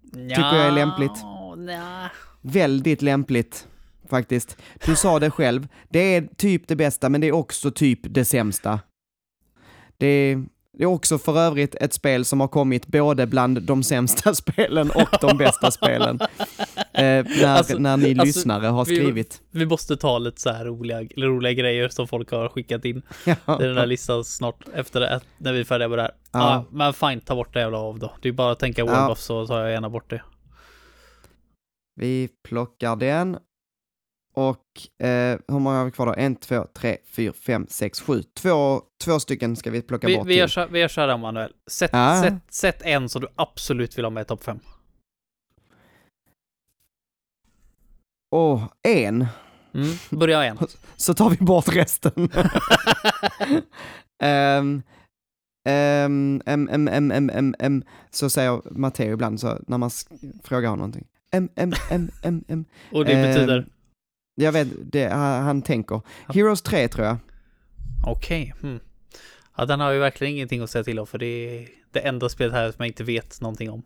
Nja, 0.01 0.35
tycker 0.35 0.55
jag 0.55 0.67
är 0.67 0.71
lämpligt. 0.71 1.23
nja. 1.57 2.11
väldigt 2.41 3.01
lämpligt 3.01 3.67
faktiskt. 4.09 4.57
Du 4.85 4.95
sa 4.95 5.19
det 5.19 5.31
själv, 5.31 5.67
det 5.89 5.99
är 5.99 6.27
typ 6.37 6.67
det 6.67 6.75
bästa 6.75 7.09
men 7.09 7.21
det 7.21 7.27
är 7.27 7.31
också 7.31 7.71
typ 7.71 7.99
det 8.03 8.25
sämsta. 8.25 8.79
Det 9.97 10.43
det 10.77 10.83
är 10.83 10.87
också 10.87 11.17
för 11.17 11.39
övrigt 11.39 11.75
ett 11.75 11.93
spel 11.93 12.25
som 12.25 12.39
har 12.39 12.47
kommit 12.47 12.87
både 12.87 13.27
bland 13.27 13.61
de 13.61 13.83
sämsta 13.83 14.33
spelen 14.35 14.91
och 14.91 15.09
de 15.21 15.37
bästa 15.37 15.71
spelen. 15.71 16.19
Eh, 16.21 16.27
när, 16.93 17.45
Alltså- 17.47 17.77
när 17.77 17.97
ni 17.97 18.09
alltså, 18.11 18.25
lyssnare 18.25 18.65
har 18.67 18.85
vi- 18.85 18.95
skrivit. 18.95 19.41
Vi 19.51 19.65
måste 19.65 19.97
ta 19.97 20.17
lite 20.17 20.41
så 20.41 20.49
här 20.49 20.65
roliga, 20.65 21.01
roliga 21.17 21.53
grejer 21.53 21.89
som 21.89 22.07
folk 22.07 22.31
har 22.31 22.49
skickat 22.49 22.85
in 22.85 23.01
Ja. 23.25 23.61
i 23.61 23.63
den 23.67 23.77
här 23.77 23.85
listan 23.85 24.23
snart 24.23 24.59
efter 24.73 24.99
det, 24.99 25.21
när 25.37 25.53
vi 25.53 25.59
är 25.59 25.63
färdiga 25.63 25.87
med 25.87 25.97
det 25.97 26.01
här. 26.01 26.11
Ja. 26.31 26.39
Ja. 26.39 26.65
men 26.71 26.93
fine, 26.93 27.21
ta 27.21 27.35
bort 27.35 27.53
det 27.53 27.59
jävla 27.59 27.77
av 27.77 27.99
då. 27.99 28.13
Det 28.21 28.29
är 28.29 28.33
bara 28.33 28.51
att 28.51 28.59
tänka 28.59 28.81
Ja. 28.81 28.85
World 28.85 29.11
of 29.11 29.19
så 29.19 29.47
tar 29.47 29.61
jag 29.61 29.71
gärna 29.71 29.89
bort 29.89 30.09
det. 30.09 30.21
Vi 31.95 32.29
plockar 32.47 32.95
den. 32.95 33.37
Och 34.35 35.05
eh, 35.07 35.37
hur 35.47 35.59
många 35.59 35.77
har 35.77 35.85
vi 35.85 35.91
kvar 35.91 36.05
då? 36.05 36.13
En, 36.17 36.35
två, 36.35 36.67
tre, 36.73 36.97
fyra, 37.11 37.33
fem, 37.33 37.67
sex, 37.69 38.01
sju. 38.01 38.23
Två, 38.33 38.81
två 39.03 39.19
stycken 39.19 39.55
ska 39.55 39.71
vi 39.71 39.81
plocka 39.81 40.07
Vi, 40.07 40.17
bort 40.17 40.27
vi, 40.27 40.29
till. 40.31 40.37
gör 40.39 40.47
så, 40.47 40.67
vi 40.67 40.79
gör 40.79 40.87
så 40.87 41.01
här 41.01 41.17
Manuel. 41.17 41.51
Sätt, 41.71 41.89
Ja. 41.93 42.21
sätt, 42.23 42.33
sätt 42.49 42.81
en 42.81 43.09
som 43.09 43.21
du 43.21 43.27
absolut 43.35 43.97
vill 43.97 44.05
ha 44.05 44.09
med 44.09 44.21
i 44.21 44.25
topp 44.25 44.43
5. 44.43 44.59
Åh, 48.31 48.63
en. 48.83 49.25
Mm. 49.73 49.87
Börja 50.09 50.43
en. 50.43 50.57
så 50.95 51.13
tar 51.13 51.29
vi 51.29 51.37
bort 51.37 51.75
resten. 51.75 52.29
Ehm, 54.23 54.81
ehm, 55.69 56.41
em, 56.45 56.67
em, 56.69 56.87
em, 56.87 57.11
em, 57.11 57.29
em, 57.29 57.55
em, 57.59 57.83
så 58.11 58.29
säger 58.29 58.61
Matteo 58.71 59.13
ibland 59.13 59.39
så 59.39 59.59
när 59.67 59.77
man 59.77 59.89
frågar 60.43 60.69
honom 60.69 60.79
någonting. 60.79 61.07
Em, 61.31 61.49
em, 61.55 61.73
em, 61.91 62.11
em, 62.23 62.43
em. 62.47 62.65
Och 62.91 63.05
det 63.05 63.13
Ehm, 63.13 63.33
betyder? 63.33 63.67
Jag 64.35 64.51
vet, 64.51 64.67
det, 64.91 65.07
han, 65.07 65.43
han 65.43 65.61
tänker. 65.61 66.01
Heroes 66.27 66.61
3 66.61 66.87
tror 66.87 67.05
jag. 67.05 67.17
Okej. 68.07 68.53
Hmm. 68.61 68.79
Ja, 69.57 69.65
den 69.65 69.79
har 69.79 69.91
ju 69.91 69.99
verkligen 69.99 70.33
ingenting 70.33 70.61
att 70.61 70.69
säga 70.69 70.83
till 70.83 70.99
om 70.99 71.07
för 71.07 71.17
det 71.17 71.25
är 71.25 71.67
det 71.91 71.99
enda 71.99 72.29
spelet 72.29 72.53
här 72.53 72.71
som 72.71 72.75
jag 72.77 72.87
inte 72.87 73.03
vet 73.03 73.41
någonting 73.41 73.69
om. 73.69 73.83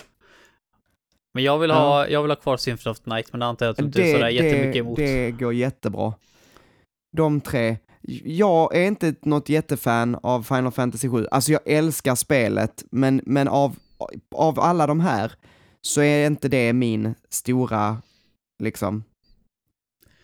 Men 1.34 1.44
jag 1.44 1.60
vill 1.60 1.72
ha, 1.72 2.08
jag 2.08 2.22
vill 2.22 2.32
ha 2.32 2.36
kvar 2.36 2.58
Symphony 2.58 2.92
of 2.92 3.00
the 3.00 3.10
Night, 3.10 3.34
men 3.34 3.40
det 3.40 3.46
antar 3.46 3.66
jag 3.66 3.72
att 3.72 3.78
du 3.78 3.84
inte 3.84 4.02
är 4.02 4.14
sådär 4.14 4.30
jättemycket 4.30 4.80
emot. 4.80 4.98
det 4.98 5.32
går 5.32 5.54
jättebra. 5.54 6.14
De 7.12 7.42
tre. 7.42 7.78
Jag 8.24 8.76
är 8.76 8.88
inte 8.88 9.16
något 9.22 9.50
jättefan 9.50 10.16
av 10.24 10.44
Final 10.44 10.72
Fantasy 10.72 11.10
7. 11.10 11.28
Alltså 11.32 11.52
jag 11.52 11.62
älskar 11.66 12.16
spelet, 12.16 12.84
men, 12.92 13.22
men 13.26 13.48
av, 13.48 13.76
av 14.36 14.60
alla 14.60 14.88
de 14.88 15.00
här 15.00 15.32
så 15.82 16.02
är 16.02 16.28
inte 16.28 16.50
det 16.50 16.74
min 16.74 17.16
stora, 17.30 18.02
liksom. 18.64 19.04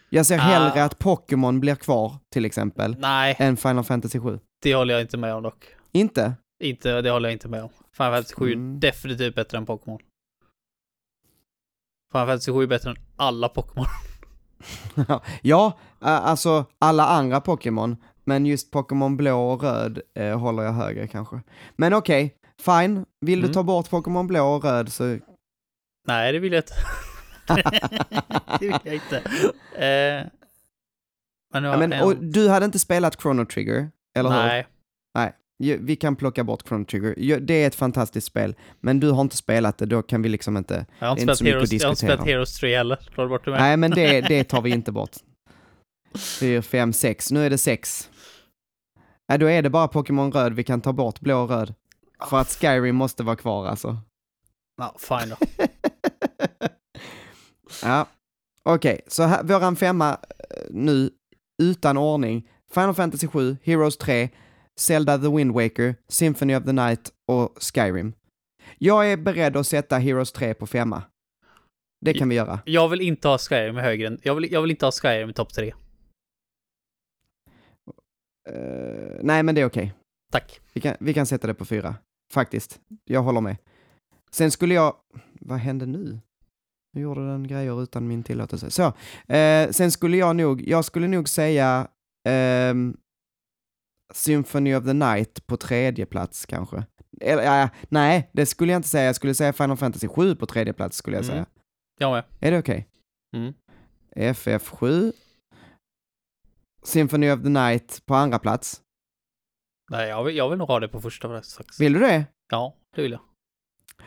Jag 0.10 0.26
ser 0.26 0.38
Ah. 0.38 0.42
hellre 0.42 0.84
att 0.84 1.00
Pokémon 1.00 1.60
blir 1.60 1.76
kvar, 1.76 2.16
till 2.34 2.46
exempel, 2.46 2.96
Nej, 3.00 3.36
än 3.40 3.58
Final 3.58 3.84
Fantasy 3.84 4.20
7. 4.20 4.40
det 4.62 4.76
håller 4.76 4.94
jag 4.94 5.02
inte 5.02 5.18
med 5.18 5.34
om 5.34 5.44
dock. 5.44 5.66
Inte? 5.92 6.34
Inte, 6.64 7.02
det 7.02 7.10
håller 7.12 7.30
jag 7.30 7.34
inte 7.36 7.48
med 7.48 7.64
om. 7.64 7.70
Final 7.98 8.14
Fantasy 8.14 8.36
7 8.36 8.50
är 8.50 8.54
Mm. 8.54 8.80
definitivt 8.80 9.36
bättre 9.36 9.58
än 9.58 9.66
Pokémon. 9.66 10.00
Final 12.12 12.28
Fantasy 12.28 12.52
7 12.52 12.64
är 12.64 12.68
bättre 12.68 12.90
än 12.90 12.98
alla 13.16 13.50
Pokémon. 13.50 13.86
ja, 15.42 15.78
alltså 16.00 16.66
alla 16.80 17.08
andra 17.08 17.42
Pokémon, 17.42 17.98
men 18.24 18.46
just 18.46 18.72
Pokémon 18.72 19.18
blå 19.18 19.50
och 19.52 19.64
röd 19.64 20.02
eh, 20.16 20.40
håller 20.40 20.64
jag 20.64 20.72
högre 20.74 21.08
kanske. 21.08 21.42
Men 21.76 21.94
okej, 21.94 22.36
fine. 22.62 23.06
Vill 23.22 23.40
du 23.40 23.46
Mm. 23.46 23.54
ta 23.54 23.64
bort 23.64 23.90
Pokémon 23.90 24.28
blå 24.28 24.46
och 24.56 24.64
röd 24.64 24.92
så... 24.92 25.18
Nej, 26.08 26.32
det 26.34 26.40
vill 26.40 26.54
jag 26.54 26.60
inte. 26.60 26.74
det 28.60 28.68
vill 28.68 28.78
jag 28.84 28.94
inte. 28.94 29.18
Eh, 29.76 30.28
men 31.54 31.64
Ja, 31.64 31.78
men, 31.78 31.94
en... 31.94 32.32
du 32.32 32.50
hade 32.50 32.66
inte 32.66 32.80
spelat 32.80 33.22
Chrono 33.22 33.46
Trigger, 33.46 33.90
eller 34.16 34.30
hur? 34.30 34.38
Nej, 34.38 34.68
Ja, 35.58 35.76
Vi 35.80 35.96
kan 35.96 36.16
plocka 36.16 36.44
bort 36.44 36.68
Chrono 36.68 36.86
Trigger. 36.86 37.14
Ja, 37.18 37.40
Det 37.40 37.54
är 37.54 37.68
ett 37.68 37.76
fantastiskt 37.76 38.28
spel, 38.28 38.56
men 38.82 39.00
du 39.00 39.12
har 39.12 39.22
inte 39.22 39.38
spelat 39.38 39.78
det, 39.78 39.86
då 39.86 40.02
kan 40.02 40.22
vi 40.22 40.30
liksom 40.30 40.58
inte... 40.58 40.86
jag 41.00 41.08
har 41.08 41.12
inte 41.12 41.22
inte 41.22 41.36
spelat 41.36 41.54
Heroes, 41.56 41.72
jag 41.74 41.88
har 41.88 41.92
inte 41.92 42.00
spelat. 42.00 42.26
Heroes 42.26 42.58
3 42.60 42.78
heller. 42.78 43.28
Bort 43.28 43.46
det 43.46 43.52
med? 43.52 43.60
Nej, 43.60 43.78
men 43.78 43.92
det, 43.92 44.22
det 44.28 44.44
tar 44.44 44.62
vi 44.62 44.70
inte 44.70 44.92
bort. 44.92 45.16
Fyra, 46.40 46.62
fem, 46.62 46.94
sex. 46.94 47.32
Nu 47.32 47.46
är 47.46 47.50
det 47.50 47.58
sex. 47.58 48.10
Nej, 49.30 49.40
då 49.40 49.50
är 49.50 49.62
det 49.62 49.70
bara 49.70 49.88
Pokémon 49.88 50.32
röd 50.32 50.54
vi 50.54 50.64
kan 50.64 50.82
ta 50.82 50.94
bort, 50.94 51.20
blå 51.20 51.44
och 51.44 51.50
röd. 51.50 51.74
För 52.30 52.38
att 52.38 52.50
Skyrim 52.50 52.96
måste 52.96 53.24
vara 53.24 53.36
kvar 53.36 53.68
alltså. 53.68 53.98
Ja, 54.78 54.96
fine 55.00 55.30
då. 55.30 55.66
Ja, 57.84 58.08
okej, 58.64 59.02
så 59.08 59.24
här, 59.24 59.44
våran 59.44 59.76
femma 59.76 60.12
eh, 60.12 60.66
nu, 60.70 61.10
utan 61.64 61.98
ordning. 61.98 62.50
Final 62.74 62.94
Fantasy 62.94 63.28
7, 63.28 63.58
Heroes 63.64 63.98
3, 63.98 64.30
Zelda 64.80 65.18
The 65.18 65.30
Wind 65.30 65.54
Waker, 65.54 65.96
Symphony 66.08 66.56
of 66.56 66.64
the 66.64 66.72
Night 66.72 67.12
och 67.28 67.58
Skyrim. 67.62 68.14
Jag 68.78 69.12
är 69.12 69.18
beredd 69.18 69.58
att 69.58 69.68
sätta 69.68 69.98
Heroes 69.98 70.32
3 70.32 70.54
på 70.54 70.68
femma. 70.68 71.04
Det 72.02 72.14
kan 72.14 72.30
vi 72.30 72.36
göra. 72.36 72.60
Jag 72.66 72.90
vill 72.90 73.02
inte 73.02 73.28
ha 73.28 73.38
Skyrim 73.38 73.76
högre 73.76 74.08
än... 74.08 74.20
Jag 74.24 74.36
vill, 74.36 74.52
jag 74.52 74.62
vill 74.62 74.72
inte 74.72 74.86
ha 74.86 74.92
Skyrim 74.92 75.30
i 75.30 75.34
topp 75.34 75.54
3. 75.54 75.74
Eh, 78.50 79.20
nej, 79.22 79.44
men 79.44 79.56
det 79.56 79.62
är 79.62 79.66
okej. 79.66 79.94
Tack. 80.32 80.60
Vi 80.74 80.82
kan, 80.82 80.96
vi 81.00 81.14
kan 81.14 81.26
sätta 81.26 81.48
det 81.48 81.54
på 81.54 81.66
fyra. 81.66 81.96
Faktiskt. 82.34 82.80
Jag 83.06 83.22
håller 83.22 83.42
med. 83.42 83.58
Sen 84.32 84.52
skulle 84.52 84.74
jag... 84.74 84.96
Vad 85.40 85.60
hände 85.60 85.86
nu? 85.86 86.20
Nu 86.96 87.02
gjorde 87.02 87.28
den 87.32 87.48
grejer 87.48 87.84
utan 87.84 88.08
min 88.08 88.24
tillåtelse. 88.24 88.72
Så. 88.72 88.94
Eh, 89.34 89.70
sen 89.72 89.92
skulle 89.92 90.18
jag 90.18 90.36
nog... 90.36 90.62
Jag 90.68 90.86
skulle 90.86 91.08
nog 91.08 91.30
säga... 91.30 91.88
ehm, 92.28 92.98
Symphony 94.14 94.76
of 94.76 94.84
the 94.86 94.94
Night 94.94 95.48
på 95.48 95.58
tredje 95.58 96.06
plats 96.06 96.46
kanske. 96.46 96.86
Eller, 97.22 97.64
äh, 97.64 97.70
nej, 97.90 98.30
det 98.34 98.46
skulle 98.46 98.72
jag 98.72 98.80
inte 98.80 98.88
säga. 98.90 99.04
Jag 99.06 99.16
skulle 99.16 99.34
säga 99.34 99.54
Final 99.54 99.78
Fantasy 99.78 100.08
7 100.08 100.36
på 100.36 100.46
tredje 100.46 100.74
plats 100.74 100.98
skulle 100.98 101.18
jag 101.18 101.24
Mm. 101.26 101.34
säga. 101.36 101.46
Jag 102.00 102.12
med. 102.12 102.24
Är 102.40 102.52
det 102.52 102.60
okej? 102.60 102.88
Mm. 103.36 103.54
FF7. 104.16 105.12
Symphony 106.84 107.32
of 107.32 107.42
the 107.44 107.50
Night 107.50 108.06
på 108.06 108.16
andra 108.16 108.40
plats. 108.40 108.82
Nej, 109.92 110.10
jag 110.10 110.24
vill, 110.24 110.36
jag 110.36 110.50
vill 110.50 110.58
nog 110.58 110.68
ha 110.68 110.80
det 110.80 110.88
på 110.88 111.02
första 111.02 111.28
plats. 111.28 111.60
Vill 111.80 111.94
du 111.94 112.00
det? 112.00 112.26
Ja, 112.52 112.76
det 112.96 113.02
vill 113.02 113.12
jag. 113.12 113.22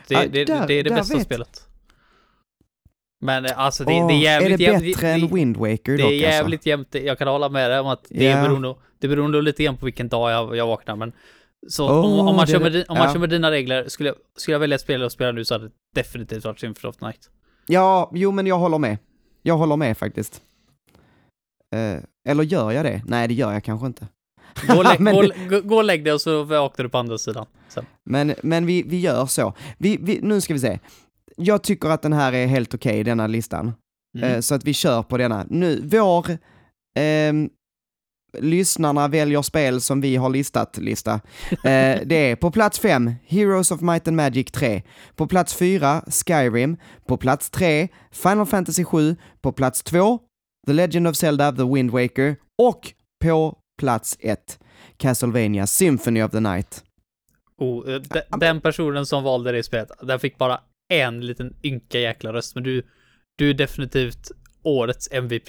Det, 0.09 0.15
Ja, 0.15 0.27
det, 0.29 0.45
där- 0.45 0.67
det 0.67 0.75
är 0.75 0.85
det 0.85 0.91
bästa 0.91 1.15
vet- 1.17 1.25
spelet. 1.27 1.69
Men 3.21 3.45
eh, 3.45 3.59
alltså 3.59 3.85
det, 3.85 3.93
Åh, 3.93 4.09
det 4.09 4.15
är 4.15 4.19
jävligt 4.19 4.53
är 4.53 4.57
det 4.59 4.65
jämnt- 4.65 4.83
bättre 4.85 5.09
än 5.09 5.21
det, 5.21 5.35
Wind 5.35 5.57
Waker 5.57 5.93
det 5.97 6.03
dock 6.03 6.11
är 6.13 6.15
jävligt 6.17 6.67
jämnt. 6.67 6.95
Jag 6.95 7.19
kan 7.19 7.29
hålla 7.29 7.49
med 7.49 7.71
dig 7.71 7.81
om 7.81 7.87
att 7.87 8.07
det, 8.09 8.25
Ja. 8.25 8.43
beror 8.43 8.59
nog, 8.59 8.77
det 8.99 9.09
beror 9.09 9.29
nog 9.29 9.43
lite 9.43 9.65
grann 9.65 9.77
på 9.77 9.85
vilken 9.85 10.09
dag 10.09 10.31
jag, 10.31 10.57
jag 10.57 10.67
vaknar. 10.67 10.97
Men 10.97 11.13
så 11.69 11.85
Åh, 11.89 12.05
om, 12.21 12.29
om, 12.29 12.37
man 12.37 12.47
det- 12.47 12.53
kör 12.53 12.61
med, 12.61 12.85
om 12.89 12.99
man 12.99 13.07
ja. 13.07 13.13
kör 13.13 13.21
med 13.21 13.31
dina 13.31 13.51
regler, 13.51 13.89
skulle 13.89 14.09
jag, 14.09 14.17
skulle 14.37 14.55
jag 14.55 14.61
välja 14.61 14.75
ett 14.75 14.81
spel 14.81 15.03
och 15.03 15.13
spela 15.13 15.33
nu 15.33 15.45
så 15.45 15.55
hade 15.55 15.65
det 15.67 15.73
definitivt 15.95 16.45
varit 16.45 16.61
Symphony 16.61 16.91
of 16.91 17.01
Night. 17.01 17.15
alltså? 17.17 17.31
Ja, 17.67 18.11
jo 18.15 18.31
men 18.33 18.47
jag 18.47 18.59
håller 18.59 18.79
med. 18.79 18.99
Jag 19.43 19.57
håller 19.57 19.77
med 19.77 19.99
faktiskt. 19.99 20.43
Eh, 21.75 22.03
eller 22.29 22.45
gör 22.45 22.73
jag 22.73 22.85
det? 22.85 23.03
Nej, 23.07 23.29
det 23.29 23.35
gör 23.35 23.53
jag 23.53 23.65
kanske 23.65 23.87
inte. 23.87 24.07
Gå 24.69 24.77
och, 24.79 24.85
lägg, 24.85 25.01
Men 25.01 25.15
gå, 25.15 25.23
det- 25.23 25.35
gå, 25.51 25.61
gå 25.61 25.77
och 25.77 25.85
lägg 25.85 26.05
dig 26.05 26.13
och 26.13 26.21
så 26.21 26.43
vaknar 26.43 26.83
du 26.83 26.89
på 26.89 26.99
andra 26.99 27.19
sidan. 27.19 27.47
Sen. 27.69 27.87
Men, 28.11 28.35
men 28.43 28.67
vi, 28.67 28.83
vi 28.83 29.01
gör 29.01 29.27
så. 29.27 29.55
Vi, 29.79 29.99
vi, 30.01 30.19
nu 30.23 30.41
ska 30.41 30.55
vi 30.55 30.61
se. 30.61 30.79
Jag 31.39 31.63
tycker 31.63 31.89
att 31.89 32.03
den 32.03 32.13
här 32.13 32.33
är 32.33 32.47
helt 32.47 32.75
okej, 32.75 33.05
denna 33.05 33.27
listan. 33.27 33.73
Mm. 34.19 34.35
Eh, 34.35 34.41
så 34.41 34.55
att 34.55 34.65
vi 34.65 34.75
kör 34.75 35.03
på 35.03 35.17
denna. 35.17 35.47
Nu, 35.49 35.81
vår... 35.85 36.39
ehm, 36.99 37.51
lyssnarna 38.39 39.09
väljer 39.09 39.43
spel 39.43 39.81
som 39.81 40.01
vi 40.01 40.17
har 40.17 40.31
listat, 40.31 40.79
lista. 40.79 41.21
Eh, 41.51 42.01
det 42.05 42.31
är 42.31 42.37
på 42.37 42.51
plats 42.51 42.79
5, 42.79 43.13
Heroes 43.27 43.71
of 43.71 43.81
Might 43.81 44.09
and 44.09 44.17
Magic 44.17 44.51
3. 44.53 44.83
På 45.17 45.27
plats 45.27 45.55
4, 45.55 46.03
Skyrim. 46.07 46.77
På 47.07 47.17
plats 47.17 47.51
3, 47.51 47.89
Final 48.13 48.47
Fantasy 48.47 48.85
7. 48.85 49.17
På 49.41 49.53
plats 49.53 49.83
2, 49.83 50.19
The 50.67 50.73
Legend 50.73 51.09
of 51.09 51.17
Zelda, 51.17 51.53
The 51.53 51.65
Wind 51.65 51.91
Waker. 51.91 52.37
Och 52.59 52.93
på 53.23 53.59
plats 53.79 54.17
1, 54.21 54.59
Castlevania 54.97 55.67
Symphony 55.67 56.23
of 56.23 56.31
the 56.31 56.41
Night. 56.41 56.85
Oh, 57.59 57.91
eh, 57.91 58.01
de, 58.01 58.39
den 58.39 58.61
personen 58.61 59.07
som 59.07 59.25
valde 59.25 59.53
det 59.53 59.63
spelet, 59.63 59.91
den 60.03 60.21
fick 60.21 60.39
bara 60.39 60.61
en 60.89 61.27
liten 61.27 61.57
ynka 61.63 61.99
jäkla 62.01 62.33
röst, 62.33 62.55
men 62.55 62.65
du, 62.65 62.83
du 63.37 63.51
är 63.51 63.55
definitivt 63.55 64.31
årets 64.63 65.09
MVP. 65.13 65.49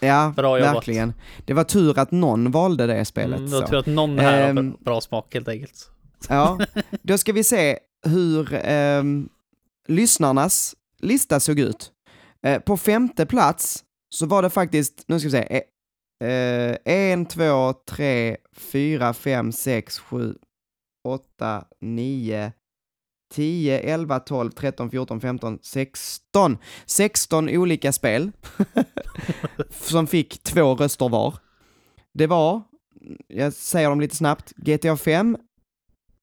Ja, 0.00 0.32
Bra 0.36 0.58
jobbat. 0.58 0.74
verkligen. 0.74 1.12
Det 1.44 1.54
var 1.54 1.64
tur 1.64 1.98
att 1.98 2.10
någon 2.10 2.50
valde 2.50 2.86
det 2.86 3.04
spelet. 3.04 3.38
Mm, 3.38 3.50
så. 3.50 3.56
jag 3.56 3.66
tror 3.66 3.78
att 3.78 3.86
någon 3.86 4.18
här 4.18 4.42
har 4.42 4.48
Ehm, 4.48 4.70
bra- 4.70 4.78
bra 4.80 5.00
smak 5.00 5.34
helt 5.34 5.48
enkelt. 5.48 5.90
Ja, 6.28 6.58
då 7.02 7.18
ska 7.18 7.32
vi 7.32 7.44
se 7.44 7.78
hur 8.06 8.48
ehm, 8.54 9.28
lyssnarnas 9.88 10.74
lista 11.00 11.40
såg 11.40 11.58
ut. 11.58 11.92
Eh, 12.46 12.58
på 12.58 12.76
femte 12.76 13.26
plats 13.26 13.84
så 14.14 14.26
var 14.26 14.42
det 14.42 14.50
faktiskt, 14.50 15.04
nu 15.06 15.18
ska 15.20 15.26
vi 15.28 15.32
se, 15.32 15.62
eh, 16.26 16.76
en, 16.84 17.26
två, 17.26 17.72
tre, 17.90 18.36
fyra, 18.56 19.14
fem, 19.14 19.52
sex, 19.52 19.98
sju, 19.98 20.34
åtta, 21.08 21.64
nio, 21.80 22.52
10, 23.32 23.80
11, 23.80 24.20
12, 24.20 24.50
13, 24.50 24.90
14, 24.90 25.20
15, 25.20 25.58
16. 25.62 26.58
16 26.86 27.48
olika 27.48 27.92
spel 27.92 28.32
som 29.70 30.06
fick 30.06 30.42
två 30.42 30.74
röster 30.74 31.08
var. 31.08 31.34
Det 32.14 32.26
var, 32.26 32.62
jag 33.28 33.52
säger 33.52 33.88
dem 33.88 34.00
lite 34.00 34.16
snabbt, 34.16 34.52
GTA 34.56 34.96
5, 34.96 35.36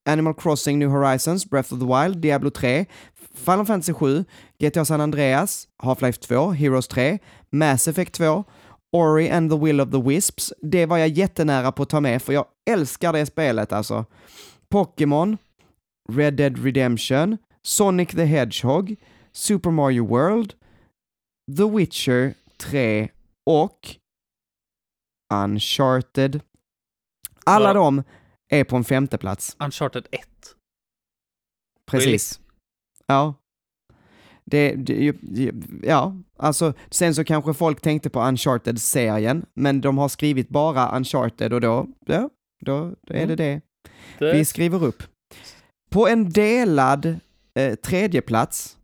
Animal 0.08 0.34
Crossing 0.34 0.78
New 0.78 0.90
Horizons, 0.90 1.50
Breath 1.50 1.74
of 1.74 1.80
the 1.80 1.86
Wild, 1.86 2.16
Diablo 2.16 2.50
3, 2.50 2.86
Final 3.34 3.66
Fantasy 3.66 3.92
7, 3.92 4.24
GTA 4.58 4.84
San 4.84 5.00
Andreas, 5.00 5.68
Half-Life 5.82 6.20
2, 6.20 6.50
Heroes 6.50 6.88
3, 6.88 7.18
Mass 7.50 7.88
Effect 7.88 8.14
2, 8.14 8.44
Ori 8.92 9.30
and 9.30 9.50
the 9.50 9.56
Will 9.56 9.80
of 9.80 9.90
the 9.90 10.00
Wisps. 10.00 10.52
Det 10.62 10.86
var 10.86 10.98
jag 10.98 11.08
jättenära 11.08 11.72
på 11.72 11.82
att 11.82 11.88
ta 11.88 12.00
med, 12.00 12.22
för 12.22 12.32
jag 12.32 12.44
älskar 12.70 13.12
det 13.12 13.26
spelet 13.26 13.72
alltså. 13.72 14.04
Pokémon, 14.68 15.38
Red 16.16 16.34
Dead 16.34 16.58
Redemption, 16.58 17.38
Sonic 17.62 18.10
the 18.10 18.24
Hedgehog, 18.24 18.96
Super 19.32 19.70
Mario 19.70 20.06
World, 20.06 20.54
The 21.56 21.64
Witcher 21.76 22.34
3 22.58 23.08
och 23.46 23.96
Uncharted. 25.34 26.40
Alla 27.44 27.68
Ja. 27.68 27.72
de 27.74 28.02
är 28.52 28.64
på 28.64 28.76
en 28.76 28.84
femte 28.84 29.18
plats. 29.18 29.56
Uncharted 29.58 30.06
1. 30.10 30.20
Precis. 31.86 32.40
Ja. 33.06 33.34
Det, 34.44 34.74
det, 34.74 35.14
ja, 35.82 36.16
alltså 36.36 36.72
sen 36.90 37.14
så 37.14 37.24
kanske 37.24 37.54
folk 37.54 37.80
tänkte 37.80 38.10
på 38.10 38.20
Uncharted-serien, 38.20 39.46
men 39.54 39.80
de 39.80 39.98
har 39.98 40.08
skrivit 40.08 40.48
bara 40.48 40.96
Uncharted 40.96 41.52
och 41.52 41.60
då, 41.60 41.88
ja, 42.06 42.30
då, 42.60 42.94
då 43.00 43.14
är 43.14 43.26
det 43.26 43.36
det 43.36 43.60
Det, 44.18 44.32
vi 44.32 44.44
skriver 44.44 44.84
upp. 44.84 45.02
På 45.90 46.08
en 46.08 46.30
delad 46.30 47.20
eh, 47.54 47.74
tredje 47.74 48.20
plats 48.20 48.78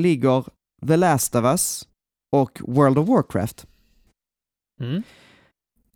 ligger 0.00 0.44
The 0.88 0.96
Last 0.96 1.34
of 1.34 1.44
Us 1.44 1.88
och 2.32 2.60
World 2.60 2.98
of 2.98 3.08
Warcraft. 3.08 3.66
mm. 4.80 5.02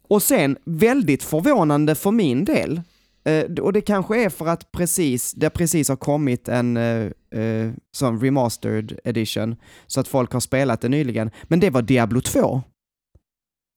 Och 0.09 0.23
sen, 0.23 0.59
väldigt 0.65 1.23
förvånande 1.23 1.95
för 1.95 2.11
min 2.11 2.45
del, 2.45 2.83
eh, 3.25 3.45
och 3.45 3.73
det 3.73 3.81
kanske 3.81 4.25
är 4.25 4.29
för 4.31 4.47
att 4.47 4.73
precis, 4.73 5.33
det 5.33 5.51
precis 5.51 5.89
har 5.89 5.97
kommit 5.97 6.49
en 6.49 6.77
eh, 6.77 7.11
eh, 7.31 7.73
sån 7.93 8.21
remastered 8.21 8.99
edition, 9.05 9.57
så 9.87 10.01
att 10.01 10.09
folk 10.09 10.33
har 10.33 10.41
spelat 10.41 10.81
det 10.81 10.89
nyligen, 10.89 11.31
men 11.43 11.61
det 11.61 11.71
var 11.71 11.83
Diablo 11.83 12.21
2. 12.21 12.63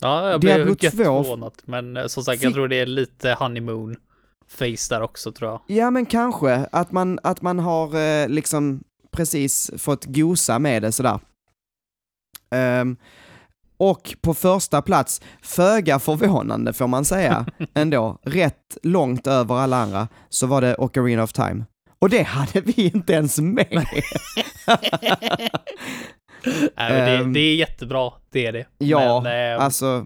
Ja, 0.02 0.32
jag 0.32 0.42
Diablo 0.42 0.76
blev 0.76 0.92
2 0.92 1.24
förvånad. 1.24 1.54
Men 1.66 1.98
eh, 1.98 2.08
som 2.08 2.24
sagt, 2.24 2.44
jag 2.44 2.54
tror 2.54 2.68
det 2.68 2.76
är 2.76 2.86
lite 2.86 3.34
honeymoon 3.34 3.96
face 4.50 4.88
där 4.89 5.02
också 5.02 5.32
tror 5.32 5.50
jag. 5.52 5.62
Ja, 5.78 5.91
men 5.91 6.06
kanske 6.06 6.56
att 6.72 6.91
man, 6.91 7.20
att 7.24 7.41
man 7.41 7.60
har 7.60 7.95
eh, 7.95 8.28
liksom 8.30 8.84
precis 9.12 9.72
fått 9.78 10.06
gosa 10.06 10.60
med 10.60 10.82
det 10.82 10.91
sådär. 10.91 11.20
Ehm, 12.52 12.98
och 13.78 14.16
på 14.22 14.34
första 14.34 14.82
plats, 14.82 15.22
föga 15.41 16.00
förvånande 16.00 16.74
får 16.74 16.88
man 16.88 17.06
säga 17.06 17.45
ändå, 17.74 18.18
rätt 18.24 18.78
långt 18.84 19.28
över 19.28 19.56
alla 19.56 19.78
andra, 19.78 20.08
så 20.30 20.48
var 20.48 20.62
det 20.62 20.76
Ocarina 20.76 21.24
of 21.24 21.34
Time. 21.34 21.66
Och 22.00 22.10
det 22.10 22.24
hade 22.24 22.62
vi 22.62 22.91
inte 22.93 23.14
ens 23.14 23.39
med. 23.39 23.68
Nej, 23.72 24.04
men 26.76 27.20
Ehm, 27.20 27.34
det, 27.34 27.39
det 27.39 27.45
är 27.45 27.56
jättebra, 27.56 28.12
det 28.32 28.45
är 28.45 28.52
det. 28.54 28.66
Ja, 28.78 29.22
men, 29.22 29.54
eh, 29.56 29.64
Alltså, 29.64 30.06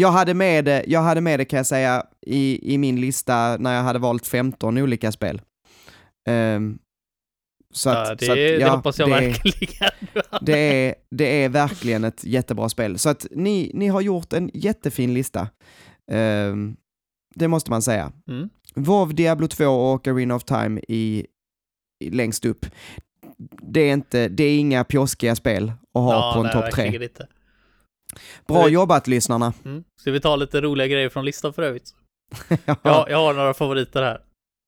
jag 0.00 0.12
hade 0.12 0.34
med 0.34 0.64
det, 0.64 0.84
jag 0.86 1.00
hade 1.00 1.20
med 1.20 1.40
det 1.40 1.44
kan 1.44 1.56
jag 1.56 1.66
säga 1.66 2.06
i, 2.26 2.74
i 2.74 2.78
min 2.78 3.00
lista 3.00 3.56
när 3.56 3.76
jag 3.76 3.82
hade 3.82 3.98
valt 3.98 4.26
15 4.26 4.78
olika 4.78 5.12
spel. 5.12 5.42
Ehm, 6.28 6.78
så 7.74 7.88
ja, 7.88 8.12
att, 8.12 8.18
det, 8.18 8.26
så 8.26 8.32
att, 8.32 8.36
det 8.36 8.56
ja, 8.56 8.76
hoppas 8.76 8.98
jag 8.98 9.08
det, 9.08 9.14
verkligen. 9.14 9.90
Det 10.40 10.58
är, 10.58 10.94
det 11.10 11.44
är 11.44 11.48
verkligen 11.48 12.04
ett 12.04 12.24
jättebra 12.24 12.68
spel. 12.68 12.98
Så 12.98 13.08
att 13.08 13.26
ni, 13.30 13.70
ni 13.74 13.88
har 13.88 14.00
gjort 14.00 14.32
en 14.32 14.50
jättefin 14.54 15.14
lista. 15.14 15.48
Ehm, 16.12 16.76
det 17.34 17.48
måste 17.48 17.70
man 17.70 17.82
säga. 17.82 18.12
Mm. 18.28 18.48
WoW, 18.74 19.14
Diablo 19.14 19.48
2 19.48 19.66
och 19.66 19.94
Ocarina 19.94 20.34
of 20.34 20.44
Time 20.44 20.80
i, 20.88 21.26
i, 22.04 22.10
längst 22.10 22.44
upp. 22.44 22.66
Det 23.62 23.80
är, 23.80 23.92
inte, 23.92 24.28
det 24.28 24.44
är 24.44 24.58
inga 24.58 24.84
pjoskiga 24.84 25.36
spel 25.36 25.72
att 25.94 26.02
ha 26.02 26.12
Ja, 26.12 26.32
på 26.34 26.46
en 26.46 26.52
topp 26.52 26.64
verkligen 26.64 26.92
tre. 26.92 27.04
Inte. 27.04 27.26
Bra 28.48 28.64
Det- 28.64 28.70
jobbat 28.70 29.06
lyssnarna. 29.06 29.52
Mm. 29.64 29.84
Ska 30.00 30.10
vi 30.10 30.20
ta 30.20 30.36
lite 30.36 30.60
roliga 30.60 30.86
grejer 30.86 31.08
från 31.08 31.24
listan 31.24 31.52
för 31.52 31.62
övrigt? 31.62 31.90
ja. 32.64 32.76
Ja, 32.82 33.06
jag 33.10 33.18
har 33.18 33.34
några 33.34 33.54
favoriter 33.54 34.02
här. 34.02 34.20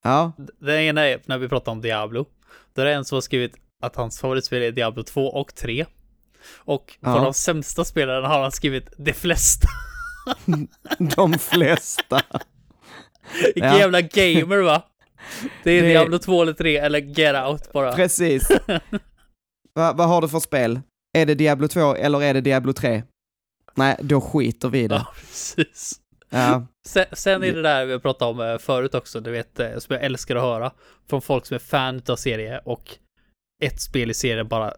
ja. 0.05 0.33
Den 0.59 0.81
ena 0.81 1.09
är 1.09 1.21
när 1.27 1.39
vi 1.39 1.49
pratar 1.49 1.73
om 1.73 1.81
Diablo. 1.81 2.27
Då 2.75 2.83
är 2.83 2.87
det 2.87 2.93
en 2.95 3.05
som 3.05 3.17
har 3.17 3.21
skrivit 3.21 3.53
att 3.83 3.97
hans 3.97 4.21
favoritspel 4.21 4.63
är 4.63 4.73
Diablo 4.73 5.03
2 5.03 5.27
och 5.27 5.55
3. 5.55 5.87
Och 6.57 6.97
Ja. 7.01 7.15
de 7.25 7.35
sämsta 7.35 7.85
spelen 7.85 8.25
har 8.25 8.43
han 8.43 8.53
skrivit 8.53 8.89
de 8.99 9.13
flesta. 9.13 9.69
De 11.17 11.33
flesta. 11.39 12.23
Vilken 13.45 13.65
Ja. 13.73 13.79
jävla 13.79 14.01
gamer 14.01 14.57
va? 14.63 14.83
Det 15.65 15.71
är 15.71 15.83
Det- 15.83 15.89
Diablo 15.89 16.19
2 16.19 16.43
eller 16.43 16.53
3 16.53 16.77
eller 16.77 16.99
Get 16.99 17.47
Out 17.47 17.73
bara. 17.73 17.93
Precis. 17.93 18.49
Va, 19.75 19.93
vad 19.93 20.09
har 20.09 20.21
du 20.23 20.29
för 20.29 20.41
spel? 20.41 20.81
Är 21.19 21.27
det 21.27 21.35
Diablo 21.35 21.69
2 21.69 21.95
eller 21.95 22.23
är 22.23 22.35
det 22.35 22.41
Diablo 22.41 22.73
3? 22.73 23.03
Nej, 23.75 23.97
då 24.01 24.21
skiter 24.21 24.69
vi 24.69 24.81
i 24.81 24.89
det. 24.89 24.95
Ja, 24.95 25.07
precis. 25.21 26.01
Ja. 26.31 26.67
Sen, 26.87 27.05
sen 27.13 27.45
är 27.45 27.53
det 27.53 27.63
där 27.63 27.87
vi 27.87 27.99
pratade 27.99 28.31
om 28.31 28.41
eh, 28.41 28.59
förut 28.59 28.95
också, 28.95 29.21
du 29.21 29.31
vet, 29.31 29.61
eh, 29.61 29.79
som 29.79 29.95
jag 29.95 30.05
älskar 30.05 30.37
att 30.37 30.43
höra. 30.43 30.73
Från 31.09 31.23
folk 31.23 31.47
som 31.47 31.55
är 31.55 31.59
fan 31.59 32.03
av 32.09 32.17
serie 32.17 32.59
och 32.65 32.99
ett 33.63 33.81
spel 33.81 34.11
i 34.11 34.15
serien 34.15 34.49
bara, 34.49 34.75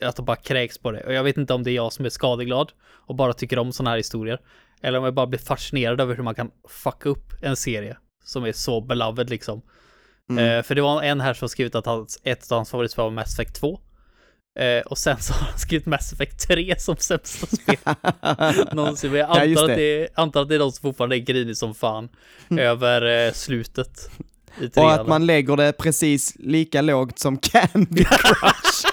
att 0.00 0.16
de 0.16 0.24
bara 0.24 0.36
kräks 0.36 0.78
på 0.78 0.90
det. 0.90 1.00
Och 1.00 1.12
jag 1.12 1.24
vet 1.24 1.36
inte 1.36 1.54
om 1.54 1.62
det 1.62 1.70
är 1.70 1.74
jag 1.74 1.92
som 1.92 2.04
är 2.04 2.08
skadeglad 2.08 2.72
och 2.82 3.14
bara 3.14 3.32
tycker 3.32 3.58
om 3.58 3.72
sådana 3.72 3.90
här 3.90 3.96
historier. 3.96 4.40
Eller 4.80 4.98
om 4.98 5.04
jag 5.04 5.14
bara 5.14 5.26
blir 5.26 5.38
fascinerad 5.38 6.00
över 6.00 6.14
hur 6.14 6.22
man 6.22 6.34
kan 6.34 6.50
fucka 6.68 7.08
upp 7.08 7.32
en 7.42 7.56
serie 7.56 7.96
som 8.24 8.44
är 8.44 8.52
så 8.52 8.80
beloved 8.80 9.30
liksom. 9.30 9.62
Mm. 10.30 10.44
Eh, 10.44 10.62
för 10.62 10.74
det 10.74 10.82
var 10.82 11.02
en 11.02 11.20
här 11.20 11.34
som 11.34 11.48
skrivit 11.48 11.74
att 11.74 11.86
hans, 11.86 12.20
ett 12.24 12.52
av 12.52 12.56
hans 12.58 12.70
favoritspel 12.70 13.02
var 13.02 13.10
Mass 13.10 13.34
Effect 13.34 13.54
2. 13.54 13.80
Eh, 14.60 14.80
och 14.80 14.98
sen 14.98 15.20
så 15.20 15.32
har 15.32 15.46
han 15.46 15.58
skrivit 15.58 15.86
Mass 15.86 16.12
Effect 16.12 16.48
3 16.48 16.74
som 16.78 16.96
sämsta 16.96 17.46
spel 17.46 17.76
någonsin. 18.72 19.10
Men 19.10 19.20
jag 19.20 19.28
Ja, 19.28 19.42
antar, 19.42 19.66
det. 19.66 19.72
att 19.72 19.78
det, 19.78 20.08
antar 20.14 20.42
att 20.42 20.48
det 20.48 20.54
är 20.54 20.58
de 20.58 20.72
som 20.72 20.82
fortfarande 20.82 21.16
är 21.16 21.18
grinig 21.20 21.56
som 21.56 21.74
fan 21.74 22.08
över 22.58 23.26
eh, 23.26 23.32
slutet. 23.32 24.10
Och 24.76 24.92
att 24.92 25.06
man 25.06 25.26
lägger 25.26 25.56
det 25.56 25.72
precis 25.72 26.34
lika 26.38 26.82
lågt 26.82 27.18
som 27.18 27.38
Candy 27.38 28.04
Crush. 28.10 28.86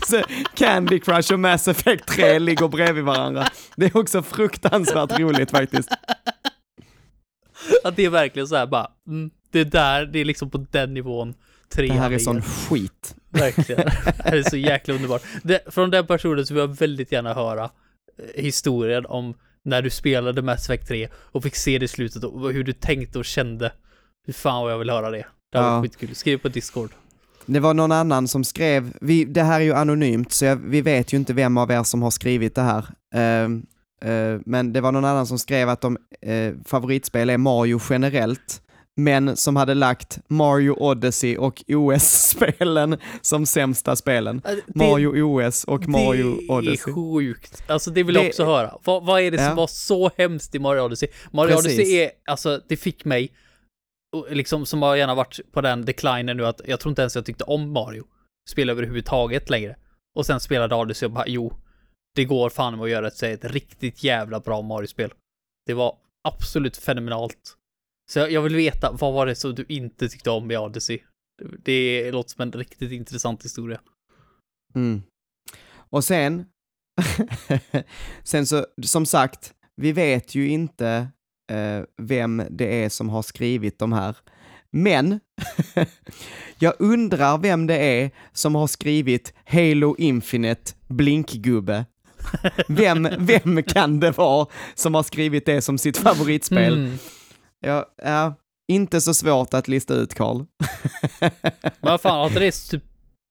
Så 0.06 0.22
Candy 0.54 1.00
Crush 1.00 1.32
och 1.32 1.40
Mass 1.40 1.68
Effect 1.68 2.06
3 2.08 2.38
ligger 2.38 2.68
bredvid 2.68 3.04
varandra. 3.04 3.48
Det 3.76 3.86
är 3.86 3.96
också 3.96 4.22
fruktansvärt 4.22 5.18
roligt 5.18 5.50
faktiskt. 5.50 5.88
Att 7.84 7.96
det 7.96 8.04
är 8.04 8.10
verkligen 8.10 8.48
så 8.48 8.56
här 8.56 8.66
bara, 8.66 8.90
mm, 9.06 9.30
det 9.50 9.60
är 9.60 9.64
där, 9.64 10.06
det 10.06 10.18
är 10.18 10.24
liksom 10.24 10.50
på 10.50 10.66
den 10.70 10.94
nivån 10.94 11.34
Det 11.76 11.86
trean 11.88 11.98
här 11.98 12.10
är 12.10 12.18
sån 12.18 12.42
skit. 12.42 13.14
Verkligen. 13.30 13.84
Det 14.16 14.22
här 14.24 14.36
är 14.36 14.42
så 14.42 14.56
jäkla 14.56 14.94
underbart. 14.94 15.22
Det, 15.42 15.60
från 15.74 15.90
den 15.90 16.06
personen 16.06 16.46
så 16.46 16.54
vill 16.54 16.60
jag 16.60 16.78
väldigt 16.78 17.12
gärna 17.12 17.34
höra 17.34 17.64
eh, 17.64 18.42
historien 18.42 19.06
om 19.06 19.34
när 19.64 19.82
du 19.82 19.90
spelade 19.90 20.42
Mass 20.42 20.64
Effect 20.64 20.88
3 20.88 21.08
och 21.14 21.42
fick 21.42 21.56
se 21.56 21.78
det 21.78 21.84
i 21.84 21.88
slutet 21.88 22.24
och 22.24 22.52
hur 22.52 22.64
du 22.64 22.72
tänkte 22.72 23.18
och 23.18 23.24
kände. 23.24 23.72
Hur 24.26 24.32
fan 24.32 24.62
vad 24.62 24.72
jag 24.72 24.78
vill 24.78 24.90
höra 24.90 25.10
det. 25.10 25.26
Det 25.52 25.58
här 25.58 25.64
Ja. 25.66 25.74
var 25.76 25.82
skitkul. 25.82 26.14
Skriv 26.14 26.38
på 26.38 26.48
Discord. 26.48 26.90
Det 27.46 27.60
var 27.60 27.74
någon 27.74 27.92
annan 27.92 28.28
som 28.28 28.44
skrev, 28.44 28.92
vi, 29.00 29.24
det 29.24 29.42
här 29.42 29.60
är 29.60 29.64
ju 29.64 29.72
anonymt 29.74 30.32
så 30.32 30.44
jag, 30.44 30.56
vi 30.56 30.80
vet 30.80 31.12
ju 31.12 31.16
inte 31.16 31.32
vem 31.32 31.58
av 31.58 31.70
er 31.70 31.82
som 31.82 32.02
har 32.02 32.10
skrivit 32.10 32.54
det 32.54 32.62
här. 32.62 32.84
Ehm, 33.14 33.66
eh, 34.04 34.40
men 34.46 34.72
det 34.72 34.80
var 34.80 34.92
någon 34.92 35.04
annan 35.04 35.26
som 35.26 35.38
skrev 35.38 35.68
att 35.68 35.80
de 35.80 35.98
eh, 36.20 36.52
favoritspel 36.64 37.30
är 37.30 37.38
Mario 37.38 37.80
generellt, 37.90 38.62
men 38.96 39.36
som 39.36 39.56
hade 39.56 39.74
lagt 39.74 40.18
Mario 40.28 40.70
Odyssey 40.78 41.36
och 41.36 41.64
OS-spelen 41.68 42.98
som 43.20 43.46
sämsta 43.46 43.96
spelen. 43.96 44.42
Äh, 44.44 44.50
det- 44.66 44.74
Mario 44.74 45.22
OS 45.22 45.64
och 45.64 45.88
Mario 45.88 46.36
det 46.40 46.52
Odyssey. 46.52 46.90
är 46.90 46.94
sjukt. 46.94 47.62
Alltså 47.70 47.90
det 47.90 48.02
vill 48.02 48.14
jag 48.14 48.24
Det- 48.24 48.28
också 48.28 48.44
höra. 48.44 48.78
Vad, 48.84 49.06
vad 49.06 49.20
är 49.20 49.30
det 49.30 49.36
Ja. 49.36 49.46
som 49.48 49.56
var 49.56 49.66
så 49.66 50.10
hemskt 50.16 50.54
i 50.54 50.58
Mario 50.58 50.80
Odyssey? 50.80 51.08
Mario 51.32 51.50
Precis. 51.56 51.66
Odyssey 51.78 51.94
är, 51.96 52.10
alltså 52.26 52.60
det 52.68 52.76
fick 52.76 53.04
mig, 53.04 53.32
liksom 54.30 54.66
som 54.66 54.82
har 54.82 54.96
gärna 54.96 55.14
varit 55.14 55.40
på 55.52 55.60
den 55.60 55.84
declinen 55.84 56.36
nu 56.36 56.46
att 56.46 56.60
jag 56.66 56.80
tror 56.80 56.90
inte 56.90 57.02
ens 57.02 57.14
jag 57.16 57.26
tyckte 57.26 57.44
om 57.44 57.72
Mario. 57.72 58.04
Spel 58.50 58.70
överhuvudtaget 58.70 59.50
längre. 59.50 59.76
Och 60.16 60.26
sen 60.26 60.40
spelade 60.40 60.74
Odyssey 60.74 61.06
och 61.06 61.12
bara 61.12 61.24
jo, 61.26 61.52
det 62.14 62.24
går 62.24 62.50
fan 62.50 62.76
med 62.76 62.84
att 62.84 62.90
göra 62.90 63.06
ett, 63.08 63.22
ett 63.22 63.44
riktigt 63.44 64.04
jävla 64.04 64.40
bra 64.40 64.62
Mario-spel. 64.62 65.12
Det 65.66 65.74
var 65.74 65.96
absolut 66.28 66.76
fenomenalt. 66.76 67.56
Så 68.12 68.18
jag, 68.18 68.42
vill 68.42 68.56
veta, 68.56 68.92
vad 68.92 69.12
var 69.12 69.26
det 69.26 69.34
som 69.34 69.54
du 69.54 69.64
inte 69.68 70.08
tyckte 70.08 70.30
om 70.30 70.50
i 70.50 70.56
Odyssey? 70.56 70.98
Det, 71.42 72.02
det 72.02 72.12
låter 72.12 72.30
som 72.30 72.42
en 72.42 72.52
riktigt 72.52 72.92
intressant 72.92 73.44
historia. 73.44 73.80
Mm. 74.74 75.02
Och 75.90 76.04
sen, 76.04 76.46
sen 78.22 78.46
så, 78.46 78.66
som 78.82 79.06
sagt, 79.06 79.54
vi 79.76 79.92
vet 79.92 80.34
ju 80.34 80.48
inte 80.48 81.08
eh, 81.52 81.82
vem 82.02 82.42
det 82.50 82.84
är 82.84 82.88
som 82.88 83.08
har 83.08 83.22
skrivit 83.22 83.78
de 83.78 83.92
här. 83.92 84.16
Men 84.70 85.20
jag 86.58 86.74
undrar 86.78 87.38
vem 87.38 87.66
det 87.66 87.78
är 87.78 88.10
som 88.32 88.54
har 88.54 88.66
skrivit 88.66 89.34
Halo 89.44 89.96
Infinite 89.98 90.72
blinkgubbe. 90.88 91.84
Vem, 92.68 93.08
vem 93.18 93.62
kan 93.62 94.00
det 94.00 94.10
vara 94.10 94.46
som 94.74 94.94
har 94.94 95.02
skrivit 95.02 95.46
det 95.46 95.62
som 95.62 95.78
sitt 95.78 95.96
favoritspel? 95.96 96.74
Mm. 96.74 96.98
Ja, 97.60 97.94
ja, 98.02 98.34
inte 98.68 99.00
så 99.00 99.14
svårt 99.14 99.54
att 99.54 99.68
lista 99.68 99.94
ut, 99.94 100.14
Karl. 100.14 100.36
Men 101.20 101.30
vad 101.80 102.00
fan, 102.00 102.18
har 102.18 102.26
inte 102.26 102.40
det 102.40 102.52
typ 102.52 102.84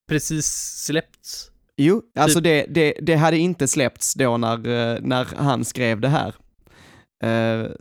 precis 0.09 0.45
släppts? 0.85 1.51
Jo, 1.77 2.01
alltså 2.15 2.39
Typ- 2.39 2.43
det, 2.43 2.65
det, 2.69 2.93
det 3.01 3.15
hade 3.15 3.37
inte 3.37 3.67
släppts 3.67 4.13
då 4.13 4.37
när, 4.37 4.67
eh, 4.67 4.99
när 5.01 5.25
han 5.35 5.65
skrev 5.65 5.99
det 5.99 6.09
här. 6.09 6.35
Eh, 7.23 7.71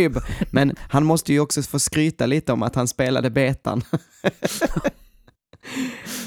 men 0.50 0.76
han 0.78 1.04
måste 1.04 1.32
ju 1.32 1.40
också 1.40 1.62
få 1.62 1.78
skryta 1.78 2.26
lite 2.26 2.52
om 2.52 2.62
att 2.62 2.74
han 2.74 2.88
spelade 2.88 3.30
betan. 3.30 3.82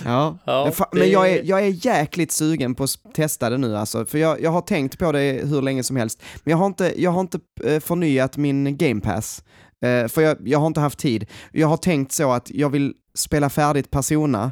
ja, 0.05 0.37
Ja, 0.45 0.63
men, 0.63 0.73
fa- 0.73 0.85
det- 0.91 0.99
men 0.99 1.09
jag 1.11 1.29
är, 1.31 1.41
jag 1.43 1.59
är 1.61 1.85
jäkligt 1.85 2.31
sugen 2.31 2.75
på 2.75 2.83
att 2.83 2.97
testa 3.13 3.49
det 3.49 3.57
nu 3.57 3.77
alltså, 3.77 4.05
för 4.05 4.17
jag, 4.17 4.41
jag 4.41 4.51
har 4.51 4.61
tänkt 4.61 4.99
på 4.99 5.11
det 5.11 5.41
hur 5.45 5.61
länge 5.61 5.83
som 5.83 5.95
helst. 5.95 6.21
Men 6.43 6.51
jag 6.51 6.57
har 6.57 6.65
inte, 6.65 6.93
jag 7.01 7.11
har 7.11 7.21
inte 7.21 7.39
eh, 7.65 7.79
förnyat 7.79 8.37
min 8.37 8.77
game 8.77 9.01
pass, 9.01 9.43
eh, 9.85 10.07
för 10.07 10.21
jag, 10.21 10.37
jag 10.47 10.59
har 10.59 10.67
inte 10.67 10.79
haft 10.79 10.99
tid. 10.99 11.25
Jag 11.51 11.67
har 11.67 11.77
tänkt 11.77 12.11
så 12.11 12.31
att 12.31 12.51
jag 12.51 12.69
vill 12.69 12.93
spela 13.15 13.49
färdigt 13.49 13.91
Persona, 13.91 14.51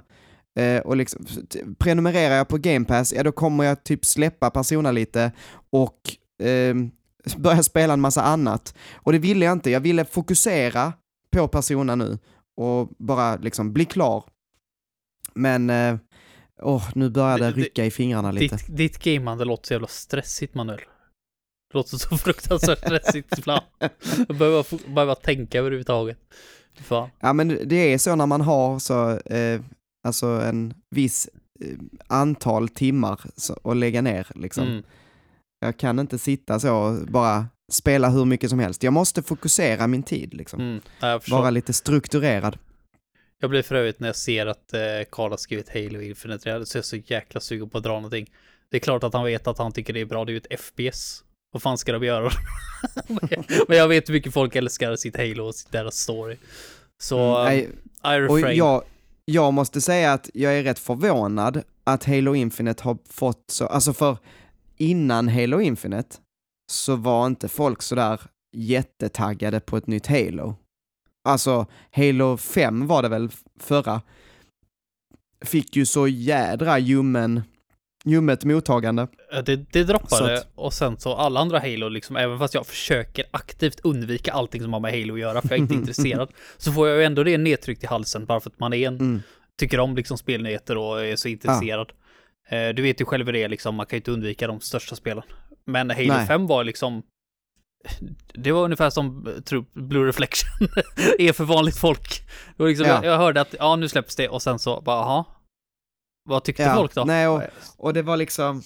Eh, 0.60 0.80
och 0.82 0.96
liksom, 0.98 1.26
prenumererar 1.80 2.36
jag 2.36 2.48
på 2.48 2.58
Game 2.58 2.86
Pass, 2.86 3.14
ja 3.14 3.24
då 3.24 3.32
kommer 3.32 3.64
jag 3.64 3.84
typ 3.84 4.06
släppa 4.06 4.50
Persona 4.50 4.92
lite 4.92 5.32
och 5.70 5.98
eh, 6.46 6.76
börja 7.38 7.64
spela 7.64 7.94
en 7.94 8.02
massa 8.02 8.22
annat. 8.24 8.74
Och 8.96 9.12
det 9.12 9.18
ville 9.20 9.46
jag 9.46 9.52
inte, 9.52 9.72
jag 9.72 9.80
ville 9.80 10.06
fokusera 10.06 10.94
på 11.36 11.48
Persona 11.48 11.96
nu 11.96 12.18
och 12.58 12.90
bara 12.98 13.36
liksom 13.36 13.74
bli 13.74 13.86
klar. 13.86 14.24
Men, 15.34 15.70
eh, 15.70 15.98
åh, 16.62 16.90
nu 16.96 17.10
börjar 17.10 17.40
det 17.40 17.52
rycka 17.52 17.86
i 17.86 17.92
fingrarna 17.92 18.32
lite. 18.32 18.56
Ditt, 18.56 18.78
ditt 18.78 19.04
gameande 19.04 19.46
låter 19.46 19.68
så 19.68 19.74
jävla 19.74 19.88
stressigt, 19.88 20.56
Manuel. 20.56 20.80
Det 21.72 21.78
låter 21.78 21.98
så 21.98 22.18
fruktansvärt 22.18 22.80
stressigt 22.80 23.38
ibland. 23.38 23.64
Jag 24.28 24.38
behöver, 24.38 24.94
behöver 24.94 25.16
tänka 25.16 25.60
överhuvudtaget. 25.60 26.18
Fan. 26.82 27.10
Ja 27.20 27.34
men 27.34 27.60
det 27.66 27.76
är 27.76 27.98
så 27.98 28.16
när 28.16 28.26
man 28.26 28.42
har 28.42 28.80
så, 28.80 29.18
eh, 29.18 29.62
alltså 30.08 30.28
en 30.28 30.74
viss 30.96 31.30
eh, 31.62 31.78
antal 32.08 32.70
timmar 32.70 33.20
att 33.64 33.78
lägga 33.78 34.02
ner 34.02 34.28
liksom. 34.36 34.64
Mm. 34.64 34.84
Jag 35.60 35.78
kan 35.78 36.00
inte 36.00 36.18
sitta 36.20 36.60
så 36.60 36.76
och 36.76 37.08
bara 37.08 37.46
spela 37.72 38.10
hur 38.10 38.26
mycket 38.26 38.50
som 38.50 38.60
helst. 38.60 38.84
Jag 38.84 38.94
måste 38.94 39.24
fokusera 39.24 39.88
min 39.88 40.04
tid 40.04 40.34
liksom. 40.34 40.60
Mm. 41.02 41.20
Vara 41.30 41.50
lite 41.50 41.74
strukturerad. 41.74 42.58
Jag 43.42 43.50
blir 43.50 43.62
för 43.62 43.76
övrigt 43.76 44.00
när 44.00 44.08
jag 44.08 44.16
ser 44.16 44.46
att 44.46 44.74
eh, 44.74 44.80
Karl 45.10 45.32
har 45.32 45.38
skrivit 45.38 45.70
Halo 45.70 46.02
Infinite, 46.02 46.50
jag 46.50 46.62
är 46.62 46.82
så 46.82 46.96
jäkla 46.96 47.40
sugen 47.42 47.70
på 47.70 47.78
att 47.78 47.84
dra 47.84 47.94
någonting. 47.94 48.32
Det 48.72 48.78
är 48.78 48.82
klart 48.82 49.04
att 49.04 49.14
han 49.14 49.26
vet 49.26 49.48
att 49.48 49.58
han 49.58 49.72
tycker 49.72 49.94
det 49.94 50.02
är 50.02 50.06
bra, 50.06 50.26
det 50.26 50.32
är 50.32 50.34
ju 50.34 50.42
ett 50.50 50.62
FPS. 50.62 51.24
Vad 51.52 51.62
fan 51.62 51.78
ska 51.78 51.92
de 51.92 52.04
göra? 52.04 52.32
Men 53.68 53.78
jag 53.78 53.88
vet 53.88 54.10
hur 54.10 54.14
mycket 54.14 54.34
folk 54.34 54.56
älskar 54.56 54.96
sitt 54.96 55.18
Halo 55.18 55.44
och 55.44 55.56
sitt 55.56 55.72
deras 55.72 55.96
story. 55.96 56.38
Så 57.02 57.38
Mm, 57.38 57.66
um, 58.04 58.14
I 58.14 58.30
och 58.30 58.36
refrain. 58.36 58.58
jag, 58.58 58.84
jag 59.26 59.54
måste 59.54 59.82
säga 59.82 60.14
att 60.14 60.30
jag 60.34 60.58
är 60.58 60.64
rätt 60.64 60.80
förvånad 60.80 61.64
att 61.84 62.04
Halo 62.04 62.36
Infinite 62.36 62.84
har 62.84 62.98
fått 63.10 63.44
så, 63.48 63.66
alltså 63.68 63.94
för 63.94 64.18
innan 64.78 65.28
Halo 65.28 65.62
Infinite 65.62 66.18
så 66.72 66.96
var 66.96 67.28
inte 67.28 67.48
folk 67.48 67.82
sådär 67.82 68.22
jättetaggade 68.54 69.60
på 69.60 69.78
ett 69.78 69.88
nytt 69.88 70.08
Halo. 70.08 70.56
Alltså, 71.24 71.66
Halo 71.92 72.38
5 72.38 72.88
var 72.88 73.02
det 73.04 73.10
väl 73.10 73.30
förra, 73.60 74.02
fick 75.46 75.76
ju 75.76 75.86
så 75.86 76.08
jädra 76.08 76.80
ljummen, 76.80 77.42
ljummet 78.06 78.44
mottagande. 78.44 79.08
Ja, 79.32 79.42
Det, 79.42 79.56
det 79.56 79.84
droppade 79.84 80.38
att- 80.38 80.48
och 80.56 80.74
sen 80.74 80.98
så 81.00 81.14
alla 81.16 81.40
andra 81.40 81.60
Halo 81.60 81.90
liksom, 81.90 82.16
även 82.16 82.40
fast 82.40 82.54
jag 82.54 82.66
försöker 82.68 83.26
aktivt 83.32 83.80
undvika 83.80 84.32
allting 84.34 84.62
som 84.62 84.74
har 84.74 84.80
med 84.80 84.92
Halo 84.92 85.14
att 85.14 85.20
göra, 85.20 85.42
för 85.42 85.50
jag 85.50 85.58
är 85.58 85.62
inte 85.62 85.74
intresserad, 85.82 86.30
så 86.58 86.72
får 86.72 86.88
jag 86.88 86.98
ju 86.98 87.04
ändå 87.04 87.24
det 87.24 87.38
nedtryckt 87.38 87.84
i 87.84 87.88
halsen 87.88 88.26
bara 88.26 88.40
för 88.40 88.50
att 88.50 88.60
man 88.60 88.74
är 88.74 88.88
en, 88.88 88.96
Mm. 89.00 89.22
tycker 89.60 89.80
om 89.80 89.96
liksom 89.96 90.18
spelnyheter 90.18 90.78
och 90.78 91.06
är 91.06 91.16
så 91.16 91.28
intresserad. 91.28 91.92
Eh, 92.50 92.70
du 92.70 92.82
vet 92.82 93.02
ju 93.02 93.06
själv 93.06 93.26
hur 93.26 93.34
det 93.34 93.44
är 93.44 93.50
liksom, 93.50 93.76
man 93.76 93.86
kan 93.86 93.98
ju 93.98 94.00
inte 94.00 94.12
undvika 94.12 94.48
de 94.48 94.60
största 94.60 94.96
spelen. 94.96 95.24
Men 95.66 95.90
Halo 95.90 96.08
Nej. 96.08 96.28
5 96.28 96.48
var 96.48 96.64
liksom, 96.64 97.04
det 98.34 98.52
var 98.52 98.64
ungefär 98.64 98.90
som 98.90 99.28
eh, 99.28 99.34
tror, 99.42 99.66
Blue 99.74 100.08
Reflection 100.08 100.50
är 101.20 101.34
för 101.34 101.44
vanligt 101.44 101.78
folk. 101.78 102.24
Det 102.58 102.64
liksom, 102.64 102.88
Ja. 102.88 103.06
jag, 103.06 103.18
hörde 103.18 103.42
att, 103.42 103.56
ja 103.60 103.76
nu 103.76 103.90
släpps 103.90 104.16
det 104.16 104.30
och 104.30 104.42
sen 104.42 104.60
så 104.60 104.82
bara, 104.82 104.96
jaha. 104.98 105.26
Vad 106.30 106.44
tyckte 106.44 106.64
Ja, 106.64 106.76
folk 106.76 106.96
då? 106.96 107.04
nej, 107.04 107.28
och- 107.28 107.42
Och 107.78 107.94
det 107.94 108.02
var 108.02 108.18
liksom, 108.18 108.62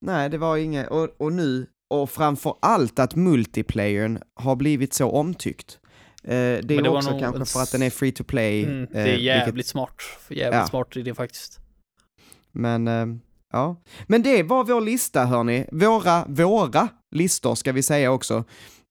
nej 0.00 0.28
det 0.28 0.38
var 0.38 0.56
inget, 0.56 0.88
och, 0.88 1.08
och 1.18 1.32
nu, 1.32 1.66
och 1.94 2.10
framför 2.10 2.54
allt 2.62 2.98
att 2.98 3.14
multiplayern 3.14 4.18
har 4.34 4.56
blivit 4.56 4.94
så 4.94 5.10
omtyckt. 5.10 5.78
Eh, 6.24 6.30
det 6.30 6.34
är 6.34 6.62
det 6.62 6.88
var 6.88 6.96
också 6.96 7.18
kanske 7.18 7.44
för 7.44 7.60
att 7.60 7.72
den 7.72 7.82
är 7.82 7.90
free 7.90 8.12
to 8.12 8.24
play. 8.24 8.64
Mm, 8.64 8.86
det 8.92 8.98
eh, 8.98 9.00
är 9.00 9.04
vilket- 9.04 9.24
jävligt 9.24 9.66
smart. 9.66 10.02
Jävligt 10.28 10.60
Ja. 10.60 10.66
smart 10.66 10.96
idé 10.96 11.14
faktiskt. 11.14 11.58
Men, 12.52 12.88
eh, 12.88 13.06
ja. 13.52 13.76
Men 14.06 14.22
det 14.22 14.42
var 14.42 14.64
vår 14.64 14.80
lista 14.80 15.24
hörni. 15.24 15.66
Våra, 15.72 16.24
våra 16.28 16.88
listor 17.10 17.54
ska 17.54 17.72
vi 17.72 17.82
säga 17.82 18.12
också. 18.12 18.44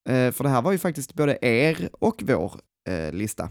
Eh, 0.09 0.31
för 0.31 0.43
det 0.43 0.49
här 0.49 0.61
var 0.61 0.71
ju 0.71 0.77
faktiskt 0.77 1.13
både 1.13 1.37
er 1.41 1.89
och 1.91 2.23
vår 2.27 2.53
eh, 2.89 3.13
lista. 3.13 3.49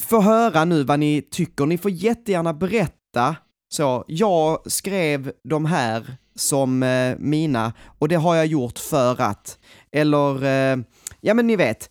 Få 0.00 0.20
höra 0.20 0.64
nu 0.64 0.84
vad 0.84 1.00
ni 1.00 1.22
tycker. 1.22 1.66
Ni 1.66 1.78
får 1.78 1.90
jättegärna 1.90 2.54
berätta. 2.54 3.36
Så, 3.74 4.04
jag 4.06 4.72
skrev 4.72 5.32
de 5.44 5.64
här 5.64 6.16
som 6.34 6.82
eh, 6.82 7.16
mina 7.18 7.72
och 7.98 8.08
det 8.08 8.16
har 8.16 8.34
jag 8.34 8.46
gjort 8.46 8.78
för 8.78 9.20
att. 9.20 9.58
Eller, 9.92 10.44
eh, 10.44 10.78
ja 11.20 11.34
men 11.34 11.46
ni 11.46 11.56
vet. 11.56 11.90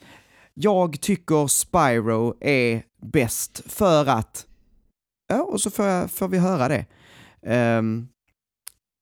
Jag 0.53 1.01
tycker 1.01 1.47
Spyro 1.47 2.35
är 2.41 2.83
bäst 3.01 3.61
för 3.65 4.05
att 4.05 4.45
ja, 5.27 5.43
och 5.43 5.61
så 5.61 5.71
får, 5.71 5.85
jag, 5.85 6.11
får 6.11 6.27
vi 6.27 6.37
höra 6.37 6.67
det. 6.67 6.85
Um, 7.47 8.07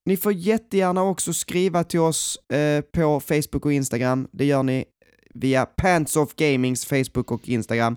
ni 0.06 0.16
får 0.16 0.32
jättegärna 0.32 1.02
också 1.02 1.32
skriva 1.32 1.84
till 1.84 2.00
oss 2.00 2.38
uh, 2.52 2.80
på 2.80 3.20
Facebook 3.20 3.66
och 3.66 3.72
Instagram. 3.72 4.28
Det 4.32 4.44
gör 4.44 4.62
ni 4.62 4.78
eh, 4.78 4.84
via 5.34 5.66
Pants 5.66 6.16
of 6.16 6.34
Gamings 6.34 6.86
Facebook 6.86 7.32
och 7.32 7.48
Instagram. 7.48 7.96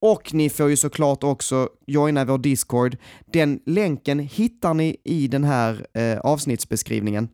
Och 0.00 0.34
ni 0.34 0.50
får 0.50 0.70
ju 0.70 0.76
såklart 0.76 1.24
också 1.24 1.68
joina 1.86 2.24
vår 2.24 2.38
Discord. 2.38 2.96
Den 3.32 3.60
länken 3.66 4.18
hittar 4.18 4.74
ni 4.74 4.96
i 5.04 5.28
den 5.28 5.44
här 5.44 5.86
eh, 5.94 6.18
avsnittsbeskrivningen. 6.18 7.28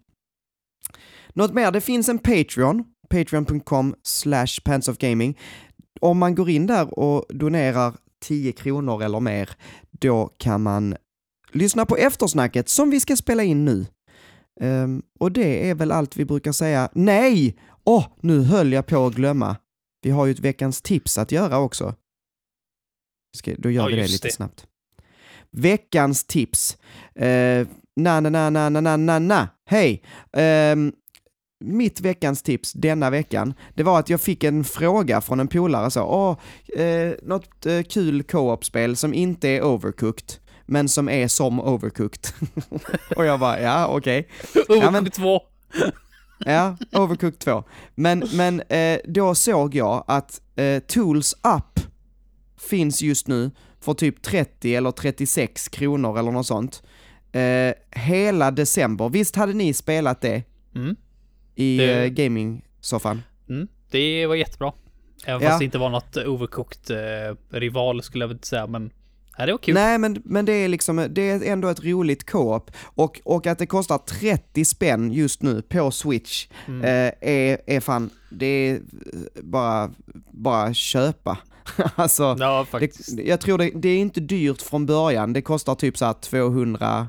Något 1.32 1.54
mer, 1.54 1.70
det 1.70 1.80
finns 1.80 2.08
en 2.08 2.18
Patreon, 2.18 2.84
patreon.com 3.10 3.94
slash 4.02 4.60
pantsofgaming. 4.64 5.38
Om 6.00 6.18
man 6.18 6.34
går 6.34 6.50
in 6.50 6.66
där 6.66 6.98
och 6.98 7.24
donerar 7.28 7.94
10 8.20 8.52
kronor 8.52 9.02
eller 9.02 9.20
mer, 9.20 9.50
då 9.90 10.34
kan 10.38 10.62
man 10.62 10.96
lyssna 11.54 11.86
på 11.86 11.96
eftersnacket 11.96 12.68
som 12.68 12.90
vi 12.90 13.00
ska 13.00 13.16
spela 13.16 13.42
in 13.42 13.64
nu. 13.64 13.86
Um, 14.60 15.02
och 15.18 15.32
det 15.32 15.70
är 15.70 15.74
väl 15.74 15.92
allt 15.92 16.16
vi 16.16 16.24
brukar 16.24 16.52
säga. 16.52 16.88
Nej! 16.92 17.56
Åh, 17.84 18.00
oh, 18.00 18.06
nu 18.20 18.42
höll 18.42 18.72
jag 18.72 18.86
på 18.86 19.06
att 19.06 19.14
glömma. 19.14 19.56
Vi 20.02 20.10
har 20.10 20.26
ju 20.26 20.32
ett 20.32 20.40
veckans 20.40 20.82
tips 20.82 21.18
att 21.18 21.32
göra 21.32 21.58
också. 21.58 21.94
Ska, 23.36 23.54
då 23.58 23.70
gör 23.70 23.82
ja, 23.82 23.88
vi 23.88 24.02
det 24.02 24.06
lite 24.06 24.28
det. 24.28 24.32
snabbt. 24.32 24.66
Veckans 25.50 26.24
tips. 26.24 26.76
Uh, 27.20 27.66
na, 27.96 28.20
na, 28.20 28.30
na, 28.30 28.50
na, 28.50 28.70
na, 28.70 28.96
na, 28.96 29.18
na, 29.18 29.48
Hej! 29.66 30.02
Um, 30.72 30.92
mitt 31.64 32.00
veckans 32.00 32.42
tips 32.42 32.72
denna 32.72 33.10
veckan, 33.10 33.54
det 33.74 33.82
var 33.82 33.98
att 33.98 34.08
jag 34.08 34.20
fick 34.20 34.44
en 34.44 34.64
fråga 34.64 35.20
från 35.20 35.40
en 35.40 35.48
polare 35.48 35.90
så, 35.90 36.02
åh, 36.02 36.36
eh, 36.80 37.12
något 37.22 37.66
eh, 37.66 37.82
kul 37.82 38.22
co-op-spel 38.22 38.96
som 38.96 39.14
inte 39.14 39.48
är 39.48 39.62
overcooked 39.62 40.43
men 40.66 40.88
som 40.88 41.08
är 41.08 41.28
som 41.28 41.60
overcooked. 41.60 42.26
och 43.16 43.24
jag 43.24 43.40
bara, 43.40 43.60
ja 43.60 43.86
okej. 43.86 44.28
Overcooked 44.68 44.92
men- 44.92 45.10
2. 45.10 45.40
Ja, 46.46 46.76
Overcooked 46.92 47.38
2. 47.38 47.64
Men, 47.94 48.24
men 48.34 48.60
eh, 48.60 48.98
då 49.04 49.34
såg 49.34 49.74
jag 49.74 50.04
att 50.08 50.40
eh, 50.56 50.78
Tools 50.80 51.34
Up 51.56 51.80
finns 52.70 53.02
just 53.02 53.28
nu 53.28 53.50
för 53.80 53.94
typ 53.94 54.22
30 54.22 54.74
eller 54.74 54.90
36 54.90 55.68
kronor 55.68 56.18
eller 56.18 56.30
något 56.30 56.46
sånt. 56.46 56.82
Eh, 57.32 57.74
hela 57.90 58.50
december. 58.50 59.08
Visst 59.08 59.36
hade 59.36 59.52
ni 59.52 59.74
spelat 59.74 60.20
det 60.20 60.42
Mm. 60.74 60.96
i 61.54 61.76
Det- 61.76 62.04
eh, 62.04 62.08
gaming-soffan? 62.08 63.22
Mm. 63.48 63.68
Det 63.90 64.26
var 64.26 64.34
jättebra. 64.34 64.72
Även 65.26 65.42
Ja. 65.42 65.48
fast 65.48 65.58
det 65.58 65.64
inte 65.64 65.78
var 65.78 65.90
något 65.90 66.16
overcooked 66.16 66.90
eh, 67.30 67.36
rival 67.50 68.02
skulle 68.02 68.22
jag 68.22 68.28
väl 68.28 68.36
inte 68.36 68.48
säga, 68.48 68.66
men 68.66 68.90
ja, 69.38 69.46
det 69.46 69.52
var 69.52 69.58
kul. 69.58 69.74
Nej, 69.74 69.98
men, 69.98 70.22
men 70.24 70.44
det 70.44 70.52
är 70.52 70.68
liksom, 70.68 71.06
det 71.10 71.30
är 71.30 71.42
ändå 71.52 71.68
ett 71.68 71.84
roligt 71.84 72.30
co-op. 72.30 72.70
Och, 72.84 73.20
och 73.24 73.46
att 73.46 73.58
det 73.58 73.66
kostar 73.66 73.98
30 73.98 74.64
spänn 74.64 75.12
just 75.12 75.42
nu 75.42 75.62
på 75.62 75.90
Switch 75.90 76.46
Mm. 76.66 76.80
eh, 76.84 77.30
är, 77.30 77.58
är 77.66 77.80
fan, 77.80 78.10
det 78.30 78.46
är 78.46 78.74
eh, 78.74 78.80
bara, 79.42 79.90
bara 80.30 80.74
köpa. 80.74 81.38
alltså, 81.94 82.36
Ja, 82.38 82.66
det, 82.72 83.22
jag 83.22 83.40
tror 83.40 83.58
det, 83.58 83.70
det 83.74 83.88
är 83.88 83.98
inte 83.98 84.20
dyrt 84.20 84.62
från 84.62 84.86
början, 84.86 85.32
det 85.32 85.42
kostar 85.42 85.74
typ 85.74 85.98
så 85.98 86.04
här 86.04 86.12
200, 86.12 87.08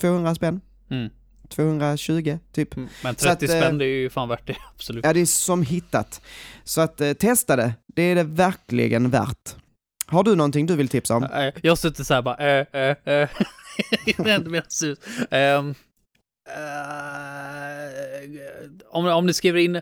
200 0.00 0.34
spänn? 0.34 0.60
Mm. 0.90 1.08
220 1.48 2.38
typ. 2.52 2.76
Mm. 2.76 2.88
Men 3.02 3.16
Så 3.16 3.28
att, 3.28 3.40
30 3.40 3.54
eh, 3.54 3.60
spänn, 3.60 3.78
det 3.78 3.84
är 3.84 3.96
ju 3.96 4.10
fan 4.10 4.28
värt 4.28 4.46
det, 4.46 4.56
absolut. 4.74 5.04
Ja, 5.04 5.12
det 5.12 5.20
är 5.20 5.26
som 5.26 5.62
hittat. 5.62 6.20
Så 6.64 6.80
att 6.80 7.00
eh, 7.00 7.12
testa 7.12 7.56
det, 7.56 7.74
det 7.86 8.02
är 8.02 8.14
det 8.14 8.22
verkligen 8.24 9.10
värt. 9.10 9.56
Har 10.06 10.22
du 10.22 10.34
någonting 10.36 10.66
du 10.66 10.76
vill 10.76 10.88
tipsa 10.88 11.16
om? 11.16 11.52
Jag 11.62 11.70
har 11.70 11.76
suttit 11.76 12.06
såhär 12.06 12.22
bara, 12.22 12.36
äh, 12.36 12.66
äh, 12.72 12.96
äh. 13.04 13.28
Det 14.16 14.30
är 14.30 14.36
inte 14.36 14.50
mer 14.50 14.64
sus. 14.68 14.98
Um, 15.30 15.74
om, 18.90 19.06
om 19.06 19.26
ni 19.26 19.32
skriver 19.34 19.60
in 19.60 19.80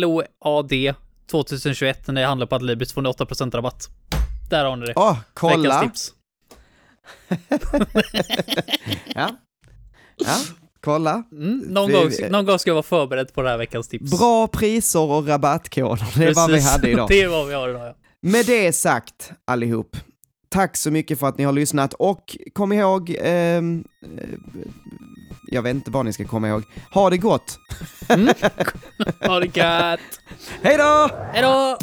LOAD 0.00 0.94
2021 1.30 2.06
när 2.06 2.14
det 2.20 2.26
handlar 2.26 2.46
på 2.46 2.54
Adlibris 2.54 2.92
får 2.92 3.02
ni 3.02 3.08
8% 3.08 3.50
rabatt. 3.56 3.88
Där 4.50 4.64
har 4.64 4.76
ni 4.76 4.86
det. 4.86 4.92
Åh, 4.96 5.18
kolla! 5.34 5.80
Veckans 5.80 5.82
tips. 5.82 6.14
Ja. 9.14 9.30
ja, 10.16 10.36
kolla. 10.80 11.22
Mm, 11.32 11.58
någon, 11.58 11.86
Vi- 11.88 11.92
gång, 11.94 12.30
någon 12.30 12.46
gång 12.46 12.58
ska 12.58 12.70
jag 12.70 12.74
vara 12.74 12.82
förberedd 12.82 13.34
på 13.34 13.42
det 13.42 13.48
här 13.50 13.58
veckans 13.58 13.88
tips. 13.88 14.18
Bra 14.18 14.48
priser 14.48 15.00
och 15.00 15.26
rabattkoder, 15.28 16.06
det 16.16 16.24
är 16.24 16.34
vad 16.34 16.50
vi 16.50 16.54
Precis. 16.56 16.70
hade 16.70 16.90
idag. 16.90 17.08
Det 17.10 17.22
är 17.22 17.28
vad 17.28 17.46
vi 17.48 17.54
har 17.54 17.68
idag, 17.68 17.86
ja. 17.88 17.94
Med 18.24 18.46
det 18.46 18.72
sagt, 18.72 19.32
allihop, 19.44 19.96
tack 20.48 20.76
så 20.76 20.90
mycket 20.90 21.18
för 21.18 21.26
att 21.26 21.38
ni 21.38 21.44
har 21.44 21.52
lyssnat 21.52 21.94
och 21.94 22.36
kom 22.52 22.72
ihåg, 22.72 23.16
ehm, 23.20 23.84
eh, 24.02 24.28
jag 25.50 25.62
vet 25.62 25.74
inte 25.74 25.90
vad 25.90 26.04
ni 26.04 26.12
ska 26.12 26.24
komma 26.24 26.48
ihåg, 26.48 26.62
ha 26.94 27.10
det 27.10 27.18
gott! 27.18 27.58
Ha 29.20 29.40
det 29.40 29.56
gött! 29.56 30.00
Hej 30.62 30.76
då! 30.76 31.08
Hejdå! 31.32 31.76